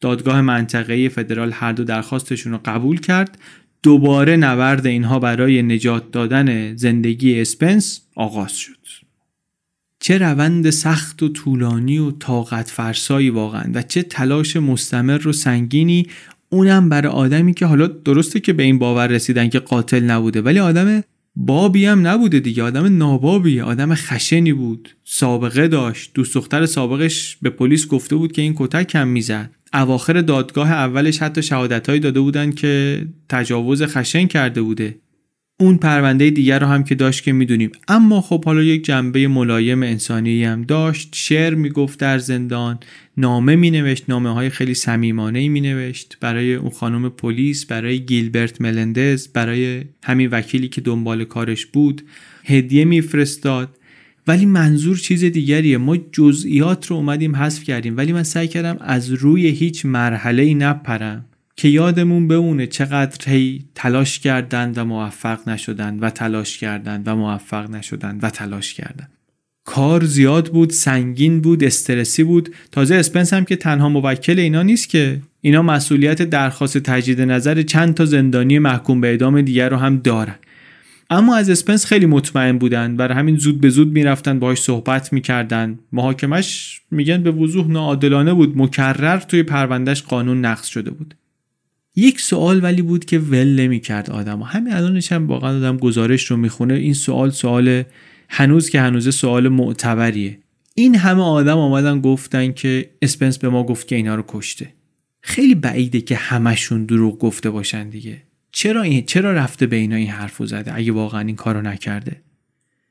دادگاه 0.00 0.40
منطقه‌ای 0.40 1.08
فدرال 1.08 1.52
هر 1.52 1.72
دو 1.72 1.84
درخواستشون 1.84 2.52
رو 2.52 2.60
قبول 2.64 3.00
کرد 3.00 3.38
دوباره 3.86 4.36
نبرد 4.36 4.86
اینها 4.86 5.18
برای 5.18 5.62
نجات 5.62 6.10
دادن 6.10 6.76
زندگی 6.76 7.40
اسپنس 7.40 8.00
آغاز 8.14 8.52
شد. 8.52 8.76
چه 10.00 10.18
روند 10.18 10.70
سخت 10.70 11.22
و 11.22 11.28
طولانی 11.28 11.98
و 11.98 12.10
طاقت 12.10 12.70
فرسایی 12.70 13.30
واقعا 13.30 13.70
و 13.74 13.82
چه 13.82 14.02
تلاش 14.02 14.56
مستمر 14.56 15.28
و 15.28 15.32
سنگینی 15.32 16.06
اونم 16.48 16.88
برای 16.88 17.12
آدمی 17.12 17.54
که 17.54 17.66
حالا 17.66 17.86
درسته 17.86 18.40
که 18.40 18.52
به 18.52 18.62
این 18.62 18.78
باور 18.78 19.06
رسیدن 19.06 19.48
که 19.48 19.58
قاتل 19.58 20.00
نبوده 20.00 20.42
ولی 20.42 20.58
آدم 20.58 21.02
بابی 21.36 21.86
هم 21.86 22.06
نبوده 22.06 22.40
دیگه 22.40 22.62
آدم 22.62 22.96
نابابی 22.96 23.60
آدم 23.60 23.94
خشنی 23.94 24.52
بود 24.52 24.96
سابقه 25.04 25.68
داشت 25.68 26.10
دوست 26.14 26.34
دختر 26.34 26.66
سابقش 26.66 27.36
به 27.42 27.50
پلیس 27.50 27.88
گفته 27.88 28.16
بود 28.16 28.32
که 28.32 28.42
این 28.42 28.54
کتک 28.56 28.86
کم 28.86 29.08
می‌زد. 29.08 29.50
اواخر 29.74 30.20
دادگاه 30.20 30.72
اولش 30.72 31.18
حتی 31.18 31.42
شهادتهایی 31.42 32.00
داده 32.00 32.20
بودن 32.20 32.52
که 32.52 33.02
تجاوز 33.28 33.82
خشن 33.82 34.26
کرده 34.26 34.62
بوده. 34.62 34.96
اون 35.60 35.76
پرونده 35.76 36.30
دیگر 36.30 36.58
رو 36.58 36.66
هم 36.66 36.84
که 36.84 36.94
داشت 36.94 37.24
که 37.24 37.32
می‌دونیم. 37.32 37.72
اما 37.88 38.20
خب 38.20 38.44
حالا 38.44 38.62
یک 38.62 38.84
جنبه 38.84 39.28
ملایم 39.28 39.82
انسانی 39.82 40.44
هم 40.44 40.62
داشت. 40.62 41.08
شعر 41.12 41.54
می‌گفت 41.54 41.98
در 41.98 42.18
زندان. 42.18 42.78
نامه 43.16 43.56
مینوشت. 43.56 44.04
نامه 44.08 44.34
های 44.34 44.50
خیلی 44.50 44.74
صمیمانه 44.74 45.48
مینوشت. 45.48 46.16
برای 46.20 46.54
اون 46.54 46.70
خانم 46.70 47.08
پلیس 47.08 47.66
برای 47.66 48.00
گیلبرت 48.00 48.60
ملندز 48.60 49.28
برای 49.28 49.84
همین 50.04 50.28
وکیلی 50.30 50.68
که 50.68 50.80
دنبال 50.80 51.24
کارش 51.24 51.66
بود 51.66 52.02
هدیه 52.44 52.84
میفرستاد. 52.84 53.75
ولی 54.26 54.46
منظور 54.46 54.96
چیز 54.96 55.24
دیگریه. 55.24 55.78
ما 55.78 55.96
جزئیات 55.96 56.86
رو 56.86 56.96
اومدیم 56.96 57.36
حذف 57.36 57.64
کردیم. 57.64 57.96
ولی 57.96 58.12
من 58.12 58.22
سعی 58.22 58.48
کردم 58.48 58.76
از 58.80 59.12
روی 59.12 59.46
هیچ 59.46 59.86
مرحله 59.86 60.42
ای 60.42 60.54
نپرم 60.54 61.24
که 61.56 61.68
یادمون 61.68 62.28
بمونه 62.28 62.66
چقدر 62.66 63.30
هی 63.30 63.64
تلاش 63.74 64.18
کردند 64.18 64.78
و 64.78 64.84
موفق 64.84 65.48
نشدند 65.48 66.02
و 66.02 66.10
تلاش 66.10 66.58
کردند 66.58 67.08
و 67.08 67.16
موفق 67.16 67.70
نشدند 67.70 68.24
و 68.24 68.30
تلاش 68.30 68.74
کردند. 68.74 69.10
کار 69.66 70.04
زیاد 70.04 70.48
بود 70.48 70.70
سنگین 70.70 71.40
بود 71.40 71.64
استرسی 71.64 72.24
بود. 72.24 72.54
تازه 72.72 72.94
اسپنس 72.94 73.32
هم 73.32 73.44
که 73.44 73.56
تنها 73.56 73.88
موکل 73.88 74.38
اینا 74.38 74.62
نیست 74.62 74.88
که. 74.88 75.20
اینا 75.40 75.62
مسئولیت 75.62 76.22
درخواست 76.22 76.78
تجدید 76.78 77.20
نظر 77.20 77.62
چند 77.62 77.94
تا 77.94 78.04
زندانی 78.04 78.58
محکوم 78.58 79.00
به 79.00 79.08
اعدام 79.08 79.40
دیگر 79.40 79.68
رو 79.68 79.76
هم 79.76 79.96
دارن. 79.96 80.34
اما 81.10 81.36
از 81.36 81.50
اسپنس 81.50 81.86
خیلی 81.86 82.06
مطمئن 82.06 82.58
بودن 82.58 82.96
برای 82.96 83.18
همین 83.18 83.36
زود 83.36 83.60
به 83.60 83.68
زود 83.68 83.92
می‌رفتن 83.92 84.38
باهاش 84.38 84.58
صحبت 84.58 85.12
می‌کردن. 85.12 85.78
محاکمش 85.92 86.80
میگن 86.90 87.22
به 87.22 87.30
وضوح 87.30 87.70
ناعادلانه 87.70 88.34
بود 88.34 88.58
مکرر 88.58 89.18
توی 89.18 89.42
پروندهش 89.42 90.02
قانون 90.02 90.44
نقض 90.44 90.66
شده 90.66 90.90
بود. 90.90 91.14
یک 91.96 92.20
سوال 92.20 92.62
ولی 92.62 92.82
بود 92.82 93.04
که 93.04 93.18
ول 93.18 93.60
نمی‌کرد 93.60 94.10
آدم 94.10 94.42
همین 94.42 94.72
الانش 94.72 95.12
هم 95.12 95.26
واقعا 95.26 95.56
آدم 95.56 95.76
گزارش 95.76 96.24
رو 96.24 96.36
می‌خونه. 96.36 96.74
این 96.74 96.94
سوال 96.94 97.30
سوال 97.30 97.82
هنوز 98.28 98.70
که 98.70 98.80
هنوز 98.80 99.14
سوال 99.14 99.48
معتبریه. 99.48 100.38
این 100.74 100.94
همه 100.94 101.22
آدم 101.22 101.58
آمدن 101.58 102.00
گفتن 102.00 102.52
که 102.52 102.90
اسپنس 103.02 103.38
به 103.38 103.48
ما 103.48 103.62
گفت 103.62 103.88
که 103.88 103.96
اینا 103.96 104.14
رو 104.14 104.24
کشته. 104.28 104.72
خیلی 105.20 105.54
بعیده 105.54 106.00
که 106.00 106.16
همشون 106.16 106.84
دروغ 106.84 107.18
گفته 107.18 107.50
باشن 107.50 107.88
دیگه. 107.88 108.22
چرا 108.56 108.82
این 108.82 109.06
چرا 109.06 109.32
رفته 109.32 109.66
به 109.66 109.76
اینا 109.76 109.96
این 109.96 110.08
حرفو 110.08 110.46
زده 110.46 110.74
اگه 110.74 110.92
واقعا 110.92 111.20
این 111.20 111.36
کارو 111.36 111.62
نکرده؟ 111.62 112.20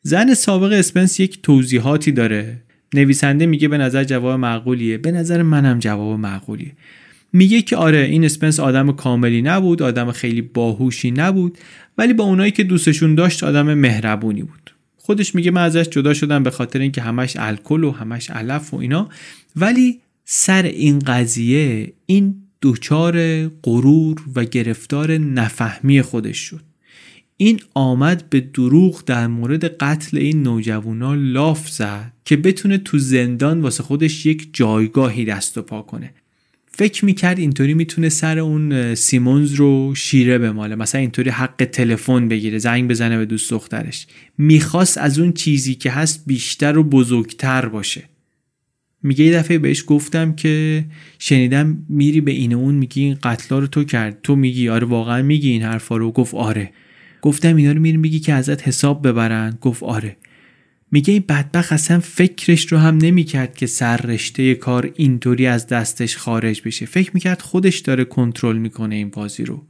زن 0.02 0.34
سابق 0.34 0.72
اسپنس 0.72 1.20
یک 1.20 1.42
توضیحاتی 1.42 2.12
داره. 2.12 2.62
نویسنده 2.94 3.46
میگه 3.46 3.68
به 3.68 3.78
نظر 3.78 4.04
جواب 4.04 4.40
معقولیه. 4.40 4.98
به 4.98 5.12
نظر 5.12 5.42
منم 5.42 5.80
جواب 5.80 6.20
معقولیه. 6.20 6.72
میگه 7.34 7.62
که 7.62 7.78
آره 7.78 8.00
این 8.00 8.26
اسپنس 8.26 8.60
آدم 8.60 8.92
کاملی 8.92 9.42
نبود 9.42 9.82
آدم 9.82 10.12
خیلی 10.12 10.42
باهوشی 10.42 11.12
نبود 11.12 11.58
ولی 11.98 12.14
با 12.14 12.24
اونایی 12.24 12.52
که 12.52 12.64
دوستشون 12.64 13.16
داشت 13.16 13.44
آدم 13.44 13.74
مهربونی 13.74 14.44
بود. 14.44 14.76
خودش 14.98 15.36
میگه 15.36 15.52
من 15.52 15.64
ازش 15.64 15.90
جدا 15.90 16.14
شدم 16.14 16.44
به 16.44 16.52
خاطر 16.52 16.80
اینکه 16.80 17.02
همش 17.02 17.38
الکل 17.40 17.84
و 17.84 17.92
همش 17.92 18.30
علف 18.30 18.74
و 18.74 18.78
اینا. 18.78 19.10
ولی 19.56 20.00
سر 20.26 20.64
این 20.64 21.00
قضیه 21.00 21.94
این 22.06 22.45
دوچار 22.62 23.48
غرور 23.48 24.24
و 24.36 24.44
گرفتار 24.44 25.18
نفهمی 25.18 26.02
خودش 26.02 26.38
شد. 26.38 26.62
این 27.38 27.60
آمد 27.74 28.30
به 28.30 28.40
دروغ 28.40 29.04
در 29.06 29.28
مورد 29.28 29.78
قتل 29.78 30.18
این 30.18 30.44
نوجوانا 30.44 31.14
لاف 31.14 31.70
زد 31.70 32.12
که 32.26 32.38
بتونه 32.38 32.78
تو 32.78 32.98
زندان 32.98 33.62
واسه 33.62 33.84
خودش 33.84 34.26
یک 34.26 34.50
جایگاهی 34.54 35.26
دست 35.26 35.58
و 35.58 35.62
پا 35.62 35.82
کنه. 35.82 36.14
فکر 36.72 37.06
می‌کرد 37.06 37.40
اینطوری 37.40 37.74
می‌تونه 37.74 38.10
سر 38.10 38.40
اون 38.40 38.96
سیمونز 38.96 39.54
رو 39.54 39.96
شیره 39.96 40.38
بماله. 40.38 40.76
مثلا 40.76 41.02
اینطوری 41.02 41.30
حق 41.30 41.70
تلفن 41.72 42.28
بگیره 42.28 42.58
زنگ 42.58 42.90
بزنه 42.90 43.18
به 43.18 43.26
دوست 43.26 43.52
دخترش. 43.52 44.08
می‌خواست 44.38 44.98
از 44.98 45.20
اون 45.20 45.34
چیزی 45.34 45.76
که 45.76 45.92
هست 45.92 46.24
بیشتر 46.28 46.78
و 46.78 46.84
بزرگتر 46.84 47.66
باشه. 47.66 48.04
میگه 49.06 49.26
یه 49.26 49.34
دفعه 49.34 49.58
بهش 49.58 49.84
گفتم 49.88 50.34
که 50.34 50.86
شنیدم 51.20 51.86
میری 51.90 52.22
به 52.22 52.32
این 52.32 52.54
اون 52.54 52.76
میگی 52.76 53.04
این 53.04 53.18
قتلا 53.24 53.60
رو 53.60 53.68
تو 53.68 53.84
کرد. 53.84 54.20
تو 54.24 54.36
میگی 54.36 54.70
آره 54.70 54.88
واقعا 54.88 55.22
میگی 55.22 55.50
این 55.50 55.62
حرفا 55.62 55.98
رو. 55.98 56.12
گفت 56.12 56.34
آره. 56.34 56.72
گفتم 57.22 57.56
اینا 57.56 57.72
رو 57.72 57.82
میری 57.82 57.98
میگی 57.98 58.20
که 58.20 58.34
ازت 58.34 58.68
حساب 58.68 59.08
ببرن. 59.08 59.58
گفت 59.62 59.84
آره. 59.84 60.18
میگه 60.92 61.14
این 61.14 61.24
بدبخ 61.30 61.72
اصلا 61.72 62.00
فکرش 62.00 62.72
رو 62.72 62.78
هم 62.78 62.98
نمی‌کرد 62.98 63.56
که 63.56 63.66
سر 63.66 63.98
رشته 63.98 64.56
کار 64.56 64.92
اینطوری 64.96 65.48
از 65.48 65.68
دستش 65.68 66.18
خارج 66.18 66.62
بشه. 66.66 66.86
فکر 66.86 67.12
می‌کرد 67.14 67.42
خودش 67.42 67.80
داره 67.80 68.06
کنترل 68.06 68.58
می‌کنه 68.58 68.96
این 68.96 69.10
بازی 69.10 69.44
رو. 69.44 69.64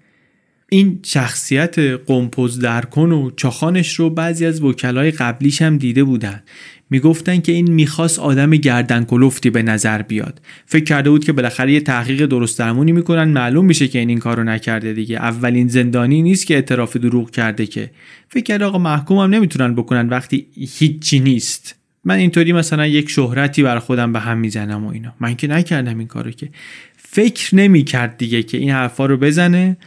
این 0.69 0.99
شخصیت 1.03 1.79
قمپوز 1.79 2.59
درکن 2.59 3.11
و 3.11 3.31
چاخانش 3.35 3.93
رو 3.93 4.09
بعضی 4.09 4.45
از 4.45 4.63
وکلای 4.63 5.11
قبلیش 5.11 5.61
هم 5.61 5.77
دیده 5.77 6.03
بودن. 6.03 6.43
می‌گفتن 6.89 7.41
که 7.41 7.51
این 7.51 7.71
می‌خواست 7.71 8.19
آدم 8.19 8.51
گردن 8.51 9.03
کلفتی 9.03 9.49
به 9.49 9.63
نظر 9.63 10.01
بیاد. 10.01 10.41
فکر 10.65 10.83
کرده 10.83 11.09
بود 11.09 11.25
که 11.25 11.33
بالاخره 11.33 11.73
یه 11.73 11.81
تحقیق 11.81 12.25
درست 12.25 12.59
درمونی 12.59 12.91
می‌کنن. 12.91 13.23
معلوم 13.23 13.65
میشه 13.65 13.87
که 13.87 13.99
این 13.99 14.09
این 14.09 14.19
کارو 14.19 14.43
نکرده 14.43 14.93
دیگه. 14.93 15.15
اولین 15.15 15.67
زندانی 15.67 16.21
نیست 16.21 16.47
که 16.47 16.53
اعتراف 16.53 16.97
دروغ 16.97 17.31
کرده 17.31 17.65
که. 17.65 17.91
فکر 18.29 18.43
کرده 18.43 18.65
آقا 18.65 18.77
محکوم 18.77 19.17
هم 19.17 19.29
نمی‌تونن 19.29 19.75
بکنن 19.75 20.09
وقتی 20.09 20.47
هیچی 20.77 21.19
نیست. 21.19 21.75
من 22.03 22.15
اینطوری 22.15 22.53
مثلا 22.53 22.87
یک 22.87 23.09
شهرتی 23.09 23.63
بر 23.63 23.79
خودم 23.79 24.13
به 24.13 24.19
هم 24.19 24.37
می‌زنم 24.37 24.85
و 24.85 24.89
اینا. 24.89 25.13
من 25.19 25.35
که 25.35 25.47
نکردم 25.47 25.99
این 25.99 26.07
کارو 26.07 26.31
که. 26.31 26.49
فکر 26.97 27.55
نمی‌کرد 27.55 28.17
دیگه 28.17 28.43
که 28.43 28.57
این 28.57 28.69
حرفا 28.69 29.05
رو 29.05 29.17
بزنه. 29.17 29.77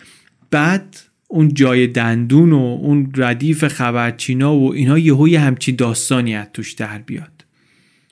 بعد 0.51 0.97
اون 1.29 1.55
جای 1.55 1.87
دندون 1.87 2.53
و 2.53 2.79
اون 2.83 3.13
ردیف 3.17 3.69
خبرچینا 3.69 4.57
و 4.57 4.75
اینا 4.75 4.99
یهو 4.99 5.29
یه 5.29 5.41
همچین 5.41 5.77
داستانی 5.77 6.35
از 6.35 6.47
توش 6.53 6.73
در 6.73 6.99
بیاد. 6.99 7.45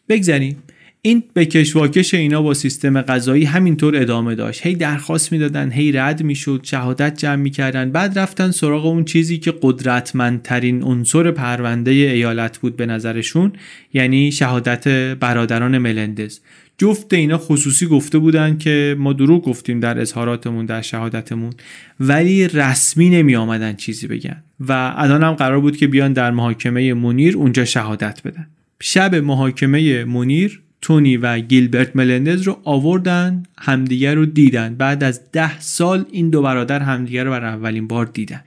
بگذاریم 0.09 0.57
این 1.03 1.23
به 1.35 1.47
کشواکش 1.47 2.15
اینا 2.15 2.43
با 2.43 2.55
سیستم 2.55 3.03
غذایی 3.03 3.45
همینطور 3.45 3.97
ادامه 3.97 4.35
داشت. 4.35 4.67
هی 4.67 4.75
درخواست 4.75 5.33
می‌دادن 5.33 5.73
هی 5.73 5.93
رد 5.93 6.23
می‌شد 6.23 6.61
شهادت 6.63 7.19
جمع 7.19 7.37
می‌کردن. 7.37 7.91
بعد 7.91 8.19
رفتن 8.19 8.51
سراغ 8.51 8.87
اون 8.87 9.05
چیزی 9.05 9.39
که 9.39 9.55
قدرتمندترین 9.63 10.83
عنصر 10.83 11.31
پرونده 11.31 11.91
ایالت 11.91 12.59
بود 12.59 12.77
به 12.77 12.87
نظرشون 12.87 13.53
یعنی 13.95 14.33
شهادت 14.33 14.89
برادران 15.15 15.79
ملندز. 15.79 16.39
جفت 16.79 17.15
اینا 17.15 17.39
خصوصی 17.39 17.87
گفته 17.87 18.19
بودن 18.19 18.59
که 18.59 18.97
ما 18.99 19.13
دروغ 19.13 19.45
گفتیم 19.45 19.81
در 19.81 20.01
اظهاراتمون 20.01 20.67
در 20.67 20.83
شهادتمون 20.83 21.53
ولی 22.01 22.49
رسمی 22.49 23.11
نمی 23.11 23.37
آمدن 23.37 23.77
چیزی 23.77 24.07
بگن. 24.07 24.43
و 24.61 24.95
الان 24.97 25.23
هم 25.23 25.33
قرار 25.33 25.61
بود 25.61 25.77
که 25.77 25.87
بیان 25.87 26.13
در 26.13 26.31
محاکمه 26.31 26.95
منیر 26.95 27.37
اونجا 27.37 27.65
شهادت 27.65 28.23
بدن. 28.25 28.47
شب 28.81 29.15
محاکمه 29.15 30.05
منیر 30.05 30.61
تونی 30.83 31.17
و 31.17 31.39
گیلبرت 31.39 31.97
ملندز 31.97 32.43
رو 32.43 32.61
آوردن 32.65 33.43
همدیگر 33.59 34.15
رو 34.15 34.27
دیدن. 34.27 34.75
بعد 34.75 35.05
از 35.05 35.21
ده 35.33 35.61
سال 35.61 36.05
این 36.11 36.31
دو 36.31 36.43
برادر 36.43 36.83
همدیگر 36.83 37.25
رو 37.25 37.31
برای 37.31 37.53
اولین 37.53 37.87
بار 37.87 38.07
دیدن. 38.07 38.41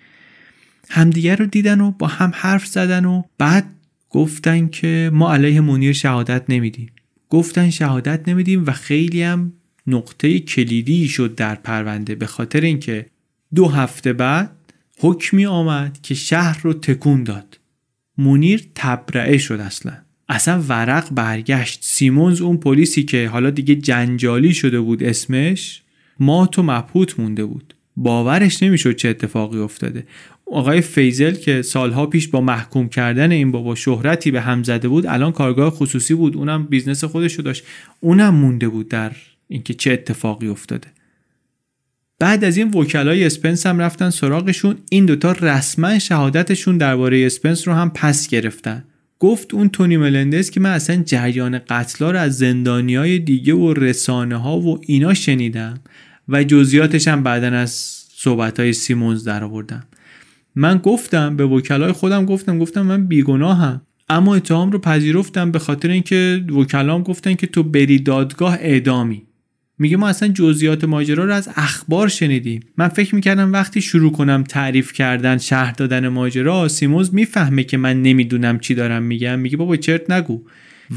همدیگر 0.89 1.35
رو 1.35 1.45
دیدن 1.45 1.81
و 1.81 1.91
با 1.91 2.07
هم 2.07 2.31
حرف 2.35 2.65
زدن 2.65 3.05
و 3.05 3.23
بعد 3.37 3.65
گفتن 4.09 4.67
که 4.67 5.09
ما 5.13 5.33
علیه 5.33 5.61
منیر 5.61 5.93
شهادت 5.93 6.43
نمیدیم. 6.49 6.89
گفتن 7.29 7.69
شهادت 7.69 8.29
نمیدیم 8.29 8.63
و 8.67 8.71
خیلی 8.71 9.23
هم 9.23 9.53
نقطه 9.87 10.39
کلیدی 10.39 11.07
شد 11.07 11.35
در 11.35 11.55
پرونده 11.55 12.15
به 12.15 12.25
خاطر 12.25 12.61
اینکه 12.61 13.05
دو 13.55 13.67
هفته 13.67 14.13
بعد 14.13 14.51
حکمی 14.99 15.45
آمد 15.45 16.01
که 16.01 16.15
شهر 16.15 16.61
رو 16.63 16.73
تکون 16.73 17.23
داد. 17.23 17.59
مونیر 18.17 18.63
تبرعه 18.75 19.37
شد 19.37 19.59
اصلا. 19.59 19.93
اصلا 20.29 20.63
ورق 20.67 21.13
برگشت. 21.13 21.79
سیمونز 21.81 22.41
اون 22.41 22.57
پلیسی 22.57 23.03
که 23.03 23.27
حالا 23.27 23.49
دیگه 23.49 23.75
جنجالی 23.75 24.53
شده 24.53 24.79
بود 24.79 25.03
اسمش 25.03 25.81
مات 26.19 26.59
و 26.59 26.63
مبهوت 26.63 27.19
مونده 27.19 27.45
بود. 27.45 27.73
باورش 27.97 28.63
نمی‌شد 28.63 28.95
چه 28.95 29.09
اتفاقی 29.09 29.59
افتاده. 29.59 30.07
آقای 30.51 30.81
فیزل 30.81 31.33
که 31.33 31.61
سالها 31.61 32.05
پیش 32.05 32.27
با 32.27 32.41
محکوم 32.41 32.89
کردن 32.89 33.31
این 33.31 33.51
بابا 33.51 33.75
شهرتی 33.75 34.31
به 34.31 34.41
هم 34.41 34.63
زده 34.63 34.87
بود 34.87 35.05
الان 35.05 35.31
کارآگاه 35.31 35.69
خصوصی 35.69 36.13
بود 36.13 36.37
اونم 36.37 36.63
business 36.63 37.03
خودش 37.03 37.33
رو 37.33 37.43
داشت. 37.43 37.63
اونم 37.99 38.35
مونده 38.35 38.69
بود 38.69 38.89
در 38.89 39.11
اینکه 39.47 39.73
چه 39.73 39.91
اتفاقی 39.91 40.47
افتاده. 40.47 40.87
بعد 42.19 42.43
از 42.43 42.57
این 42.57 42.71
وکلای 42.71 43.25
اسپنس 43.25 43.65
هم 43.65 43.79
رفتن 43.79 44.09
سراغشون. 44.09 44.77
این 44.89 45.05
دوتا 45.05 45.31
رسما 45.31 45.99
شهادتشون 45.99 46.77
درباره 46.77 47.25
اسپنس 47.25 47.67
رو 47.67 47.73
هم 47.73 47.89
پس 47.89 48.27
گرفتن. 48.27 48.83
گفت 49.19 49.53
اون 49.53 49.69
تونی 49.69 49.97
ملندس 49.97 50.51
که 50.51 50.59
من 50.59 50.69
اصلا 50.69 51.03
جریان 51.05 51.59
قتلا 51.59 52.11
رو 52.11 52.19
از 52.19 52.37
زندانی 52.37 52.95
های 52.95 53.19
دیگه 53.19 53.53
و 53.53 53.73
رسانه 53.73 54.37
ها 54.37 54.59
و 54.59 54.79
اینا 54.81 55.13
شنیدم 55.13 55.79
و 56.29 56.43
جزئیاتش 56.43 57.07
هم 57.07 57.23
بعدا 57.23 57.47
از 57.47 57.71
صحبت 58.15 58.59
های 58.59 58.73
سیمونز 58.73 59.23
در 59.23 59.43
آوردم 59.43 59.83
من 60.55 60.77
گفتم 60.77 61.35
به 61.35 61.45
وکلای 61.45 61.91
خودم 61.91 62.25
گفتم 62.25 62.59
گفتم 62.59 62.81
من 62.81 63.07
بیگناهم. 63.07 63.81
اما 64.09 64.35
اتهام 64.35 64.71
رو 64.71 64.79
پذیرفتم 64.79 65.51
به 65.51 65.59
خاطر 65.59 65.89
اینکه 65.89 66.45
وکلام 66.49 67.03
گفتن 67.03 67.33
که 67.33 67.47
تو 67.47 67.63
بری 67.63 67.99
دادگاه 67.99 68.57
اعدامی. 68.59 69.23
میگه 69.81 69.97
ما 69.97 70.07
اصلا 70.07 70.27
جزئیات 70.27 70.83
ماجرا 70.83 71.25
رو 71.25 71.33
از 71.33 71.49
اخبار 71.55 72.07
شنیدیم. 72.07 72.61
من 72.77 72.87
فکر 72.87 73.15
می‌کردم 73.15 73.53
وقتی 73.53 73.81
شروع 73.81 74.11
کنم 74.11 74.43
تعریف 74.43 74.93
کردن 74.93 75.37
شهر 75.37 75.71
دادن 75.71 76.07
ماجرا 76.07 76.67
سیموز 76.67 77.13
می‌فهمه 77.13 77.63
که 77.63 77.77
من 77.77 78.01
نمی‌دونم 78.01 78.59
چی 78.59 78.75
دارم 78.75 79.03
میگم. 79.03 79.39
میگه 79.39 79.57
بابا 79.57 79.75
چرت 79.75 80.11
نگو. 80.11 80.41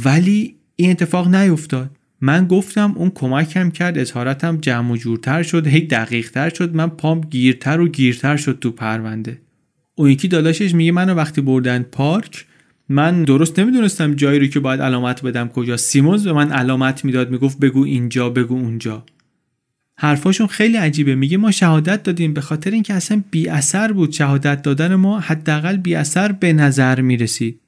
ولی 0.04 0.56
این 0.76 0.90
اتفاق 0.90 1.34
نیفتاد. 1.34 1.90
من 2.24 2.46
گفتم 2.46 2.92
اون 2.96 3.10
کمکم 3.14 3.70
کرد 3.70 3.98
اظهاراتم 3.98 4.56
جمع 4.56 4.92
و 4.92 4.96
جورتر 4.96 5.42
شد 5.42 5.66
هی 5.66 5.80
دقیق 5.80 6.30
تر 6.30 6.48
شد 6.48 6.74
من 6.74 6.88
پام 6.88 7.20
گیرتر 7.20 7.80
و 7.80 7.88
گیرتر 7.88 8.36
شد 8.36 8.58
تو 8.60 8.70
پرونده. 8.70 9.38
اون 9.94 10.10
یکی 10.10 10.28
داداشش 10.28 10.74
میگه 10.74 10.92
منو 10.92 11.14
وقتی 11.14 11.40
بردن 11.40 11.82
پارک 11.82 12.46
من 12.88 13.24
درست 13.24 13.58
نمی‌دونستم 13.58 14.14
جایی 14.14 14.40
رو 14.40 14.46
که 14.46 14.60
باید 14.60 14.80
علامت 14.80 15.22
بدم 15.22 15.48
کجا. 15.48 15.76
سیمونز 15.76 16.24
به 16.24 16.32
من 16.32 16.52
علامت 16.52 17.04
می‌داد 17.04 17.30
می‌گفت 17.30 17.58
بگو 17.58 17.84
اینجا 17.84 18.30
بگو 18.30 18.54
اونجا. 18.54 19.04
حرفاشون 19.96 20.46
خیلی 20.46 20.76
عجیبه. 20.76 21.14
میگه 21.14 21.36
ما 21.36 21.50
شهادت 21.50 22.02
دادیم 22.02 22.34
به 22.34 22.40
خاطر 22.40 22.70
اینکه 22.70 22.94
اصلا 22.94 23.22
بی 23.30 23.48
اثر 23.48 23.92
بود. 23.92 24.12
شهادت 24.12 24.62
دادن 24.62 24.94
ما 24.94 25.20
حداقل 25.20 25.76
بی 25.76 25.94
اثر 25.94 26.32
به 26.32 26.52
نظر 26.52 27.00
می‌رسید. 27.00 27.60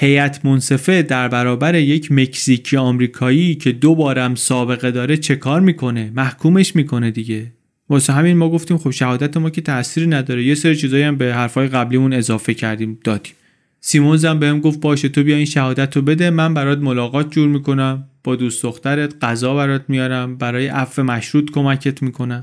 هیئت 0.00 0.44
منصفه 0.44 1.02
در 1.02 1.28
برابر 1.28 1.74
یک 1.74 2.12
مکزیکی 2.12 2.76
آمریکایی 2.76 3.54
که 3.54 3.72
دو 3.72 3.94
بارم 3.94 4.34
سابقه 4.34 4.90
داره 4.90 5.16
چه 5.16 5.36
کار 5.36 5.60
می‌کنه؟ 5.60 6.12
محکومش 6.14 6.76
می‌کنه 6.76 7.10
دیگه. 7.10 7.52
واسه 7.88 8.12
همین 8.12 8.36
ما 8.36 8.50
گفتیم 8.50 8.78
خب 8.78 8.90
شهادت 8.90 9.36
ما 9.36 9.50
که 9.50 9.60
تأثیری 9.60 10.06
نداره. 10.06 10.44
یه 10.44 10.54
سری 10.54 10.76
چیزایی 10.76 11.02
هم 11.02 11.16
به 11.16 11.34
حرفای 11.34 11.68
قبلیمون 11.68 12.12
اضافه 12.12 12.54
کردیم 12.54 12.98
دادیم. 13.04 13.32
سیمونز 13.80 14.24
هم 14.24 14.38
بهم 14.38 14.60
گفت 14.60 14.80
باشه 14.80 15.08
تو 15.08 15.22
بیا 15.22 15.36
این 15.36 15.44
شهادت 15.44 15.96
رو 15.96 16.02
بده 16.02 16.30
من 16.30 16.54
برات 16.54 16.78
ملاقات 16.78 17.30
جور 17.30 17.48
می‌کنم. 17.48 18.04
با 18.24 18.36
دوست 18.36 18.62
دخترت 18.62 19.14
غذا 19.24 19.54
برات 19.54 19.84
میارم 19.88 20.36
برای 20.36 20.66
عفو 20.66 21.02
مشروط 21.02 21.50
کمکت 21.50 22.02
می‌کنم. 22.02 22.40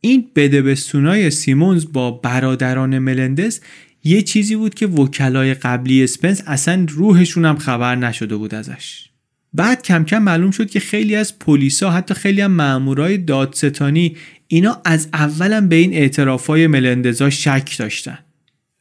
این 0.00 0.26
بدبستونای 0.36 1.30
سیمونز 1.30 1.86
با 1.92 2.10
برادران 2.10 2.98
ملندس 2.98 3.60
یه 4.04 4.22
چیزی 4.22 4.56
بود 4.56 4.74
که 4.74 4.86
وکلای 4.86 5.54
قبلی 5.54 6.04
اسپنس 6.04 6.42
اصلا 6.46 6.86
روحشون 6.88 7.44
هم 7.44 7.58
خبر 7.58 7.96
نشده 7.96 8.36
بود 8.36 8.54
ازش. 8.54 9.08
بعد 9.54 9.82
کم 9.82 10.04
کم 10.04 10.22
معلوم 10.22 10.50
شد 10.50 10.70
که 10.70 10.80
خیلی 10.80 11.16
از 11.16 11.38
پلیسا 11.38 11.90
حتی 11.90 12.14
خیلی 12.14 12.40
هم 12.40 12.52
مامورای 12.52 13.18
دادستانی 13.18 14.16
اینا 14.48 14.80
از 14.84 15.08
اولم 15.12 15.68
به 15.68 15.76
این 15.76 15.92
اعترافای 15.92 16.66
ملندزا 16.66 17.30
شک 17.30 17.78
داشتن. 17.78 18.18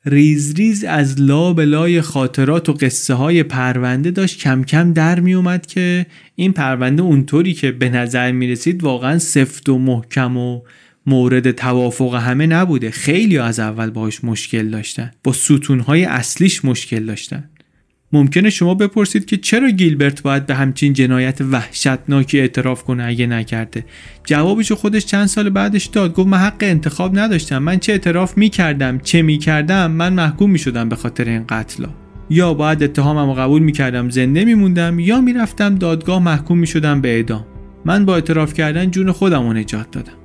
ریز 0.06 0.53
ریز 0.53 0.84
از 0.84 1.22
لا 1.22 1.53
به 1.53 1.65
لای 1.65 2.02
خاطرات 2.02 2.69
و 2.69 2.73
قصه 2.73 3.14
های 3.14 3.44
پرونده 3.44 4.11
داشت. 4.11 4.39
کم 4.39 4.64
کم 4.64 4.94
در 4.94 5.19
می 5.19 5.34
اومد 5.34 5.65
که 5.65 6.06
این 6.35 6.53
پرونده 6.53 7.02
اونطوری 7.02 7.53
که 7.53 7.72
به 7.72 7.89
نظر 7.89 8.31
می 8.31 8.48
رسید 8.48 8.84
واقعا 8.84 9.19
سفت 9.19 9.69
و 9.69 9.77
محکم 9.77 10.38
و 10.38 10.61
مورد 11.07 11.51
توافق 11.51 12.15
همه 12.15 12.47
نبوده. 12.47 12.91
خیلی 12.91 13.38
از 13.38 13.59
اول 13.59 13.89
باهاش 13.89 14.23
مشکل 14.23 14.69
داشتن. 14.69 15.11
با 15.23 15.34
ستونهای 15.34 16.05
اصلیش 16.05 16.65
مشکل 16.65 17.05
داشتن. 17.05 17.49
ممکنه 18.13 18.49
شما 18.49 18.73
بپرسید 18.73 19.25
که 19.25 19.38
چرا 19.38 19.69
گیلبرت 19.69 20.21
باید 20.21 20.45
به 20.45 20.55
همچین 20.55 20.93
جنایت 20.93 21.41
وحشتناکی 21.41 22.39
اعتراف 22.39 22.84
کنه 22.84 23.03
اگه 23.03 23.27
نکرده. 23.27 23.85
جوابشو 24.25 24.75
خودش 24.75 25.05
چند 25.05 25.25
سال 25.25 25.49
بعدش 25.49 25.85
داد. 25.85 26.13
گفت 26.13 26.27
من 26.27 26.38
حق 26.38 26.57
انتخاب 26.61 27.19
نداشتم. 27.19 27.57
من 27.57 27.79
چه 27.79 27.91
اعتراف 27.91 28.38
می‌کردم 28.38 28.99
چه 28.99 29.21
می‌کردم 29.21 29.91
من 29.91 30.13
محکوم 30.13 30.51
می‌شدم 30.51 30.89
به 30.89 30.95
خاطر 30.95 31.25
این 31.25 31.45
قتلا 31.49 31.89
یا 32.29 32.53
باید 32.53 32.84
اتهامم 32.84 33.34
قبول 33.34 33.61
می‌کردم 33.61 34.09
زنده 34.09 34.45
میموندم 34.45 34.99
یا 34.99 35.21
می‌رفتم 35.21 35.75
دادگاه 35.75 36.23
محکوم 36.23 36.57
می‌شدم 36.57 37.01
به 37.01 37.09
اعدام. 37.09 37.45
من 37.85 38.05
با 38.05 38.15
اعتراف 38.15 38.53
کردن 38.53 38.91
جون 38.91 39.11
خودم 39.11 39.47
رو 39.47 39.53
نجات 39.53 39.91
دادم. 39.91 40.16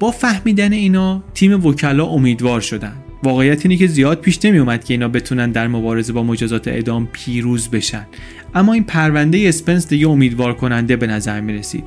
با 0.00 0.10
فهمیدن 0.10 0.72
اینا 0.72 1.22
تیم 1.34 1.66
وکلا 1.66 2.06
امیدوار 2.06 2.60
شدن. 2.60 2.92
واقعیت 3.22 3.66
اینه 3.66 3.76
که 3.76 3.86
زیاد 3.86 4.20
پیش 4.20 4.44
نمی 4.44 4.58
اومد 4.58 4.84
که 4.84 4.94
اینا 4.94 5.08
بتونن 5.08 5.50
در 5.50 5.68
مبارزه 5.68 6.12
با 6.12 6.22
مجازات 6.22 6.68
اعدام 6.68 7.08
پیروز 7.12 7.68
بشن. 7.68 8.06
اما 8.54 8.72
این 8.72 8.84
پرونده 8.84 9.44
اسپنس 9.48 9.88
دیگه 9.88 10.08
امیدوار 10.08 10.54
کننده 10.54 10.96
به 10.96 11.06
نظر 11.06 11.40
می 11.40 11.52
رسید 11.52 11.84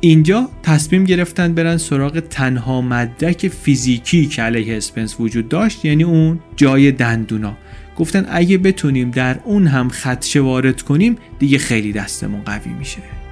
اینجا 0.00 0.48
تصمیم 0.62 1.04
گرفتن 1.04 1.54
برن 1.54 1.76
سراغ 1.76 2.20
تنها 2.20 2.80
مدرک 2.80 3.48
فیزیکی 3.48 4.26
که 4.26 4.42
علیه 4.42 4.76
اسپنس 4.76 5.20
وجود 5.20 5.48
داشت 5.48 5.84
یعنی 5.84 6.02
اون 6.02 6.38
جای 6.56 6.92
دندونا. 6.92 7.56
گفتن 7.96 8.26
اگه 8.30 8.58
بتونیم 8.58 9.10
در 9.10 9.38
اون 9.44 9.66
هم 9.66 9.88
خدشه 9.88 10.40
وارد 10.40 10.82
کنیم 10.82 11.16
دیگه 11.38 11.58
خیلی 11.58 11.92
دستمون 11.92 12.40
قوی 12.40 12.72
میشه. 12.72 13.23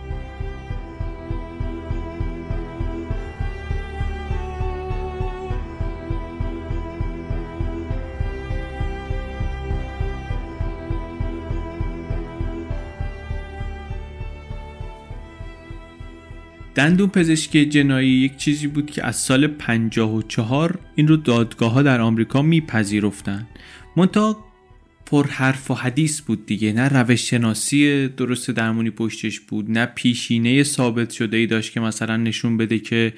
دندون 16.75 17.09
پزشکی 17.09 17.67
جنایی 17.67 18.11
یک 18.11 18.37
چیزی 18.37 18.67
بود 18.67 18.91
که 18.91 19.07
از 19.07 19.17
سال 19.17 19.47
54 19.47 20.79
این 20.95 21.09
رو 21.09 21.17
دادگاه 21.17 21.73
ها 21.73 21.83
در 21.83 22.01
آمریکا 22.01 22.43
میپذیرفتن 22.43 23.47
منتها 23.97 24.45
پر 25.07 25.27
حرف 25.27 25.71
و 25.71 25.75
حدیث 25.75 26.21
بود 26.21 26.47
دیگه. 26.47 26.73
نه 26.73 26.89
روش 26.89 27.31
شناسی 27.31 28.09
درست 28.09 28.51
درمونی 28.51 28.91
پشتش 28.91 29.41
بود 29.41 29.71
نه 29.71 29.87
پیشینه 29.87 30.63
ثابت 30.63 31.11
شده 31.11 31.37
ای 31.37 31.47
داشت 31.47 31.73
که 31.73 31.81
مثلا 31.81 32.17
نشون 32.17 32.57
بده 32.57 32.79
که 32.79 33.13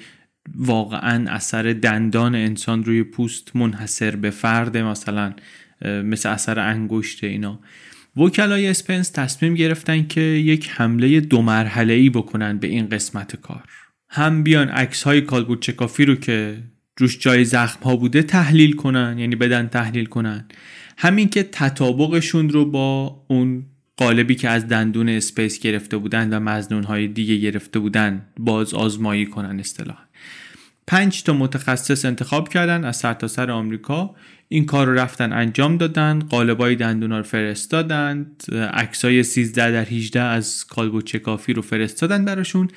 واقعا 0.55 1.25
اثر 1.29 1.63
دندان 1.73 2.35
انسان 2.35 2.83
روی 2.83 3.03
پوست 3.03 3.55
منحصر 3.55 4.15
به 4.15 4.29
فرد 4.29 4.77
مثلا 4.77 5.33
مثل 5.81 6.29
اثر 6.29 6.59
انگشت 6.59 7.23
اینا. 7.23 7.59
وکلای 8.17 8.67
اسپنس 8.67 9.09
تصمیم 9.09 9.55
گرفتن 9.55 10.07
که 10.07 10.21
یک 10.21 10.69
حمله 10.69 11.19
دو 11.19 11.41
مرحله 11.41 11.93
ای 11.93 12.09
بکنن 12.09 12.57
به 12.57 12.67
این 12.67 12.89
قسمت 12.89 13.35
کار. 13.35 13.63
هم 14.09 14.43
بیان 14.43 14.69
عکس 14.69 15.03
های 15.03 15.21
کالبدشکافی 15.21 16.05
رو 16.05 16.15
که 16.15 16.63
روش 16.97 17.19
جای 17.19 17.45
زخم 17.45 17.83
ها 17.83 17.95
بوده 17.95 18.23
تحلیل 18.23 18.75
کنن 18.75 19.19
یعنی 19.19 19.35
بدن 19.35 19.67
تحلیل 19.67 20.05
کنن. 20.05 20.47
همین 20.97 21.29
که 21.29 21.43
تطابقشون 21.43 22.49
رو 22.49 22.65
با 22.65 23.21
اون 23.27 23.65
قالبی 23.97 24.35
که 24.35 24.49
از 24.49 24.67
دندون 24.67 25.09
اسپنس 25.09 25.59
گرفته 25.59 25.97
بودن 25.97 26.33
و 26.33 26.39
مظنون 26.39 26.83
های 26.83 27.07
دیگه 27.07 27.37
گرفته 27.37 27.79
بودن 27.79 28.25
باز 28.39 28.73
آزمایی 28.73 29.25
کنن 29.25 29.59
اصطلاح 29.59 29.97
پنج 30.87 31.23
تا 31.23 31.33
متخصص 31.33 32.05
انتخاب 32.05 32.49
کردن 32.49 32.83
از 32.83 32.97
سرتاسر 32.97 33.45
سر 33.45 33.51
آمریکا. 33.51 34.15
این 34.47 34.65
کار 34.65 34.87
رو 34.87 34.93
رفتن 34.93 35.33
انجام 35.33 35.77
دادن 35.77 36.19
قالبای 36.19 36.75
دندونا 36.75 37.17
رو 37.17 37.23
فرستادند 37.23 38.45
عکسای 38.73 39.23
13 39.23 39.71
در 39.71 39.85
18 39.85 40.21
از 40.21 40.65
کالبدشکافی 40.65 41.53
رو 41.53 41.61
فرستادن 41.61 42.25
براشون. 42.25 42.67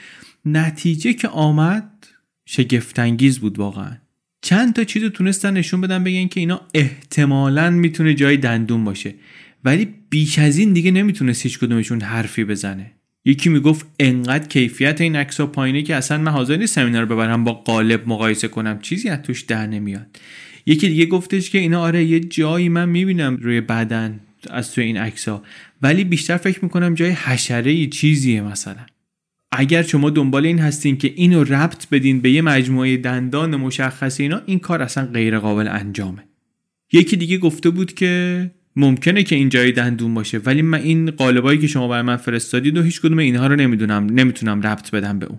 نتیجه 0.44 1.12
که 1.12 1.28
آمد 1.28 2.06
شگفتانگیز 2.46 3.38
بود 3.38 3.58
واقعا. 3.58 3.96
چند 4.42 4.74
تا 4.74 4.84
چیز 4.84 5.02
رو 5.02 5.08
تونستن 5.08 5.52
نشون 5.52 5.80
بدن 5.80 6.04
بگن 6.04 6.28
که 6.28 6.40
اینا 6.40 6.60
احتمالا 6.74 7.70
می‌تونه 7.70 8.14
جای 8.14 8.36
دندون 8.36 8.84
باشه. 8.84 9.14
ولی 9.64 9.88
بیش 10.10 10.38
از 10.38 10.58
این 10.58 10.72
دیگه 10.72 10.90
نمی‌تونست 10.90 11.42
هیچ 11.42 11.58
کدومشون 11.58 12.00
حرفی 12.00 12.44
بزنه. 12.44 12.92
یکی 13.24 13.48
می‌گفت 13.48 13.86
انقدر 14.00 14.48
کیفیت 14.48 15.00
این 15.00 15.16
عکس 15.16 15.40
پایینه 15.40 15.82
که 15.82 15.94
اصلا 15.94 16.18
من 16.18 16.32
حاضر 16.32 16.56
نیستم 16.56 16.84
اینا 16.84 17.00
رو 17.00 17.06
ببرم 17.06 17.44
با 17.44 17.52
قالب 17.52 18.08
مقایسه 18.08 18.48
کنم. 18.48 18.78
چیزی 18.80 19.08
از 19.08 19.22
توش 19.22 19.42
در 19.42 19.66
نمیاد. 19.66 20.06
یکی 20.68 20.88
دیگه 20.88 21.06
گفتش 21.06 21.50
که 21.50 21.58
اینا 21.58 21.80
آره 21.80 22.04
یه 22.04 22.20
جایی 22.20 22.68
من 22.68 22.88
می‌بینم 22.88 23.36
روی 23.36 23.60
بدن 23.60 24.20
از 24.50 24.72
تو 24.72 24.80
این 24.80 24.96
عکس 24.96 25.28
ولی 25.82 26.04
بیشتر 26.04 26.36
فکر 26.36 26.64
می‌کنم 26.64 26.94
جای 26.94 27.10
حشره 27.10 27.86
چیزیه 27.86 28.42
مثلا. 28.42 28.86
اگر 29.52 29.82
شما 29.82 30.10
دنبال 30.10 30.46
این 30.46 30.58
هستین 30.58 30.98
که 30.98 31.12
اینو 31.16 31.44
ربط 31.44 31.88
بدین 31.88 32.20
به 32.20 32.30
یه 32.30 32.42
مجموعه 32.42 32.96
دندان 32.96 33.56
مشخص 33.56 34.20
اینا 34.20 34.40
این 34.46 34.58
کار 34.58 34.82
اصلا 34.82 35.06
غیر 35.06 35.38
قابل 35.38 35.68
انجامه. 35.68 36.24
یکی 36.92 37.16
دیگه 37.16 37.38
گفته 37.38 37.70
بود 37.70 37.92
که 37.92 38.50
ممکنه 38.76 39.22
که 39.22 39.36
این 39.36 39.48
جای 39.48 39.72
دندون 39.72 40.14
باشه 40.14 40.38
ولی 40.38 40.62
من 40.62 40.80
این 40.80 41.10
قالبایی 41.10 41.58
که 41.58 41.66
شما 41.66 41.88
برای 41.88 42.02
من 42.02 42.16
فرستادید 42.16 42.78
و 42.78 42.82
هیچ 42.82 43.00
کدوم 43.00 43.18
اینها 43.18 43.46
رو 43.46 43.56
نمی‌دونم 43.56 44.06
نمی‌تونم 44.06 44.62
ربط 44.62 44.90
بدم 44.90 45.18
به 45.18 45.26
اون. 45.26 45.38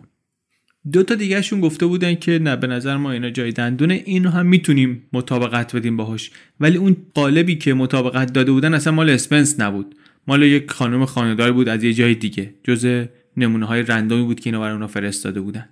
دو 0.92 1.04
تا 1.04 1.16
دیگهشون 1.16 1.62
گفته 1.62 1.86
بودن 1.86 2.16
که 2.16 2.40
نه 2.40 2.56
به 2.56 2.68
نظر 2.68 2.98
ما 2.98 3.12
اینا 3.12 3.30
جای 3.30 3.52
دندونه 3.52 4.04
اینو 4.06 4.30
هم 4.30 4.46
می‌تونیم 4.46 5.04
مطابقت 5.14 5.76
بدیم 5.76 5.98
باهاش. 5.98 6.32
ولی 6.60 6.78
اون 6.78 6.98
قالبی 7.14 7.56
که 7.56 7.74
مطابقت 7.74 8.34
داده 8.34 8.52
بودن 8.52 8.74
اصلا 8.74 8.94
مال 8.94 9.10
اسپنس 9.10 9.60
نبود. 9.60 9.96
مال 10.28 10.44
یک 10.44 10.72
خانم 10.72 11.06
خانه‌دار 11.06 11.52
بود 11.52 11.70
از 11.70 11.84
یه 11.84 11.94
جای 11.94 12.16
دیگه 12.16 12.54
جز 12.64 13.06
نمونه 13.38 13.66
های 13.66 13.84
random 13.84 14.18
ی 14.18 14.24
بود 14.24 14.40
که 14.40 14.48
اینا 14.50 14.60
برای 14.60 14.74
اونا 14.74 14.88
فرستاده 14.88 15.42
بودن. 15.42 15.70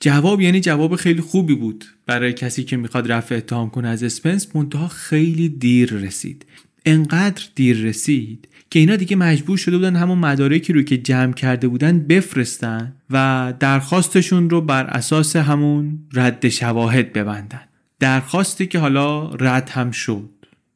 جواب 0.00 0.40
یعنی 0.40 0.60
جواب 0.60 0.96
خیلی 0.96 1.20
خوبی 1.20 1.54
بود 1.54 1.84
برای 2.06 2.32
کسی 2.32 2.64
که 2.64 2.76
می‌خواد 2.76 3.12
رفع 3.12 3.34
اتهام 3.34 3.70
کنه 3.70 3.88
از 3.88 4.02
اسپنس 4.02 4.56
منتها 4.56 4.88
خیلی 4.88 5.48
دیر 5.48 5.92
رسید. 5.92 6.46
انقدر 6.86 7.44
دیر 7.54 7.76
رسید 7.76 8.48
که 8.72 8.78
اینا 8.78 8.96
دیگه 8.96 9.16
مجبور 9.16 9.58
شده 9.58 9.76
بودن 9.76 9.96
همون 9.96 10.18
مدارکی 10.18 10.72
رو 10.72 10.82
که 10.82 10.98
جمع 10.98 11.32
کرده 11.32 11.68
بودن 11.68 11.98
بفرستن 11.98 12.96
و 13.10 13.54
درخواستشون 13.60 14.50
رو 14.50 14.60
بر 14.60 14.84
اساس 14.84 15.36
همون 15.36 15.98
رد 16.12 16.48
شواهد 16.48 17.12
ببندن. 17.12 17.60
درخواستی 18.00 18.66
که 18.66 18.78
حالا 18.78 19.28
رد 19.28 19.68
هم 19.68 19.90
شد. 19.90 20.30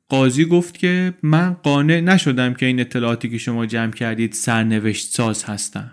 قاضی 0.09 0.44
گفت 0.44 0.78
که 0.78 1.14
من 1.23 1.56
قانع 1.62 2.01
نشدم 2.01 2.55
که 2.55 2.66
این 2.66 2.81
اطلاعاتی 2.81 3.28
که 3.28 3.39
شما 3.39 3.66
جمع 3.66 3.93
کردید 3.93 4.32
سرنوشت 4.32 5.12
ساز 5.12 5.44
هستن. 5.44 5.90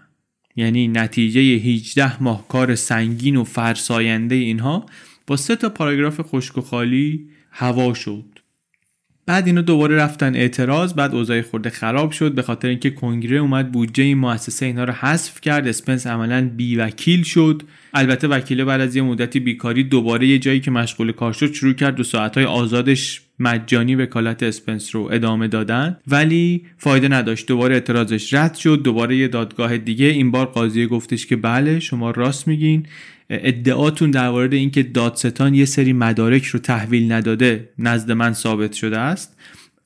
یعنی 0.55 0.88
نتیجه 0.88 1.39
18 1.39 2.23
ماه 2.23 2.47
کار 2.47 2.75
سنگین 2.75 3.35
و 3.35 3.43
فرساینده 3.43 4.35
اینها 4.35 4.85
با 5.27 5.38
سه 5.38 5.55
تا 5.55 5.69
پاراگراف 5.69 6.21
خشک 6.21 6.57
و 6.57 6.61
خالی 6.61 7.30
هوا 7.51 7.93
شد. 7.93 8.32
بعد 9.25 9.47
اینا 9.47 9.61
دوباره 9.61 9.95
رفتن 9.95 10.35
اعتراض 10.35 10.93
بعد 10.93 11.15
اوضاع 11.15 11.41
خورده 11.41 11.69
خراب 11.69 12.11
شد 12.11 12.35
به 12.35 12.41
خاطر 12.41 12.67
اینکه 12.67 12.89
کنگره 12.89 13.37
اومد 13.37 13.71
بودجه 13.71 14.03
این 14.03 14.17
مؤسسه 14.17 14.65
اینا 14.65 14.83
رو 14.83 14.93
حذف 14.93 15.41
کرد. 15.41 15.67
اسپنس 15.67 16.07
عملا 16.07 16.49
بی 16.55 16.75
وکیل 16.75 17.23
شد. 17.23 17.63
البته 17.93 18.27
وکیل 18.27 18.63
بعد 18.63 18.81
از 18.81 18.95
یه 18.95 19.01
مدتی 19.01 19.39
بیکاری 19.39 19.83
دوباره 19.83 20.27
یه 20.27 20.39
جایی 20.39 20.59
که 20.59 20.71
مشغول 20.71 21.11
کار 21.11 21.33
شد 21.33 21.53
شروع 21.53 21.73
کرد 21.73 21.95
دو 21.95 22.03
ساعتهای 22.03 22.45
آزادش 22.45 23.21
مجانی 23.39 23.95
وکالت 23.95 24.43
اسپنس 24.43 24.95
رو 24.95 25.09
ادامه 25.11 25.47
دادن. 25.47 25.97
ولی 26.07 26.65
فایده 26.77 27.07
نداشت. 27.07 27.47
دوباره 27.47 27.73
اعتراضش 27.73 28.33
رد 28.33 28.55
شد. 28.55 28.81
دوباره 28.83 29.17
یه 29.17 29.27
دادگاه 29.27 29.77
دیگه. 29.77 30.05
این 30.05 30.31
بار 30.31 30.45
قاضی 30.45 30.87
گفتش 30.87 31.25
که 31.25 31.35
بله 31.35 31.79
شما 31.79 32.11
راست 32.11 32.47
میگین. 32.47 32.85
ادعاتون 33.29 34.11
در 34.11 34.29
مورد 34.29 34.53
اینکه 34.53 34.83
دادستان 34.83 35.53
یه 35.53 35.65
سری 35.65 35.93
مدارک 35.93 36.45
رو 36.45 36.59
تحویل 36.59 37.11
نداده 37.11 37.69
نزد 37.77 38.11
من 38.11 38.33
ثابت 38.33 38.73
شده 38.73 38.97
است. 38.97 39.35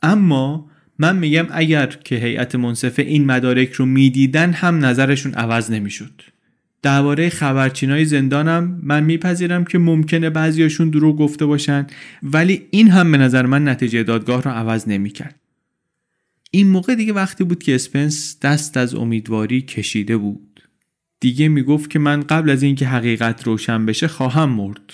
اما 0.03 0.69
من 0.99 1.15
میگم 1.15 1.47
اگر 1.51 1.87
که 1.87 2.15
هیئت 2.15 2.55
منصفه 2.55 3.01
این 3.01 3.25
مدارک 3.25 3.71
رو 3.71 3.85
می‌دیدن 3.85 4.51
هم 4.51 4.85
نظرشون 4.85 5.33
عوض 5.33 5.71
نمی‌شد. 5.71 6.21
درباره 6.81 7.29
خبرچینای 7.29 8.05
زندانم 8.05 8.79
من 8.83 9.03
میپذیرم 9.03 9.65
که 9.65 9.77
ممکنه 9.77 10.29
بعضیاشون 10.29 10.89
دروغ 10.89 11.17
گفته 11.17 11.45
باشن 11.45 11.87
ولی 12.23 12.61
این 12.71 12.91
هم 12.91 13.11
به 13.11 13.17
نظر 13.17 13.45
من 13.45 13.67
نتیجه 13.67 14.03
دادگاه 14.03 14.41
رو 14.41 14.51
عوض 14.51 14.87
نمی‌کرد. 14.87 15.35
این 16.51 16.67
موقع 16.67 16.95
دیگه 16.95 17.13
وقتی 17.13 17.43
بود 17.43 17.63
که 17.63 17.75
اسپنس 17.75 18.39
دست 18.41 18.77
از 18.77 18.95
امیدواری 18.95 19.61
کشیده 19.61 20.17
بود. 20.17 20.46
دیگه 21.19 21.47
می‌گفت 21.47 21.89
که 21.89 21.99
من 21.99 22.21
قبل 22.21 22.49
از 22.49 22.63
اینکه 22.63 22.87
حقیقت 22.87 23.43
روشن 23.43 23.85
بشه 23.85 24.07
خواهم 24.07 24.49
مرد. 24.49 24.93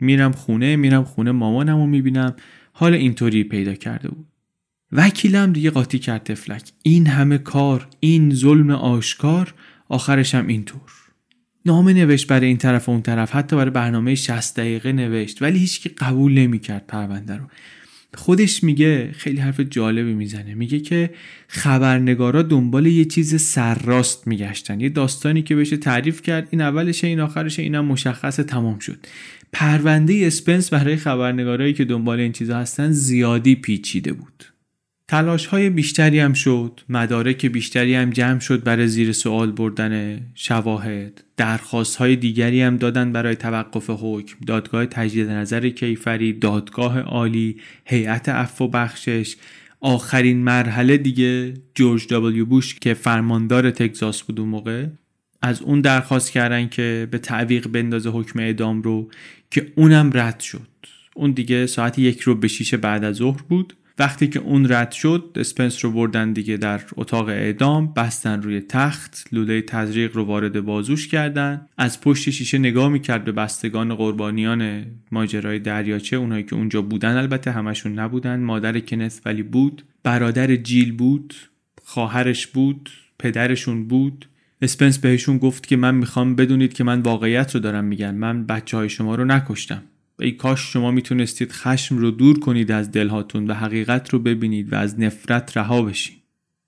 میرم 0.00 0.32
خونه 0.32 0.76
میرم 0.76 1.04
خونه 1.04 1.32
مامانم 1.32 1.76
رو 1.76 1.86
می‌بینم. 1.86 2.36
حال 2.72 2.94
اینطوری 2.94 3.44
پیدا 3.44 3.74
کرده 3.74 4.08
بود. 4.08 4.26
وکیلم 4.92 5.52
دیگه 5.52 5.70
قاطی 5.70 5.98
کرد 5.98 6.22
تفلک. 6.22 6.62
این 6.82 7.06
همه 7.06 7.38
کار 7.38 7.88
این 8.00 8.34
ظلم 8.34 8.70
آشکار 8.70 9.54
آخرش 9.88 10.34
هم 10.34 10.46
اینطور. 10.46 10.90
نامه 11.66 11.92
نوشت 11.92 12.26
برای 12.26 12.46
این 12.46 12.56
طرف 12.56 12.88
و 12.88 12.92
اون 12.92 13.02
طرف. 13.02 13.34
حتی 13.34 13.56
برای 13.56 13.70
برنامه 13.70 14.14
60 14.14 14.56
دقیقه 14.56 14.92
نوشت. 14.92 15.42
ولی 15.42 15.58
هیچکی 15.58 15.88
قبول 15.88 16.32
نمی‌کرد 16.34 16.84
پرونده 16.88 17.36
رو. 17.36 17.44
خودش 18.14 18.64
میگه 18.64 19.12
خیلی 19.12 19.40
حرف 19.40 19.60
جالبی 19.60 20.14
می‌زنه. 20.14 20.54
میگه 20.54 20.80
که 20.80 21.10
خبرنگارا 21.48 22.42
دنبال 22.42 22.86
یه 22.86 23.04
چیز 23.04 23.42
سرراست 23.42 24.26
میگشتن. 24.26 24.80
یه 24.80 24.88
داستانی 24.88 25.42
که 25.42 25.56
بشه 25.56 25.76
تعریف 25.76 26.22
کرد 26.22 26.48
این 26.50 26.60
اولشه 26.60 27.06
این 27.06 27.20
آخرشه 27.20 27.62
اینم 27.62 27.84
مشخص 27.84 28.36
تمام 28.36 28.78
شد. 28.78 29.06
پرونده 29.52 30.14
اسپنس 30.26 30.70
برای 30.70 30.96
خبرنگارایی 30.96 31.72
که 31.72 31.84
دنبال 31.84 32.20
این 32.20 32.32
چیزا 32.32 32.58
هستن 32.58 32.90
زیادی 32.90 33.54
پیچیده 33.54 34.12
بود. 34.12 34.53
تلاش 35.08 35.46
های 35.46 35.70
بیشتری 35.70 36.18
هم 36.18 36.32
شد. 36.32 36.80
مدارک 36.88 37.46
بیشتری 37.46 37.94
هم 37.94 38.10
جمع 38.10 38.40
شد 38.40 38.64
برای 38.64 38.86
زیر 38.86 39.12
سوال 39.12 39.52
بردن 39.52 40.20
شواهد. 40.34 41.24
درخواست 41.36 41.96
های 41.96 42.16
دیگری 42.16 42.62
هم 42.62 42.76
دادن 42.76 43.12
برای 43.12 43.36
توقف 43.36 43.90
حکم. 43.90 44.36
دادگاه 44.46 44.86
تجدید 44.86 45.30
نظر 45.30 45.68
کیفری 45.68 46.32
دادگاه 46.32 47.00
عالی 47.00 47.56
هیئت 47.84 48.28
عفو 48.28 48.68
بخشش. 48.68 49.36
آخرین 49.80 50.44
مرحله 50.44 50.96
دیگه 50.96 51.54
جورج 51.74 52.06
دبلیو 52.08 52.46
بوش 52.46 52.74
که 52.74 52.94
فرماندار 52.94 53.70
تگزاس 53.70 54.22
بود 54.22 54.40
اون 54.40 54.48
موقع 54.48 54.86
از 55.42 55.62
اون 55.62 55.80
درخواست 55.80 56.30
کردن 56.30 56.68
که 56.68 57.08
به 57.10 57.18
تعویق 57.18 57.68
بندازه 57.68 58.10
حکم 58.10 58.38
اعدام 58.38 58.82
رو 58.82 59.10
که 59.50 59.72
اونم 59.76 60.10
رد 60.14 60.40
شد. 60.40 60.68
اون 61.14 61.30
دیگه 61.30 61.66
ساعت 61.66 61.98
یک 61.98 62.20
ربع 62.20 62.34
به 62.34 62.48
شیش 62.48 62.74
بعد 62.74 63.04
از 63.04 63.16
ظهر 63.16 63.42
بود. 63.48 63.74
وقتی 63.98 64.26
که 64.26 64.38
اون 64.38 64.72
رد 64.72 64.92
شد 64.92 65.32
اسپنس 65.36 65.84
رو 65.84 65.90
بردن 65.90 66.32
دیگه 66.32 66.56
در 66.56 66.80
اتاق 66.96 67.28
اعدام 67.28 67.92
بستن 67.96 68.42
روی 68.42 68.60
تخت 68.60 69.28
لوله 69.32 69.62
تزریق 69.62 70.16
رو 70.16 70.24
وارد 70.24 70.60
بازوش 70.60 71.08
کردن. 71.08 71.66
از 71.78 72.00
پشت 72.00 72.30
شیشه 72.30 72.58
نگاه 72.58 72.88
می‌کرد 72.88 73.24
به 73.24 73.32
بستگان 73.32 73.94
قربانیان 73.94 74.86
ماجرای 75.12 75.58
دریاچه 75.58 76.16
اونایی 76.16 76.42
که 76.42 76.56
اونجا 76.56 76.82
بودن. 76.82 77.16
البته 77.16 77.50
همشون 77.50 77.98
نبودن 77.98 78.40
مادر 78.40 78.80
کنس 78.80 79.20
ولی 79.24 79.42
بود 79.42 79.82
برادر 80.02 80.56
جیل 80.56 80.92
بود 80.92 81.34
خواهرش 81.84 82.46
بود 82.46 82.90
پدرشون 83.18 83.88
بود. 83.88 84.28
اسپنس 84.62 84.98
بهشون 84.98 85.38
گفت 85.38 85.66
که 85.66 85.76
من 85.76 85.94
می‌خوام 85.94 86.34
بدونید 86.34 86.72
که 86.72 86.84
من 86.84 87.00
واقعیت 87.00 87.54
رو 87.54 87.60
دارم 87.60 87.84
میگم. 87.84 88.14
من 88.14 88.46
بچه 88.46 88.76
های 88.76 88.88
شما 88.88 89.14
رو 89.14 89.24
نکشتم. 89.24 89.82
ای 90.20 90.32
کاش 90.32 90.72
شما 90.72 90.90
می‌تونستید 90.90 91.52
خشم 91.52 91.98
رو 91.98 92.10
دور 92.10 92.38
کنید 92.38 92.72
از 92.72 92.90
دلهاتون 92.90 93.50
و 93.50 93.54
حقیقت 93.54 94.10
رو 94.10 94.18
ببینید 94.18 94.72
و 94.72 94.76
از 94.76 95.00
نفرت 95.00 95.56
رها 95.56 95.82
بشین. 95.82 96.16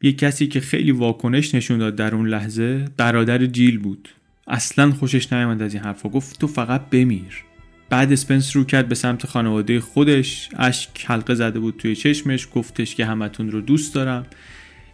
یه 0.02 0.12
کسی 0.12 0.46
که 0.46 0.60
خیلی 0.60 0.90
واکنش 0.90 1.54
نشون 1.54 1.78
داد 1.78 1.96
در 1.96 2.14
اون 2.14 2.28
لحظه 2.28 2.84
برادر 2.96 3.46
جیل 3.46 3.78
بود. 3.78 4.08
اصلا 4.46 4.90
خوشش 4.90 5.32
نیامد 5.32 5.62
از 5.62 5.74
این 5.74 5.82
حرفا. 5.82 6.08
گفت 6.08 6.40
تو 6.40 6.46
فقط 6.46 6.90
بمیر. 6.90 7.44
بعد 7.90 8.12
اسپنس 8.12 8.56
رو 8.56 8.64
کرد 8.64 8.88
به 8.88 8.94
سمت 8.94 9.26
خانواده 9.26 9.80
خودش. 9.80 10.48
اشک 10.56 11.04
حلقه 11.06 11.34
زده 11.34 11.60
بود 11.60 11.76
توی 11.76 11.96
چشمش. 11.96 12.48
گفتش 12.54 12.94
که 12.94 13.06
همتون 13.06 13.50
رو 13.50 13.60
دوست 13.60 13.94
دارم. 13.94 14.26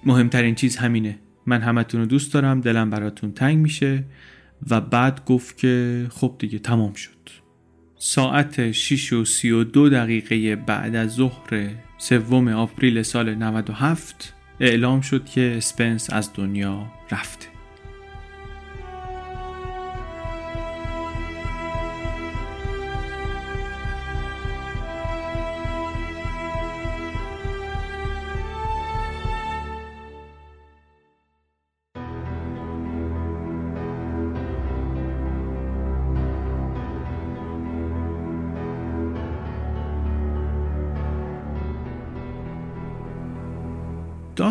مهمترین 0.06 0.54
چیز 0.54 0.76
همینه. 0.76 1.18
من 1.46 1.60
همتون 1.60 2.00
رو 2.00 2.06
دوست 2.06 2.34
دارم. 2.34 2.60
دلم 2.60 2.90
براتون 2.90 3.32
تنگ 3.32 3.58
میشه. 3.58 4.04
و 4.70 4.80
بعد 4.80 5.24
گفت 5.24 5.58
که 5.58 6.06
خب 6.10 6.36
دیگه 6.38 6.58
تمام 6.58 6.92
شد. 6.92 7.41
ساعت 8.04 8.72
6 8.72 9.12
و 9.12 9.24
32 9.24 9.88
دقیقه 9.88 10.56
بعد 10.56 10.96
از 10.96 11.14
ظهر 11.14 11.68
سوم 11.98 12.48
آپریل 12.48 13.02
سال 13.02 13.34
97 13.34 14.34
اعلام 14.60 15.00
شد 15.00 15.24
که 15.24 15.54
اسپنس 15.56 16.12
از 16.12 16.30
دنیا 16.34 16.86
رفته. 17.10 17.51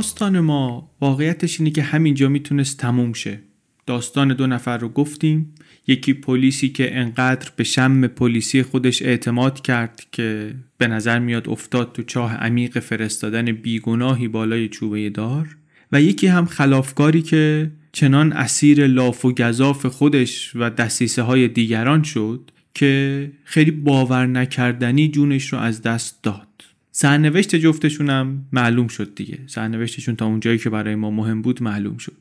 داستان 0.02 0.40
ما 0.40 0.92
واقعیتش 1.02 1.60
اینه 1.60 1.72
که 1.72 1.82
همینجا 1.82 2.30
می‌تونست 2.30 2.78
تموم 2.78 3.14
شه. 3.14 3.40
داستان 3.86 4.34
دو 4.34 4.48
نفر 4.48 4.78
رو 4.78 4.90
گفتیم. 4.90 5.56
یکی 5.88 6.14
پلیسی 6.14 6.70
که 6.70 6.98
انقدر 6.98 7.50
به 7.56 7.64
شم 7.64 8.08
پلیسی 8.08 8.64
خودش 8.64 9.02
اعتماد 9.02 9.62
کرد 9.62 10.06
که 10.12 10.56
به 10.78 10.88
نظر 10.88 11.20
میاد 11.20 11.50
افتاد 11.50 11.94
تو 11.94 12.04
چاه 12.04 12.36
عمیق 12.36 12.80
فرستادن 12.80 13.52
بیگناهی 13.52 14.28
بالای 14.28 14.68
چوبه 14.68 15.10
دار 15.10 15.58
و 15.92 16.02
یکی 16.02 16.28
هم 16.28 16.46
خلافکاری 16.46 17.22
که 17.22 17.72
چنان 17.92 18.34
اسیر 18.34 18.88
لاف 18.88 19.26
و 19.26 19.34
گذاف 19.34 19.86
خودش 19.86 20.52
و 20.56 20.70
دستیسه 20.70 21.22
های 21.22 21.48
دیگران 21.48 22.04
شد 22.04 22.52
که 22.74 23.32
خیلی 23.44 23.72
باور 23.72 24.26
نکردنی 24.26 25.08
جونش 25.08 25.54
رو 25.54 25.60
از 25.60 25.82
دست 25.82 26.24
داد. 26.24 26.48
سرنوشت 26.92 27.56
جفتشونم 27.56 28.46
معلوم 28.52 28.88
شد 28.88 29.16
دیگه. 29.16 29.40
سرنوشتشون 29.48 30.16
تا 30.16 30.26
اونجایی 30.26 30.58
که 30.58 30.70
برای 30.70 30.96
ما 30.96 31.12
مهم 31.12 31.42
بود 31.42 31.64
معلوم 31.64 31.98
شد. 31.98 32.18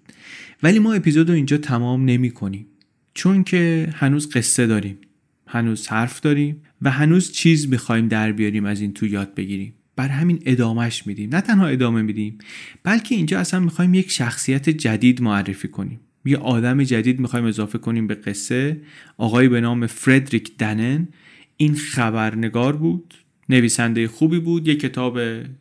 ولی 0.62 0.78
ما 0.78 0.92
اپیزود 0.92 1.28
رو 1.28 1.34
اینجا 1.34 1.56
تمام 1.56 2.04
نمی 2.04 2.30
کنیم. 2.30 2.66
چون 3.14 3.44
که 3.44 3.90
هنوز 3.94 4.30
قصه 4.30 4.66
داریم. 4.66 4.98
هنوز 5.46 5.88
حرف 5.88 6.20
داریم 6.20 6.62
و 6.82 6.90
هنوز 6.90 7.32
چیز 7.32 7.68
می‌خوایم 7.68 8.08
در 8.08 8.32
بیاریم 8.32 8.64
از 8.64 8.80
این 8.80 8.92
تو 8.92 9.06
یاد 9.06 9.34
بگیریم. 9.34 9.74
بر 9.96 10.08
همین 10.08 10.42
ادامهش 10.46 11.06
میدیم. 11.06 11.34
نه 11.34 11.40
تنها 11.40 11.66
ادامه 11.66 12.02
میدیم 12.02 12.38
بلکه 12.82 13.14
اینجا 13.14 13.40
اصلا 13.40 13.60
می‌خوایم 13.60 13.94
یک 13.94 14.10
شخصیت 14.10 14.70
جدید 14.70 15.22
معرفی 15.22 15.68
کنیم. 15.68 16.00
یه 16.24 16.36
آدم 16.36 16.82
جدید 16.82 17.20
می‌خوایم 17.20 17.44
اضافه 17.44 17.78
کنیم 17.78 18.06
به 18.06 18.14
قصه. 18.14 18.80
آقایی 19.16 19.48
به 19.48 19.60
نام 19.60 19.86
فردریک 19.86 20.56
دنن. 20.58 21.08
این 21.56 21.74
خبرنگار 21.74 22.76
بود. 22.76 23.14
نویسنده 23.50 24.08
خوبی 24.08 24.38
بود 24.38 24.68
یه 24.68 24.74
کتاب 24.74 25.18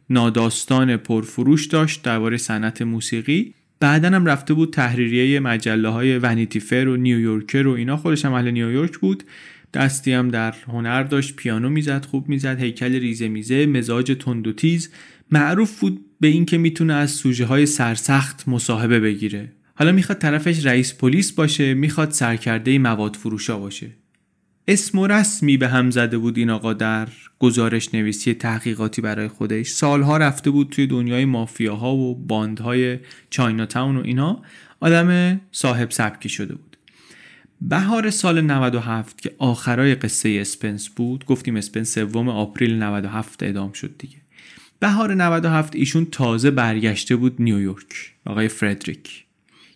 ناداستان 0.10 0.98
پرفروش 0.98 1.66
داشت 1.66 2.04
درباره 2.04 2.38
صنعت 2.38 2.82
موسیقی. 2.82 3.54
بعدا 3.80 4.10
هم 4.10 4.26
رفته 4.26 4.54
بود 4.54 4.74
تحریریه 4.74 5.40
مجله 5.40 5.90
های 5.90 6.18
ونیتی 6.18 6.60
فر 6.60 6.88
و 6.88 6.98
نیویورکر 6.98 7.68
و 7.68 7.72
اینا. 7.72 7.98
خودش 7.98 8.26
هم 8.26 8.34
اهل 8.34 8.52
نیویورک 8.52 8.98
بود. 8.98 9.24
دستی 9.74 10.12
هم 10.12 10.30
در 10.30 10.52
هنر 10.68 11.04
داشت 11.04 11.36
پیانو 11.36 11.70
می‌زد 11.70 12.06
خوب 12.06 12.30
می‌زد 12.30 12.60
هیکل 12.60 12.94
ریزه 12.94 13.28
میزه 13.28 13.66
مزاج 13.66 14.18
تند 14.20 14.48
و 14.48 14.54
تیز. 14.54 14.90
معروف 15.32 15.80
بود 15.80 16.06
به 16.20 16.28
اینکه 16.28 16.58
می‌تونه 16.58 16.94
از 16.94 17.12
سوژه 17.12 17.46
های 17.46 17.66
سرسخت 17.66 18.44
مصاحبه 18.48 19.00
بگیره. 19.00 19.52
حالا 19.76 19.92
می‌خواد 19.92 20.18
طرفش 20.18 20.66
رئیس 20.66 20.94
پلیس 20.94 21.32
باشه 21.32 21.74
می‌خواد 21.74 22.12
سرکرده 22.12 22.80
مواد 22.80 23.16
فروشا 23.16 23.60
باشه. 23.60 23.88
اسم 24.70 25.00
و 25.00 25.08
رسمی 25.08 25.58
به 25.58 25.68
هم 25.68 25.92
زده 25.92 26.18
بود 26.18 26.38
این 26.38 26.50
آقا 26.50 26.74
در 26.74 27.08
گزارش 27.40 27.94
نویسی 27.94 28.34
تحقیقاتی 28.34 29.02
برای 29.02 29.28
خودش. 29.28 29.70
سالها 29.70 30.18
رفته 30.18 30.52
بود 30.52 30.70
توی 30.70 30.88
دنیای 30.88 31.26
مافیاها 31.26 31.96
و 31.96 32.16
باندهای 32.16 33.00
چاینا 33.30 33.66
تاون 33.66 33.98
و 33.98 34.02
اینا. 34.02 34.42
آدم 34.80 35.42
صاحب 35.52 35.92
سبکی 35.92 36.30
شده 36.30 36.56
بود. 36.56 36.78
بهار 37.62 38.10
سال 38.10 38.42
97 38.42 39.22
که 39.22 39.36
آخرای 39.38 39.96
قصه 39.96 40.38
اسپنس 40.42 40.90
بود 40.90 41.26
گفتیم 41.26 41.56
اسپنس 41.56 41.96
سوم 41.96 42.30
April 42.30 42.84
97 42.84 43.44
اعدام 43.44 43.72
شد 43.72 43.96
دیگه. 43.98 44.18
بهار 44.80 45.14
97 45.14 45.76
ایشون 45.76 46.06
تازه 46.06 46.52
برگشته 46.52 47.16
بود 47.16 47.36
نیویورک. 47.40 48.14
آقای 48.26 48.48
فردریک. 48.48 49.26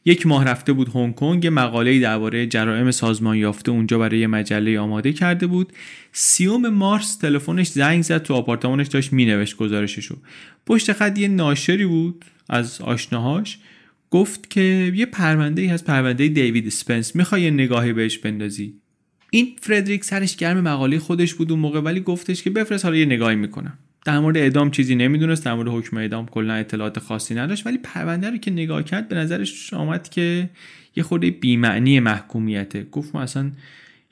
یک 0.05 0.27
ماه 0.27 0.45
رفته 0.45 0.73
بود 0.73 0.89
هنگ 0.95 1.15
کنگ 1.15 1.47
مقاله 1.47 1.99
درباره 1.99 2.47
جرائم 2.47 2.91
سازمان 2.91 3.37
یافته 3.37 3.71
اونجا 3.71 3.99
برای 3.99 4.27
مجله 4.27 4.79
آماده 4.79 5.13
کرده 5.13 5.47
بود. 5.47 5.73
سی‌ام 6.11 6.69
مارس 6.69 7.17
تلفنش 7.17 7.67
زنگ 7.67 8.03
زد 8.03 8.23
تو 8.23 8.33
آپارتمانش 8.33 8.87
داشت 8.87 9.13
مینوشت 9.13 9.57
گزارششو. 9.57 10.17
پشت 10.65 10.93
خط 10.93 11.17
یه 11.17 11.27
ناشری 11.27 11.85
بود 11.85 12.25
از 12.49 12.81
آشناهاش. 12.81 13.59
گفت 14.09 14.49
که 14.49 14.93
یه 14.95 15.05
پرونده 15.05 15.61
ای 15.61 15.67
هست 15.67 15.85
پرونده 15.85 16.27
دیوید 16.27 16.67
اسپنس 16.67 17.15
می‌خوای 17.15 17.41
یه 17.41 17.51
نگاهی 17.51 17.93
بهش 17.93 18.17
بندازی. 18.17 18.73
این 19.31 19.55
فردریک 19.61 20.03
سرش 20.03 20.35
گرم 20.35 20.61
مقاله 20.61 20.99
خودش 20.99 21.33
بود 21.33 21.51
اون 21.51 21.59
موقع 21.59 21.79
ولی 21.79 21.99
گفتش 21.99 22.43
که 22.43 22.49
بفرست 22.49 22.85
حالا 22.85 22.97
یه 22.97 23.05
نگاهی 23.05 23.35
می‌کنم. 23.35 23.77
در 24.05 24.19
مورد 24.19 24.37
اعدام 24.37 24.71
چیزی 24.71 24.95
نمی‌دونست 24.95 25.45
در 25.45 25.53
مورد 25.53 25.67
حکم 25.67 25.97
اعدام 25.97 26.25
کلا 26.25 26.53
اطلاعات 26.53 26.99
خاصی 26.99 27.35
نداشت 27.35 27.67
ولی 27.67 27.77
پرونده 27.77 28.29
رو 28.29 28.37
که 28.37 28.51
نگاه 28.51 28.83
کرد 28.83 29.09
به 29.09 29.15
نظرش 29.15 29.73
آمد 29.73 30.09
که 30.09 30.49
یه 30.95 31.03
خورده 31.03 31.31
بیمعنی 31.31 31.99
محکومیته. 31.99 32.83
گفت 32.91 33.15
اصلا 33.15 33.51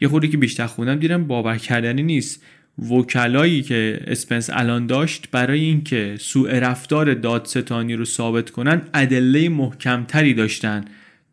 یه 0.01 0.07
خورده 0.07 0.27
که 0.27 0.37
بیشتر 0.37 0.67
خوندم 0.67 0.95
دیدم 0.95 1.27
باور 1.27 1.57
کردنی 1.57 2.03
نیست. 2.03 2.43
وکلایی 2.91 3.61
که 3.61 3.99
اسپنس 4.07 4.49
الان 4.53 4.87
داشت 4.87 5.27
برای 5.31 5.59
اینکه 5.59 6.15
سوء 6.19 6.59
رفتار 6.59 7.13
دادستانی 7.13 7.95
رو 7.95 8.05
ثابت 8.05 8.49
کنن 8.49 8.81
ادله 8.93 9.49
محکمتری 9.49 10.33
داشتن. 10.33 10.85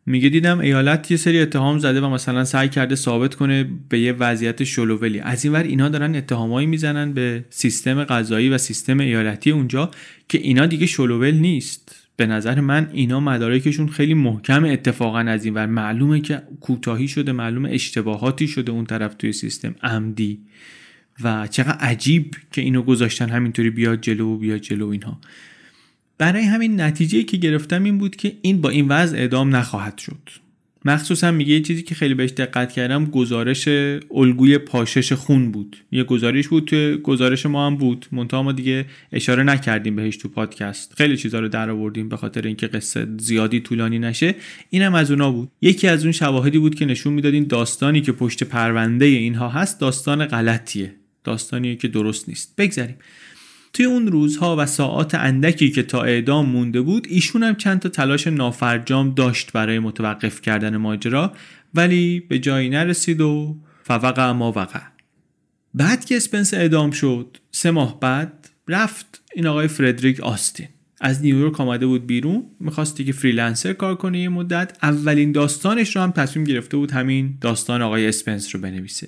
میگه 0.09 0.29
دیدم 0.29 0.59
ایالت 0.59 1.11
یه 1.11 1.17
سری 1.17 1.39
اتهام 1.39 1.79
زده 1.79 2.01
و 2.01 2.09
مثلا 2.09 2.45
سعی 2.45 2.69
کرده 2.69 2.95
ثابت 2.95 3.35
کنه 3.35 3.69
به 3.89 3.99
یه 3.99 4.13
وضعیت 4.13 4.63
شلوولی. 4.63 5.19
از 5.19 5.45
این 5.45 5.53
ور 5.53 5.63
اینا 5.63 5.89
دارن 5.89 6.15
اتهامایی 6.15 6.67
می‌زنن 6.67 7.13
به 7.13 7.45
سیستم 7.49 8.03
قضایی 8.03 8.49
و 8.49 8.57
سیستم 8.57 8.99
ایالتی 8.99 9.51
اونجا 9.51 9.91
که 10.27 10.37
اینا 10.37 10.65
دیگه 10.65 10.85
شلوول 10.85 11.31
نیست. 11.31 11.95
به 12.15 12.25
نظر 12.25 12.59
من 12.59 12.89
اینا 12.93 13.19
مدارکشون 13.19 13.87
خیلی 13.87 14.13
محکم 14.13 14.65
اتفاقا 14.65 15.19
از 15.19 15.45
این 15.45 15.53
ور. 15.53 15.65
معلومه 15.65 16.21
که 16.21 16.41
کوتاهی 16.61 17.07
شده 17.07 17.31
معلومه 17.31 17.69
اشتباهاتی 17.71 18.47
شده 18.47 18.71
اون 18.71 18.85
طرف 18.85 19.13
توی 19.13 19.33
سیستم. 19.33 19.75
عمدی. 19.83 20.39
و 21.23 21.47
چقدر 21.47 21.77
عجیب 21.77 22.35
که 22.51 22.61
اینو 22.61 22.81
گذاشتن 22.81 23.29
همینطوری 23.29 23.69
بیاد 23.69 24.01
جلو 24.01 24.33
و 24.33 24.37
بیاد 24.37 24.59
جلو 24.59 24.87
اینها. 24.87 25.21
برای 26.19 26.43
همین 26.43 26.81
نتیجه 26.81 27.23
که 27.23 27.37
گرفتم 27.37 27.83
این 27.83 27.97
بود 27.97 28.15
که 28.15 28.33
این 28.41 28.61
با 28.61 28.69
این 28.69 28.87
وضع 28.87 29.17
اعدام 29.17 29.55
نخواهد 29.55 29.97
شد. 29.97 30.29
مخصوصا 30.85 31.31
میگه 31.31 31.53
یه 31.53 31.61
چیزی 31.61 31.83
که 31.83 31.95
خیلی 31.95 32.13
بهش 32.13 32.29
دقت 32.29 32.71
کردم 32.71 33.05
گزارش 33.05 33.67
الگوی 34.11 34.57
پاشش 34.57 35.13
خون 35.13 35.51
بود. 35.51 35.77
یه 35.91 36.03
گزارش 36.03 36.47
بود 36.47 36.65
تو 36.65 36.97
گزارش 36.97 37.45
ما 37.45 37.67
هم 37.67 37.77
بود. 37.77 38.05
منتها 38.11 38.43
ما 38.43 38.51
دیگه 38.51 38.85
اشاره 39.11 39.43
نکردیم 39.43 39.95
بهش 39.95 40.17
تو 40.17 40.29
پادکست. 40.29 40.93
خیلی 40.97 41.17
چیزا 41.17 41.39
رو 41.39 41.47
در 41.47 41.69
آوردیم 41.69 42.09
به 42.09 42.17
خاطر 42.17 42.41
اینکه 42.41 42.67
قصه 42.67 43.07
زیادی 43.17 43.59
طولانی 43.59 43.99
نشه. 43.99 44.35
اینم 44.69 44.95
از 44.95 45.11
اونا 45.11 45.31
بود. 45.31 45.51
یکی 45.61 45.87
از 45.87 46.03
اون 46.03 46.11
شواهدی 46.11 46.59
بود 46.59 46.75
که 46.75 46.85
نشون 46.85 47.13
می‌داد 47.13 47.33
این 47.33 47.47
داستانی 47.47 48.01
که 48.01 48.11
پشت 48.11 48.43
پرونده 48.43 49.05
اینها 49.05 49.49
هست 49.49 49.79
داستان 49.79 50.25
غلطیه. 50.25 50.95
داستانیه 51.23 51.75
که 51.75 51.87
درست 51.87 52.29
نیست. 52.29 52.55
بگذریم. 52.57 52.95
توی 53.73 53.85
اون 53.85 54.07
روزها 54.07 54.55
و 54.59 54.65
ساعات 54.65 55.15
اندکی 55.15 55.71
که 55.71 55.83
تا 55.83 56.03
اعدام 56.03 56.49
مونده 56.49 56.81
بود 56.81 57.07
ایشون 57.09 57.43
هم 57.43 57.55
چند 57.55 57.79
تا 57.79 57.89
تلاش 57.89 58.27
نافرجام 58.27 59.13
داشت 59.13 59.51
برای 59.51 59.79
متوقف 59.79 60.41
کردن 60.41 60.77
ماجرا 60.77 61.33
ولی 61.73 62.19
به 62.19 62.39
جایی 62.39 62.69
نرسید 62.69 63.21
و 63.21 63.55
فوقع 63.83 64.31
ما 64.31 64.51
وقع. 64.51 64.81
بعد 65.73 66.05
که 66.05 66.17
اسپنس 66.17 66.53
اعدام 66.53 66.91
شد 66.91 67.37
سه 67.51 67.71
ماه 67.71 67.99
بعد 67.99 68.49
رفت 68.67 69.21
این 69.35 69.47
آقای 69.47 69.67
فردریک 69.67 70.19
آستین. 70.19 70.67
از 71.01 71.21
نیویورک 71.21 71.61
آمده 71.61 71.85
بود 71.85 72.07
بیرون 72.07 72.45
می‌خواست 72.59 72.97
دیگه 72.97 73.13
freelancer 73.13 73.73
کار 73.73 73.95
کنه 73.95 74.19
یه 74.19 74.29
مدت. 74.29 74.77
اولین 74.83 75.31
داستانش 75.31 75.95
رو 75.95 76.01
هم 76.01 76.11
تصمیم 76.11 76.45
گرفته 76.45 76.77
بود 76.77 76.91
همین 76.91 77.37
داستان 77.41 77.81
آقای 77.81 78.07
اسپنس 78.07 78.55
رو 78.55 78.61
بنویسه. 78.61 79.07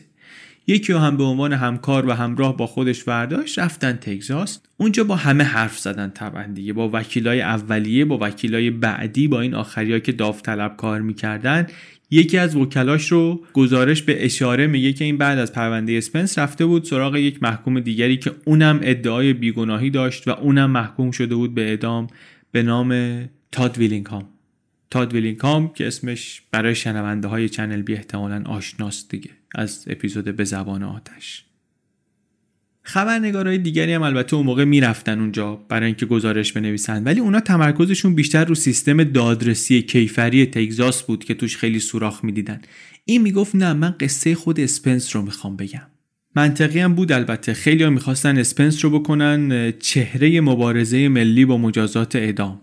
یکی 0.68 0.94
هم 0.94 1.18
به 1.18 1.24
عنوان 1.24 1.54
همکار 1.54 2.06
و 2.06 2.12
همراه 2.12 2.58
با 2.58 2.68
خودش 2.68 3.04
برداشت 3.04 3.60
رفتن 3.60 3.94
تگزاس. 3.94 4.60
اونجا 4.78 5.04
با 5.04 5.16
همه 5.16 5.44
حرف 5.44 5.80
زدن 5.80 6.10
طبعا 6.10 6.44
دیگه. 6.44 6.74
با 6.74 6.90
وکیلای 6.94 7.42
اولیه 7.42 8.06
با 8.06 8.18
وکیلای 8.22 8.70
بعدی 8.70 9.28
با 9.28 9.42
این 9.42 9.54
آخریا 9.54 10.00
که 10.00 10.12
داوطلب 10.12 10.76
کار 10.76 11.02
می‌کردن 11.02 11.68
یکی 12.12 12.38
از 12.38 12.56
وکلاش 12.56 13.12
رو 13.12 13.46
گزارش 13.54 14.02
به 14.02 14.26
اشاره 14.26 14.68
میگه 14.68 14.94
که 14.94 15.06
این 15.06 15.18
بعد 15.18 15.40
از 15.40 15.54
پرونده 15.54 15.94
اسپنس 15.94 16.40
رفته 16.40 16.66
بود 16.66 16.84
سراغ 16.84 17.16
یک 17.16 17.44
محکوم 17.44 17.80
دیگری 17.80 18.18
که 18.18 18.32
اونم 18.46 18.80
ادعای 18.84 19.34
بیگناهی 19.34 19.90
داشت 19.90 20.28
و 20.28 20.32
اونم 20.32 20.72
محکوم 20.72 21.12
شده 21.12 21.36
بود 21.36 21.56
به 21.56 21.62
اعدام 21.62 22.08
به 22.52 22.64
نام 22.64 23.20
تاد 23.52 23.78
ویلینگهام. 23.78 24.30
تاد 24.90 25.14
ویلینگهام 25.14 25.74
که 25.74 25.88
اسمش 25.88 26.42
برای 26.52 26.76
شنونده 26.76 27.28
های 27.28 27.50
چنل 27.50 27.82
بی 27.82 27.94
احتمالا 27.94 28.44
آشناست 28.46 29.10
دیگه. 29.10 29.30
از 29.56 29.86
اپیزود 29.88 30.36
به 30.36 30.44
زبان 30.44 30.84
آتش. 30.84 31.45
خبرنگارای 32.84 33.57
دیگری 33.57 33.94
هم 33.94 34.02
البته 34.02 34.36
اون 34.36 34.45
موقع 34.45 34.64
می‌رفتن 34.64 35.19
اونجا 35.19 35.56
برای 35.56 35.86
اینکه 35.86 36.06
گزارش 36.06 36.53
بنویسن 36.53 37.03
ولی 37.03 37.19
اونا 37.19 37.40
تمرکزشون 37.40 38.15
بیشتر 38.15 38.45
رو 38.45 38.56
سیستم 38.56 39.03
دادرسی 39.03 39.82
کیفری 39.82 40.45
تگزاس 40.45 41.03
بود 41.03 41.23
که 41.23 41.34
توش 41.34 41.57
خیلی 41.57 41.80
سوراخ 41.80 42.23
می‌دیدن. 42.23 42.61
این 43.06 43.22
می‌گفت 43.22 43.56
نه 43.56 43.73
من 43.73 43.95
قصه 43.99 44.36
خود 44.36 44.60
اسپنس 44.60 45.15
رو 45.15 45.22
می‌خوام 45.22 45.57
بگم. 45.57 45.88
منطقی 46.36 46.80
هم 46.80 46.95
بود 46.95 47.11
البته. 47.11 47.53
خیلی 47.53 47.84
هم 47.84 47.94
می‌خواستن 47.94 48.38
اسپنس 48.38 48.86
رو 48.86 48.99
بکنن 48.99 49.72
چهره 49.80 50.41
مبارزه 50.41 51.07
ملی 51.07 51.45
با 51.45 51.57
مجازات 51.57 52.15
اعدام. 52.15 52.60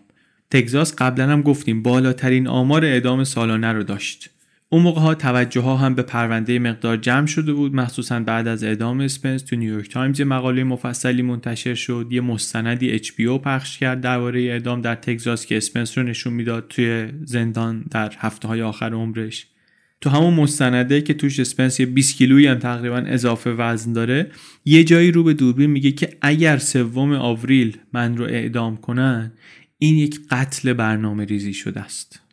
تگزاس 0.50 0.94
قبلا 0.98 1.28
هم 1.28 1.42
گفتیم 1.42 1.82
بالاترین 1.82 2.46
آمار 2.46 2.84
اعدام 2.84 3.24
سالانه 3.24 3.72
رو 3.72 3.82
داشت. 3.82 4.30
اون 4.70 4.82
موقع 4.82 5.00
ها 5.00 5.14
توجه 5.14 5.60
ها 5.60 5.76
هم 5.76 5.94
به 5.94 6.02
پرونده 6.02 6.58
مقدار 6.58 6.96
جمع 6.96 7.26
شده 7.26 7.52
بود. 7.52 7.74
مخصوصا 7.74 8.20
بعد 8.20 8.48
از 8.48 8.64
اعدام 8.64 9.00
اسپنس 9.00 9.42
تو 9.42 9.56
نیویورک 9.56 9.90
تایمز 9.90 10.20
یه 10.20 10.26
مقاله 10.26 10.64
مفصلی 10.64 11.22
منتشر 11.22 11.74
شد. 11.74 12.06
یه 12.10 12.20
مستندی 12.20 12.90
HBO 12.90 13.12
پخش 13.20 13.78
کرد 13.78 14.00
درباره 14.00 14.40
اعدام 14.40 14.80
در 14.80 14.94
تگزاس 14.94 15.46
که 15.46 15.56
اسپنس 15.56 15.98
رو 15.98 16.04
نشون 16.04 16.32
می‌داد 16.32 16.66
توی 16.68 17.08
زندان 17.24 17.84
در 17.90 18.12
هفته 18.18 18.48
های 18.48 18.62
آخر 18.62 18.94
عمرش. 18.94 19.46
تو 20.00 20.10
همون 20.10 20.34
مستنده 20.34 21.00
که 21.00 21.14
توش 21.14 21.40
اسپنس 21.40 21.80
یه 21.80 21.86
20 21.86 22.16
کیلویی 22.16 22.46
هم 22.46 22.58
تقریبا 22.58 22.96
اضافه 22.96 23.50
وزن 23.50 23.92
داره 23.92 24.30
یه 24.64 24.84
جایی 24.84 25.12
رو 25.12 25.22
به 25.22 25.34
دوربین 25.34 25.70
میگه 25.70 25.92
که 25.92 26.16
اگر 26.20 26.58
سوم 26.58 27.12
آوریل 27.12 27.76
من 27.92 28.16
رو 28.16 28.24
اعدام 28.24 28.76
کنن 28.76 29.32
این 29.78 29.94
یک 29.94 30.20
قتل 30.30 30.72
برنامه 30.72 31.24
ریزی 31.24 31.54
شده 31.54 31.80
است. 31.80 32.27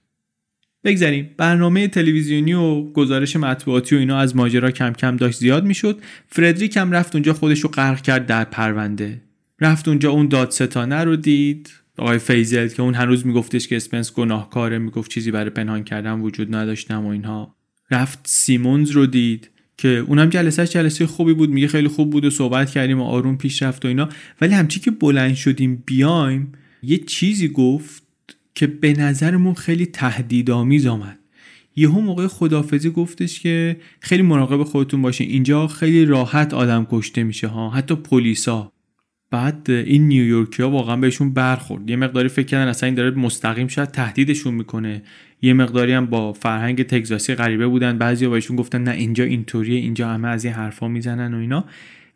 بگذریم. 0.86 1.30
برنامه 1.38 1.88
تلویزیونی 1.88 2.54
و 2.54 2.92
گزارش 2.92 3.36
مطبوعاتی 3.36 3.96
و 3.96 4.00
اینا 4.00 4.18
از 4.18 4.36
ماجرا 4.36 4.72
کم 4.72 4.94
کم 4.94 5.18
داشت 5.18 5.40
زیاد 5.40 5.66
می‌شد. 5.66 6.00
فردریک 6.28 6.78
هم 6.78 6.92
رفت 6.92 7.16
اونجا 7.16 7.34
خودش 7.34 7.60
رو 7.60 7.70
غرق 7.70 8.02
کرد 8.02 8.26
در 8.26 8.44
پرونده. 8.44 9.22
رفت 9.62 9.88
اونجا 9.88 10.12
اون 10.12 10.28
دادستانه 10.28 11.04
رو 11.04 11.16
دید. 11.16 11.70
آقای 11.98 12.18
فیزل 12.18 12.68
که 12.68 12.82
اون 12.82 12.94
هنوز 12.94 13.26
میگفتش 13.26 13.68
که 13.68 13.76
اسپنس 13.76 14.14
گناهکاره 14.14 14.78
می‌گفت 14.78 15.12
چیزی 15.12 15.32
برای 15.32 15.50
پنهان 15.50 15.84
کردن 15.84 16.20
وجود 16.20 16.56
نداشته 16.56 17.06
و 17.06 17.10
اینها. 17.10 17.56
رفت 17.92 18.20
سیمونز 18.24 18.92
رو 18.92 19.06
دید 19.06 19.50
که 19.78 19.90
اونم 19.90 20.30
جلسه 20.30 20.68
جلسه 20.68 21.08
خوبی 21.08 21.34
بود 21.34 21.50
میگه 21.50 21.68
خیلی 21.68 21.88
خوب 21.88 22.10
بود 22.10 22.26
و 22.26 22.30
صحبت 22.30 22.70
کردیم 22.70 23.02
و 23.02 23.04
آروم 23.04 23.38
پیش 23.38 23.64
رفت 23.64 23.86
و 23.86 23.88
اینا. 23.88 24.10
ولی 24.42 24.54
همچی 24.54 24.80
که 24.80 24.92
بلند 24.92 25.36
شدیم 25.36 25.84
بیایم 25.86 26.52
یه 26.84 26.98
چیزی 26.98 27.48
گفت 27.48 28.04
که 28.56 28.68
به 28.68 28.94
نظرمون 28.94 29.54
خیلی 29.54 29.86
تهدیدآمیز 29.86 30.86
آمد. 30.86 31.20
یهو 31.76 32.02
موقع 32.02 32.28
خدافزی 32.28 32.90
گفتش 32.90 33.40
که 33.40 33.78
خیلی 34.00 34.22
مراقب 34.22 34.64
خودتون 34.64 35.02
باشین. 35.02 35.30
اینجا 35.30 35.68
خیلی 35.68 36.06
راحت 36.06 36.54
آدم 36.54 36.88
کشته 36.92 37.24
میشه 37.24 37.48
ها 37.48 37.70
حتی 37.70 37.96
پلیسا 37.96 38.72
بعد 39.32 39.72
این 39.72 40.08
نیویورکی 40.08 40.64
ها 40.64 40.70
واقعا 40.70 40.96
بهشون 40.96 41.34
برخورد. 41.34 41.90
یه 41.90 41.96
مقداری 41.96 42.30
فکر 42.30 42.46
کردن 42.46 42.68
اصلا 42.68 42.88
این 42.88 42.96
داره 42.96 43.12
مستقیم 43.12 43.68
شاید 43.68 43.92
تهدیدشون 43.92 44.54
می‌کنه. 44.54 45.04
یه 45.42 45.54
مقداری 45.54 45.94
هم 45.94 46.06
با 46.06 46.34
فرهنگ 46.34 46.84
تگزاسی 46.84 47.36
غریبه 47.36 47.68
بودن. 47.68 47.98
بعضی 47.98 48.28
بهشون 48.28 48.56
گفتن 48.56 48.84
نه 48.84 48.92
اینجا 48.92 49.24
اینطوریه 49.24 49.80
اینجا 49.80 50.10
همه 50.10 50.28
از 50.28 50.46
این 50.46 50.54
حرفا 50.54 50.88
می‌زنن 50.88 51.34
و 51.34 51.38
اینا. 51.38 51.66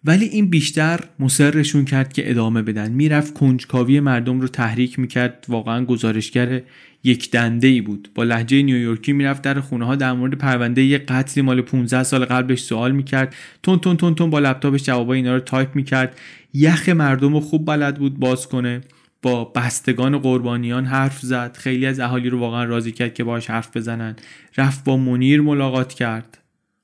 ولی 0.06 0.26
این 0.26 0.50
بیشتر 0.50 1.00
مصرشون 1.20 1.86
کرد 1.86 2.14
که 2.14 2.30
ادامه 2.30 2.62
بدن. 2.62 2.92
می‌رفت 2.92 3.34
کنجکاوی 3.34 4.00
مردم 4.00 4.42
رو 4.42 4.48
تحریک 4.48 5.00
می‌کرد. 5.00 5.46
واقعا 5.48 5.86
گزارشگر 5.86 6.62
یک 7.04 7.32
دنده 7.32 7.68
ای 7.68 7.82
بود. 7.82 8.10
با 8.16 8.24
لهجه 8.24 8.62
نیویورکی 8.62 9.14
می‌رفت 9.14 9.42
در 9.42 9.60
خونه 9.60 9.86
ها 9.86 9.96
در 9.96 10.14
مورد 10.14 10.34
پرونده 10.34 10.84
یه 10.84 10.98
قتلی 10.98 11.44
مال 11.44 11.62
15 11.62 12.04
سال 12.04 12.26
قبلش 12.26 12.60
سوال 12.60 12.92
می‌کرد. 12.92 13.36
تون 13.64 13.80
تون 13.80 13.98
تون 13.98 14.16
تون 14.16 14.30
با 14.30 14.40
لپتاپش 14.40 14.84
جوابای 14.84 15.18
اینا 15.18 15.34
رو 15.34 15.40
تایپ 15.40 15.76
می‌کرد. 15.76 16.20
یخ 16.54 16.90
مردم 16.90 17.34
رو 17.34 17.40
خوب 17.40 17.66
بلد 17.66 17.98
بود 18.00 18.20
باز 18.20 18.48
کنه. 18.48 18.82
با 19.22 19.46
بستگان 19.46 20.18
قربانیان 20.18 20.86
حرف 20.86 21.20
زد. 21.20 21.58
خیلی 21.60 21.86
از 21.86 22.00
اهالی 22.00 22.30
رو 22.30 22.40
واقعا 22.40 22.64
راضی 22.64 22.92
کرد 22.92 23.14
که 23.14 23.24
باش 23.24 23.50
حرف 23.50 23.78
بزنن. 23.78 24.16
رفت 24.58 24.84
با 24.84 24.98
منیر 24.98 25.42
ملاقات 25.42 25.94
کرد. 25.94 26.39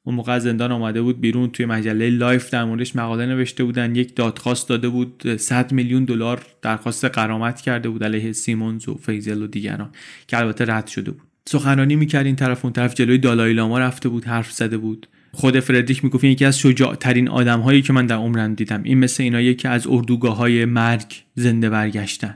اون 0.08 0.16
موقع 0.16 0.40
زندان 0.40 0.72
آمده 0.72 1.02
بود 1.02 1.22
بیرون 1.22 1.50
توی 1.50 1.66
مجله 1.66 2.10
لایف 2.10 2.50
در 2.50 2.64
موردش 2.64 2.96
مقاله 2.96 3.26
نوشته 3.26 3.64
بودن. 3.64 3.96
یک 3.96 4.16
دادخواست 4.16 4.70
داده 4.70 4.90
بود 4.90 5.36
100 5.38 5.72
میلیون 5.72 6.06
دلار 6.06 6.46
درخواست 6.62 7.06
غرامت 7.06 7.62
کرده 7.62 7.90
بود 7.90 8.04
علیه 8.04 8.32
سیمونز 8.32 8.90
و 8.90 8.94
فیزل 8.96 9.42
و 9.42 9.48
دیگران 9.48 9.90
که 10.28 10.38
البته 10.38 10.66
رد 10.68 10.88
شده 10.88 11.12
بود. 11.12 11.22
سخنرانی 11.50 11.96
می‌کرد 11.96 12.26
این 12.26 12.36
طرف 12.36 12.66
اون 12.66 12.74
طرف 12.74 12.94
جلوی 12.94 13.18
دالای 13.18 13.54
لاما 13.54 13.80
رفته 13.80 14.10
بود 14.10 14.26
حرف 14.26 14.52
زده 14.52 14.78
بود. 14.78 15.08
خود 15.32 15.60
فردریک 15.60 16.04
می‌گفت 16.04 16.24
یکی 16.24 16.46
از 16.46 16.60
شجاع 16.60 16.96
ترین 16.96 17.30
آدم 17.30 17.60
هایی 17.60 17.82
که 17.82 17.94
من 17.94 18.06
در 18.06 18.16
عمرم 18.16 18.54
دیدم. 18.54 18.84
این 18.84 19.00
مثل 19.00 19.24
اینا 19.24 19.54
که 19.54 19.70
از 19.70 19.88
اردوگاه 19.88 20.38
های 20.38 20.66
مرگ 20.66 21.24
زنده 21.36 21.70
برگشتن. 21.70 22.36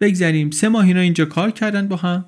بگذریم. 0.00 0.50
سه 0.50 0.68
ماه 0.68 0.86
اینا 0.86 1.00
اینجا 1.00 1.24
کار 1.24 1.50
کردن 1.50 1.88
با 1.88 1.96
هم. 1.96 2.24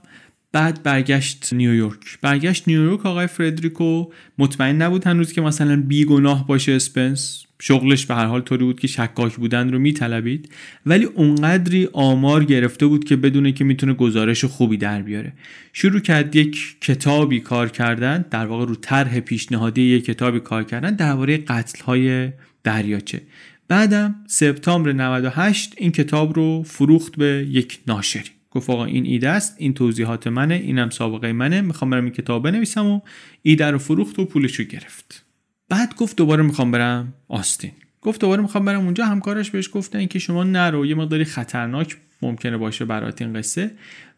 بعد 0.53 0.83
برگشت 0.83 1.53
نیویورک 1.53 2.21
برگشت 2.21 2.69
نیویورک 2.69 3.07
آقای 3.07 3.27
فردریکو 3.27 4.05
مطمئن 4.39 4.83
نبود 4.83 5.07
هنوز 5.07 5.33
که 5.33 5.41
مثلا 5.41 5.83
بیگناه 5.83 6.47
باشه 6.47 6.73
اسپنس. 6.73 7.45
شغلش 7.61 8.07
به 8.07 8.15
هر 8.15 8.25
حال 8.25 8.41
طوری 8.41 8.65
بود 8.65 8.81
که 8.81 8.87
شکاک 8.87 9.37
بودن 9.37 9.73
رو 9.73 9.79
میطلبید. 9.79 10.53
ولی 10.87 11.05
اونقدری 11.05 11.89
آمار 11.93 12.45
گرفته 12.45 12.87
بود 12.87 13.05
که 13.05 13.17
بدونه 13.17 13.53
که 13.53 13.65
می‌تونه 13.65 13.95
گزارش 13.95 14.45
خوبی 14.45 14.77
در 14.77 15.03
بیاره. 15.03 15.33
شروع 15.73 16.01
کرد 16.01 16.37
یک 16.37 16.77
کتابی 16.81 17.41
کار 17.41 17.69
کردن. 17.69 18.25
در 18.31 18.47
واقع 18.47 18.67
رو 18.67 18.75
طرح 18.75 19.21
پیشنهادی 19.21 19.83
یک 19.83 20.05
کتابی 20.05 20.41
کار 20.41 20.65
کردن 20.65 20.95
درباره 20.95 21.39
قتل 21.39 21.85
های 21.85 22.33
دریاچه. 22.65 23.23
بعدم 23.69 24.15
سپتامبر 24.27 24.93
98 24.93 25.75
این 25.77 25.93
کتاب 25.93 26.37
رو 26.37 26.63
فروخت 26.63 27.17
به 27.17 27.47
یک 27.51 27.81
ناشری. 27.87 28.38
گفت 28.51 28.71
آقا 28.71 28.85
این 28.85 29.07
ایده 29.07 29.29
است 29.29 29.55
این 29.59 29.75
توضیحات 29.75 30.27
منه 30.27 30.55
اینم 30.55 30.91
سابقه 30.91 31.33
منه 31.33 31.61
می‌خوام 31.61 31.91
برم 31.91 32.05
این 32.05 32.13
کتاب 32.13 32.43
بنویسم 32.43 32.87
و 32.87 33.01
ایده 33.43 33.71
رو 33.71 33.79
فروخت 33.79 34.19
و 34.19 34.25
پولش 34.25 34.55
رو 34.55 34.65
گرفت. 34.65 35.25
بعد 35.69 35.95
گفت 35.97 36.17
دوباره 36.17 36.43
می‌خوام 36.43 36.71
برم 36.71 37.15
آستین. 37.29 37.73
گفت 38.01 38.21
دوباره 38.21 38.43
می‌خوام 38.43 38.65
برم 38.65 38.85
اونجا 38.85 39.07
همکارش 39.07 39.51
بهش 39.51 39.71
گفتن 39.73 40.07
که 40.07 40.19
شما 40.19 40.45
نرو 40.45 40.87
یه 40.87 40.95
مقداری 40.95 41.25
خطرناک 41.25 41.97
ممکنه 42.23 42.57
باشه 42.57 42.85
برات 42.85 43.23
این 43.23 43.33
قصه. 43.33 43.71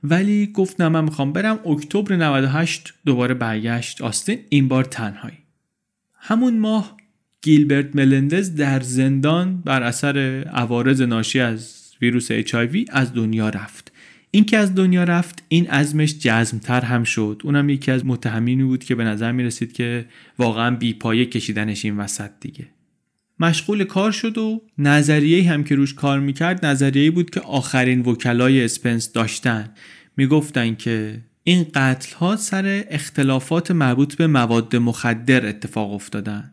ولی 0.04 0.46
گفت 0.46 0.80
نه 0.80 0.88
من 0.88 1.04
می‌خوام 1.04 1.32
برم 1.32 1.58
اکتبر 1.66 2.16
98 2.16 2.94
دوباره 3.04 3.34
برگشت. 3.34 4.02
آستین 4.02 4.38
این 4.48 4.68
بار 4.68 4.84
تنهایی. 4.84 5.38
همون 6.14 6.58
ماه 6.58 6.96
گیلبرت 7.42 7.96
ملندز 7.96 8.54
در 8.54 8.80
زندان 8.80 9.60
بر 9.60 9.82
اثر 9.82 10.18
عوارض 10.52 11.02
ناشی 11.02 11.40
از 11.40 11.90
ویروس 12.02 12.30
اچ 12.30 12.54
از 12.90 13.14
دنیا 13.14 13.48
رفت. 13.48 13.89
این 14.30 14.44
که 14.44 14.58
از 14.58 14.74
دنیا 14.74 15.04
رفت 15.04 15.42
این 15.48 15.66
عزمش 15.66 16.18
جزمتر 16.18 16.80
هم 16.80 17.04
شد. 17.04 17.40
اونم 17.44 17.68
یکی 17.68 17.90
از 17.90 18.06
متهمینی 18.06 18.64
بود 18.64 18.84
که 18.84 18.94
به 18.94 19.04
نظر 19.04 19.32
می 19.32 19.42
رسید 19.42 19.72
که 19.72 20.06
واقعا 20.38 20.76
بیپایه 20.76 21.26
کشیدنش 21.26 21.84
این 21.84 21.96
وسط 21.96 22.30
دیگه. 22.40 22.66
مشغول 23.40 23.84
کار 23.84 24.12
شد 24.12 24.38
و 24.38 24.62
نظریه 24.78 25.52
هم 25.52 25.64
که 25.64 25.74
روش 25.74 25.94
کار 25.94 26.20
می‌کرد 26.20 26.66
نظریه 26.66 27.10
بود 27.10 27.30
که 27.30 27.40
آخرین 27.40 28.00
وکلای 28.00 28.64
اسپنس 28.64 29.12
داشتن. 29.12 29.70
می‌گفتن 30.16 30.74
که 30.74 31.20
این 31.44 31.66
قتل 31.74 32.16
ها 32.16 32.36
سر 32.36 32.84
اختلافات 32.90 33.70
مربوط 33.70 34.14
به 34.14 34.26
مواد 34.26 34.76
مخدر 34.76 35.46
اتفاق 35.46 35.92
افتادن. 35.92 36.52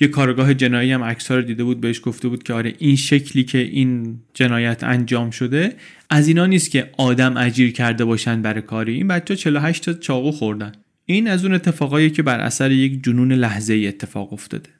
یه 0.00 0.08
کارگاه 0.08 0.54
جنایی 0.54 0.92
هم 0.92 1.04
عکس 1.04 1.32
دیده 1.32 1.64
بود 1.64 1.80
بهش 1.80 2.00
گفته 2.04 2.28
بود 2.28 2.42
که 2.42 2.52
آره 2.52 2.74
این 2.78 2.96
شکلی 2.96 3.44
که 3.44 3.58
این 3.58 4.20
جنایت 4.34 4.84
انجام 4.84 5.30
شده 5.30 5.76
از 6.10 6.28
اینا 6.28 6.46
نیست 6.46 6.70
که 6.70 6.90
آدم 6.98 7.36
اجیر 7.36 7.72
کرده 7.72 8.04
باشن 8.04 8.42
برای 8.42 8.62
کاری. 8.62 8.94
این 8.94 9.08
بچه 9.08 9.36
48 9.36 9.84
تا 9.84 9.92
چاقو 9.92 10.30
خوردن. 10.30 10.72
این 11.06 11.28
از 11.28 11.44
اون 11.44 11.54
اتفاقایی 11.54 12.10
که 12.10 12.22
بر 12.22 12.40
اثر 12.40 12.70
یک 12.70 13.04
جنون 13.04 13.32
لحظه 13.32 13.74
ای 13.74 13.88
اتفاق 13.88 14.32
افتاده. 14.32 14.70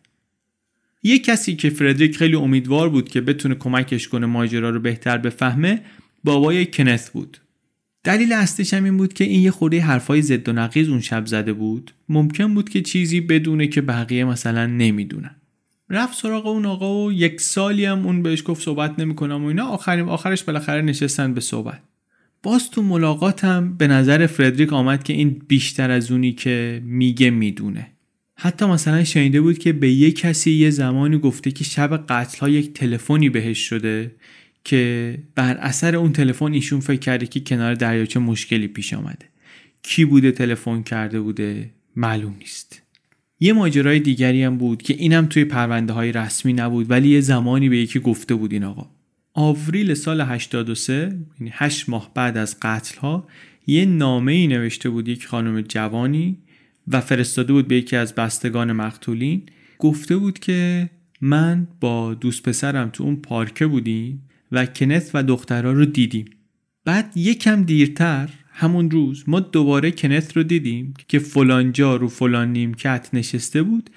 یه 1.03 1.19
کسی 1.19 1.57
که 1.57 1.71
فردریک 1.71 2.17
خیلی 2.17 2.37
امیدوار 2.37 2.89
بود 2.89 3.09
که 3.09 3.21
بتونه 3.21 3.55
کمکش 3.55 4.09
کنه 4.09 4.27
ماجرا 4.27 4.71
رو 4.71 4.81
بهتر 4.81 5.19
بفهمه 5.19 5.81
بابای 6.25 6.67
کنث 6.67 7.11
بود. 7.11 7.39
دلیل 8.05 8.33
اصلیش 8.33 8.75
هم 8.75 8.85
این 8.85 8.97
بود 8.97 9.13
که 9.13 9.25
این 9.25 9.41
یه 9.41 9.51
خورده 9.51 9.81
حرفای 9.81 10.23
ضد 10.23 10.49
و 10.49 10.53
نقیز 10.53 10.89
اون 10.89 11.01
شب 11.01 11.27
زده 11.27 11.53
بود. 11.53 11.91
ممکن 12.09 12.55
بود 12.55 12.69
که 12.69 12.83
چیزی 12.83 13.21
بدونه 13.21 13.67
که 13.67 13.81
بقیه 13.81 14.25
مثلا 14.25 14.67
نمی‌دونن. 14.67 15.37
رفت 15.91 16.19
سراغ 16.19 16.47
اون 16.47 16.67
آقا 16.67 17.05
و 17.05 17.13
یک 17.13 17.41
سالی 17.41 17.85
هم 17.85 18.07
اون 18.07 18.23
بهش 18.23 18.43
گفت 18.47 18.63
صحبت 18.63 18.99
نمی‌کنم 18.99 19.45
و 19.45 19.47
اینا. 19.47 19.67
آخریم 19.67 20.09
آخرش 20.09 20.43
بالاخره 20.43 20.83
نشستن 20.83 21.35
به 21.35 21.41
صحبت. 21.41 21.83
باز 22.43 22.71
تو 22.71 22.83
ملاقاتم 22.83 23.77
به 23.77 23.87
نظر 23.87 24.27
فردریک 24.27 24.73
آمد 24.73 25.03
که 25.03 25.13
این 25.13 25.43
بیشتر 25.49 25.91
از 25.91 26.11
اونی 26.11 26.33
که 26.33 26.83
میگه 26.85 27.31
می‌دونه. 27.31 27.87
حتی 28.37 28.67
مثلا 28.67 29.05
شنیده 29.05 29.41
بود 29.41 29.59
که 29.59 29.73
به 29.73 29.91
یه 29.91 30.13
کسی 30.13 30.51
یه 30.51 30.71
زمانی 30.71 31.19
گفته 31.19 31.51
که 31.51 31.65
شب 31.65 32.07
قتل 32.09 32.39
ها 32.39 32.49
یک 32.49 32.73
تلفنی 32.73 33.29
بهش 33.29 33.59
شده 33.59 34.15
که 34.65 35.19
بر 35.35 35.57
اثر 35.57 35.97
اون 35.97 36.13
تلفن 36.13 36.53
ایشون 36.53 36.81
فکر 36.81 37.01
کرده 37.01 37.27
که 37.27 37.41
کنار 37.41 37.75
دریاچه 37.75 38.21
مشکلی 38.21 38.69
پیش 38.69 38.95
آمده. 38.95 39.27
کی 39.83 40.05
بوده 40.05 40.33
تلفن 40.33 40.83
کرده 40.83 41.21
بوده 41.21 41.71
معلوم 41.97 42.35
نیست. 42.39 42.83
یه 43.41 43.53
ماجرای 43.53 44.01
دیگری 44.01 44.43
هم 44.43 44.59
بود 44.59 44.83
که 44.83 44.95
اینم 44.95 45.27
توی 45.27 45.45
پرونده 45.45 45.93
های 45.93 46.13
رسمی 46.13 46.53
نبود 46.53 46.91
ولی 46.91 47.09
یه 47.09 47.21
زمانی 47.21 47.69
به 47.69 47.79
یکی 47.79 48.01
گفته 48.01 48.35
بود 48.35 48.53
این 48.53 48.65
آقا. 48.65 48.91
آوریل 49.35 49.95
سال 49.95 50.21
83 50.21 51.19
یعنی 51.41 51.53
8 51.55 51.89
ماه 51.89 52.11
بعد 52.15 52.37
از 52.37 52.57
قتل 52.63 52.99
ها 52.99 53.29
یه 53.67 53.85
نامه 53.85 54.33
ای 54.33 54.47
نوشته 54.47 54.91
بود 54.91 55.09
یک 55.09 55.27
خانم 55.27 55.61
جوانی 55.61 56.39
و 56.89 57.01
فرستاده 57.01 57.53
بود 57.53 57.69
به 57.69 57.77
یکی 57.77 57.97
از 57.97 58.15
بستگان 58.15 58.73
مقتولین. 58.73 59.43
گفته 59.79 60.17
بود 60.17 60.39
که 60.39 60.91
من 61.21 61.69
با 61.81 62.15
دوست 62.15 62.43
پسرم 62.43 62.91
تو 62.91 63.05
اون 63.05 63.17
پارکه 63.17 63.67
بودیم 63.67 64.23
و 64.53 64.67
کنت 64.67 65.11
و 65.15 65.23
دخترها 65.23 65.73
رو 65.73 65.85
دیدیم. 65.85 66.25
بعد 66.85 67.17
یکم 67.17 67.63
دیرتر 67.63 68.29
همون 68.53 68.91
روز 68.91 69.25
ما 69.27 69.41
دوباره 69.41 69.91
کنت 69.91 70.37
رو 70.37 70.43
دیدیم 70.43 70.95
که 71.09 71.19
فلانجا 71.19 71.97
رو 71.97 72.09
فلان 72.09 72.53
نیمکت 72.53 73.09
نشسته 73.13 73.63
بود. 73.63 73.91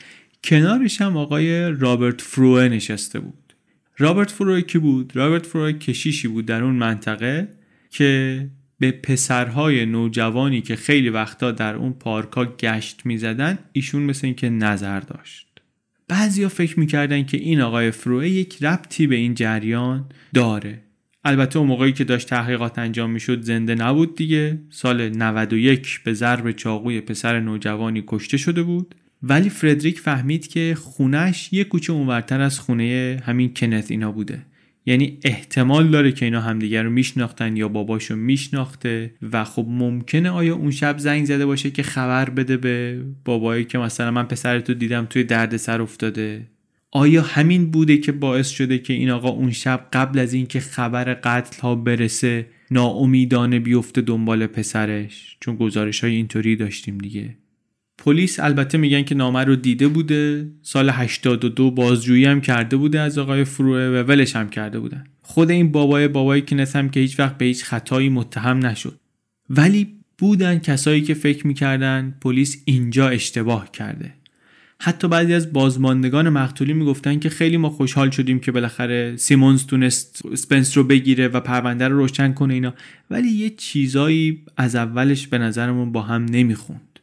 کنارش 0.44 1.02
هم 1.02 1.18
آقای 1.18 1.72
رابرت 1.72 2.22
فروه 2.22 2.68
نشسته 2.68 3.19
بود. 3.19 3.53
رابرت 3.98 4.32
فروه 4.32 4.61
کی 4.61 4.77
بود؟ 4.77 5.15
رابرت 5.15 5.45
فروه 5.45 5.72
کشیشی 5.72 6.27
بود 6.27 6.45
در 6.45 6.64
اون 6.64 6.76
منطقه 6.76 7.48
که 7.90 8.49
به 8.80 8.91
پسرهای 8.91 9.86
نوجوانی 9.86 10.61
که 10.61 10.76
خیلی 10.76 11.10
وقتا 11.10 11.52
در 11.52 11.76
اون 11.76 11.94
پارکا 11.94 12.45
گشت 12.45 13.06
می‌زدن 13.06 13.60
ایشون 13.72 14.02
مثل 14.02 14.27
اینکه 14.27 14.49
نظر 14.49 14.99
داشت. 14.99 15.44
بعضیا 16.07 16.49
فکر 16.49 16.80
می‌کردن 16.80 17.23
که 17.23 17.38
این 17.38 17.61
آقای 17.61 17.91
فروه 17.91 18.27
یک 18.27 18.64
ربطی 18.64 19.07
به 19.07 19.15
این 19.15 19.34
جریان 19.34 20.10
داره. 20.34 20.82
البته 21.23 21.60
اون 21.60 21.68
موقعی 21.68 21.91
که 21.91 22.03
داشت 22.03 22.30
تحقیقات 22.30 22.80
انجام 22.80 23.11
می‌شد 23.11 23.41
زنده 23.41 23.76
نبود 23.76 24.15
دیگه. 24.15 24.60
سال 24.69 25.10
91 25.10 26.02
به 26.03 26.14
ضرب 26.14 26.52
چاقوی 26.52 27.02
پسر 27.02 27.40
نوجوانی 27.40 28.03
کشته 28.07 28.38
شده 28.38 28.64
بود. 28.64 28.95
ولی 29.23 29.49
فردریک 29.49 29.99
فهمید 29.99 30.48
که 30.48 30.76
خونش 30.80 31.53
یه 31.53 31.64
کوچه 31.64 31.94
اونورتر 31.94 32.41
از 32.41 32.60
خونه 32.60 33.19
همین 33.26 33.53
کنت 33.53 33.91
اینا 33.91 34.11
بوده. 34.11 34.45
یعنی 34.86 35.20
احتمال 35.24 35.91
داره 35.91 36.12
که 36.12 36.26
اینا 36.26 36.41
همدیگر 36.41 36.84
رو 36.84 36.90
میشناختن 36.90 37.57
یا 37.57 37.68
باباشو 37.68 38.16
میشناخته 38.16 39.14
و 39.32 39.44
خب 39.44 39.66
ممکنه 39.70 40.30
آیا 40.30 40.56
اون 40.56 40.72
شب 40.72 40.98
زنگ 40.98 41.26
زده 41.26 41.45
باشه 41.45 41.72
که 41.72 41.84
خبر 41.84 42.30
بده 42.30 42.57
به 42.57 43.02
بابایی 43.26 43.66
که 43.66 43.78
مثلا 43.78 44.12
من 44.12 44.24
پسرتو 44.24 44.74
دیدم 44.74 45.06
توی 45.06 45.24
دردسر 45.24 45.82
افتاده؟ 45.82 46.48
آیا 46.91 47.22
همین 47.22 47.72
بوده 47.72 47.98
که 47.98 48.12
باعث 48.12 48.49
شده 48.49 48.78
که 48.78 48.94
این 48.94 49.10
آقا 49.10 49.30
اون 49.30 49.52
شب 49.52 49.88
قبل 49.94 50.20
از 50.20 50.34
اینکه 50.34 50.60
خبر 50.60 51.14
قتل 51.14 51.62
ها 51.62 51.76
برسه 51.76 52.48
ناامیدانه 52.72 53.60
بیفته 53.60 54.02
دنبال 54.02 54.48
پسرش؟ 54.48 55.38
چون 55.40 55.56
گزارش 55.56 56.03
های 56.03 56.16
اینطوری 56.16 56.56
داشتیم 56.56 56.98
دیگه. 56.98 57.38
پلیس 58.06 58.40
البته 58.40 58.77
میگن 58.77 59.03
که 59.03 59.15
نامه 59.15 59.44
رو 59.44 59.56
دیده 59.56 59.88
بوده. 59.88 60.48
سال 60.61 60.90
82 60.90 61.72
بازجویی 61.72 62.26
هم 62.26 62.41
کرده 62.41 62.77
بوده 62.77 62.99
از 62.99 63.18
آقای 63.18 63.44
فروه 63.44 63.80
و 63.80 64.03
ولش 64.03 64.36
هم 64.36 64.49
کرده 64.49 64.80
بودن. 64.80 65.03
خود 65.22 65.52
این 65.52 65.72
بابای 65.72 66.07
بابای 66.07 66.41
کنس 66.41 66.76
هم 66.76 66.90
که 66.90 66.99
هیچ 66.99 67.19
وقت 67.19 67.38
به 67.38 67.45
هیچ 67.45 67.64
خطایی 67.64 68.10
متهم 68.10 68.65
نشد. 68.65 68.99
ولی 69.49 69.88
بودن 70.18 70.60
کسایی 70.60 71.02
که 71.02 71.14
فکر 71.14 71.48
می‌کردن 71.48 72.15
پلیس 72.22 72.61
اینجا 72.65 73.10
اشتباه 73.10 73.72
کرده. 73.72 74.14
حتی 74.80 75.07
بعضی 75.07 75.34
از 75.34 75.53
بازماندگان 75.53 76.30
مقتولی 76.30 76.73
می‌گفتن 76.73 77.19
که 77.19 77.30
خیلی 77.30 77.57
ما 77.57 77.69
خوشحال 77.69 78.10
شدیم 78.10 78.40
که 78.40 78.52
بالاخره 78.52 79.15
سیمونز 79.18 79.65
تونست 79.65 80.36
سپنس 80.36 80.77
رو 80.77 80.84
بگیره 80.84 81.27
و 81.27 81.40
پرونده 81.40 81.88
رو 81.88 81.98
روشن 81.98 82.34
کنه 82.34 82.53
اینا. 82.53 82.73
ولی 83.11 83.27
یه 83.27 83.49
چیزایی 83.49 84.41
از 84.57 84.76
اولش 84.76 85.27
به 85.27 85.38
نظرمون 85.38 85.91
با 85.91 86.02
هم 86.02 86.26
نمی‌خوند. 86.26 86.94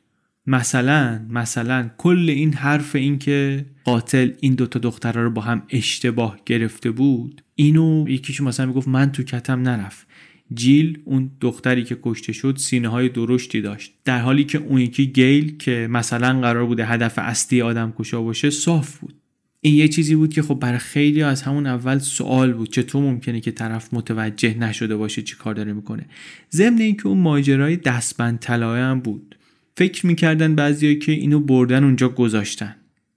مثلا 0.46 1.20
مثلا 1.30 1.90
کل 1.98 2.30
این 2.30 2.52
حرف 2.54 2.96
این 2.96 3.18
که 3.18 3.66
قاتل 3.84 4.30
این 4.40 4.54
دوتا 4.54 4.78
دخترها 4.78 5.22
رو 5.22 5.30
با 5.30 5.42
هم 5.42 5.62
اشتباه 5.70 6.38
گرفته 6.46 6.90
بود 6.90 7.42
اینو 7.54 8.04
یکیشون 8.08 8.48
مثلا 8.48 8.66
می‌گفت 8.66 8.88
من 8.88 9.12
تو 9.12 9.22
کتم 9.22 9.62
نرفت. 9.62 10.06
جیل 10.54 10.98
اون 11.04 11.30
دختری 11.40 11.84
که 11.84 11.98
کشته 12.02 12.32
شد 12.32 12.56
سینه 12.56 12.88
های 12.88 13.08
درشتی 13.08 13.60
داشت. 13.60 13.92
در 14.04 14.20
حالی 14.20 14.44
که 14.44 14.58
اون 14.58 14.80
یکی 14.80 15.06
گیل 15.06 15.56
که 15.56 15.88
مثلا 15.90 16.40
قرار 16.40 16.66
بوده 16.66 16.86
هدف 16.86 17.18
اصلی 17.18 17.62
آدم 17.62 17.94
کشا 17.98 18.22
باشه 18.22 18.50
صاف 18.50 18.98
بود. 18.98 19.14
این 19.60 19.74
یه 19.74 19.88
چیزی 19.88 20.14
بود 20.14 20.34
که 20.34 20.42
خب 20.42 20.54
برای 20.54 20.78
خیلی 20.78 21.22
از 21.22 21.42
همون 21.42 21.66
اول 21.66 21.98
سوال 21.98 22.52
بود. 22.52 22.70
چطور 22.70 23.02
ممکنه 23.02 23.40
که 23.40 23.50
طرف 23.50 23.94
متوجه 23.94 24.58
نشده 24.58 24.96
باشه 24.96 25.22
چی 25.22 25.36
کار 25.36 25.54
داره 25.54 25.72
می‌کنه؟ 25.72 26.06
ضمن 26.52 26.80
اینکه 26.80 27.06
اون 27.06 27.18
ماجرای 27.18 27.76
دستبند 27.76 28.38
طلایه 28.38 28.84
هم 28.84 29.00
بود. 29.00 29.36
فکر 29.76 30.06
می‌کردن 30.06 30.54
بعضیایی 30.54 30.98
که 30.98 31.12
اینو 31.12 31.40
بردن 31.40 31.84
اونجا 31.84 32.08
گذاشتن. 32.08 32.76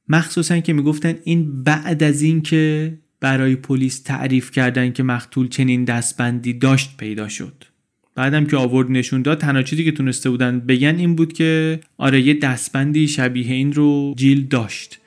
مخصوصا 0.10 0.60
که 0.60 0.73
می‌گفتن 0.73 1.15
این 1.23 1.64
بعد 1.64 2.03
از 2.03 2.22
اینکه 2.22 2.94
برای 3.19 3.56
پلیس 3.56 4.02
تعریف 4.02 4.52
کردن 4.52 4.91
که 4.91 5.03
مقتول 5.03 5.48
چنین 5.48 5.84
دستبندی 5.84 6.53
داشت 6.53 6.98
پیدا 6.98 7.27
شد. 7.27 7.64
بعدم 8.15 8.45
که 8.45 8.57
آورد 8.57 8.91
نشون 8.91 9.22
داد 9.22 9.38
تنها 9.38 9.64
چیزی 9.64 9.84
که 9.84 9.91
تونسته 9.91 10.30
بودن 10.30 10.60
بگن 10.60 10.95
این 10.95 11.15
بود 11.15 11.34
که 11.34 11.80
آره 11.98 12.22
یه 12.22 12.34
دستبندی 12.34 13.07
شبیه 13.07 13.53
این 13.53 13.73
رو 13.73 14.14
جیل 14.18 14.48
داشت. 14.48 14.99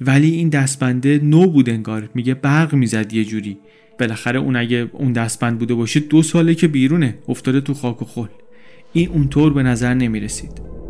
ولی 0.00 0.30
این 0.30 0.48
دستبنده 0.48 1.20
نو 1.22 1.46
بود 1.46 1.70
انگار. 1.70 2.08
میگه 2.14 2.34
برق 2.34 2.74
می‌زد 2.74 3.12
یه 3.12 3.24
جوری. 3.24 3.58
بالاخره 4.00 4.38
اون 4.38 4.56
اگه 4.56 4.90
اون 4.92 5.12
دستبند 5.12 5.58
بوده 5.58 5.74
باشه 5.74 6.00
دو 6.00 6.22
ساله 6.22 6.54
که 6.54 6.68
بیرونه. 6.68 7.18
افتاده 7.28 7.60
تو 7.60 7.74
خاک 7.74 8.02
و 8.02 8.04
خل. 8.04 8.26
این 8.92 9.08
اونطور 9.08 9.52
به 9.52 9.62
نظر 9.62 9.94
نمی‌رسید. 9.94 10.81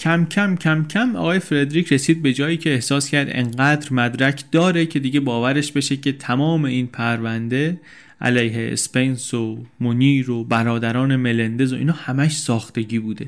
کم 0.00 0.24
کم 0.24 0.56
کم 0.56 0.84
کم 0.84 1.16
آقای 1.16 1.38
فردریک 1.38 1.92
رسید 1.92 2.22
به 2.22 2.32
جایی 2.32 2.56
که 2.56 2.72
احساس 2.72 3.10
کرد 3.10 3.28
انقدر 3.30 3.92
مدرک 3.92 4.44
داره 4.52 4.86
که 4.86 4.98
دیگه 4.98 5.20
باورش 5.20 5.72
بشه 5.72 5.96
که 5.96 6.12
تمام 6.12 6.64
این 6.64 6.86
پرونده 6.86 7.80
علیه 8.20 8.72
اسپنس 8.72 9.34
و 9.34 9.64
مونیر 9.80 10.30
و 10.30 10.44
برادران 10.44 11.16
ملندز 11.16 11.72
و 11.72 11.76
اینا 11.76 11.92
همش 11.92 12.36
ساختگی 12.36 12.98
بوده. 12.98 13.26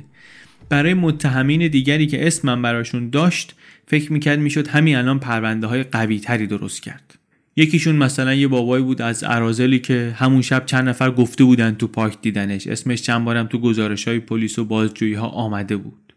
برای 0.69 0.95
متهمین 0.95 1.69
دیگری 1.69 2.07
که 2.07 2.27
اسمم 2.27 2.63
براشون 2.63 3.11
داشت 3.11 3.55
فکر 3.87 4.13
می‌کرد 4.13 4.39
می‌شد 4.39 4.69
همین 4.69 4.97
الان 4.97 5.19
پرونده 5.19 5.67
های 5.67 5.83
قوی 5.83 6.19
تری 6.19 6.47
درست 6.47 6.83
کرد. 6.83 7.19
یکیشون 7.57 7.97
مثلا 7.97 8.35
یه 8.35 8.49
بابایی 8.49 8.85
بود 8.85 9.03
از 9.03 9.25
ارازلی 9.27 9.79
که 9.79 10.15
همون 10.17 10.43
شب 10.43 10.67
چند 10.67 10.89
نفر 10.89 11.11
گفته 11.11 11.45
بودن 11.45 11.75
تو 11.75 11.87
پارک 11.87 12.17
دیدنش. 12.23 12.67
اسمش 12.67 13.03
چند 13.03 13.25
بارم 13.25 13.47
تو 13.47 13.59
گزارش 13.59 14.09
های 14.09 14.19
پلیس 14.19 14.59
و 14.59 14.65
بازجویی 14.65 15.15
ها 15.15 15.27
آمده 15.27 15.77
بود. 15.77 16.12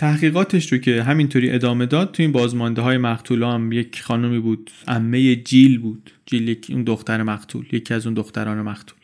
تحقیقاتش 0.00 0.72
رو 0.72 0.78
که 0.78 1.02
همینطوری 1.02 1.50
ادامه 1.50 1.86
داد 1.86 2.12
تو 2.12 2.22
این 2.22 2.32
بازمانده 2.32 2.82
های 2.82 2.98
مقتول 2.98 3.42
هم 3.42 3.72
یک 3.72 4.02
خانمی 4.02 4.38
بود 4.38 4.70
امه 4.88 5.36
جیل 5.36 5.78
بود. 5.78 6.10
جیل 6.26 6.48
یک 6.48 6.66
اون 6.70 6.84
دختر 6.84 7.22
مقتول 7.22 7.66
یکی 7.72 7.94
از 7.94 8.06
اون 8.06 8.14
دختران 8.14 8.62
مقتول. 8.62 8.98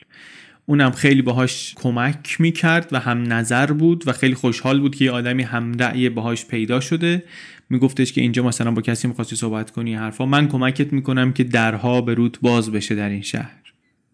اونم 0.66 0.90
خیلی 0.90 1.22
باهاش 1.22 1.74
کمک 1.74 2.40
می‌کرد 2.40 2.88
و 2.92 3.00
هم 3.00 3.32
نظر 3.32 3.72
بود 3.72 4.08
و 4.08 4.12
خیلی 4.12 4.34
خوشحال 4.34 4.80
بود 4.80 4.94
که 4.94 5.04
یه 5.04 5.10
آدمی 5.10 5.42
هم 5.42 5.72
رأی 5.78 6.08
باهاش 6.08 6.46
پیدا 6.46 6.80
شده. 6.80 7.22
میگفتش 7.70 8.12
که 8.12 8.20
اینجا 8.20 8.42
مثلا 8.42 8.70
با 8.70 8.82
کسی 8.82 9.08
می‌خواستی 9.08 9.36
صحبت 9.36 9.70
کنی 9.70 9.94
حرفا. 9.94 10.26
من 10.26 10.48
کمکت 10.48 10.92
می‌کنم 10.92 11.32
که 11.32 11.44
درها 11.44 12.00
به 12.00 12.14
روت 12.14 12.40
باز 12.40 12.72
بشه 12.72 12.94
در 12.94 13.08
این 13.08 13.22
شهر. 13.22 13.65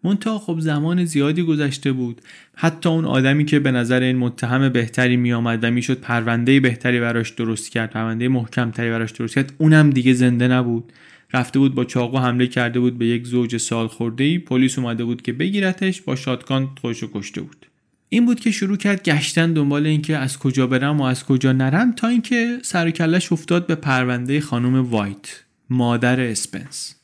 منتها 0.03 0.39
خب 0.39 0.59
زمان 0.59 1.05
زیادی 1.05 1.43
گذشته 1.43 1.91
بود. 1.91 2.21
حتی 2.55 2.89
اون 2.89 3.05
آدمی 3.05 3.45
که 3.45 3.59
به 3.59 3.71
نظر 3.71 4.01
این 4.01 4.17
متهم 4.17 4.69
بهتری 4.69 5.17
میآمد 5.17 5.63
و 5.63 5.71
می‌شد 5.71 5.99
پرونده 5.99 6.59
بهتری 6.59 6.99
براش 6.99 7.29
درست 7.29 7.71
کرد 7.71 7.89
پرونده 7.89 8.27
محکمتری 8.27 8.89
براش 8.89 9.11
درست 9.11 9.35
کرد 9.35 9.53
اونم 9.57 9.89
دیگه 9.89 10.13
زنده 10.13 10.47
نبود. 10.47 10.93
رفته 11.33 11.59
بود 11.59 11.75
با 11.75 11.85
چاقو 11.85 12.17
حمله 12.17 12.47
کرده 12.47 12.79
بود 12.79 12.97
به 12.97 13.05
یک 13.05 13.27
زوج 13.27 13.57
سال 13.57 13.87
خورده 13.87 14.23
ای 14.23 14.39
پلیس 14.39 14.79
اومده 14.79 15.03
بود 15.03 15.21
که 15.21 15.33
بگیرتش 15.33 16.01
با 16.01 16.15
shotgun 16.15 16.69
خودشو 16.81 17.09
کشته 17.13 17.41
بود. 17.41 17.65
این 18.09 18.25
بود 18.25 18.39
که 18.39 18.51
شروع 18.51 18.77
کرد 18.77 19.03
گشتن 19.03 19.53
دنبال 19.53 19.85
اینکه 19.85 20.17
از 20.17 20.39
کجا 20.39 20.67
برم 20.67 20.99
و 20.99 21.03
از 21.03 21.25
کجا 21.25 21.51
نرم 21.51 21.91
تا 21.91 22.07
اینکه 22.07 22.57
سر 22.61 22.93
افتاد 23.31 23.67
به 23.67 23.75
پرونده 23.75 24.41
خانم 24.41 24.85
وایت 24.85 25.43
مادر 25.69 26.19
اسپنس. 26.19 26.95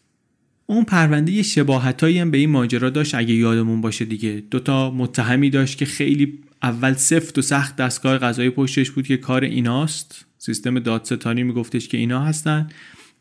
اون 0.70 0.84
پرونده 0.84 1.32
یه 1.32 1.42
شباهتایی 1.42 2.20
هم 2.20 2.32
به 2.32 2.38
این 2.38 2.50
ماجرا 2.50 2.90
داشت 2.90 3.16
اگه 3.16 3.34
یادمون 3.34 3.82
باشه 3.82 4.06
دیگه. 4.06 4.44
دوتا 4.52 4.92
متهمی 4.92 5.50
داشت 5.50 5.78
که 5.78 5.86
خیلی 5.86 6.40
اول 6.64 6.94
سفت 6.94 7.38
و 7.38 7.42
سخت 7.42 7.76
دستگاه 7.76 8.18
قضایی 8.18 8.50
پشتش 8.50 8.92
بود 8.92 9.08
که 9.08 9.18
کار 9.18 9.44
ایناست. 9.44 10.26
سیستم 10.38 10.80
دادستانی 10.80 11.44
میگفتش 11.44 11.88
که 11.88 11.98
اینا 11.98 12.20
هستن 12.20 12.70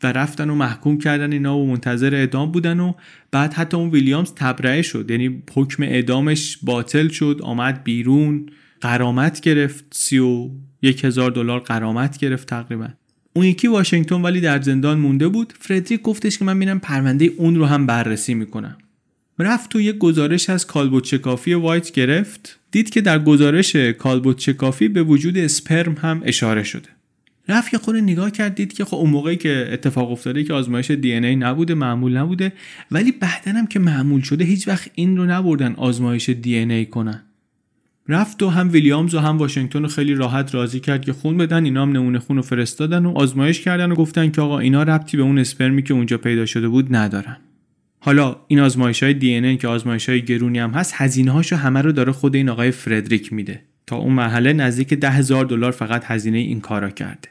و 0.03 0.11
رفتن 0.11 0.49
و 0.49 0.55
محکوم 0.55 0.97
کردن 0.97 1.31
اینا 1.31 1.57
و 1.57 1.67
منتظر 1.67 2.15
اعدام 2.15 2.51
بودن 2.51 2.79
و 2.79 2.93
بعد 3.31 3.53
حتی 3.53 3.77
اون 3.77 3.89
ویلیامز 3.89 4.33
تبرئه 4.35 4.81
شد. 4.81 5.11
یعنی 5.11 5.43
حکم 5.53 5.83
اعدامش 5.83 6.57
باطل 6.61 7.07
شد 7.07 7.39
آمد 7.43 7.83
بیرون 7.83 8.45
قرامت 8.81 9.41
گرفت 9.41 9.85
سی 9.91 10.19
و 10.19 10.49
یک 10.81 11.03
هزار 11.03 11.31
دلار 11.31 11.59
قرامت 11.59 12.17
گرفت 12.17 12.47
تقریبا. 12.47 12.87
اون 13.39 13.47
یکی 13.47 13.67
واشنگتن 13.67 14.21
ولی 14.21 14.41
در 14.41 14.61
زندان 14.61 14.99
مونده 14.99 15.27
بود. 15.27 15.53
فردریک 15.59 16.01
گفتش 16.01 16.37
که 16.37 16.45
من 16.45 16.57
میرم 16.57 16.79
پرونده 16.79 17.25
اون 17.25 17.55
رو 17.55 17.65
هم 17.65 17.85
بررسی 17.85 18.33
می‌کنم. 18.33 18.77
رفت 19.39 19.69
تو 19.69 19.81
یک 19.81 19.97
گزارش 19.97 20.49
از 20.49 20.67
کالبوت 20.67 21.05
شکافی 21.05 21.53
وایت 21.53 21.91
گرفت. 21.91 22.59
دید 22.71 22.89
که 22.89 23.01
در 23.01 23.19
گزارش 23.19 23.75
کالبوت 23.75 24.39
شکافی 24.39 24.87
به 24.87 25.03
وجود 25.03 25.37
اسپرم 25.37 25.95
هم 26.01 26.21
اشاره 26.25 26.63
شده. 26.63 26.89
رفت 27.47 27.73
یه 27.73 27.79
خورده 27.79 28.01
نگاه 28.01 28.31
کرد 28.31 28.55
دید 28.55 28.73
که 28.73 28.85
خب 28.85 28.97
اون 28.97 29.09
موقعی 29.09 29.35
که 29.35 29.69
اتفاق 29.71 30.11
افتاده 30.11 30.43
که 30.43 30.53
آزمایش 30.53 30.91
دی 30.91 31.13
ای 31.13 31.35
نبوده 31.35 31.73
معمول 31.73 32.17
نبوده. 32.17 32.53
ولی 32.91 33.11
بعدن 33.11 33.65
که 33.65 33.79
معمول 33.79 34.21
شده 34.21 34.43
هیچ 34.43 34.67
وقت 34.67 34.91
این 34.95 35.17
رو 35.17 35.25
نبردن 35.25 35.73
آزمایش 35.73 36.29
دی 36.29 36.55
ای 36.55 36.85
کنن. 36.85 37.23
رفت 38.09 38.43
و 38.43 38.49
هم 38.49 38.71
ویلیامز 38.71 39.15
و 39.15 39.19
هم 39.19 39.37
واشنگتن 39.37 39.81
رو 39.81 39.87
خیلی 39.87 40.15
راحت 40.15 40.55
راضی 40.55 40.79
کرد 40.79 41.05
که 41.05 41.13
خون 41.13 41.37
بدن 41.37 41.65
اینا 41.65 41.81
هم 41.81 41.91
نمونه 41.91 42.19
خون 42.19 42.35
رو 42.37 42.41
فرستادن 42.41 43.05
و 43.05 43.17
آزمایش 43.17 43.61
کردن 43.61 43.91
و 43.91 43.95
گفتن 43.95 44.31
که 44.31 44.41
آقا 44.41 44.59
اینا 44.59 44.83
ربطی 44.83 45.17
به 45.17 45.23
اون 45.23 45.39
اسپرمی 45.39 45.83
که 45.83 45.93
اونجا 45.93 46.17
پیدا 46.17 46.45
شده 46.45 46.67
بود 46.67 46.95
ندارن. 46.95 47.37
حالا 47.99 48.35
این 48.47 48.59
آزمایش 48.59 49.03
های 49.03 49.13
دی 49.13 49.33
ای 49.33 49.57
که 49.57 49.67
آزمایش 49.67 50.09
های 50.09 50.21
گرونی 50.21 50.59
هم 50.59 50.69
هست 50.69 50.93
هزینه 50.95 51.31
هاشو 51.31 51.55
همه 51.55 51.81
رو 51.81 51.91
داره 51.91 52.11
خود 52.11 52.35
این 52.35 52.49
آقای 52.49 52.71
فردریک 52.71 53.33
میده 53.33 53.61
تا 53.87 53.95
اون 53.95 54.13
مرحله 54.13 54.53
نزدیک 54.53 54.93
ده 54.93 55.09
هزار 55.09 55.45
دلار 55.45 55.71
فقط 55.71 56.03
هزینه 56.05 56.37
این 56.37 56.61
کارا 56.61 56.89
کرده. 56.89 57.29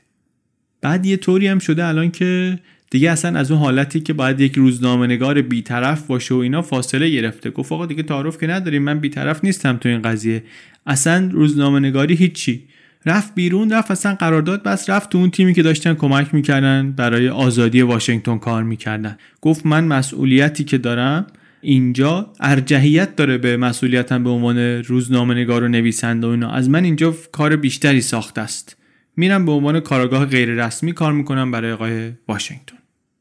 بعد 0.80 1.06
یه 1.06 1.16
طوری 1.16 1.48
هم 1.48 1.58
شده 1.58 1.86
الان 1.86 2.10
که 2.10 2.58
دیگه 2.90 3.10
اصلا 3.10 3.38
از 3.38 3.50
اون 3.50 3.60
حالتی 3.60 4.00
که 4.00 4.12
باید 4.12 4.40
یک 4.40 4.54
روزنامه 4.56 5.06
نگار 5.06 5.42
بیطرف 5.42 6.06
باشه 6.06 6.34
و 6.34 6.38
اینا 6.38 6.62
فاصله 6.62 7.10
گرفته. 7.10 7.50
گفت 7.50 7.72
آقا 7.72 7.86
دیگه 7.86 8.02
تعارف 8.02 8.38
که 8.38 8.46
نداریم 8.46 8.82
من 8.82 8.98
بیطرف 8.98 9.44
نیستم 9.44 9.76
تو 9.76 9.88
این 9.88 10.02
قضیه. 10.02 10.42
اصلا 10.86 11.28
روزنامه 11.32 11.80
نگاری 11.80 12.14
هیچی. 12.14 12.64
رفت 13.06 13.34
بیرون 13.34 13.72
رفت 13.72 13.90
اصلا 13.90 14.14
قرارداد 14.14 14.62
بس 14.62 14.90
رفت 14.90 15.10
تو 15.10 15.18
اون 15.18 15.30
تیمی 15.30 15.54
که 15.54 15.62
داشتن 15.62 15.94
کمک 15.94 16.34
می‌کردن 16.34 16.92
برای 16.92 17.28
آزادی 17.28 17.82
واشنگتن 17.82 18.38
کار 18.38 18.62
می‌کردن. 18.62 19.18
گفت 19.40 19.66
من 19.66 19.84
مسئولیتی 19.84 20.64
که 20.64 20.78
دارم 20.78 21.26
اینجا 21.60 22.32
ارجحیت 22.40 23.16
داره 23.16 23.38
به 23.38 23.56
مسئولیتم 23.56 24.24
به 24.24 24.30
عنوان 24.30 24.58
روزنامه 24.58 25.34
نگار 25.34 25.62
و 25.64 25.68
نویسنده 25.68 26.26
و 26.26 26.30
اینا. 26.30 26.50
از 26.50 26.70
من 26.70 26.84
اینجا 26.84 27.14
کار 27.32 27.56
بیشتری 27.56 28.00
ساخته 28.00 28.40
است. 28.40 28.76
میرم 29.16 29.46
به 29.46 29.52
عنوان 29.52 29.80
کارگاه 29.80 30.26
غیر 30.26 30.48
رسمی 30.48 30.92
کار 30.92 31.12
می‌کنم 31.12 31.50
برای 31.50 31.72
آقای 31.72 32.12
واشنگتن. 32.28 32.77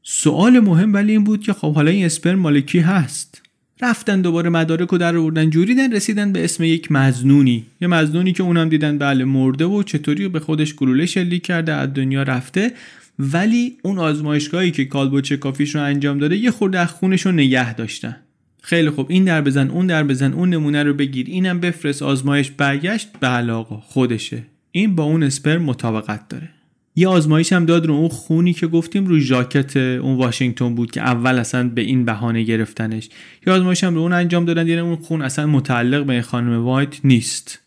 سوال 0.09 0.59
مهم 0.59 0.93
ولی 0.93 1.11
این 1.11 1.23
بود 1.23 1.41
که 1.41 1.53
خب 1.53 1.73
حالا 1.73 1.91
این 1.91 2.05
اسپرم 2.05 2.39
مال 2.39 2.61
کی 2.61 2.79
هست؟ 2.79 3.41
رفتن 3.81 4.21
دوباره 4.21 4.49
مدارک 4.49 4.89
رو 4.89 4.97
در 4.97 5.17
آوردن 5.17 5.49
جوریدن 5.49 5.93
رسیدن 5.93 6.33
به 6.33 6.43
اسم 6.43 6.63
یک 6.63 6.91
مزنونی. 6.91 7.65
یه 7.81 7.87
مزنونی 7.87 8.33
که 8.33 8.43
اونم 8.43 8.69
دیدن 8.69 8.97
بله 8.97 9.25
مرده 9.25 9.65
و 9.65 9.83
چطوری 9.83 10.27
به 10.27 10.39
خودش 10.39 10.75
گلوله 10.75 11.05
شلیک 11.05 11.43
کرده 11.43 11.73
از 11.73 11.93
دنیا 11.93 12.23
رفته. 12.23 12.71
ولی 13.19 13.77
اون 13.83 13.99
آزمایشگاهی 13.99 14.71
که 14.71 14.85
کالبوچه 14.85 15.37
کافیش 15.37 15.75
رو 15.75 15.83
انجام 15.83 16.17
داده 16.17 16.37
یه 16.37 16.51
خورده 16.51 16.79
از 16.79 16.91
خونش 16.91 17.25
رو 17.25 17.31
نگه 17.31 17.73
داشتن. 17.73 18.15
خیلی 18.61 18.89
خوب 18.89 19.05
این 19.09 19.25
در 19.25 19.41
بزن 19.41 19.69
اون 19.69 19.87
در 19.87 20.03
بزن 20.03 20.33
اون 20.33 20.49
نمونه 20.49 20.83
رو 20.83 20.93
بگیر 20.93 21.27
اینم 21.29 21.59
بفرست 21.59 22.01
آزمایش 22.01 22.51
برگشت 22.51 23.07
بله 23.19 23.53
آقا 23.53 23.77
خودشه. 23.77 24.43
این 24.71 24.95
با 24.95 25.03
اون 25.03 25.23
اسپرم 25.23 25.61
مطابقت 25.61 26.27
داره. 26.29 26.49
یه 26.99 27.07
آزمایش 27.07 27.53
هم 27.53 27.65
داد 27.65 27.85
رو 27.85 27.93
اون 27.93 28.07
خونی 28.07 28.53
که 28.53 28.67
گفتیم 28.67 29.05
رو 29.05 29.19
ژاکت 29.19 29.77
اون 29.77 30.17
واشنگتن 30.17 30.75
بود 30.75 30.91
که 30.91 31.01
اول 31.01 31.39
اصلا 31.39 31.69
به 31.69 31.81
این 31.81 32.05
بهانه 32.05 32.43
گرفتنش. 32.43 33.09
یه 33.47 33.53
آزمایش 33.53 33.83
هم 33.83 33.95
رو 33.95 34.01
اون 34.01 34.13
انجام 34.13 34.45
دادن 34.45 34.67
یعنی 34.67 34.81
اون 34.81 34.95
خون 34.95 35.21
اصلا 35.21 35.47
متعلق 35.47 36.05
به 36.05 36.21
خانم 36.21 36.63
وایت 36.63 37.05
نیست. 37.05 37.59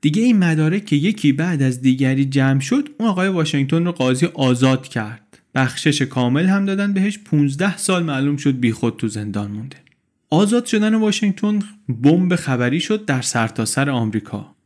دیگه 0.00 0.22
این 0.22 0.38
مدارک 0.38 0.84
که 0.84 0.96
یکی 0.96 1.32
بعد 1.32 1.62
از 1.62 1.82
دیگری 1.82 2.24
جمع 2.24 2.60
شد 2.60 2.88
اون 2.98 3.08
آقای 3.08 3.28
واشنگتن 3.28 3.84
رو 3.84 3.92
قاضی 3.92 4.26
آزاد 4.26 4.88
کرد. 4.88 5.38
بخشش 5.54 6.02
کامل 6.02 6.46
هم 6.46 6.66
دادن 6.66 6.92
بهش 6.92 7.18
15 7.18 7.76
سال 7.76 8.02
معلوم 8.02 8.36
شد 8.36 8.60
بیخود 8.60 8.96
تو 8.96 9.08
زندان 9.08 9.50
مونده. 9.50 9.76
آزاد 10.30 10.64
شدن 10.64 10.94
واشنگتن 10.94 11.58
بمب 12.02 12.36
خبری 12.36 12.80
شد 12.80 13.04
در 13.04 13.22
سرتاسر 13.22 13.84
سر 13.84 13.90
آمریکا. 13.90 14.57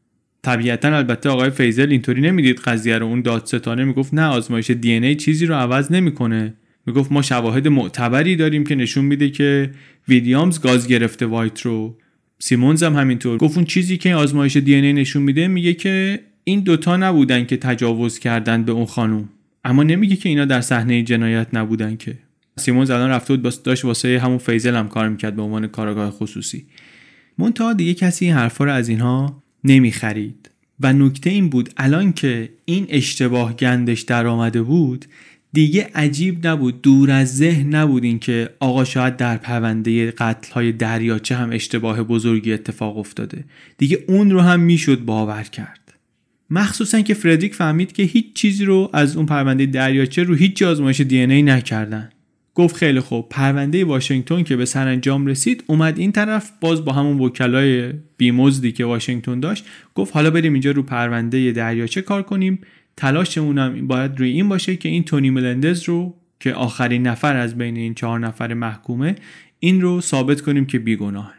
طبیعتا 0.43 0.97
البته 0.97 1.29
آقای 1.29 1.51
فیزل 1.51 1.91
اینطوری 1.91 2.21
نمی‌دید 2.21 2.59
قضیه 2.59 2.99
رو. 2.99 3.07
اون 3.07 3.23
دادستانه 3.23 3.85
می‌گفت 3.85 4.15
نه 4.15 4.23
آزمایش 4.23 4.71
دی 4.71 4.93
ای 4.93 5.15
چیزی 5.15 5.47
رو 5.47 5.55
عوض 5.55 5.93
نمی‌کنه. 5.93 6.55
می‌گفت 6.87 7.13
ما 7.13 7.23
شواهد 7.23 7.69
معتبری 7.69 8.37
داریم 8.37 8.65
که 8.65 8.75
نشون 8.75 9.05
میده 9.05 9.31
که 9.31 9.71
ویلیامز 10.09 10.61
گاز 10.61 10.89
گرفته 10.89 11.27
وایت 11.27 11.61
رو. 11.61 11.99
سیمونز 12.39 12.83
هم 12.83 12.97
همینطور. 12.97 13.39
گفت 13.39 13.57
اون 13.57 13.65
چیزی 13.65 13.97
که 13.97 14.15
آزمایش 14.15 14.57
دی 14.57 14.75
ای 14.75 14.93
نشون 14.93 15.23
میده 15.23 15.49
میگه 15.49 15.75
که 15.75 16.21
این 16.45 16.61
دوتا 16.61 16.97
نبودن 16.97 17.45
که 17.45 17.57
تجاوز 17.57 18.19
کردن 18.19 18.63
به 18.63 18.73
اون 18.73 18.87
خانوم. 18.87 19.29
اما 19.65 19.83
نمیگه 19.83 20.17
که 20.17 20.29
اینا 20.29 20.45
در 20.45 20.61
صحنه 20.61 21.03
جنایت 21.03 21.47
نبودن 21.53 21.97
که. 21.97 22.15
سیمونز 22.59 22.91
الان 22.91 23.11
رفته 23.11 23.37
بود 23.37 23.63
داشت 23.63 23.85
واسه 23.85 24.21
همون 24.25 24.39
فیزل 24.39 24.75
هم 24.75 24.89
کار 24.89 25.09
می‌کرد 25.09 25.37
به 25.37 25.43
عنوان 25.43 25.67
کارگاه 25.67 26.11
خصوصی. 26.11 26.67
منتها 27.39 27.73
دیگه 27.73 27.95
کسی 27.95 28.25
این 28.25 28.35
حرفا 28.35 28.65
رو 28.65 28.73
از 28.73 28.89
اینها 28.89 29.42
نمی‌خرید. 29.65 30.51
و 30.81 30.93
نکته 30.93 31.31
این 31.31 31.49
بود 31.49 31.71
الان 31.77 32.13
که 32.13 32.49
این 32.65 32.87
اشتباه 32.89 33.57
گندش 33.57 34.01
در 34.01 34.27
آمده 34.27 34.63
بود 34.63 35.05
دیگه 35.53 35.91
عجیب 35.95 36.47
نبود 36.47 36.83
دور 36.83 37.11
از 37.11 37.37
ذهن 37.37 37.75
نبود 37.75 38.05
این 38.05 38.19
که 38.19 38.51
آقا 38.61 38.85
شاید 38.85 39.17
در 39.17 39.37
پرونده 39.37 40.11
قتل 40.11 40.53
های 40.53 40.73
دریاچه 40.73 41.37
هم 41.37 41.51
اشتباه 41.53 42.03
بزرگی 42.03 42.53
اتفاق 42.53 42.99
افتاده. 42.99 43.45
دیگه 43.79 44.05
اون 44.09 44.31
رو 44.31 44.41
هم 44.41 44.61
می‌شد 44.61 45.05
باور 45.05 45.43
کرد. 45.43 45.95
مخصوصا 46.51 47.01
که 47.01 47.15
فردریک 47.15 47.55
فهمید 47.55 47.93
که 47.93 48.03
هیچ 48.03 48.33
چیزی 48.35 48.65
رو 48.65 48.91
از 48.93 49.17
اون 49.17 49.27
پرونده 49.27 49.67
دریاچه 49.67 50.23
رو 50.23 50.35
هیچ 50.35 50.63
آزمایش 50.63 51.01
دی 51.01 51.19
ای 51.19 51.43
نکردن. 51.43 52.11
گفت 52.55 52.77
خیلی 52.77 53.01
خوب. 53.01 53.29
پرونده 53.29 53.85
واشنگتن 53.85 54.43
که 54.43 54.57
به 54.57 54.65
سرانجام 54.65 55.27
رسید 55.27 55.65
اومد 55.67 55.99
این 55.99 56.13
طرف 56.13 56.51
باز 56.61 56.85
با 56.85 56.93
همون 56.93 57.19
وکلای 57.19 57.93
بیمزدی 58.17 58.73
که 58.73 58.85
واشنگتن 58.85 59.41
داشت 59.41 59.65
گفت 59.95 60.15
حالا 60.15 60.31
بریم 60.31 60.53
اینجا 60.53 60.71
رو 60.71 60.83
پرونده 60.83 61.53
دریاچه 61.53 62.03
کار 62.03 62.23
کنیم؟ 62.23 62.59
تلاشمون 62.97 63.59
هم 63.59 63.87
باید 63.87 64.19
روی 64.19 64.31
این 64.31 64.49
باشه 64.49 64.77
که 64.77 64.89
این 64.89 65.05
تونی 65.05 65.31
ملندز 65.31 65.83
رو 65.83 66.15
که 66.41 66.55
آخرین 66.55 67.07
نفر 67.07 67.37
از 67.37 67.59
بین 67.59 67.77
این 67.77 67.95
چهار 67.95 68.19
نفر 68.19 68.55
محکومه 68.55 69.15
این 69.59 69.81
رو 69.81 70.01
ثابت 70.01 70.41
کنیم 70.41 70.67
که 70.67 70.79
بیگناهه. 70.79 71.35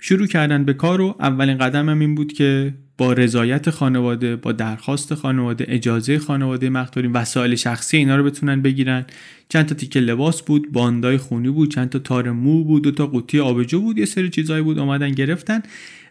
شروع 0.00 0.26
کردن 0.26 0.64
به 0.64 0.72
کار 0.72 1.00
و 1.00 1.16
اولین 1.20 1.58
قدم 1.58 1.88
هم 1.88 2.00
این 2.00 2.14
بود 2.14 2.32
که 2.32 2.74
رضایت 3.10 3.70
خانواده 3.70 4.36
با 4.36 4.52
درخواست 4.52 5.14
خانواده 5.14 5.64
اجازه 5.68 6.18
خانواده 6.18 6.70
مقتولین 6.70 7.12
وسایل 7.12 7.54
شخصی 7.54 7.96
اینا 7.96 8.16
رو 8.16 8.24
بتونن 8.24 8.62
بگیرن. 8.62 9.06
چند 9.48 9.66
تا 9.66 9.74
تیکه 9.74 10.00
لباس 10.00 10.42
بود 10.42 10.72
باندای 10.72 11.16
خونی 11.16 11.50
بود 11.50 11.74
چند 11.74 11.88
تا 11.88 11.98
تار 11.98 12.30
مو 12.30 12.64
بود 12.64 12.82
دو 12.82 12.90
تا 12.90 13.06
قوطی 13.06 13.40
آبجو 13.40 13.80
بود 13.80 13.98
یه 13.98 14.04
سری 14.04 14.30
چیزایی 14.30 14.62
بود 14.62 14.78
اومدن 14.78 15.10
گرفتن. 15.10 15.62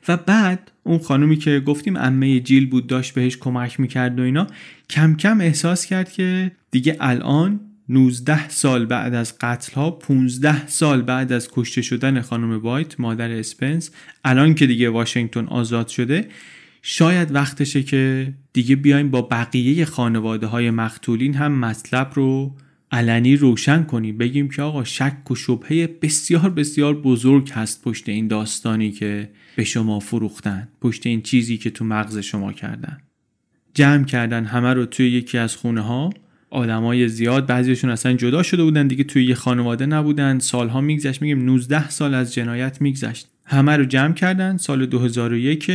و 0.08 0.18
بعد 0.18 0.72
اون 0.84 1.00
خانومی 1.00 1.38
که 1.38 1.60
گفتیم 1.60 1.96
امه 1.96 2.40
جیل 2.40 2.70
بود 2.70 2.88
داشت 2.88 3.14
بهش 3.14 3.38
کمک 3.38 3.80
می‌کرد 3.80 4.20
و 4.20 4.24
اینا 4.24 4.48
کم 4.90 5.16
کم 5.16 5.42
احساس 5.42 5.86
کرد 5.86 6.12
که 6.12 6.52
دیگه 6.72 6.98
الان 7.00 7.60
19 7.90 8.50
سال 8.50 8.86
بعد 8.86 9.14
از 9.14 9.38
قتل 9.40 9.74
ها 9.74 9.92
15 9.92 10.68
سال 10.68 11.02
بعد 11.02 11.32
از 11.32 11.50
کشته 11.52 11.82
شدن 11.82 12.22
خانم 12.22 12.58
وایت 12.58 13.00
مادر 13.00 13.32
اسپنس 13.32 13.92
الان 14.26 14.56
که 14.56 14.68
دیگه 14.68 14.90
واشنگتن 14.90 15.46
آزاد 15.46 15.88
شده 15.88 16.28
شاید 16.82 17.36
وقتشه 17.36 17.84
که 17.84 18.34
دیگه 18.54 18.76
بیایم 18.76 19.12
با 19.12 19.22
بقیه 19.22 19.86
خانواده 19.86 20.48
های 20.48 20.72
مقتولین 20.72 21.34
هم 21.34 21.60
مطلب 21.60 22.12
رو 22.14 22.56
علنی 22.92 23.36
روشن 23.36 23.84
کنیم. 23.84 24.18
بگیم 24.18 24.50
که 24.50 24.62
آقا 24.62 24.84
شک 24.84 25.32
و 25.32 25.36
شبهه 25.36 25.88
بسیار 26.02 26.50
بسیار 26.50 27.02
بزرگ 27.02 27.52
هست 27.52 27.84
پشت 27.84 28.10
این 28.10 28.28
داستانی 28.28 28.92
که 28.92 29.30
به 29.56 29.64
شما 29.64 30.00
فروختن 30.00 30.68
پشت 30.82 31.06
این 31.06 31.22
چیزی 31.22 31.58
که 31.58 31.70
تو 31.70 31.86
مغز 31.86 32.18
شما 32.18 32.54
کردن. 32.54 32.98
جمع 33.74 34.06
کردن 34.06 34.46
همه 34.46 34.74
رو 34.74 34.86
توی 34.86 35.10
یکی 35.10 35.38
از 35.38 35.56
خونه 35.56 35.82
ها 35.82 36.10
آدمای 36.50 37.08
زیاد 37.08 37.46
بعضیشون 37.46 37.90
اصلا 37.90 38.14
جدا 38.14 38.44
شده 38.44 38.64
بودن 38.64 38.88
دیگه 38.88 39.04
توی 39.04 39.26
یه 39.26 39.36
خانواده 39.36 39.86
نبودن. 39.86 40.40
سالها 40.40 40.82
میگذشت 40.82 41.22
میگیم 41.22 41.46
19 41.46 41.90
سال 41.90 42.14
از 42.14 42.34
جنایت 42.34 42.82
میگذشت. 42.82 43.28
همه 43.46 43.78
رو 43.78 43.86
جمع 43.86 44.14
کردن 44.14 44.58
سال 44.58 44.86
2001 44.86 45.72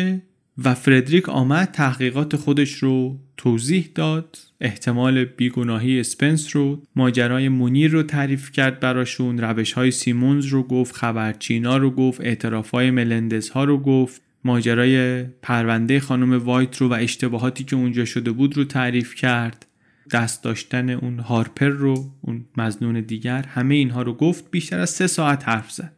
و 0.64 0.74
فردریک 0.74 1.28
آمد 1.28 1.70
تحقیقات 1.70 2.36
خودش 2.36 2.72
رو 2.72 3.18
توضیح 3.36 3.90
داد. 3.94 4.38
احتمال 4.60 5.24
بیگناهی 5.24 6.00
اسپنس 6.00 6.56
رو 6.56 6.82
ماجرای 6.96 7.48
مونیر 7.48 7.90
رو 7.90 8.02
تعریف 8.02 8.52
کرد 8.52 8.80
براشون 8.80 9.38
روش 9.38 9.72
های 9.72 9.90
سیمونز 9.90 10.46
رو 10.46 10.62
گفت 10.62 10.94
خبرچینا 10.94 11.76
رو 11.76 11.90
گفت 11.90 12.20
اعتراف 12.20 12.70
های 12.70 12.90
ملندز 12.90 13.48
ها 13.48 13.64
رو 13.64 13.78
گفت. 13.78 14.22
ماجرای 14.44 15.22
پرونده 15.22 16.00
خانم 16.00 16.44
وایت 16.44 16.76
رو 16.76 16.88
و 16.88 16.92
اشتباهاتی 16.92 17.64
که 17.64 17.76
اونجا 17.76 18.04
شده 18.04 18.30
بود 18.30 18.56
رو 18.56 18.64
تعریف 18.64 19.14
کرد. 19.14 19.66
دست 20.12 20.44
داشتن 20.44 20.90
اون 20.90 21.18
هارپر 21.18 21.68
رو 21.68 22.10
اون 22.20 22.44
مزنون 22.56 23.00
دیگر 23.00 23.42
همه 23.42 23.74
اینها 23.74 24.02
رو 24.02 24.14
گفت. 24.14 24.50
بیشتر 24.50 24.80
از 24.80 24.90
سه 24.90 25.06
ساعت 25.06 25.48
حرف 25.48 25.70
زد. 25.72 25.95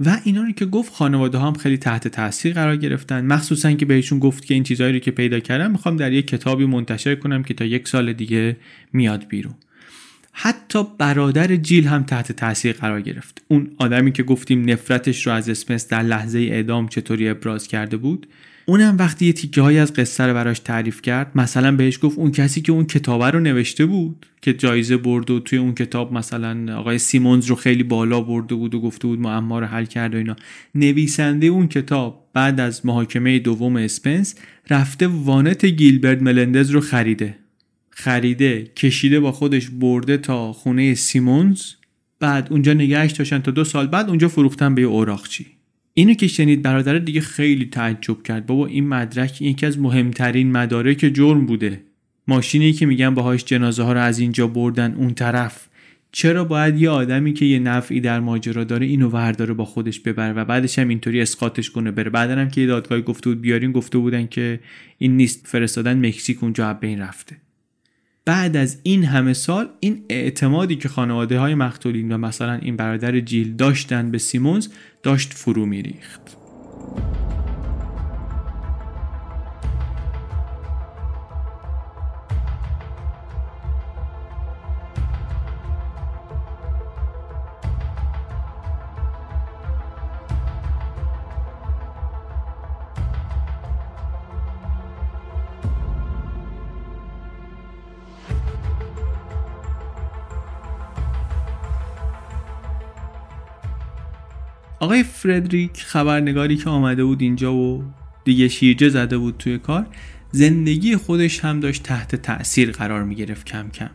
و 0.00 0.20
اینا 0.24 0.42
رو 0.42 0.52
که 0.52 0.66
گفت 0.66 0.92
خانواده 0.92 1.38
هم 1.38 1.54
خیلی 1.54 1.78
تحت 1.78 2.08
تاثیر 2.08 2.52
قرار 2.52 2.76
گرفتن. 2.76 3.26
مخصوصا 3.26 3.72
که 3.72 3.86
بهشون 3.86 4.18
گفت 4.18 4.44
که 4.44 4.54
این 4.54 4.62
چیزهایی 4.62 4.92
رو 4.92 4.98
که 4.98 5.10
پیدا 5.10 5.40
کردم 5.40 5.70
می‌خوام 5.70 5.96
در 5.96 6.12
یک 6.12 6.26
کتابی 6.26 6.66
منتشر 6.66 7.14
کنم 7.14 7.42
که 7.42 7.54
تا 7.54 7.64
یک 7.64 7.88
سال 7.88 8.12
دیگه 8.12 8.56
میاد 8.92 9.28
بیرون. 9.28 9.54
حتی 10.32 10.84
برادر 10.98 11.56
جیل 11.56 11.86
هم 11.86 12.02
تحت 12.02 12.32
تاثیر 12.32 12.72
قرار 12.72 13.00
گرفت. 13.00 13.42
اون 13.48 13.70
آدمی 13.78 14.12
که 14.12 14.22
گفتیم 14.22 14.70
نفرتش 14.70 15.26
رو 15.26 15.32
از 15.32 15.48
اسمس 15.48 15.88
در 15.88 16.02
لحظه 16.02 16.38
اعدام 16.38 16.88
چطوری 16.88 17.28
ابراز 17.28 17.68
کرده 17.68 17.96
بود 17.96 18.26
اونم 18.70 18.96
وقتی 18.98 19.26
یه 19.26 19.32
تیکه 19.32 19.62
های 19.62 19.78
از 19.78 19.92
قصه 19.92 20.24
رو 20.24 20.34
براش 20.34 20.58
تعریف 20.58 21.02
کرد 21.02 21.30
مثلا 21.34 21.76
بهش 21.76 21.98
گفت 22.02 22.18
اون 22.18 22.30
کسی 22.30 22.60
که 22.60 22.72
اون 22.72 22.84
کتابه 22.84 23.30
رو 23.30 23.40
نوشته 23.40 23.86
بود 23.86 24.26
که 24.42 24.52
جایزه 24.52 24.96
برد 24.96 25.30
و 25.30 25.40
توی 25.40 25.58
اون 25.58 25.74
کتاب 25.74 26.12
مثلا 26.12 26.78
آقای 26.78 26.98
سیمونز 26.98 27.46
رو 27.46 27.54
خیلی 27.56 27.82
بالا 27.82 28.20
برده 28.20 28.54
بود 28.54 28.74
و 28.74 28.80
گفته 28.80 29.08
بود 29.08 29.18
معما 29.18 29.58
رو 29.58 29.66
حل 29.66 29.84
کرد 29.84 30.14
و 30.14 30.18
اینا. 30.18 30.36
نویسنده 30.74 31.46
اون 31.46 31.68
کتاب 31.68 32.30
بعد 32.32 32.60
از 32.60 32.86
محاکمه 32.86 33.38
دوم 33.38 33.76
اسپنس 33.76 34.34
رفته 34.70 35.06
وانت 35.06 35.66
گیلبرت 35.66 36.22
ملندز 36.22 36.70
رو 36.70 36.80
خریده. 36.80 37.36
خریده 37.90 38.64
کشیده 38.76 39.20
با 39.20 39.32
خودش 39.32 39.70
برده 39.70 40.16
تا 40.16 40.52
خونه 40.52 40.94
سیمونز. 40.94 41.62
بعد 42.20 42.48
اونجا 42.50 42.72
نگهش 42.72 43.12
داشتن 43.12 43.38
تا 43.38 43.50
دو 43.50 43.64
سال 43.64 43.86
بعد 43.86 44.08
اونجا 44.08 44.28
فروختن 44.28 44.74
به 44.74 44.82
اوراقچی. 44.82 45.59
اینو 45.94 46.14
که 46.14 46.26
شنید 46.26 46.62
برادر 46.62 46.98
دیگه 46.98 47.20
خیلی 47.20 47.64
تعجب 47.66 48.22
کرد. 48.22 48.46
بابا 48.46 48.66
این 48.66 48.88
مدرک 48.88 49.42
یکی 49.42 49.66
از 49.66 49.78
مهمترین 49.78 50.52
مدارک 50.52 51.10
جرم 51.14 51.46
بوده. 51.46 51.80
ماشینی 52.28 52.72
که 52.72 52.86
میگن 52.86 53.14
باهاش 53.14 53.44
جنازه 53.44 53.82
ها 53.82 53.92
رو 53.92 54.00
از 54.00 54.18
اینجا 54.18 54.46
بردن 54.46 54.94
اون 54.94 55.14
طرف. 55.14 55.66
چرا 56.12 56.44
باید 56.44 56.80
یه 56.80 56.90
آدمی 56.90 57.32
که 57.32 57.44
یه 57.44 57.58
نفعی 57.58 58.00
در 58.00 58.20
ماجرا 58.20 58.64
داره 58.64 58.86
اینو 58.86 59.08
ورداره 59.08 59.54
با 59.54 59.64
خودش 59.64 60.00
ببره 60.00 60.32
و 60.32 60.44
بعدش 60.44 60.78
هم 60.78 60.88
اینطوری 60.88 61.20
اسقاطش 61.20 61.70
کنه 61.70 61.90
بره؟ 61.90 62.10
بعدا 62.10 62.36
هم 62.36 62.50
که 62.50 62.60
یه 62.60 62.66
دادگاه 62.66 63.00
گفته 63.00 63.30
بود 63.30 63.40
بیارین 63.40 63.72
گفته 63.72 63.98
بودن 63.98 64.26
که 64.26 64.60
این 64.98 65.16
نیست 65.16 65.46
فرستادن 65.46 66.06
مکزیک 66.06 66.42
اونجا 66.42 66.74
بین 66.74 67.00
رفته. 67.00 67.36
بعد 68.24 68.56
از 68.56 68.78
این 68.82 69.04
همه 69.04 69.32
سال 69.32 69.68
این 69.80 70.04
اعتمادی 70.08 70.76
که 70.76 70.88
خانواده 70.88 71.38
های 71.38 71.54
مقتولین 71.54 72.12
و 72.12 72.18
مثلا 72.18 72.54
این 72.54 72.76
برادر 72.76 73.20
جیل 73.20 73.56
داشتن 73.56 74.10
به 74.10 74.18
سیمونز 74.18 74.68
داشت 75.02 75.32
فرو 75.34 75.66
میریخت. 75.66 76.36
آقای 104.80 105.02
فردریک 105.02 105.70
خبرنگاری 105.76 106.56
که 106.56 106.70
آمده 106.70 107.04
بود 107.04 107.22
اینجا 107.22 107.54
و 107.54 107.84
دیگه 108.24 108.48
شیرجه 108.48 108.88
زده 108.88 109.18
بود 109.18 109.34
توی 109.38 109.58
کار 109.58 109.86
زندگی 110.32 110.96
خودش 110.96 111.44
هم 111.44 111.60
داشت 111.60 111.82
تحت 111.82 112.16
تاثیر 112.16 112.70
قرار 112.70 113.04
می 113.04 113.14
گرفت 113.14 113.46
کم 113.46 113.70
کم. 113.70 113.90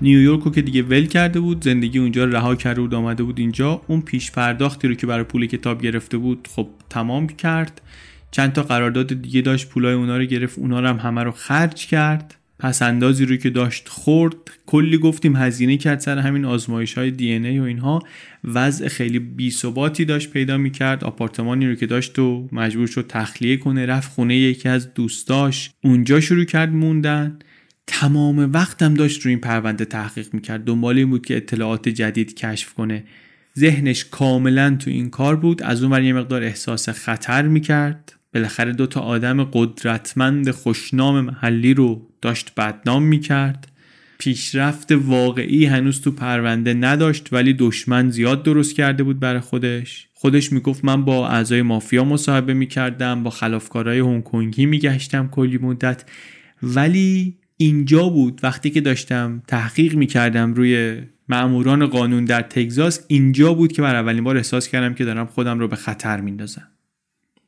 نیویورک 0.00 0.42
رو 0.42 0.50
که 0.50 0.62
دیگه 0.62 0.82
ول 0.82 1.06
کرده 1.06 1.40
بود 1.40 1.64
زندگی 1.64 1.98
اونجا 1.98 2.24
رها 2.24 2.54
کرده 2.54 2.80
بود 2.80 2.94
آمده 2.94 3.22
بود 3.22 3.38
اینجا. 3.38 3.82
اون 3.86 4.00
پیش 4.00 4.30
پرداختی 4.30 4.88
رو 4.88 4.94
که 4.94 5.06
برای 5.06 5.24
پول 5.24 5.46
کتاب 5.46 5.82
گرفته 5.82 6.16
بود 6.16 6.48
خب 6.56 6.68
تمام 6.90 7.26
کرد. 7.26 7.80
چند 8.30 8.52
تا 8.52 8.62
قرارداد 8.62 9.22
دیگه 9.22 9.40
داشت 9.40 9.68
پولای 9.68 9.94
اونا 9.94 10.16
رو 10.16 10.24
گرفت 10.24 10.58
اونا 10.58 10.80
رو 10.80 10.88
هم 10.88 10.96
همه 10.96 11.22
رو 11.22 11.30
خرج 11.30 11.86
کرد. 11.86 12.34
پس 12.62 12.82
اندازی 12.82 13.26
رو 13.26 13.36
که 13.36 13.50
داشت 13.50 13.88
خورد 13.88 14.34
کلی 14.66 14.98
گفتیم 14.98 15.36
هزینه 15.36 15.76
کرد 15.76 16.00
سر 16.00 16.18
همین 16.18 16.44
آزمایش 16.44 16.94
های 16.98 17.10
دی 17.10 17.32
ای 17.32 17.58
و 17.58 17.62
اینها. 17.62 18.02
وضع 18.44 18.88
خیلی 18.88 19.18
بی 19.18 19.50
ثباتی 19.50 20.04
داشت 20.04 20.30
پیدا 20.30 20.58
می‌کرد. 20.58 21.04
آپارتمانی 21.04 21.66
رو 21.66 21.74
که 21.74 21.86
داشت 21.86 22.18
و 22.18 22.48
مجبور 22.52 22.86
شد 22.86 23.06
تخلیه 23.08 23.56
کنه 23.56 23.86
رفت 23.86 24.12
خونه 24.12 24.36
یکی 24.36 24.68
از 24.68 24.94
دوستاش. 24.94 25.70
اونجا 25.84 26.20
شروع 26.20 26.44
کرد 26.44 26.72
موندن. 26.72 27.38
تمام 27.86 28.52
وقتم 28.52 28.94
داشت 28.94 29.22
رو 29.22 29.28
این 29.28 29.40
پرونده 29.40 29.84
تحقیق 29.84 30.34
می‌کرد. 30.34 30.64
دنبال 30.64 30.98
این 30.98 31.10
بود 31.10 31.26
که 31.26 31.36
اطلاعات 31.36 31.88
جدید 31.88 32.34
کشف 32.34 32.74
کنه. 32.74 33.04
ذهنش 33.58 34.04
کاملا 34.04 34.76
تو 34.76 34.90
این 34.90 35.10
کار 35.10 35.36
بود. 35.36 35.62
از 35.62 35.82
اون 35.82 36.04
یه 36.04 36.12
مقدار 36.12 36.42
احساس 36.42 36.88
خطر 36.88 37.42
می‌کرد. 37.42 38.14
بالاخره 38.34 38.72
دو 38.72 38.86
تا 38.86 39.00
آدم 39.00 39.44
قدرتمند 39.44 40.50
خوشنام 40.50 41.20
محلی 41.20 41.74
رو 41.74 42.08
داشت 42.22 42.52
بدنام 42.56 43.02
می‌کرد. 43.02 43.68
پیشرفت 44.18 44.92
واقعی 44.92 45.66
هنوز 45.66 46.00
تو 46.00 46.10
پرونده 46.10 46.74
نداشت 46.74 47.28
ولی 47.32 47.54
دشمن 47.54 48.10
زیاد 48.10 48.42
درست 48.42 48.74
کرده 48.74 49.02
بود 49.02 49.20
برای 49.20 49.40
خودش. 49.40 50.08
خودش 50.14 50.52
می‌گفت 50.52 50.84
من 50.84 51.04
با 51.04 51.28
اعضای 51.28 51.62
مافیا 51.62 52.04
مصاحبه 52.04 52.54
می‌کردم 52.54 53.22
با 53.22 53.30
خلافکارای 53.30 53.98
هنگ 53.98 54.24
کنگی 54.24 54.66
میگشتم 54.66 55.28
کلی 55.28 55.58
مدت. 55.58 56.04
ولی 56.62 57.38
اینجا 57.56 58.08
بود 58.08 58.40
وقتی 58.42 58.70
که 58.70 58.80
داشتم 58.80 59.42
تحقیق 59.48 59.94
می‌کردم 59.94 60.54
روی 60.54 61.02
معموران 61.28 61.86
قانون 61.86 62.24
در 62.24 62.42
تگزاس 62.42 63.04
اینجا 63.08 63.54
بود 63.54 63.72
که 63.72 63.82
بر 63.82 63.96
اولین 63.96 64.24
بار 64.24 64.36
احساس 64.36 64.68
کردم 64.68 64.94
که 64.94 65.04
دارم 65.04 65.26
خودم 65.26 65.58
رو 65.58 65.68
به 65.68 65.76
خطر 65.76 66.20
میندازم. 66.20 66.71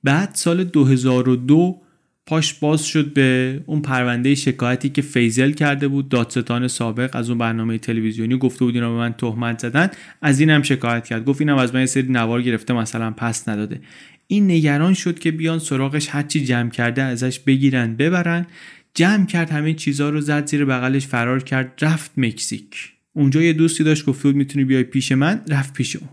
بعد 0.05 0.31
سال 0.35 0.65
2002 0.65 1.81
پاش 2.27 2.55
باز 2.55 2.85
شد 2.85 3.13
به 3.13 3.61
اون 3.67 3.83
پرونده 3.83 4.35
شکایتی 4.35 4.89
که 4.89 5.03
فیزل 5.03 5.51
کرده 5.51 5.89
بود 5.89 6.09
دادستان 6.09 6.69
سابق 6.69 7.17
از 7.17 7.29
اون 7.29 7.39
برنامه 7.39 7.79
تلویزیونی 7.79 8.39
گفته 8.39 8.65
بود 8.65 8.75
اینا 8.75 8.91
به 8.91 8.97
من 8.97 9.13
تهمت 9.13 9.59
زدن. 9.59 9.91
از 10.23 10.41
اینم 10.41 10.63
شکایت 10.63 11.05
کرد. 11.05 11.25
گفت 11.25 11.41
اینم 11.41 11.57
از 11.57 11.75
من 11.75 11.81
یه 11.81 11.87
سری 11.87 12.09
نوار 12.09 12.43
گرفته 12.43 12.75
مثلا 12.75 13.11
پس 13.11 13.49
نداده. 13.49 13.81
این 14.27 14.51
نگران 14.51 14.95
شد 14.95 15.19
که 15.19 15.31
بیان 15.31 15.59
سراغش 15.59 16.09
هرچی 16.11 16.45
جمع 16.45 16.71
کرده 16.71 17.03
ازش 17.03 17.39
بگیرن 17.39 17.97
ببرن. 17.97 18.47
جمع 18.95 19.27
کرد 19.27 19.51
همه 19.51 19.75
چیزها 19.75 20.09
رو 20.09 20.21
زد 20.21 20.47
زیر 20.47 20.65
بغلش 20.65 21.07
فرار 21.07 21.43
کرد 21.43 21.79
رفت 21.83 22.11
مکزیک. 22.17 22.93
اونجا 23.13 23.43
یه 23.43 23.53
دوستی 23.53 23.85
داشت 23.85 24.05
گفته 24.07 24.23
بود 24.23 24.37
می‌تونی 24.37 24.65
بیای 24.65 24.83
پیش 24.83 25.13
من 25.13 25.41
رفت 25.49 25.75
پیش 25.75 25.97
اون. 25.97 26.09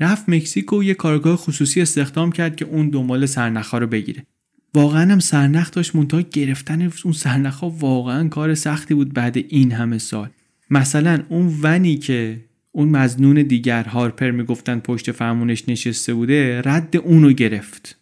رفت 0.00 0.28
مکزیک 0.28 0.72
و 0.72 0.82
یه 0.82 0.94
کارگاه 0.94 1.36
خصوصی 1.36 1.80
استخدام 1.80 2.32
کرد 2.32 2.56
که 2.56 2.64
اون 2.64 2.88
دنبال 2.88 3.26
سرنخها 3.26 3.78
رو 3.78 3.86
بگیره. 3.86 4.26
واقعا 4.74 5.12
هم 5.12 5.18
سرنخ 5.18 5.70
داشت 5.70 5.96
منتها 5.96 6.20
گرفتن 6.20 6.92
اون 7.04 7.12
سرنخ 7.12 7.62
واقعا 7.62 8.28
کار 8.28 8.54
سختی 8.54 8.94
بود 8.94 9.14
بعد 9.14 9.36
این 9.36 9.72
همه 9.72 9.98
سال. 9.98 10.28
مثلا 10.70 11.22
اون 11.28 11.54
ونی 11.62 11.96
که 11.96 12.40
اون 12.72 12.88
مزنون 12.88 13.42
دیگر 13.42 13.84
هارپر 13.84 14.30
می‌گفتن 14.30 14.78
پشت 14.78 15.12
فرمونش 15.12 15.68
نشسته 15.68 16.14
بوده 16.14 16.62
رد 16.64 16.96
اونو 16.96 17.32
گرفت. 17.32 17.98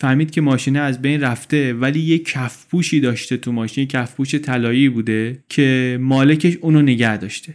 فهمید 0.00 0.30
که 0.30 0.40
ماشینه 0.40 0.78
از 0.78 1.02
بین 1.02 1.20
رفته 1.20 1.74
ولی 1.74 2.00
یه 2.00 2.18
کفپوشی 2.18 3.00
داشته 3.00 3.36
تو 3.36 3.52
ماشین 3.52 3.86
کفپوش 3.86 4.34
طلایی 4.34 4.88
بوده 4.88 5.44
که 5.48 5.98
مالکش 6.00 6.56
اونو 6.56 6.82
نگه 6.82 7.16
داشته. 7.16 7.54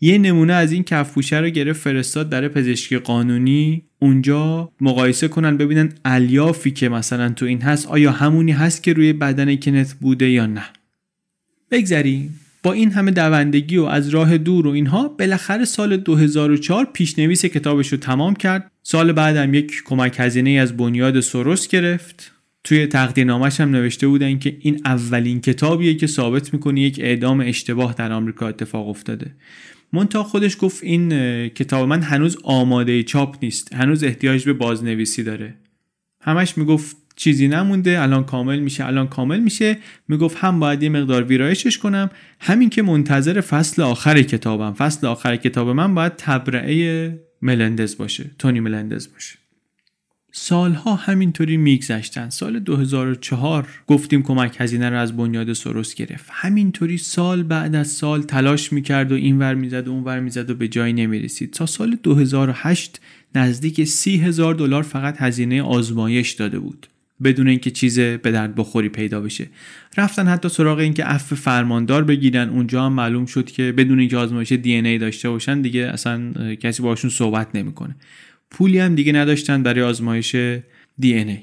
یه 0.00 0.18
نمونه 0.18 0.52
از 0.52 0.72
این 0.72 0.82
کفپوشه 0.82 1.38
رو 1.38 1.48
گرفت 1.48 1.80
فرستاد 1.80 2.28
در 2.28 2.48
پزشکی 2.48 2.98
قانونی. 2.98 3.82
اونجا 3.98 4.72
مقایسه 4.80 5.28
کنن 5.28 5.56
ببینن 5.56 5.92
الیافی 6.04 6.70
که 6.70 6.88
مثلا 6.88 7.28
تو 7.28 7.46
این 7.46 7.62
هست 7.62 7.86
آیا 7.86 8.12
همونی 8.12 8.52
هست 8.52 8.82
که 8.82 8.92
روی 8.92 9.12
بدن 9.12 9.56
کنت 9.56 9.94
بوده 10.00 10.30
یا 10.30 10.46
نه. 10.46 10.64
بگذریم 11.70 12.40
با 12.62 12.72
این 12.72 12.90
همه 12.90 13.10
دوندگی 13.10 13.76
و 13.76 13.84
از 13.84 14.08
راه 14.08 14.38
دور 14.38 14.66
و 14.66 14.70
اینها 14.70 15.08
بالاخره 15.08 15.64
سال 15.64 15.96
2004 15.96 16.84
پیشنویس 16.92 17.44
کتابش 17.44 17.88
رو 17.88 17.98
تمام 17.98 18.34
کرد. 18.34 18.70
سال 18.82 19.12
بعدم 19.12 19.54
یک 19.54 19.72
کمک 19.84 20.14
هزینه 20.18 20.50
از 20.50 20.76
بنیاد 20.76 21.20
سروس 21.20 21.68
گرفت. 21.68 22.32
توی 22.64 22.86
تقدیرنامهش 22.86 23.60
هم 23.60 23.70
نوشته 23.70 24.08
بودن 24.08 24.38
که 24.38 24.56
این 24.60 24.80
اولین 24.84 25.40
کتابیه 25.40 25.94
که 25.94 26.06
ثابت 26.06 26.54
می‌کنه 26.54 26.80
یک 26.80 27.00
اعدام 27.00 27.40
اشتباه 27.40 27.94
در 27.98 28.12
آمریکا 28.12 28.48
اتفاق 28.48 28.88
افتاده. 28.88 29.30
مونتا 29.92 30.22
خودش 30.22 30.56
گفت 30.60 30.84
این 30.84 31.08
کتاب 31.48 31.88
من 31.88 32.02
هنوز 32.02 32.38
آماده 32.42 33.02
چاپ 33.02 33.36
نیست. 33.42 33.74
هنوز 33.74 34.04
احتیاج 34.04 34.44
به 34.44 34.52
بازنویسی 34.52 35.22
داره. 35.22 35.54
همش 36.20 36.58
می‌گفت 36.58 36.96
چیزی 37.16 37.48
نمونده 37.48 38.02
الان 38.02 38.24
کامل 38.24 38.58
میشه 38.58 38.86
الان 38.86 39.08
کامل 39.08 39.40
میشه. 39.40 39.78
می‌گفت 40.08 40.36
هم 40.36 40.60
باید 40.60 40.82
یه 40.82 40.88
مقدار 40.88 41.24
ویرایشش 41.24 41.78
کنم. 41.78 42.10
همین 42.40 42.70
که 42.70 42.82
منتظر 42.82 43.40
فصل 43.40 43.82
آخر 43.82 44.22
کتابم 44.22 44.72
فصل 44.72 45.06
آخر 45.06 45.36
کتاب 45.36 45.68
من 45.68 45.94
باید 45.94 46.12
تبرعه 46.16 47.18
ملندز 47.42 47.96
باشه 47.96 48.30
تونی 48.38 48.60
ملندز 48.60 49.12
باشه. 49.12 49.38
سالها 50.32 50.94
همینطوری 50.94 51.56
میگذشتن. 51.56 52.30
سال 52.30 52.58
2004 52.58 53.68
گفتیم 53.86 54.22
کمک 54.22 54.56
هزینه 54.58 54.90
رو 54.90 54.98
از 54.98 55.16
بنیاد 55.16 55.52
سروس 55.52 55.94
گرفت. 55.94 56.26
همینطوری 56.30 56.98
سال 56.98 57.42
بعد 57.42 57.74
از 57.74 57.88
سال 57.88 58.22
تلاش 58.22 58.72
می‌کرد 58.72 59.12
و 59.12 59.14
این 59.14 59.38
ور 59.38 59.54
می‌زد 59.54 59.88
و 59.88 59.90
اون 59.90 60.04
ور 60.04 60.20
می‌زد 60.20 60.50
و 60.50 60.54
به 60.54 60.68
جایی 60.68 60.92
نمی‌رسید. 60.92 61.50
تا 61.50 61.66
سال 61.66 61.96
2008 62.02 63.00
نزدیک 63.34 63.84
سی 63.84 64.16
هزار 64.16 64.54
دلار 64.54 64.82
فقط 64.82 65.16
هزینه 65.18 65.62
آزمایش 65.62 66.32
داده 66.32 66.58
بود. 66.58 66.86
بدون 67.24 67.48
اینکه 67.48 67.70
چیز 67.70 68.00
به 68.00 68.30
درد 68.30 68.54
بخوری 68.54 68.88
پیدا 68.88 69.20
بشه. 69.20 69.46
رفتن 69.96 70.26
حتی 70.26 70.48
سراغ 70.48 70.78
اینکه 70.78 71.04
عفو 71.04 71.36
فرماندار 71.36 72.04
بگیرن. 72.04 72.48
اونجا 72.48 72.86
هم 72.86 72.92
معلوم 72.92 73.26
شد 73.26 73.50
که 73.50 73.72
بدون 73.72 74.00
اینکه 74.00 74.16
آزمایش 74.16 74.52
دی 74.52 74.74
ای 74.74 74.98
داشته 74.98 75.30
باشن 75.30 75.60
دیگه 75.60 75.80
اصلا 75.80 76.32
کسی 76.54 76.82
باشون 76.82 77.10
صحبت 77.10 77.48
نمی‌کنه. 77.54 77.96
پولی 78.50 78.78
هم 78.78 78.94
دیگه 78.94 79.12
نداشتن 79.12 79.62
برای 79.62 79.82
آزمایش 79.82 80.36
دی 80.98 81.14
ای. 81.14 81.38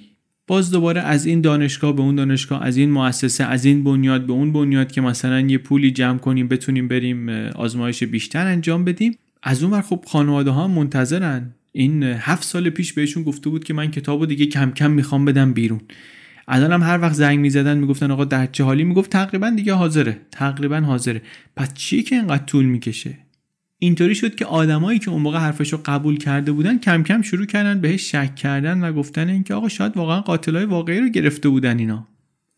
باز 0.47 0.71
دوباره 0.71 1.01
از 1.01 1.25
این 1.25 1.41
دانشگاه 1.41 1.95
به 1.95 2.01
اون 2.01 2.15
دانشگاه 2.15 2.63
از 2.63 2.77
این 2.77 2.91
مؤسسه 2.91 3.43
از 3.43 3.65
این 3.65 3.83
بنیاد 3.83 4.25
به 4.25 4.33
اون 4.33 4.53
بنیاد 4.53 4.91
که 4.91 5.01
مثلا 5.01 5.39
یه 5.39 5.57
پولی 5.57 5.91
جمع 5.91 6.17
کنیم 6.17 6.47
بتونیم 6.47 6.87
بریم 6.87 7.29
آزمایش 7.55 8.03
بیشتر 8.03 8.47
انجام 8.47 8.85
بدیم. 8.85 9.17
از 9.43 9.63
اون 9.63 9.81
خب 9.81 10.03
خانواده 10.07 10.51
ها 10.51 10.67
منتظرن. 10.67 11.51
این 11.71 12.03
هفت 12.03 12.43
سال 12.43 12.69
پیش 12.69 12.93
بهشون 12.93 13.23
گفته 13.23 13.49
بود 13.49 13.63
که 13.63 13.73
من 13.73 13.91
کتاب 13.91 14.25
دیگه 14.25 14.45
کم 14.45 14.71
کم 14.71 14.91
می‌خوام 14.91 15.25
بدم 15.25 15.53
بیرون. 15.53 15.81
الان 16.47 16.71
هم 16.71 16.83
هر 16.83 17.01
وقت 17.01 17.13
زنگ 17.13 17.39
می‌زدن 17.39 17.77
می‌گفتن 17.77 18.11
آقا 18.11 18.25
در 18.25 18.45
چه 18.45 18.63
حالی 18.63 18.83
می‌گفت 18.83 19.09
تقریبا 19.09 19.49
دیگه 19.49 19.73
حاضره. 19.73 20.17
تقریبا 20.31 20.79
حاضره. 20.79 21.21
پس 21.55 21.73
چیه 21.73 22.01
که 22.01 22.15
اینقدر 22.15 22.45
طول 22.45 22.65
می‌کشه؟ 22.65 23.24
اینطوری 23.79 24.15
شد 24.15 24.35
که 24.35 24.45
آدمایی 24.45 24.99
که 24.99 25.09
اون 25.09 25.21
موقع 25.21 25.37
حرفش 25.37 25.73
رو 25.73 25.79
قبول 25.85 26.17
کرده 26.17 26.51
بودن 26.51 26.77
کم 26.77 27.03
کم 27.03 27.21
شروع 27.21 27.45
کردن 27.45 27.81
بهش 27.81 28.11
شک 28.11 28.35
کردن 28.35 28.83
و 28.83 28.93
گفتن 28.93 29.29
اینکه 29.29 29.53
آقا 29.53 29.69
شاید 29.69 29.97
واقعا 29.97 30.21
قاتلای 30.21 30.65
واقعی 30.65 30.99
رو 30.99 31.09
گرفته 31.09 31.49
بودن 31.49 31.79
اینا. 31.79 32.07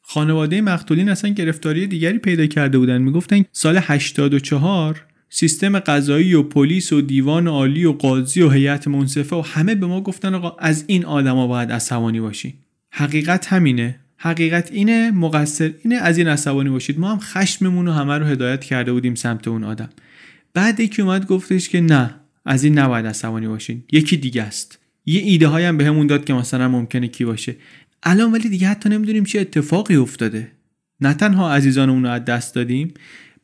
خانواده 0.01 0.61
مقتولین 0.61 1.09
اصلا 1.09 1.31
گرفتاری 1.31 1.87
دیگری 1.87 2.17
پیدا 2.17 2.45
کرده 2.45 2.77
بودن. 2.77 3.01
می‌گفتن 3.01 3.43
سال 3.51 3.79
84 3.81 5.05
سیستم 5.29 5.79
قضایی 5.79 6.33
و 6.33 6.43
پلیس 6.43 6.93
و 6.93 7.01
دیوان 7.01 7.47
عالی 7.47 7.85
و 7.85 7.91
قاضی 7.91 8.41
و 8.41 8.49
هیئت 8.49 8.87
منصفه 8.87 9.35
و 9.35 9.41
همه 9.41 9.75
به 9.75 9.85
ما 9.85 10.01
گفتن 10.01 10.35
آقا 10.35 10.55
از 10.59 10.83
این 10.87 11.05
آدما 11.05 11.47
باید 11.47 11.71
عصبانی 11.71 12.19
باشی. 12.19 12.53
حقیقت 12.91 13.47
همینه. 13.47 13.99
حقیقت 14.17 14.71
اینه 14.71 15.11
مقصر 15.11 15.73
اینه 15.83 15.95
از 15.95 16.17
این 16.17 16.27
عصبانی 16.27 16.69
باشید. 16.69 16.99
ما 16.99 17.11
هم 17.11 17.19
خشممون 17.19 17.85
رو 17.85 17.91
همه 17.91 18.17
رو 18.17 18.25
هدایت 18.25 18.63
کرده 18.63 18.93
بودیم 18.93 19.15
سمت 19.15 19.47
اون 19.47 19.63
آدم. 19.63 19.89
بعد 20.57 20.79
یکی 20.79 21.01
اومد 21.01 21.27
گفتش 21.27 21.69
که 21.69 21.81
نه 21.81 22.15
از 22.45 22.63
این 22.63 22.79
نباید 22.79 23.05
عصبانی 23.05 23.47
باشین. 23.47 23.83
یکی 23.91 24.17
دیگه 24.17 24.43
است. 24.43 24.79
یه 25.05 25.21
ایده 25.21 25.47
هایم 25.47 25.77
بهمون 25.77 26.07
داد 26.07 26.25
که 26.25 26.33
مثلا 26.33 26.67
ممکنه 26.67 27.07
کی 27.07 27.25
باشه. 27.25 27.55
الان 28.03 28.31
ولی 28.31 28.49
دیگه 28.49 28.67
حتی 28.67 28.89
نمی‌دونیم 28.89 29.23
چه 29.23 29.39
اتفاقی 29.39 29.95
افتاده. 29.95 30.51
نه 31.01 31.13
تنها 31.13 31.53
عزیزانمون 31.53 32.03
رو 32.03 32.09
از 32.09 32.25
دست 32.25 32.55
دادیم 32.55 32.93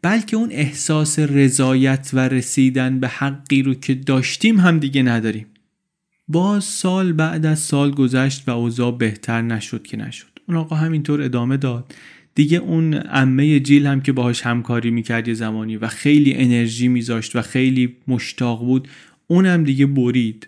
بلکه 0.01 0.37
اون 0.37 0.51
احساس 0.51 1.19
رضایت 1.19 2.09
و 2.13 2.19
رسیدن 2.19 2.99
به 2.99 3.07
حقی 3.07 3.63
رو 3.63 3.73
که 3.73 3.95
داشتیم 3.95 4.59
هم 4.59 4.79
دیگه 4.79 5.03
نداریم. 5.03 5.45
باز 6.27 6.63
سال 6.63 7.13
بعد 7.13 7.45
از 7.45 7.59
سال 7.59 7.91
گذشت 7.91 8.49
و 8.49 8.51
اوضاع 8.51 8.97
بهتر 8.97 9.41
نشد 9.41 9.83
که 9.83 9.97
نشد. 9.97 10.39
اون 10.47 10.57
آقا 10.57 10.75
همینطور 10.75 11.21
ادامه 11.21 11.57
داد. 11.57 11.93
دیگه 12.35 12.57
اون 12.57 12.93
عمه 12.93 13.59
جیل 13.59 13.85
هم 13.85 14.01
که 14.01 14.11
باهاش 14.11 14.41
همکاری 14.41 14.91
می‌کرد 14.91 15.27
یه 15.27 15.33
زمانی 15.33 15.77
و 15.77 15.87
خیلی 15.87 16.33
انرژی 16.33 16.87
میذاشت 16.87 17.35
و 17.35 17.41
خیلی 17.41 17.95
مشتاق 18.07 18.59
بود 18.59 18.87
اونم 19.27 19.63
دیگه 19.63 19.85
برید. 19.85 20.47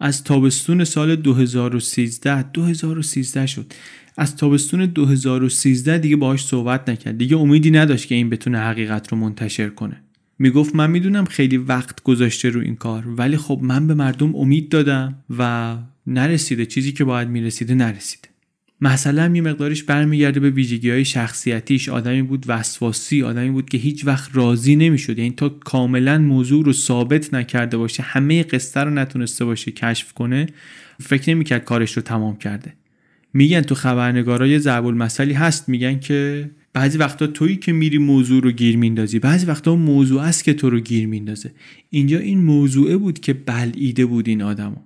از 0.00 0.24
تابستون 0.24 0.84
سال 0.84 1.16
2013 1.16 2.42
2013 2.42 3.46
شد. 3.46 3.72
از 4.16 4.36
تابستون 4.36 4.86
2013 4.86 5.98
دیگه 5.98 6.16
باهاش 6.16 6.44
صحبت 6.44 6.88
نکرد. 6.88 7.18
دیگه 7.18 7.36
امیدی 7.36 7.70
نداشت 7.70 8.08
که 8.08 8.14
این 8.14 8.30
بتونه 8.30 8.58
حقیقت 8.58 9.12
رو 9.12 9.18
منتشر 9.18 9.68
کنه. 9.68 10.02
می‌گفت 10.38 10.74
من 10.74 10.90
می‌دونم 10.90 11.24
خیلی 11.24 11.56
وقت 11.56 12.02
گذاشته 12.02 12.50
رو 12.50 12.60
این 12.60 12.76
کار 12.76 13.04
ولی 13.08 13.36
خب 13.36 13.60
من 13.62 13.86
به 13.86 13.94
مردم 13.94 14.36
امید 14.36 14.68
دادم 14.68 15.18
و 15.38 15.76
نرسیده. 16.06 16.66
چیزی 16.66 16.92
که 16.92 17.04
باید 17.04 17.28
می‌رسیده 17.28 17.74
نرسیده. 17.74 18.27
مثلا 18.80 19.36
یه 19.36 19.42
مقدارش 19.42 19.82
برمیگرده 19.82 20.40
به 20.40 20.50
ویژگی 20.50 20.90
های 20.90 21.04
شخصیتیش. 21.04 21.88
آدمی 21.88 22.22
بود 22.22 22.44
وسواسی 22.48 23.22
آدمی 23.22 23.50
بود 23.50 23.70
که 23.70 23.78
هیچ 23.78 24.06
وقت 24.06 24.30
راضی 24.34 24.76
نمی‌شد. 24.76 25.18
یعنی 25.18 25.30
تا 25.30 25.48
کاملا 25.48 26.18
موضوع 26.18 26.64
رو 26.64 26.72
ثابت 26.72 27.34
نکرده 27.34 27.76
باشه 27.76 28.02
همه 28.02 28.42
قصه 28.42 28.80
رو 28.80 28.90
نتونسته 28.90 29.44
باشه 29.44 29.70
کشف 29.70 30.12
کنه 30.12 30.46
فکر 31.00 31.30
نمی‌کرد 31.30 31.64
کارش 31.64 31.96
رو 31.96 32.02
تمام 32.02 32.36
کرده. 32.36 32.72
میگن 33.34 33.60
تو 33.60 33.74
خبرنگارای 33.74 34.58
ضرب 34.58 34.86
المثلی 34.86 35.32
هست 35.32 35.68
میگن 35.68 35.98
که 35.98 36.50
بعضی 36.72 36.98
وقتا 36.98 37.26
تویی 37.26 37.56
که 37.56 37.72
میری 37.72 37.98
موضوع 37.98 38.42
رو 38.42 38.50
گیر 38.50 38.76
میندازی 38.76 39.18
بعضی 39.18 39.46
وقتا 39.46 39.76
موضوع 39.76 40.22
است 40.22 40.44
که 40.44 40.54
تو 40.54 40.70
رو 40.70 40.80
گیر 40.80 41.06
میندازه. 41.06 41.52
اینجا 41.90 42.18
این 42.18 42.38
موضوعه 42.38 42.96
بود 42.96 43.20
که 43.20 43.32
بلعیده 43.32 44.06
بود 44.06 44.28
این 44.28 44.42
آدمو. 44.42 44.76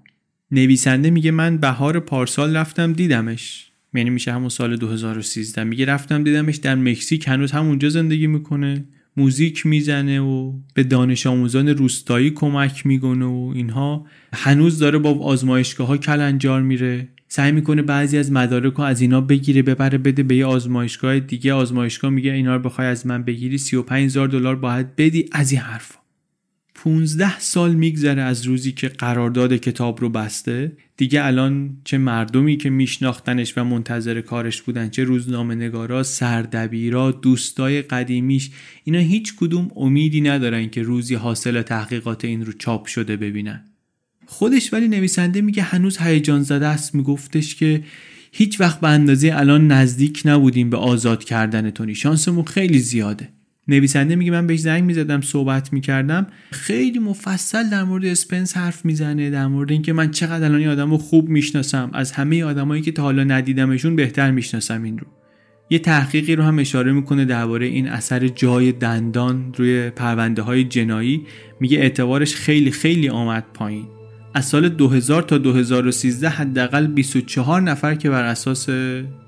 نویسنده 0.51 1.11
میگه 1.11 1.31
من 1.31 1.59
بهار 1.59 2.01
پارسال 2.01 2.57
رفتم 2.57 2.93
دیدمش. 2.93 3.72
یعنی 3.95 4.11
میشه 4.11 4.33
همون 4.33 4.49
سال 4.49 4.77
2013 4.77 5.65
میگه 5.65 5.85
رفتم 5.85 6.25
دیدمش 6.25 6.57
در 6.57 6.75
مکزیک 6.75 7.29
هنوز 7.29 7.53
همونجا 7.53 7.89
زندگی 7.89 8.27
می‌کنه. 8.27 8.85
موزیک 9.17 9.67
می‌زنه 9.67 10.21
و 10.21 10.53
به 10.75 10.83
دانش 10.83 11.27
آموزان 11.27 11.69
روستایی 11.69 12.31
کمک 12.31 12.87
می‌کنه 12.87 13.25
و 13.25 13.53
اینها. 13.55 14.07
هنوز 14.33 14.79
داره 14.79 14.99
با 14.99 15.19
آزمایشگاه 15.19 15.87
ها 15.87 15.97
کلنجار 15.97 16.63
میره. 16.63 17.09
سعی 17.29 17.53
می‌کنه 17.53 17.83
بعضی 17.83 18.19
از 18.19 18.33
مدارک 18.33 18.75
رو 18.75 18.85
از 18.85 19.01
اینا 19.01 19.21
بگیره 19.21 19.63
ببره 19.63 19.99
بده 19.99 20.23
به 20.23 20.37
یه 20.37 20.47
آزمایشگاه 20.47 21.21
دیگه. 21.21 21.53
آزمایشگاه 21.53 22.11
میگه 22.11 22.33
اینا 22.33 22.57
رو 22.57 22.63
بخوای 22.63 22.87
از 22.87 23.07
من 23.07 23.23
بگیری 23.23 23.59
35000 23.59 24.29
دلار 24.29 24.57
باید 24.57 24.97
بدی. 24.97 25.29
از 25.33 25.53
این 25.53 25.61
حرفا. 25.61 26.02
15 26.85 27.39
سال 27.39 27.75
میگذره 27.75 28.23
از 28.23 28.47
روزی 28.47 28.73
که 28.73 28.89
قرارداد 28.89 29.57
کتاب 29.57 30.01
رو 30.01 30.09
بسته. 30.09 30.73
دیگه 30.97 31.25
الان 31.25 31.77
چه 31.85 31.99
مردمی 31.99 32.57
که 32.57 32.71
میشناختنش 32.71 33.59
و 33.59 33.65
منتظر 33.65 34.21
کارش 34.21 34.63
بودن 34.63 34.89
چه 34.89 35.05
روزنامه 35.05 35.55
نگارا 35.55 36.03
سردبیرا 36.03 37.11
دوستای 37.11 37.83
قدیمیش 37.83 38.51
اینا 38.85 38.99
هیچ 38.99 39.35
کدوم 39.37 39.71
امیدی 39.77 40.21
ندارن 40.21 40.71
که 40.71 40.83
روزی 40.83 41.15
حاصل 41.15 41.63
تحقیقات 41.63 42.25
این 42.25 42.47
رو 42.47 42.53
چاپ 42.53 42.87
شده 42.87 43.17
ببینن. 43.17 43.65
خودش 44.27 44.73
ولی 44.73 44.89
نویسنده 44.89 45.41
میگه 45.41 45.63
هنوز 45.63 45.99
هیجان 45.99 46.43
زده 46.43 46.67
است 46.67 46.95
میگفتش 46.95 47.55
که 47.55 47.85
هیچ 48.33 48.61
وقت 48.61 48.81
به 48.81 48.89
اندازه 48.89 49.31
الان 49.35 49.67
نزدیک 49.73 50.23
نبودیم 50.25 50.71
به 50.71 50.77
آزاد 50.77 51.25
کردن 51.25 51.71
تونی 51.71 51.95
شانسمون 51.95 52.45
خیلی 52.45 52.79
زیاده. 52.79 53.29
نویسنده 53.69 54.17
میگه 54.17 54.31
من 54.31 54.47
بهش 54.47 54.61
زنگ 54.61 54.85
می‌زدم 54.85 55.21
صحبت 55.21 55.73
می‌کردم. 55.73 56.27
خیلی 56.51 56.99
مفصل 56.99 57.71
در 57.71 57.85
مورد 57.85 58.05
اسپنس 58.05 58.57
حرف 58.57 58.85
می‌زنه 58.85 59.31
در 59.31 59.47
مورد 59.47 59.71
اینکه 59.71 59.93
من 59.93 60.11
چقدر 60.11 60.45
الان 60.45 60.59
این 60.59 60.69
آدم 60.69 60.91
رو 60.91 60.99
خوب 60.99 61.29
می‌شناسم. 61.29 61.91
از 61.93 62.13
همه 62.13 62.45
آدمایی 62.45 62.83
که 62.83 62.93
تا 62.93 63.03
حالا 63.03 63.25
ندیدمشون 63.25 63.97
بهتر 63.97 64.31
می‌شناسم 64.31 64.83
این 64.83 64.99
رو. 64.99 65.07
یه 65.71 65.79
تحقیقی 65.79 66.37
رو 66.37 66.43
هم 66.43 66.59
اشاره 66.59 66.93
می‌کنه 66.93 67.25
درباره 67.25 67.67
این 67.67 67.89
اثر 67.89 68.29
جای 68.29 68.73
دندان 68.73 69.55
روی 69.57 69.91
پرونده 69.91 70.43
های 70.43 70.65
جنایی. 70.65 71.27
میگه 71.61 71.79
اعتبارش 71.79 72.35
خیلی 72.35 72.71
خیلی 72.71 73.09
آمد 73.09 73.45
پایین. 73.55 73.87
از 74.35 74.45
سال 74.45 74.69
2000 74.69 75.23
تا 75.23 75.39
2013 75.39 76.29
حداقل 76.29 76.87
24 76.87 77.61
نفر 77.61 77.95
که 77.95 78.11
بر 78.11 78.25
اساس 78.25 78.69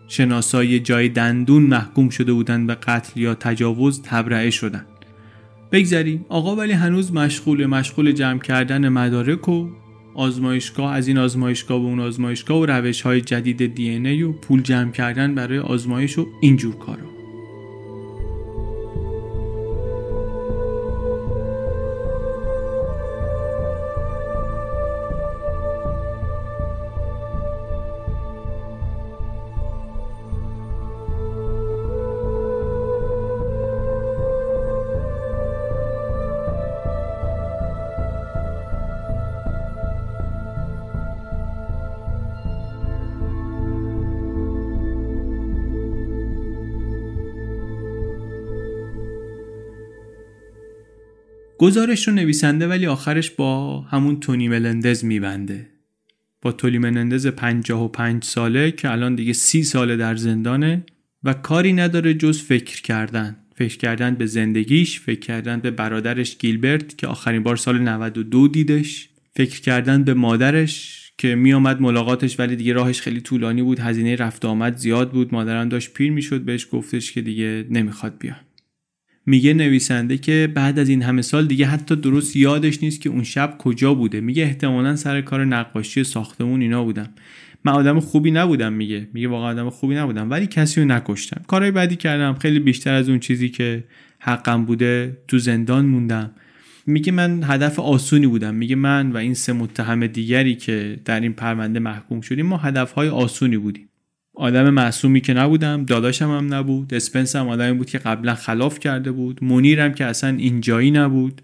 شناسایی 0.08 0.80
جای 0.80 1.08
دندون 1.08 1.62
محکوم 1.62 2.08
شده 2.08 2.32
بودند 2.32 2.66
به 2.66 2.74
قتل 2.74 3.20
یا 3.20 3.34
تجاوز 3.34 4.02
تبرئه 4.02 4.50
شدند. 4.50 4.86
بگذریم 5.72 6.26
آقا 6.28 6.56
ولی 6.56 6.72
هنوز 6.72 7.12
مشغول 7.12 7.66
مشغول 7.66 8.12
جمع 8.12 8.38
کردن 8.38 8.88
مدارک 8.88 9.48
و 9.48 9.68
آزمایشگاه 10.14 10.94
از 10.94 11.08
این 11.08 11.18
آزمایشگاه 11.18 11.82
و 11.82 11.84
اون 11.84 12.00
آزمایشگاه 12.00 12.58
و 12.58 12.66
روش 12.66 13.02
های 13.02 13.20
جدید 13.20 13.74
دی 13.74 14.22
و 14.22 14.32
پول 14.32 14.62
جمع 14.62 14.90
کردن 14.90 15.34
برای 15.34 15.58
آزمایش 15.58 16.18
و 16.18 16.26
اینجور 16.40 16.78
کارا 16.78 17.13
گزارش 51.64 52.08
رو 52.08 52.14
نویسنده 52.14 52.66
ولی 52.66 52.86
آخرش 52.86 53.30
با 53.30 53.80
همون 53.80 54.20
تونی 54.20 54.48
ملندز 54.48 55.04
میبنده. 55.04 55.66
با 56.42 56.52
تونی 56.52 56.78
ملندز 56.78 57.26
55 57.26 58.24
ساله 58.24 58.70
که 58.70 58.90
الان 58.90 59.14
دیگه 59.14 59.32
سی 59.32 59.62
ساله 59.62 59.96
در 59.96 60.16
زندانه 60.16 60.84
و 61.22 61.32
کاری 61.32 61.72
نداره 61.72 62.14
جز 62.14 62.42
فکر 62.42 62.82
کردن. 62.82 63.36
فکر 63.54 63.76
کردن 63.76 64.14
به 64.14 64.26
زندگیش 64.26 65.00
فکر 65.00 65.20
کردن 65.20 65.60
به 65.60 65.70
برادرش 65.70 66.38
گیلبرت 66.38 66.98
که 66.98 67.06
آخرین 67.06 67.42
بار 67.42 67.56
سال 67.56 67.78
92 67.78 68.48
دیدش. 68.48 69.08
فکر 69.36 69.60
کردن 69.60 70.04
به 70.04 70.14
مادرش 70.14 71.00
که 71.18 71.34
می 71.34 71.52
آمد 71.52 71.80
ملاقاتش 71.80 72.40
ولی 72.40 72.56
دیگه 72.56 72.72
راهش 72.72 73.00
خیلی 73.00 73.20
طولانی 73.20 73.62
بود 73.62 73.80
هزینه 73.80 74.16
رفت 74.16 74.44
آمد 74.44 74.76
زیاد 74.76 75.12
بود. 75.12 75.34
مادرم 75.34 75.68
داشت 75.68 75.94
پیر 75.94 76.12
می‌شد 76.12 76.40
بهش 76.40 76.68
گفتش 76.72 77.12
که 77.12 77.20
دیگه 77.20 77.66
نمی‌خواد 77.70 78.18
بیاد. 78.18 78.53
میگه 79.26 79.54
نویسنده 79.54 80.18
که 80.18 80.52
بعد 80.54 80.78
از 80.78 80.88
این 80.88 81.02
همه 81.02 81.22
سال 81.22 81.46
دیگه 81.46 81.66
حتی 81.66 81.96
درست 81.96 82.36
یادش 82.36 82.82
نیست 82.82 83.00
که 83.00 83.08
اون 83.08 83.24
شب 83.24 83.54
کجا 83.58 83.94
بوده. 83.94 84.20
میگه 84.20 84.42
احتمالا 84.42 84.96
سر 84.96 85.20
کار 85.20 85.44
نقاشی 85.44 86.04
ساختمون 86.04 86.60
اینا 86.60 86.84
بودم. 86.84 87.08
من 87.64 87.72
آدم 87.72 88.00
خوبی 88.00 88.30
نبودم 88.30 88.72
میگه. 88.72 89.08
میگه 89.12 89.28
واقعا 89.28 89.50
آدم 89.50 89.70
خوبی 89.70 89.94
نبودم. 89.94 90.30
ولی 90.30 90.46
کسی 90.46 90.80
رو 90.80 90.86
نکشتم. 90.86 91.42
کارهای 91.46 91.70
بدی 91.70 91.96
کردم. 91.96 92.34
خیلی 92.34 92.58
بیشتر 92.58 92.94
از 92.94 93.08
اون 93.08 93.18
چیزی 93.18 93.48
که 93.48 93.84
حقم 94.18 94.64
بوده 94.64 95.18
تو 95.28 95.38
زندان 95.38 95.86
موندم. 95.86 96.30
میگه 96.86 97.12
من 97.12 97.42
هدف 97.44 97.78
آسونی 97.78 98.26
بودم. 98.26 98.54
میگه 98.54 98.76
من 98.76 99.12
و 99.12 99.16
این 99.16 99.34
سه 99.34 99.52
متهم 99.52 100.06
دیگری 100.06 100.54
که 100.54 101.00
در 101.04 101.20
این 101.20 101.32
پرونده 101.32 101.78
محکوم 101.78 102.20
شدیم 102.20 102.46
ما 102.46 102.56
هدفهای 102.56 103.08
آسونی 103.08 103.56
بودیم. 103.56 103.88
آدم 104.34 104.70
معصومی 104.70 105.20
که 105.20 105.34
نبودم 105.34 105.84
داداشم 105.84 106.30
هم 106.30 106.54
نبود 106.54 106.94
اسپنس 106.94 107.36
هم 107.36 107.48
آدمی 107.48 107.72
بود 107.72 107.90
که 107.90 107.98
قبلا 107.98 108.34
خلاف 108.34 108.78
کرده 108.78 109.12
بود 109.12 109.44
منیرم 109.44 109.94
که 109.94 110.04
اصلا 110.04 110.36
اینجایی 110.36 110.90
نبود. 110.90 111.42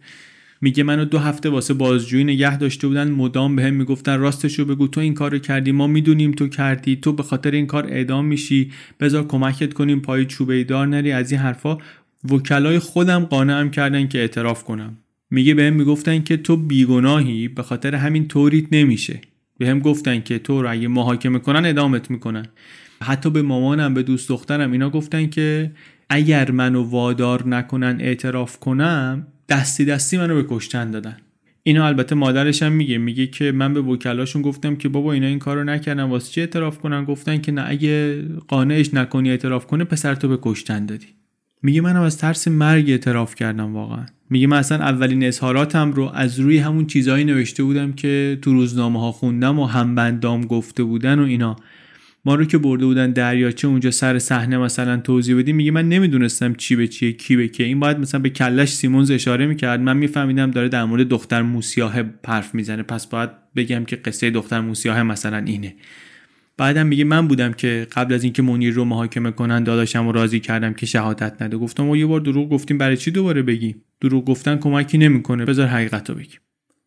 میگه 0.61 0.83
منو 0.83 1.05
دو 1.05 1.19
هفته 1.19 1.49
واسه 1.49 1.75
بازجویی 1.75 2.25
نگه 2.25 2.59
داشته 2.59 2.87
بودن 2.87 3.11
مدام 3.11 3.57
بهم 3.57 3.71
به 3.71 3.71
می‌گفتن 3.71 4.19
راستشو 4.19 4.65
بگو 4.65 4.89
تو 4.89 5.01
این 5.01 5.15
کارو 5.15 5.39
کردی 5.39 5.73
ما 5.73 5.87
می‌دونیم 5.87 6.33
تو 6.33 6.49
کردی 6.49 6.97
تو 6.97 7.13
به 7.13 7.23
خاطر 7.23 7.51
این 7.51 7.67
کار 7.67 7.87
اعدام 7.87 8.25
میشی 8.25 8.73
بذار 9.01 9.27
کمکت 9.27 9.73
کنیم 9.73 10.01
پای 10.01 10.25
چوبه 10.25 10.65
دار 10.65 10.87
نری 10.87 11.13
از 11.13 11.33
این 11.33 11.41
حرفا. 11.41 11.79
وکلای 12.31 12.79
خودم 12.79 13.25
قانعم 13.25 13.71
کردن 13.71 14.09
که 14.09 14.19
اعتراف 14.19 14.65
کنم. 14.65 14.97
میگه 15.31 15.55
بهم 15.55 15.73
می‌گفتن 15.73 16.23
که 16.23 16.37
تو 16.37 16.57
بیگناهی 16.57 17.49
به 17.49 17.63
خاطر 17.63 17.95
همین 17.95 18.29
طوریت 18.29 18.65
نمیشه. 18.73 19.21
بهم 19.61 19.71
هم 19.71 19.79
گفتن 19.79 20.21
که 20.21 20.39
تو 20.39 20.63
رو 20.63 20.73
اگه 20.73 20.89
محاکمه 20.89 21.39
کنن 21.39 21.65
ادامت 21.65 22.11
می‌کنن. 22.11 22.47
حتی 23.03 23.31
به 23.31 23.43
مامانم 23.43 23.95
به 23.95 24.03
دوست 24.03 24.29
دخترم 24.29 24.73
اینا 24.73 24.91
گفتن 24.91 25.27
که 25.27 25.71
اگر 26.09 26.51
منو 26.51 26.83
وادار 26.83 27.49
نکنن 27.49 27.97
اعتراف 28.01 28.59
کنم 28.59 29.27
دستی 29.49 29.85
دستی 29.85 30.19
منو 30.19 30.35
به 30.35 30.47
کشتن 30.49 30.91
دادن. 30.91 31.17
اینا 31.63 31.87
البته 31.87 32.15
مادرش 32.15 32.63
هم 32.63 32.73
میگه. 32.73 32.99
میگه 32.99 33.27
که 33.27 33.53
من 33.53 33.75
به 33.75 33.81
وکلاشون 33.81 34.43
گفتم 34.43 34.77
که 34.77 34.89
بابا 34.89 35.13
اینا 35.13 35.27
این 35.27 35.39
کارو 35.39 35.65
نکردن. 35.65 36.03
واسه 36.03 36.33
چی 36.33 36.41
اعتراف 36.41 36.79
کنن؟ 36.79 37.05
گفتن 37.05 37.41
که 37.41 37.53
نه 37.53 37.65
اگه 37.67 38.23
قانعش 38.49 38.95
نکنی 38.95 39.31
اعتراف 39.31 39.67
کنه 39.67 39.85
پسر 39.85 40.15
تو 40.15 40.29
به 40.29 40.39
کشتن 40.43 40.87
دادی. 40.87 41.07
میگه 41.63 41.81
منم 41.81 42.03
از 42.03 42.19
ترس 42.19 42.49
مرگ 42.49 42.91
اعتراف 42.91 43.35
کردم 43.35 43.75
واقعا. 43.75 44.07
میگه 44.31 44.47
من 44.47 44.57
اصلا 44.57 44.79
اولین 44.79 45.25
اظهاراتم 45.25 45.93
رو 45.93 46.11
از 46.15 46.41
روی 46.41 46.59
همون 46.59 46.87
چیزهایی 46.87 47.25
نوشته 47.25 47.63
بودم 47.63 47.93
که 47.93 48.39
تو 48.43 48.53
روزنامه 48.53 49.01
ها 49.01 49.13
خوندم 49.13 49.59
و 49.59 49.67
همبندام 49.67 50.47
گفته 50.47 50.83
بودن 50.83 51.19
و 51.19 51.23
اینا. 51.23 51.57
ما 52.25 52.35
رو 52.35 52.45
که 52.45 52.59
برده 52.59 52.85
بودن 52.85 53.11
دریاچه 53.11 53.69
اونجا 53.69 53.91
سر 53.91 54.19
صحنه 54.19 54.59
مثلا 54.59 54.97
توضیح 54.97 55.39
بدیم 55.39 55.57
میگه 55.57 55.71
من 55.71 55.89
نمی‌دونستم 55.89 56.55
چی 56.55 56.77
به 56.77 56.89
چیه 56.89 57.13
کی 57.13 57.37
به 57.37 57.49
کیه 57.49 57.67
این 57.67 57.81
باید 57.81 57.99
مثلا 57.99 58.21
به 58.21 58.31
کلش 58.31 58.69
سیمونز 58.69 59.11
اشاره 59.11 59.47
می‌کرد. 59.47 59.81
من 59.81 59.97
میفهمیدم 59.97 60.51
داره 60.51 60.69
در 60.69 60.85
مورد 60.85 61.09
دختر 61.09 61.43
موسیاه 61.43 61.95
حرف 62.27 62.55
می‌زنه. 62.55 62.83
پس 62.83 63.07
باید 63.07 63.31
بگم 63.57 63.85
که 63.85 63.97
قصه 63.97 64.31
دختر 64.31 64.61
موسیاه 64.61 65.03
مثلا 65.03 65.39
اینه. 65.39 65.75
بعدم 66.61 66.87
میگه 66.87 67.05
من 67.05 67.29
بودم 67.29 67.53
که 67.53 67.87
قبل 67.93 68.15
از 68.15 68.25
اینکه 68.25 68.43
منیر 68.43 68.75
رو 68.75 68.85
محاکمه 68.85 69.31
کنن 69.31 69.65
داداشم 69.65 70.07
رو 70.07 70.13
راضی 70.13 70.41
کردم 70.41 70.73
که 70.73 70.87
شهادت 70.87 71.43
نده. 71.43 71.57
گفتم 71.57 71.89
و 71.89 71.97
یه 71.97 72.07
بار 72.07 72.21
دروغ 72.21 72.49
گفتیم 72.49 72.79
برای 72.79 72.97
چی 72.97 73.11
دوباره 73.11 73.43
بگی 73.43 73.77
دروغ 74.01 74.25
گفتن 74.25 74.57
کمکی 74.57 74.99
نمی‌کنه. 74.99 75.45
بذار 75.45 75.67
حقیقت 75.67 76.11
رو 76.11 76.17
بگیم. 76.17 76.41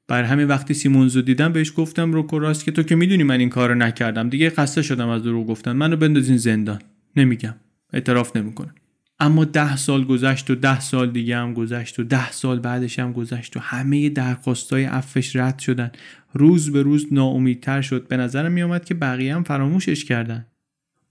بر 0.07 0.23
همین 0.23 0.47
وقتی 0.47 0.73
سیمونزو 0.73 1.21
دیدم 1.21 1.53
بهش 1.53 1.73
گفتم 1.75 2.13
روکوراس 2.13 2.63
که 2.63 2.71
تو 2.71 2.83
که 2.83 2.95
می‌دونی 2.95 3.23
من 3.23 3.39
این 3.39 3.49
کارو 3.49 3.75
نکردم. 3.75 4.29
دیگه 4.29 4.49
خسته 4.49 4.81
شدم 4.81 5.09
از 5.09 5.23
دروغ 5.23 5.47
گفتن. 5.47 5.71
منو 5.71 5.95
بندازین 5.95 6.37
زندان. 6.37 6.79
نمیگم. 7.15 7.55
اعتراف 7.93 8.35
نمی‌کنم. 8.35 8.75
اما 9.19 9.45
ده 9.45 9.75
سال 9.75 10.03
گذشت 10.03 10.49
و 10.49 10.55
ده 10.55 10.79
سال 10.79 11.11
دیگه 11.11 11.37
هم 11.37 11.53
گذشت 11.53 11.99
و 11.99 12.03
ده 12.03 12.31
سال 12.31 12.59
بعدش 12.59 12.99
هم 12.99 13.13
گذشت 13.13 13.57
و 13.57 13.59
همه 13.59 14.09
درخواستای 14.09 14.85
افش 14.85 15.35
رد 15.35 15.59
شدن. 15.59 15.91
روز 16.33 16.71
به 16.71 16.81
روز 16.81 17.05
ناامیدتر 17.11 17.81
شد. 17.81 18.07
به 18.07 18.17
نظرم 18.17 18.51
میومد 18.51 18.85
که 18.85 18.93
بقیه 18.93 19.35
هم 19.35 19.43
فراموشش 19.43 20.05
کردن. 20.05 20.45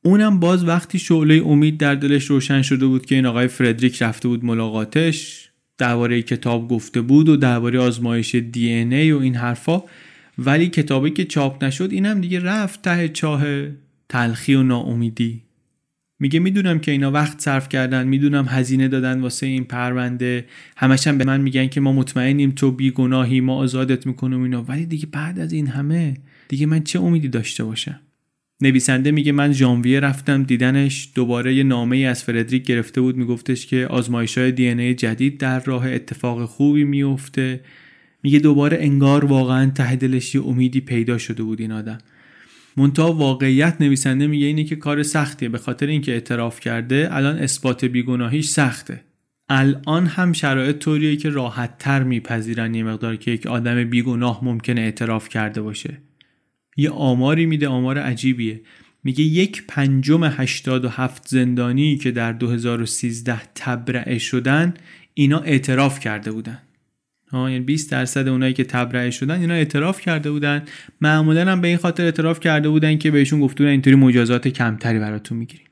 اونم 0.05 0.41
باز 0.41 0.65
وقتی 0.65 0.99
شعله 0.99 1.43
امید 1.47 1.79
در 1.79 1.95
دلش 1.95 2.25
روشن 2.25 2.63
شده 2.63 2.87
بود 2.87 3.07
که 3.07 3.15
این 3.15 3.27
آقای 3.27 3.49
فردریک 3.49 4.03
رفته 4.03 4.29
بود 4.29 4.45
ملاقاتش 4.45 5.49
درباره 5.79 6.23
کتاب 6.23 6.69
گفته 6.69 7.01
بود 7.01 7.29
و 7.29 7.37
درباره 7.37 7.79
آزمایش 7.81 8.35
دی 8.35 8.69
ای 8.69 9.13
و 9.13 9.19
این 9.19 9.35
حرفا 9.35 9.83
ولی 10.39 10.69
کتابی 10.69 11.11
که 11.11 11.25
چاپ 11.25 11.65
نشد 11.65 11.89
اینم 11.93 12.21
دیگه 12.21 12.41
رفت 12.41 12.83
ته 12.83 13.09
چاه 13.09 13.45
تلخی 14.09 14.55
و 14.55 14.63
ناامیدی. 14.63 15.43
میگه 16.23 16.41
می‌دونم 16.41 16.79
که 16.79 16.93
اینا 16.93 17.11
وقت 17.11 17.41
صرف 17.41 17.69
کردن 17.69 18.09
می‌دونم 18.09 18.47
هزینه 18.49 18.89
دادن 18.89 19.21
واسه 19.21 19.47
این 19.47 19.65
پرونده. 19.65 20.45
همش 20.77 21.07
هم 21.07 21.19
به 21.19 21.25
من 21.25 21.41
میگن 21.41 21.67
که 21.67 21.81
ما 21.81 21.93
مطمئنیم 21.93 22.51
تو 22.51 22.71
بیگناهی 22.71 23.41
ما 23.41 23.57
آزادت 23.57 24.07
می‌کنیم 24.07 24.43
اینا. 24.43 24.63
ولی 24.63 24.87
دیگه 24.87 25.07
بعد 25.07 25.39
از 25.39 25.53
این 25.53 25.67
همه 25.67 26.17
دیگه 26.49 26.67
من 26.67 26.85
چه 26.85 27.01
امیدی 27.01 27.29
داشته 27.29 27.65
باشم؟ 27.65 28.01
نویسنده 28.61 29.11
میگه 29.11 29.33
من 29.33 29.53
ژانویه 29.53 30.01
رفتم 30.01 30.43
دیدنش 30.43 31.09
دوباره 31.15 31.55
یه 31.55 31.63
نامه 31.63 31.97
ای 31.97 32.05
از 32.05 32.25
فردریک 32.25 32.67
گرفته 32.67 33.01
بود 33.01 33.17
میگفتش 33.17 33.67
که 33.67 33.87
آزمایش 33.87 34.39
های 34.39 34.53
دی 34.53 34.69
ای 34.69 34.95
جدید 34.95 35.39
در 35.39 35.61
راه 35.65 35.87
اتفاق 35.87 36.45
خوبی 36.45 36.85
میفته 36.85 37.61
میگه 38.23 38.39
دوباره 38.39 38.79
انگار 38.81 39.25
واقعا 39.25 39.71
ته 39.71 39.97
دلش 39.97 40.37
امیدی 40.37 40.81
پیدا 40.81 41.19
شده 41.19 41.43
بود 41.43 41.61
این 41.61 41.73
آدم. 41.73 41.99
منتها 42.77 43.13
واقعیت 43.13 43.77
نویسنده 43.81 44.27
میگه 44.27 44.47
اینه 44.47 44.65
که 44.65 44.77
کار 44.77 45.03
سختیه. 45.03 45.49
به 45.49 45.59
خاطر 45.59 45.87
اینکه 45.87 46.13
اعتراف 46.13 46.61
کرده 46.61 47.09
الان 47.11 47.39
اثبات 47.39 47.85
بیگناهیش 47.85 48.49
سخته. 48.49 49.05
الان 49.49 50.07
هم 50.07 50.33
شرایط 50.33 50.79
طوریه 50.79 51.17
که 51.17 51.31
راحت 51.31 51.79
تر 51.79 52.03
میپذیرن 52.03 52.75
یه 52.75 52.83
مقدار 52.85 53.17
که 53.17 53.31
یک 53.31 53.47
آدم 53.47 53.85
بیگناه 53.85 54.45
ممکنه 54.45 54.81
اعتراف 54.81 55.29
کرده 55.29 55.63
باشه. 55.63 55.99
یه 56.77 56.91
آماری 56.91 57.47
میده 57.47 57.69
آمار 57.69 57.99
عجیبیه. 57.99 58.61
میگه 59.05 59.25
یک 59.25 59.65
پنجم 59.69 60.25
87 60.25 61.29
زندانی 61.29 61.97
که 61.97 62.11
در 62.11 62.33
2013 62.33 63.41
تبرعه 63.55 64.19
شدن 64.19 64.75
اینا 65.15 65.39
اعتراف 65.39 66.01
کرده 66.01 66.33
بودن. 66.33 66.59
یعنی 67.33 67.61
20 67.61 67.91
درصد 67.91 68.29
اونایی 68.29 68.53
که 68.53 68.65
تبرئه 68.65 69.11
شدن 69.11 69.41
اینا 69.41 69.55
اعتراف 69.55 70.01
کرده 70.01 70.31
بودن. 70.31 70.63
معمولا 71.01 71.53
هم 71.53 71.61
به 71.61 71.69
این 71.69 71.77
خاطر 71.77 72.05
اعتراف 72.05 72.41
کرده 72.41 72.69
بودن 72.69 72.99
که 72.99 73.11
بهشون 73.11 73.41
گفته 73.41 73.65
اینطوری 73.65 73.97
مجازات 73.97 74.49
کمتری 74.49 74.99
براتون 74.99 75.39
می‌گیریم. 75.39 75.67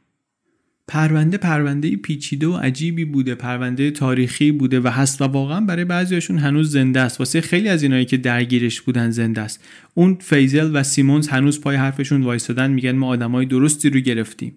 پرونده 0.88 1.36
پرونده 1.36 1.96
پیچیده 1.96 2.46
و 2.46 2.56
عجیبی 2.56 3.04
بوده 3.04 3.34
پرونده 3.34 3.90
تاریخی 3.90 4.52
بوده 4.52 4.80
و 4.80 4.88
هست 4.88 5.22
و 5.22 5.24
واقعا 5.24 5.60
برای 5.60 5.84
بعضیاشون 5.84 6.38
هنوز 6.38 6.72
زنده 6.72 7.00
است. 7.00 7.20
واسه 7.20 7.40
خیلی 7.40 7.68
از 7.68 7.82
اینایی 7.82 8.04
که 8.04 8.16
درگیرش 8.16 8.80
بودن 8.80 9.10
زنده 9.10 9.40
است. 9.40 9.64
اون 9.94 10.16
فیزل 10.20 10.70
و 10.74 10.82
سیمونز 10.82 11.28
هنوز 11.28 11.60
پای 11.60 11.76
حرفشون 11.76 12.22
وایستادن 12.22 12.70
میگن 12.70 12.92
ما 12.92 13.06
آدمای 13.06 13.46
درستی 13.46 13.90
رو 13.90 14.00
گرفتیم. 14.00 14.54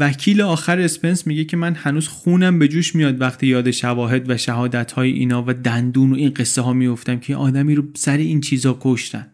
وکیل 0.00 0.40
آخر 0.40 0.78
اسپنس 0.80 1.26
میگه 1.26 1.44
که 1.44 1.56
من 1.56 1.74
هنوز 1.74 2.08
خونم 2.08 2.58
به 2.58 2.68
جوش 2.68 2.94
میاد 2.94 3.20
وقتی 3.20 3.46
یاد 3.46 3.70
شواهد 3.70 4.30
و 4.30 4.36
شهادت 4.36 4.92
های 4.92 5.10
اینا 5.12 5.44
و 5.46 5.54
دندون 5.54 6.12
و 6.12 6.14
این 6.14 6.30
قصه 6.30 6.62
ها 6.62 6.72
میفتم 6.72 7.18
که 7.18 7.36
آدمی 7.36 7.74
رو 7.74 7.84
سر 7.94 8.16
این 8.16 8.40
چیزا 8.40 8.78
کشتن. 8.80 9.26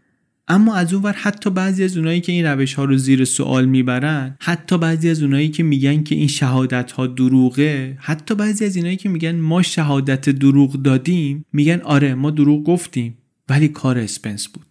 اما 0.49 0.75
از 0.75 0.95
اون 0.95 1.03
ور 1.03 1.13
حتی 1.13 1.51
بعضی 1.51 1.85
از 1.85 1.97
اونایی 1.97 2.21
که 2.21 2.33
این 2.33 2.47
روش 2.47 2.75
ها 2.75 2.85
رو 2.85 2.97
زیر 2.97 3.25
سوال 3.25 3.65
می‌برن 3.65 4.37
حتی 4.41 4.79
بعضی 4.79 5.11
از 5.11 5.23
اونایی 5.23 5.49
که 5.49 5.63
میگن 5.63 6.03
که 6.03 6.15
این 6.15 6.29
شهادت 6.29 6.93
ها 6.93 7.07
دروغه 7.07 7.97
حتی 8.01 8.35
بعضی 8.35 8.65
از 8.65 8.77
اینایی 8.77 8.97
که 8.97 9.09
میگن 9.09 9.37
ما 9.37 9.63
شهادت 9.63 10.31
دروغ 10.31 10.83
دادیم 10.83 11.45
میگن 11.53 11.81
آره 11.81 12.15
ما 12.15 12.31
دروغ 12.31 12.65
گفتیم 12.65 13.19
ولی 13.49 13.69
کار 13.69 13.99
اسپنس 13.99 14.49
بود. 14.49 14.67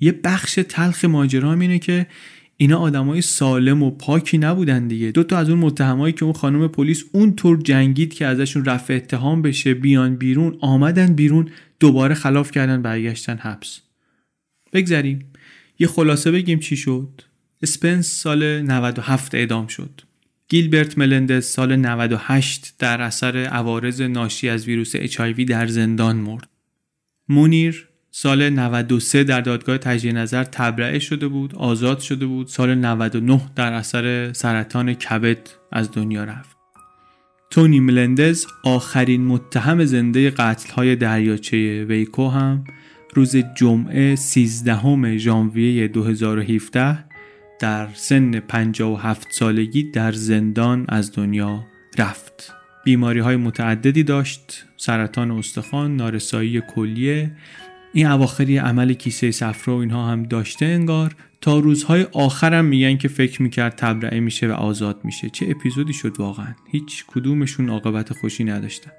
یه 0.00 0.12
بخش 0.12 0.58
تلخ 0.68 1.04
ماجرا 1.04 1.52
اینه 1.52 1.78
که 1.78 2.06
اینا 2.60 2.78
آدمای 2.78 3.22
سالم 3.22 3.82
و 3.82 3.90
پاکی 3.90 4.38
نبودن 4.38 4.88
دیگه. 4.88 5.10
دو 5.10 5.24
تا 5.24 5.38
از 5.38 5.50
اون 5.50 5.58
متهمایی 5.58 6.12
که 6.12 6.24
اون 6.24 6.32
خانم 6.32 6.68
پلیس 6.68 7.04
اونطور 7.12 7.62
جنگید 7.62 8.14
که 8.14 8.26
ازشون 8.26 8.64
رفع 8.64 8.94
اتهام 8.94 9.42
بشه 9.42 9.74
بیان 9.74 10.16
بیرون 10.16 10.58
آمدن 10.60 11.14
بیرون 11.14 11.50
دوباره 11.80 12.14
خلاف 12.14 12.50
کردن 12.50 12.82
برگشتن 12.82 13.36
حبس. 13.36 13.80
بگذریم. 14.72 15.32
یه 15.78 15.86
خلاصه 15.86 16.30
بگیم 16.30 16.58
چی 16.58 16.76
شد. 16.76 17.20
اسپنس 17.62 18.06
سال 18.06 18.62
97 18.62 19.34
اعدام 19.34 19.66
شد. 19.66 20.00
گیلبرت 20.48 20.98
ملندز 20.98 21.44
سال 21.44 21.76
98 21.76 22.74
در 22.78 23.02
اثر 23.02 23.36
عوارض 23.36 24.00
ناشی 24.00 24.48
از 24.48 24.66
ویروس 24.66 24.96
HIV 24.96 25.44
در 25.44 25.66
زندان 25.66 26.16
مرد. 26.16 26.48
مونیر 27.28 27.87
سال 28.10 28.50
93 28.50 29.24
در 29.24 29.40
دادگاه 29.40 29.78
تجدید 29.78 30.16
نظر 30.16 30.44
تبرئه 30.44 30.98
شده 30.98 31.28
بود 31.28 31.54
آزاد 31.54 31.98
شده 31.98 32.26
بود. 32.26 32.46
سال 32.46 32.74
99 32.74 33.40
در 33.56 33.72
اثر 33.72 34.32
سرطان 34.32 34.94
کبد 34.94 35.50
از 35.72 35.92
دنیا 35.92 36.24
رفت. 36.24 36.56
تونی 37.50 37.80
ملندز 37.80 38.46
آخرین 38.64 39.26
متهم 39.26 39.84
زنده 39.84 40.30
قتل 40.30 40.72
های 40.72 40.96
دریاچه 40.96 41.84
ویکو 41.84 42.28
هم 42.28 42.64
روز 43.14 43.36
جمعه 43.36 44.16
13 44.16 45.18
ژانویه 45.18 45.88
2017 45.88 47.04
در 47.60 47.88
سن 47.94 48.40
57 48.40 49.26
سالگی 49.32 49.90
در 49.90 50.12
زندان 50.12 50.84
از 50.88 51.12
دنیا 51.12 51.66
رفت. 51.98 52.54
بیماری 52.84 53.20
های 53.20 53.36
متعددی 53.36 54.02
داشت. 54.02 54.64
سرطان 54.76 55.30
استخوان 55.30 55.96
نارسایی 55.96 56.60
کلیه 56.60 57.30
این 57.92 58.06
اواخری 58.06 58.56
عمل 58.56 58.92
کیسه 58.92 59.30
صفرا 59.30 59.76
و 59.76 59.80
اینها 59.80 60.06
هم 60.08 60.22
داشته 60.22 60.66
انگار. 60.66 61.16
تا 61.40 61.58
روزهای 61.58 62.06
آخرم 62.12 62.64
میگن 62.64 62.96
که 62.96 63.08
فکر 63.08 63.42
می‌کرد 63.42 63.74
تبرئه 63.76 64.20
میشه 64.20 64.48
و 64.48 64.52
آزاد 64.52 65.00
میشه. 65.04 65.30
چه 65.30 65.46
اپیزودی 65.48 65.92
شد 65.92 66.20
واقعا؟ 66.20 66.54
هیچ 66.70 67.04
کدومشون 67.06 67.68
عاقبت 67.68 68.12
خوشی 68.12 68.44
نداشتن. 68.44 68.90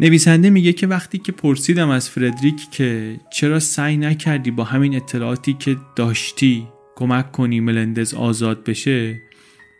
نویسنده 0.00 0.50
میگه 0.50 0.72
که 0.72 0.86
وقتی 0.86 1.18
که 1.18 1.32
پرسیدم 1.32 1.88
از 1.88 2.10
فردریک 2.10 2.70
که 2.70 3.20
چرا 3.32 3.60
سعی 3.60 3.96
نکردی 3.96 4.50
با 4.50 4.64
همین 4.64 4.96
اطلاعاتی 4.96 5.52
که 5.52 5.76
داشتی 5.96 6.68
کمک 6.96 7.32
کنی 7.32 7.60
ملندز 7.60 8.14
آزاد 8.14 8.64
بشه 8.64 9.20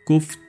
گفت 0.05 0.39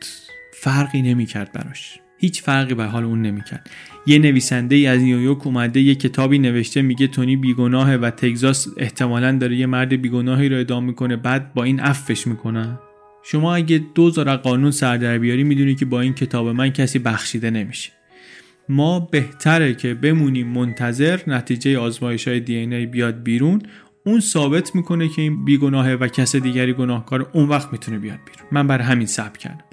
فرقی 0.54 1.02
نمی‌کرد 1.02 1.52
براش. 1.52 2.00
هیچ 2.18 2.42
فرقی 2.42 2.74
به 2.74 2.84
حال 2.84 3.04
اون 3.04 3.22
نمی‌کرد. 3.22 3.70
یه 4.06 4.18
نویسنده 4.18 4.76
ای 4.76 4.86
از 4.86 5.00
نیویورک 5.00 5.46
اومده 5.46 5.80
یه 5.80 5.94
کتابی 5.94 6.38
نوشته 6.38 6.82
میگه 6.82 7.06
تونی 7.06 7.36
بیگناهه 7.36 7.94
و 7.94 8.10
تگزاس 8.10 8.68
احتمالا 8.76 9.32
داره 9.32 9.56
یه 9.56 9.66
مرد 9.66 10.02
بیگناهی 10.02 10.48
رو 10.48 10.58
ادام 10.60 10.84
می‌کنه 10.84 11.16
بعد 11.16 11.54
با 11.54 11.64
این 11.64 11.80
عفش 11.80 12.26
می‌کنن 12.26 12.78
شما 13.22 13.54
اگه 13.54 13.80
دوزار 13.94 14.36
قانون 14.36 14.70
سر 14.70 14.96
در 14.96 15.18
بیاری 15.18 15.44
می‌دونی 15.44 15.74
که 15.74 15.84
با 15.84 16.00
این 16.00 16.14
کتاب 16.14 16.48
من 16.48 16.70
کسی 16.70 16.98
بخشیده 16.98 17.50
نمیشه. 17.50 17.92
ما 18.68 19.00
بهتره 19.00 19.74
که 19.74 19.94
بمونیم 19.94 20.48
منتظر 20.48 21.20
نتیجه 21.26 21.78
آزمایش 21.78 22.28
های 22.28 22.40
دی 22.40 22.56
ای 22.56 22.86
بیاد 22.86 23.22
بیرون. 23.22 23.62
اون 24.06 24.20
ثابت 24.20 24.74
می‌کنه 24.74 25.08
که 25.08 25.22
این 25.22 25.44
بیگناهه 25.44 25.92
و 25.92 26.08
کس 26.08 26.36
دیگری 26.36 26.72
گناهکار 26.72 27.30
اون 27.32 27.48
وقت 27.48 27.72
می‌تونه 27.72 27.98
بیاد 27.98 28.18
بیرون. 28.26 28.48
من 28.52 28.66
بر 28.66 28.80
همین 28.80 29.06
صبر 29.06 29.38
کردم. 29.38 29.65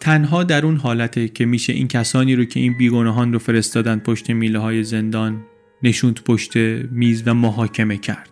تنها 0.00 0.44
در 0.44 0.66
اون 0.66 0.76
حالته 0.76 1.28
که 1.28 1.44
میشه 1.44 1.72
این 1.72 1.88
کسانی 1.88 2.36
رو 2.36 2.44
که 2.44 2.60
این 2.60 2.76
بیگناهان 2.78 3.32
رو 3.32 3.38
فرستادن 3.38 3.98
پشت 3.98 4.30
میله 4.30 4.58
های 4.58 4.84
زندان 4.84 5.44
نشوند 5.82 6.20
پشت 6.24 6.56
میز 6.90 7.22
و 7.26 7.34
محاکمه 7.34 7.96
کرد. 7.96 8.30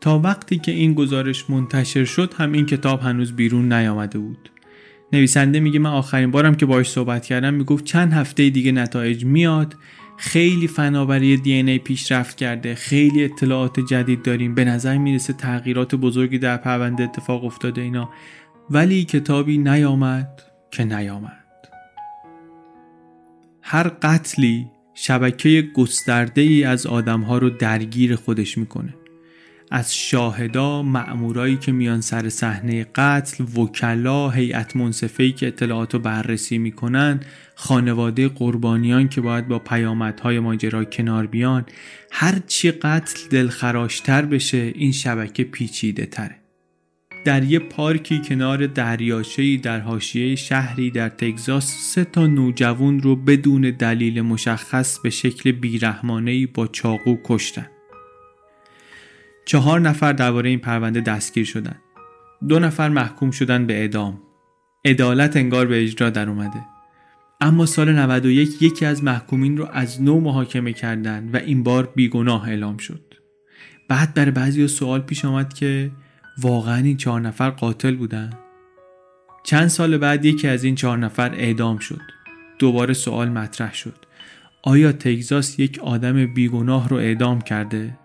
تا 0.00 0.18
وقتی 0.18 0.58
که 0.58 0.72
این 0.72 0.94
گزارش 0.94 1.50
منتشر 1.50 2.04
شد 2.04 2.34
هم 2.38 2.52
این 2.52 2.66
کتاب 2.66 3.00
هنوز 3.00 3.32
بیرون 3.32 3.72
نیامده 3.72 4.18
بود. 4.18 4.50
نویسنده 5.12 5.60
میگه 5.60 5.78
من 5.78 5.90
آخرین 5.90 6.30
بارم 6.30 6.54
که 6.54 6.66
باش 6.66 6.90
صحبت 6.90 7.26
کردم 7.26 7.54
می‌گفت 7.54 7.84
چند 7.84 8.12
هفته 8.12 8.50
دیگه 8.50 8.72
نتایج 8.72 9.24
میاد. 9.24 9.76
خیلی 10.16 10.66
فناوری 10.66 11.36
دی 11.36 11.52
ای 11.52 11.78
پیشرفت 11.78 12.36
کرده. 12.36 12.74
خیلی 12.74 13.24
اطلاعات 13.24 13.80
جدید 13.80 14.22
داریم. 14.22 14.54
به 14.54 14.64
نظر 14.64 14.98
می‌رسه 14.98 15.32
تغییرات 15.32 15.94
بزرگی 15.94 16.38
در 16.38 16.56
پرونده 16.56 17.04
اتفاق 17.04 17.44
افتاده 17.44 17.80
اینا. 17.80 18.10
ولی 18.70 19.04
کتابی 19.04 19.58
نیامد 19.58 20.42
که 20.70 20.84
نیامد. 20.84 21.44
هر 23.62 23.88
قتلی 23.88 24.70
شبکه 24.94 25.68
گسترده 25.74 26.40
ای 26.40 26.64
از 26.64 26.86
آدمها 26.86 27.38
رو 27.38 27.50
درگیر 27.50 28.16
خودش 28.16 28.58
می‌کنه. 28.58 28.94
از 29.70 29.94
شاهدا 29.94 30.82
مأمورایی 30.82 31.56
که 31.56 31.72
میان 31.72 32.00
سر 32.00 32.28
صحنه 32.28 32.86
قتل 32.94 33.44
وکلا 33.44 34.30
هیئت 34.30 34.76
منصفه‌ای 34.76 35.32
که 35.32 35.46
اطلاعات 35.46 35.94
رو 35.94 36.00
بررسی 36.00 36.58
می‌کنن 36.58 37.20
خانواده 37.54 38.28
قربانیان 38.28 39.08
که 39.08 39.20
باید 39.20 39.48
با 39.48 39.58
پیامدهای 39.58 40.38
ماجرا 40.38 40.84
کنار 40.84 41.26
بیان 41.26 41.66
هر 42.10 42.38
چی 42.46 42.70
قتل 42.70 43.28
دلخراشتر 43.30 44.24
بشه 44.24 44.72
این 44.74 44.92
شبکه 44.92 45.44
پیچیده 45.44 46.06
تره 46.06 46.47
در 47.24 47.44
یه 47.44 47.58
پارکی 47.58 48.22
کنار 48.24 48.66
دریاچه‌ای 48.66 49.56
در 49.56 49.80
حاشیه 49.80 50.36
شهری 50.36 50.90
در 50.90 51.08
تگزاس 51.08 51.78
سه 51.78 52.04
تا 52.04 52.26
نوجوان 52.26 53.00
رو 53.00 53.16
بدون 53.16 53.60
دلیل 53.70 54.22
مشخص 54.22 54.98
به 54.98 55.10
شکل 55.10 55.52
بیرحمانه‌ای 55.52 56.46
با 56.46 56.66
چاقو 56.66 57.16
کشتن. 57.24 57.66
چهار 59.46 59.80
نفر 59.80 60.12
درباره 60.12 60.50
این 60.50 60.58
پرونده 60.58 61.00
دستگیر 61.00 61.44
شدن. 61.44 61.76
دو 62.48 62.58
نفر 62.58 62.88
محکوم 62.88 63.30
شدن 63.30 63.66
به 63.66 63.74
اعدام. 63.74 64.20
عدالت 64.84 65.36
انگار 65.36 65.66
به 65.66 65.82
اجرا 65.82 66.10
در 66.10 66.28
اومده. 66.28 66.64
اما 67.40 67.66
سال 67.66 67.92
91 67.92 68.62
یکی 68.62 68.86
از 68.86 69.04
محکومین 69.04 69.56
رو 69.56 69.68
از 69.72 70.02
نو 70.02 70.20
محاکمه 70.20 70.72
کردن 70.72 71.30
و 71.32 71.36
این 71.36 71.62
بار 71.62 71.92
بیگناه 71.94 72.48
اعلام 72.48 72.76
شد. 72.76 73.14
بعد 73.88 74.14
برای 74.14 74.30
بعضی 74.30 74.68
سوال 74.68 75.00
پیش 75.00 75.24
آمد 75.24 75.52
که 75.52 75.90
واقعا 76.40 76.76
این 76.76 76.96
چهار 76.96 77.20
نفر 77.20 77.50
قاتل 77.50 77.96
بودن؟ 77.96 78.30
چند 79.44 79.68
سال 79.68 79.98
بعد 79.98 80.24
یکی 80.24 80.48
از 80.48 80.64
این 80.64 80.74
چهار 80.74 80.98
نفر 80.98 81.34
اعدام 81.34 81.78
شد. 81.78 82.00
دوباره 82.58 82.94
سوال 82.94 83.28
مطرح 83.28 83.74
شد. 83.74 83.96
آیا 84.62 84.92
تگزاس 84.92 85.58
یک 85.58 85.78
آدم 85.78 86.26
بیگناه 86.34 86.88
رو 86.88 86.96
اعدام 86.96 87.40
کرده؟ 87.40 87.98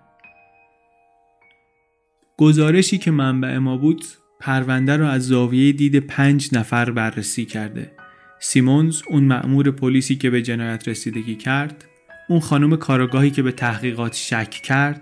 گزارشی 2.38 2.97
که 2.97 3.11
منبع 3.11 3.57
ما 3.57 3.77
بود 3.77 4.05
پرونده 4.39 4.97
رو 4.97 5.05
از 5.05 5.27
زاویه 5.27 5.72
دید 5.72 5.99
پنج 5.99 6.49
نفر 6.53 6.91
بررسی 6.91 7.45
کرده. 7.45 7.91
سیمونز 8.39 9.01
اون 9.10 9.23
مأمور 9.23 9.72
پلیسی 9.72 10.15
که 10.15 10.30
به 10.30 10.41
جنایت 10.41 10.88
رسیدگی 10.88 11.35
کرد، 11.35 11.85
اون 12.30 12.39
خانم 12.39 12.76
کارگاهی 12.76 13.31
که 13.31 13.43
به 13.43 13.51
تحقیقات 13.51 14.14
شک 14.14 14.49
کرد، 14.49 15.01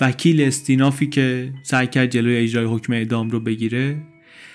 وکیل 0.00 0.42
استینافی 0.42 1.06
که 1.06 1.52
سعی 1.62 1.86
کرد 1.86 2.10
جلوی 2.10 2.36
اجرای 2.36 2.66
حکم 2.66 2.92
اعدام 2.92 3.30
رو 3.30 3.40
بگیره 3.40 4.02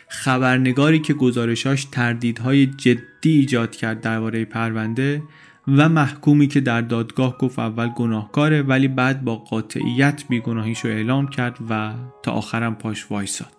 خبرنگاری 0.08 1.00
که 1.00 1.14
گزارشاش 1.14 1.86
تردیدهای 1.86 2.66
جدی 2.66 3.32
ایجاد 3.32 3.76
کرد 3.76 4.02
درباره 4.02 4.46
پرونده 4.46 5.24
و 5.68 5.90
محکومی 5.90 6.48
که 6.48 6.60
در 6.60 6.82
دادگاه 6.82 7.38
گفت 7.38 7.60
اول 7.60 7.88
گناهکاره 7.88 8.62
ولی 8.62 8.88
بعد 8.88 9.24
با 9.24 9.36
قاطعیت 9.36 10.24
بیگناهیش 10.30 10.80
رو 10.80 10.90
اعلام 10.90 11.28
کرد 11.28 11.58
و 11.70 11.94
تا 12.24 12.32
آخرم 12.32 12.76
پاش 12.76 13.12
وایساد. 13.12 13.56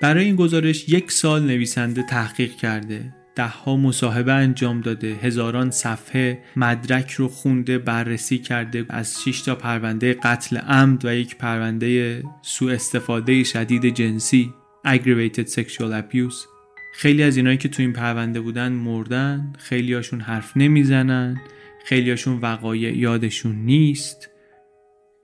برای 0.00 0.24
این 0.24 0.36
گزارش 0.36 0.88
یک 0.88 1.12
سال 1.12 1.42
نویسنده 1.42 2.02
تحقیق 2.02 2.56
کرده. 2.56 3.14
دهها 3.34 3.76
مصاحبه 3.76 4.32
انجام 4.32 4.80
داده. 4.80 5.14
هزاران 5.22 5.70
صفحه 5.70 6.42
مدرک 6.56 7.10
رو 7.10 7.28
خونده 7.28 7.78
بررسی 7.78 8.38
کرده. 8.38 8.86
از 8.88 9.22
6 9.24 9.40
تا 9.42 9.54
پرونده 9.54 10.14
قتل 10.14 10.56
عمد 10.56 11.04
و 11.04 11.14
یک 11.14 11.36
پرونده 11.36 12.22
سوء 12.42 12.72
استفاده 12.72 13.44
شدید 13.44 13.94
جنسی 13.94 14.54
aggravated 14.86 15.48
sexual 15.48 15.92
abuse. 16.02 16.46
خیلی 16.94 17.22
از 17.22 17.36
اینایی 17.36 17.56
که 17.56 17.68
تو 17.68 17.82
این 17.82 17.92
پرونده 17.92 18.40
بودن 18.40 18.72
مردن. 18.72 19.52
خیلی 19.58 19.94
هاشون 19.94 20.20
حرف 20.20 20.56
نمی‌زنن. 20.56 21.40
خیلی 21.84 22.10
هاشون 22.10 22.38
وقایع 22.38 22.96
یادشون 22.96 23.56
نیست. 23.56 24.28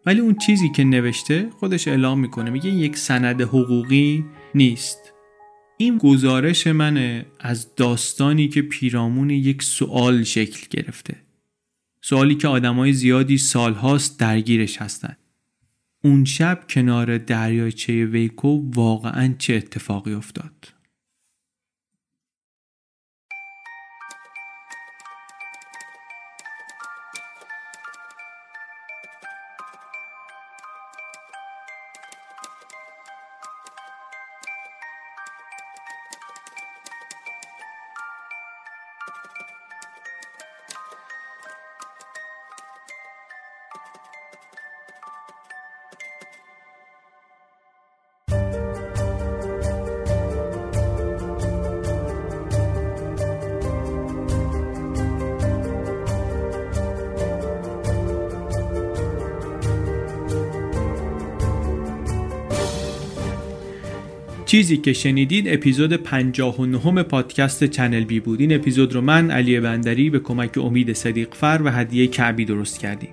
ولی 0.06 0.20
اون 0.20 0.34
چیزی 0.34 0.68
که 0.76 0.84
نوشته 0.84 1.48
خودش 1.50 1.88
اعلام 1.88 2.20
می‌کنه. 2.20 2.50
میگه 2.50 2.70
یک 2.70 2.96
سند 2.96 3.42
حقوقی 3.42 4.24
نیست. 4.54 4.98
این 5.80 5.98
گزارش 5.98 6.66
منه 6.66 7.26
از 7.40 7.74
داستانی 7.74 8.48
که 8.48 8.62
پیرامون 8.62 9.30
یک 9.30 9.62
سوال 9.62 10.22
شکل 10.22 10.66
گرفته. 10.70 11.16
سوالی 12.02 12.34
که 12.34 12.48
آدمای 12.48 12.92
زیادی 12.92 13.38
سالهاست 13.38 14.20
درگیرش 14.20 14.76
هستن. 14.76 15.16
اون 16.04 16.24
شب 16.24 16.64
کنار 16.68 17.18
دریاچه 17.18 18.06
ویکو 18.06 18.70
واقعا 18.74 19.34
چه 19.38 19.54
اتفاقی 19.54 20.12
افتاد؟ 20.12 20.77
چیزی 64.58 64.76
که 64.76 64.92
شنیدید 64.92 65.48
اپیزود 65.48 65.92
59 65.92 67.02
پادکست 67.02 67.64
چنل 67.64 68.04
بی 68.04 68.20
بود. 68.20 68.40
این 68.40 68.54
اپیزود 68.54 68.94
رو 68.94 69.00
من 69.00 69.30
علی 69.30 69.60
بندری 69.60 70.10
به 70.10 70.18
کمک 70.18 70.58
امید 70.58 70.92
صدیقفر 70.92 71.60
و 71.64 71.70
هدیه 71.70 72.06
کعبی 72.06 72.44
درست 72.44 72.80
کردیم. 72.80 73.10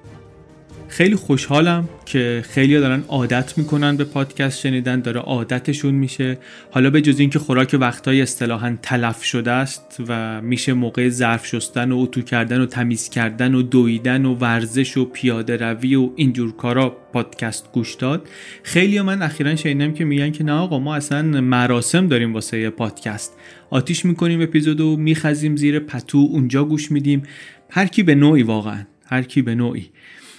خیلی 0.96 1.16
خوشحالم 1.16 1.90
که 2.06 2.44
خیلی 2.50 2.80
دارن 2.80 3.04
عادت 3.08 3.58
می‌کنن 3.58 3.98
به 3.98 4.04
پادکست 4.04 4.60
شنیدن 4.60 5.00
داره 5.00 5.20
عادتشون 5.20 5.94
میشه. 5.94 6.38
حالا 6.72 6.90
به 6.90 7.02
جز 7.02 7.20
اینکه 7.20 7.40
خوراک 7.40 7.78
وقتای 7.80 8.22
اصطلاحا 8.22 8.78
تلف 8.82 9.24
شده 9.24 9.52
است 9.52 9.98
و 10.08 10.42
میشه 10.42 10.74
موقع 10.74 11.10
ظرف 11.10 11.46
شستن 11.46 11.92
و 11.92 12.00
اتو 12.00 12.22
کردن 12.22 12.62
و 12.62 12.66
تمیز 12.66 13.10
کردن 13.10 13.56
و 13.56 13.62
دویدن 13.62 14.26
و 14.26 14.36
ورزش 14.36 14.98
و 14.98 15.06
پیاده 15.06 15.58
روی 15.58 15.96
و 15.96 16.10
اینجور 16.16 16.56
کارا 16.56 16.90
پادکست 16.90 17.72
گوش 17.72 17.94
داد. 17.94 18.28
خیلی 18.64 19.02
من 19.02 19.22
اخیرا 19.22 19.56
شنیدم 19.56 19.94
که 19.94 20.06
میگن 20.06 20.32
که 20.32 20.44
نه 20.44 20.54
آقا 20.54 20.80
ما 20.80 20.96
اصلا 20.96 21.22
مراسم 21.42 22.08
داریم 22.08 22.34
واسه 22.34 22.70
پادکست. 22.70 23.34
آتیش 23.70 24.06
می‌کنیم 24.06 24.42
اپیزودو 24.42 24.98
میخزیم 24.98 25.56
زیر 25.56 25.80
پتو 25.80 26.18
اونجا 26.18 26.64
گوش 26.64 26.92
میدیم. 26.92 27.24
هر 27.70 27.86
کی 27.86 28.04
به 28.04 28.16
نوعی 28.16 28.44
واقعا 28.44 28.86
هر 29.06 29.22
کی 29.22 29.42
به 29.42 29.56
نوعی. 29.56 29.90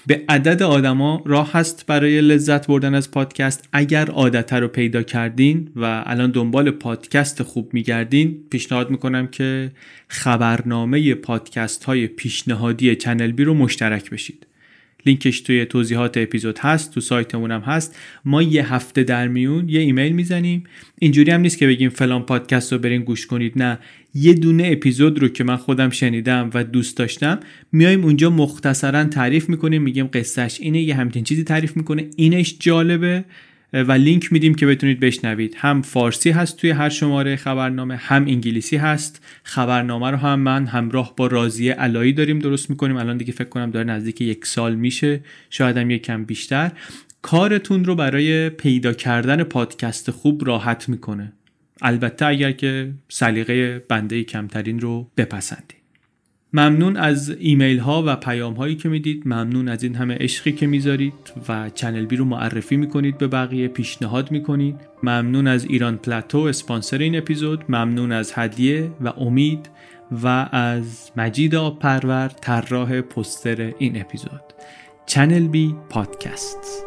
به 0.07 0.25
عدد 0.29 0.63
آدما 0.63 1.23
راه 1.27 1.53
هست 1.53 1.87
برای 1.87 2.21
لذت 2.21 2.67
بردن 2.67 2.95
از 2.95 3.11
پادکست. 3.11 3.69
اگر 3.73 4.11
عادت 4.11 4.53
رو 4.53 4.69
پیدا 4.69 5.03
کردین 5.03 5.71
و 5.77 6.03
الان 6.07 6.31
دنبال 6.31 6.71
پادکست 6.71 7.43
خوب 7.43 7.75
میگردین 7.75 8.45
پیشنهاد 8.51 8.91
می‌کنم 8.91 9.27
که 9.27 9.71
خبرنامه 10.09 11.15
پادکست 11.15 11.85
های 11.85 12.07
پیشنهادی 12.07 12.97
چنل 12.97 13.33
بی 13.33 13.45
رو 13.45 13.55
مشترک 13.55 14.11
بشید. 14.11 14.47
لینکش 15.07 15.41
توی 15.41 15.65
توضیحات 15.65 16.17
اپیزود 16.17 16.59
هست 16.59 16.95
تو 16.95 17.01
سایتمون 17.01 17.51
هم 17.51 17.61
هست. 17.61 17.97
ما 18.25 18.43
یه 18.43 18.75
هفته 18.75 19.03
در 19.03 19.29
میون 19.29 19.69
یه 19.69 19.81
ایمیل 19.81 20.13
می‌زنیم. 20.13 20.65
اینجوری 20.99 21.31
هم 21.31 21.41
نیست 21.41 21.59
که 21.59 21.67
بگیم 21.67 21.89
فلان 21.89 22.23
پادکست 22.23 22.73
رو 22.73 22.79
برین 22.79 23.03
گوش 23.03 23.27
کنید 23.27 23.53
نه. 23.57 23.79
یه 24.15 24.35
دونه 24.35 24.69
اپیزود 24.73 25.19
رو 25.19 25.29
که 25.29 25.45
من 25.45 25.57
خودم 25.57 25.91
شنیدم 25.91 26.51
و 26.55 26.65
دوست 26.65 26.97
داشتم 26.97 27.41
میایم 27.73 28.05
اونجا 28.05 28.31
مختصرا 28.31 29.05
تعریف 29.05 29.49
می‌کنیم 29.49 29.83
میگیم 29.83 30.07
قصهش 30.07 30.59
اینه 30.61 30.83
یه 30.83 30.95
همچین 30.95 31.25
چیزی 31.25 31.45
تعریف 31.45 31.77
می‌کنه. 31.77 32.07
اینش 32.17 32.57
جالبه. 32.61 33.25
و 33.83 33.93
لینک 33.93 34.33
میدیم 34.33 34.55
که 34.55 34.67
بتونید 34.67 35.01
بشنوید. 35.01 35.55
هم 35.59 35.83
فارسی 35.83 36.31
هست 36.31 36.57
توی 36.57 36.71
هر 36.71 36.89
شماره 36.89 37.37
خبرنامه 37.37 37.97
هم 37.97 38.23
انگلیسی 38.23 38.77
هست. 38.77 39.25
خبرنامه 39.43 40.11
رو 40.11 40.17
هم 40.17 40.41
من 40.41 40.67
همراه 40.67 41.17
با 41.17 41.27
رازیه 41.27 41.73
علایی 41.73 42.13
داریم 42.13 42.39
درست 42.39 42.71
می‌کنیم. 42.71 42.97
الان 42.97 43.17
دیگه 43.17 43.33
فکر 43.33 43.49
کنم 43.49 43.71
داره 43.71 43.87
نزدیک 43.87 44.21
یک 44.21 44.47
سال 44.47 44.75
میشه. 44.75 45.21
شاید 45.51 45.77
هم 45.77 45.91
یک 45.91 46.11
بیشتر. 46.11 46.73
کارتون 47.23 47.85
رو 47.85 47.95
برای 47.95 48.51
پیدا 48.51 48.93
کردن 48.93 49.43
پادکست 49.43 50.11
خوب 50.11 50.47
راحت 50.47 50.89
می‌کنه. 50.89 51.33
البته 51.83 52.27
اگر 52.27 52.53
که 52.53 52.93
سلیقه 53.09 53.79
بنده 53.89 54.25
کمترین 54.25 54.81
رو 54.81 55.11
بپسندید. 55.17 55.76
ممنون 56.53 56.97
از 56.97 57.31
ایمیل 57.31 57.79
ها 57.79 58.03
و 58.07 58.17
پیام 58.17 58.55
هایی 58.55 58.77
که 58.77 58.89
می‌دید. 58.89 59.23
ممنون 59.27 59.69
از 59.69 59.83
این 59.83 59.95
همه 59.95 60.15
عشقی 60.15 60.53
که 60.53 60.67
می‌ذارید 60.67 61.33
و 61.49 61.71
چنل 61.71 62.07
بی 62.07 62.17
رو 62.17 62.25
معرفی 62.25 62.77
می‌کنید 62.77 63.19
به 63.19 63.27
بقیه. 63.27 63.69
پیشنهاد 63.69 64.31
می‌کنید. 64.31 64.77
ممنون 65.03 65.47
از 65.47 65.65
ایران 65.65 65.97
پلاتو 65.97 66.39
اسپانسر 66.39 66.99
این 66.99 67.17
اپیزود. 67.19 67.65
ممنون 67.69 68.13
از 68.13 68.33
هدیه 68.35 68.91
و 69.01 69.09
امید 69.09 69.71
و 70.23 70.49
از 70.53 71.11
مجید 71.17 71.55
پرور 71.55 72.29
طراح 72.29 73.01
پستر 73.01 73.73
این 73.79 74.01
اپیزود. 74.01 74.43
چنل 75.07 75.49
بی 75.49 75.75
پادکست. 75.91 76.87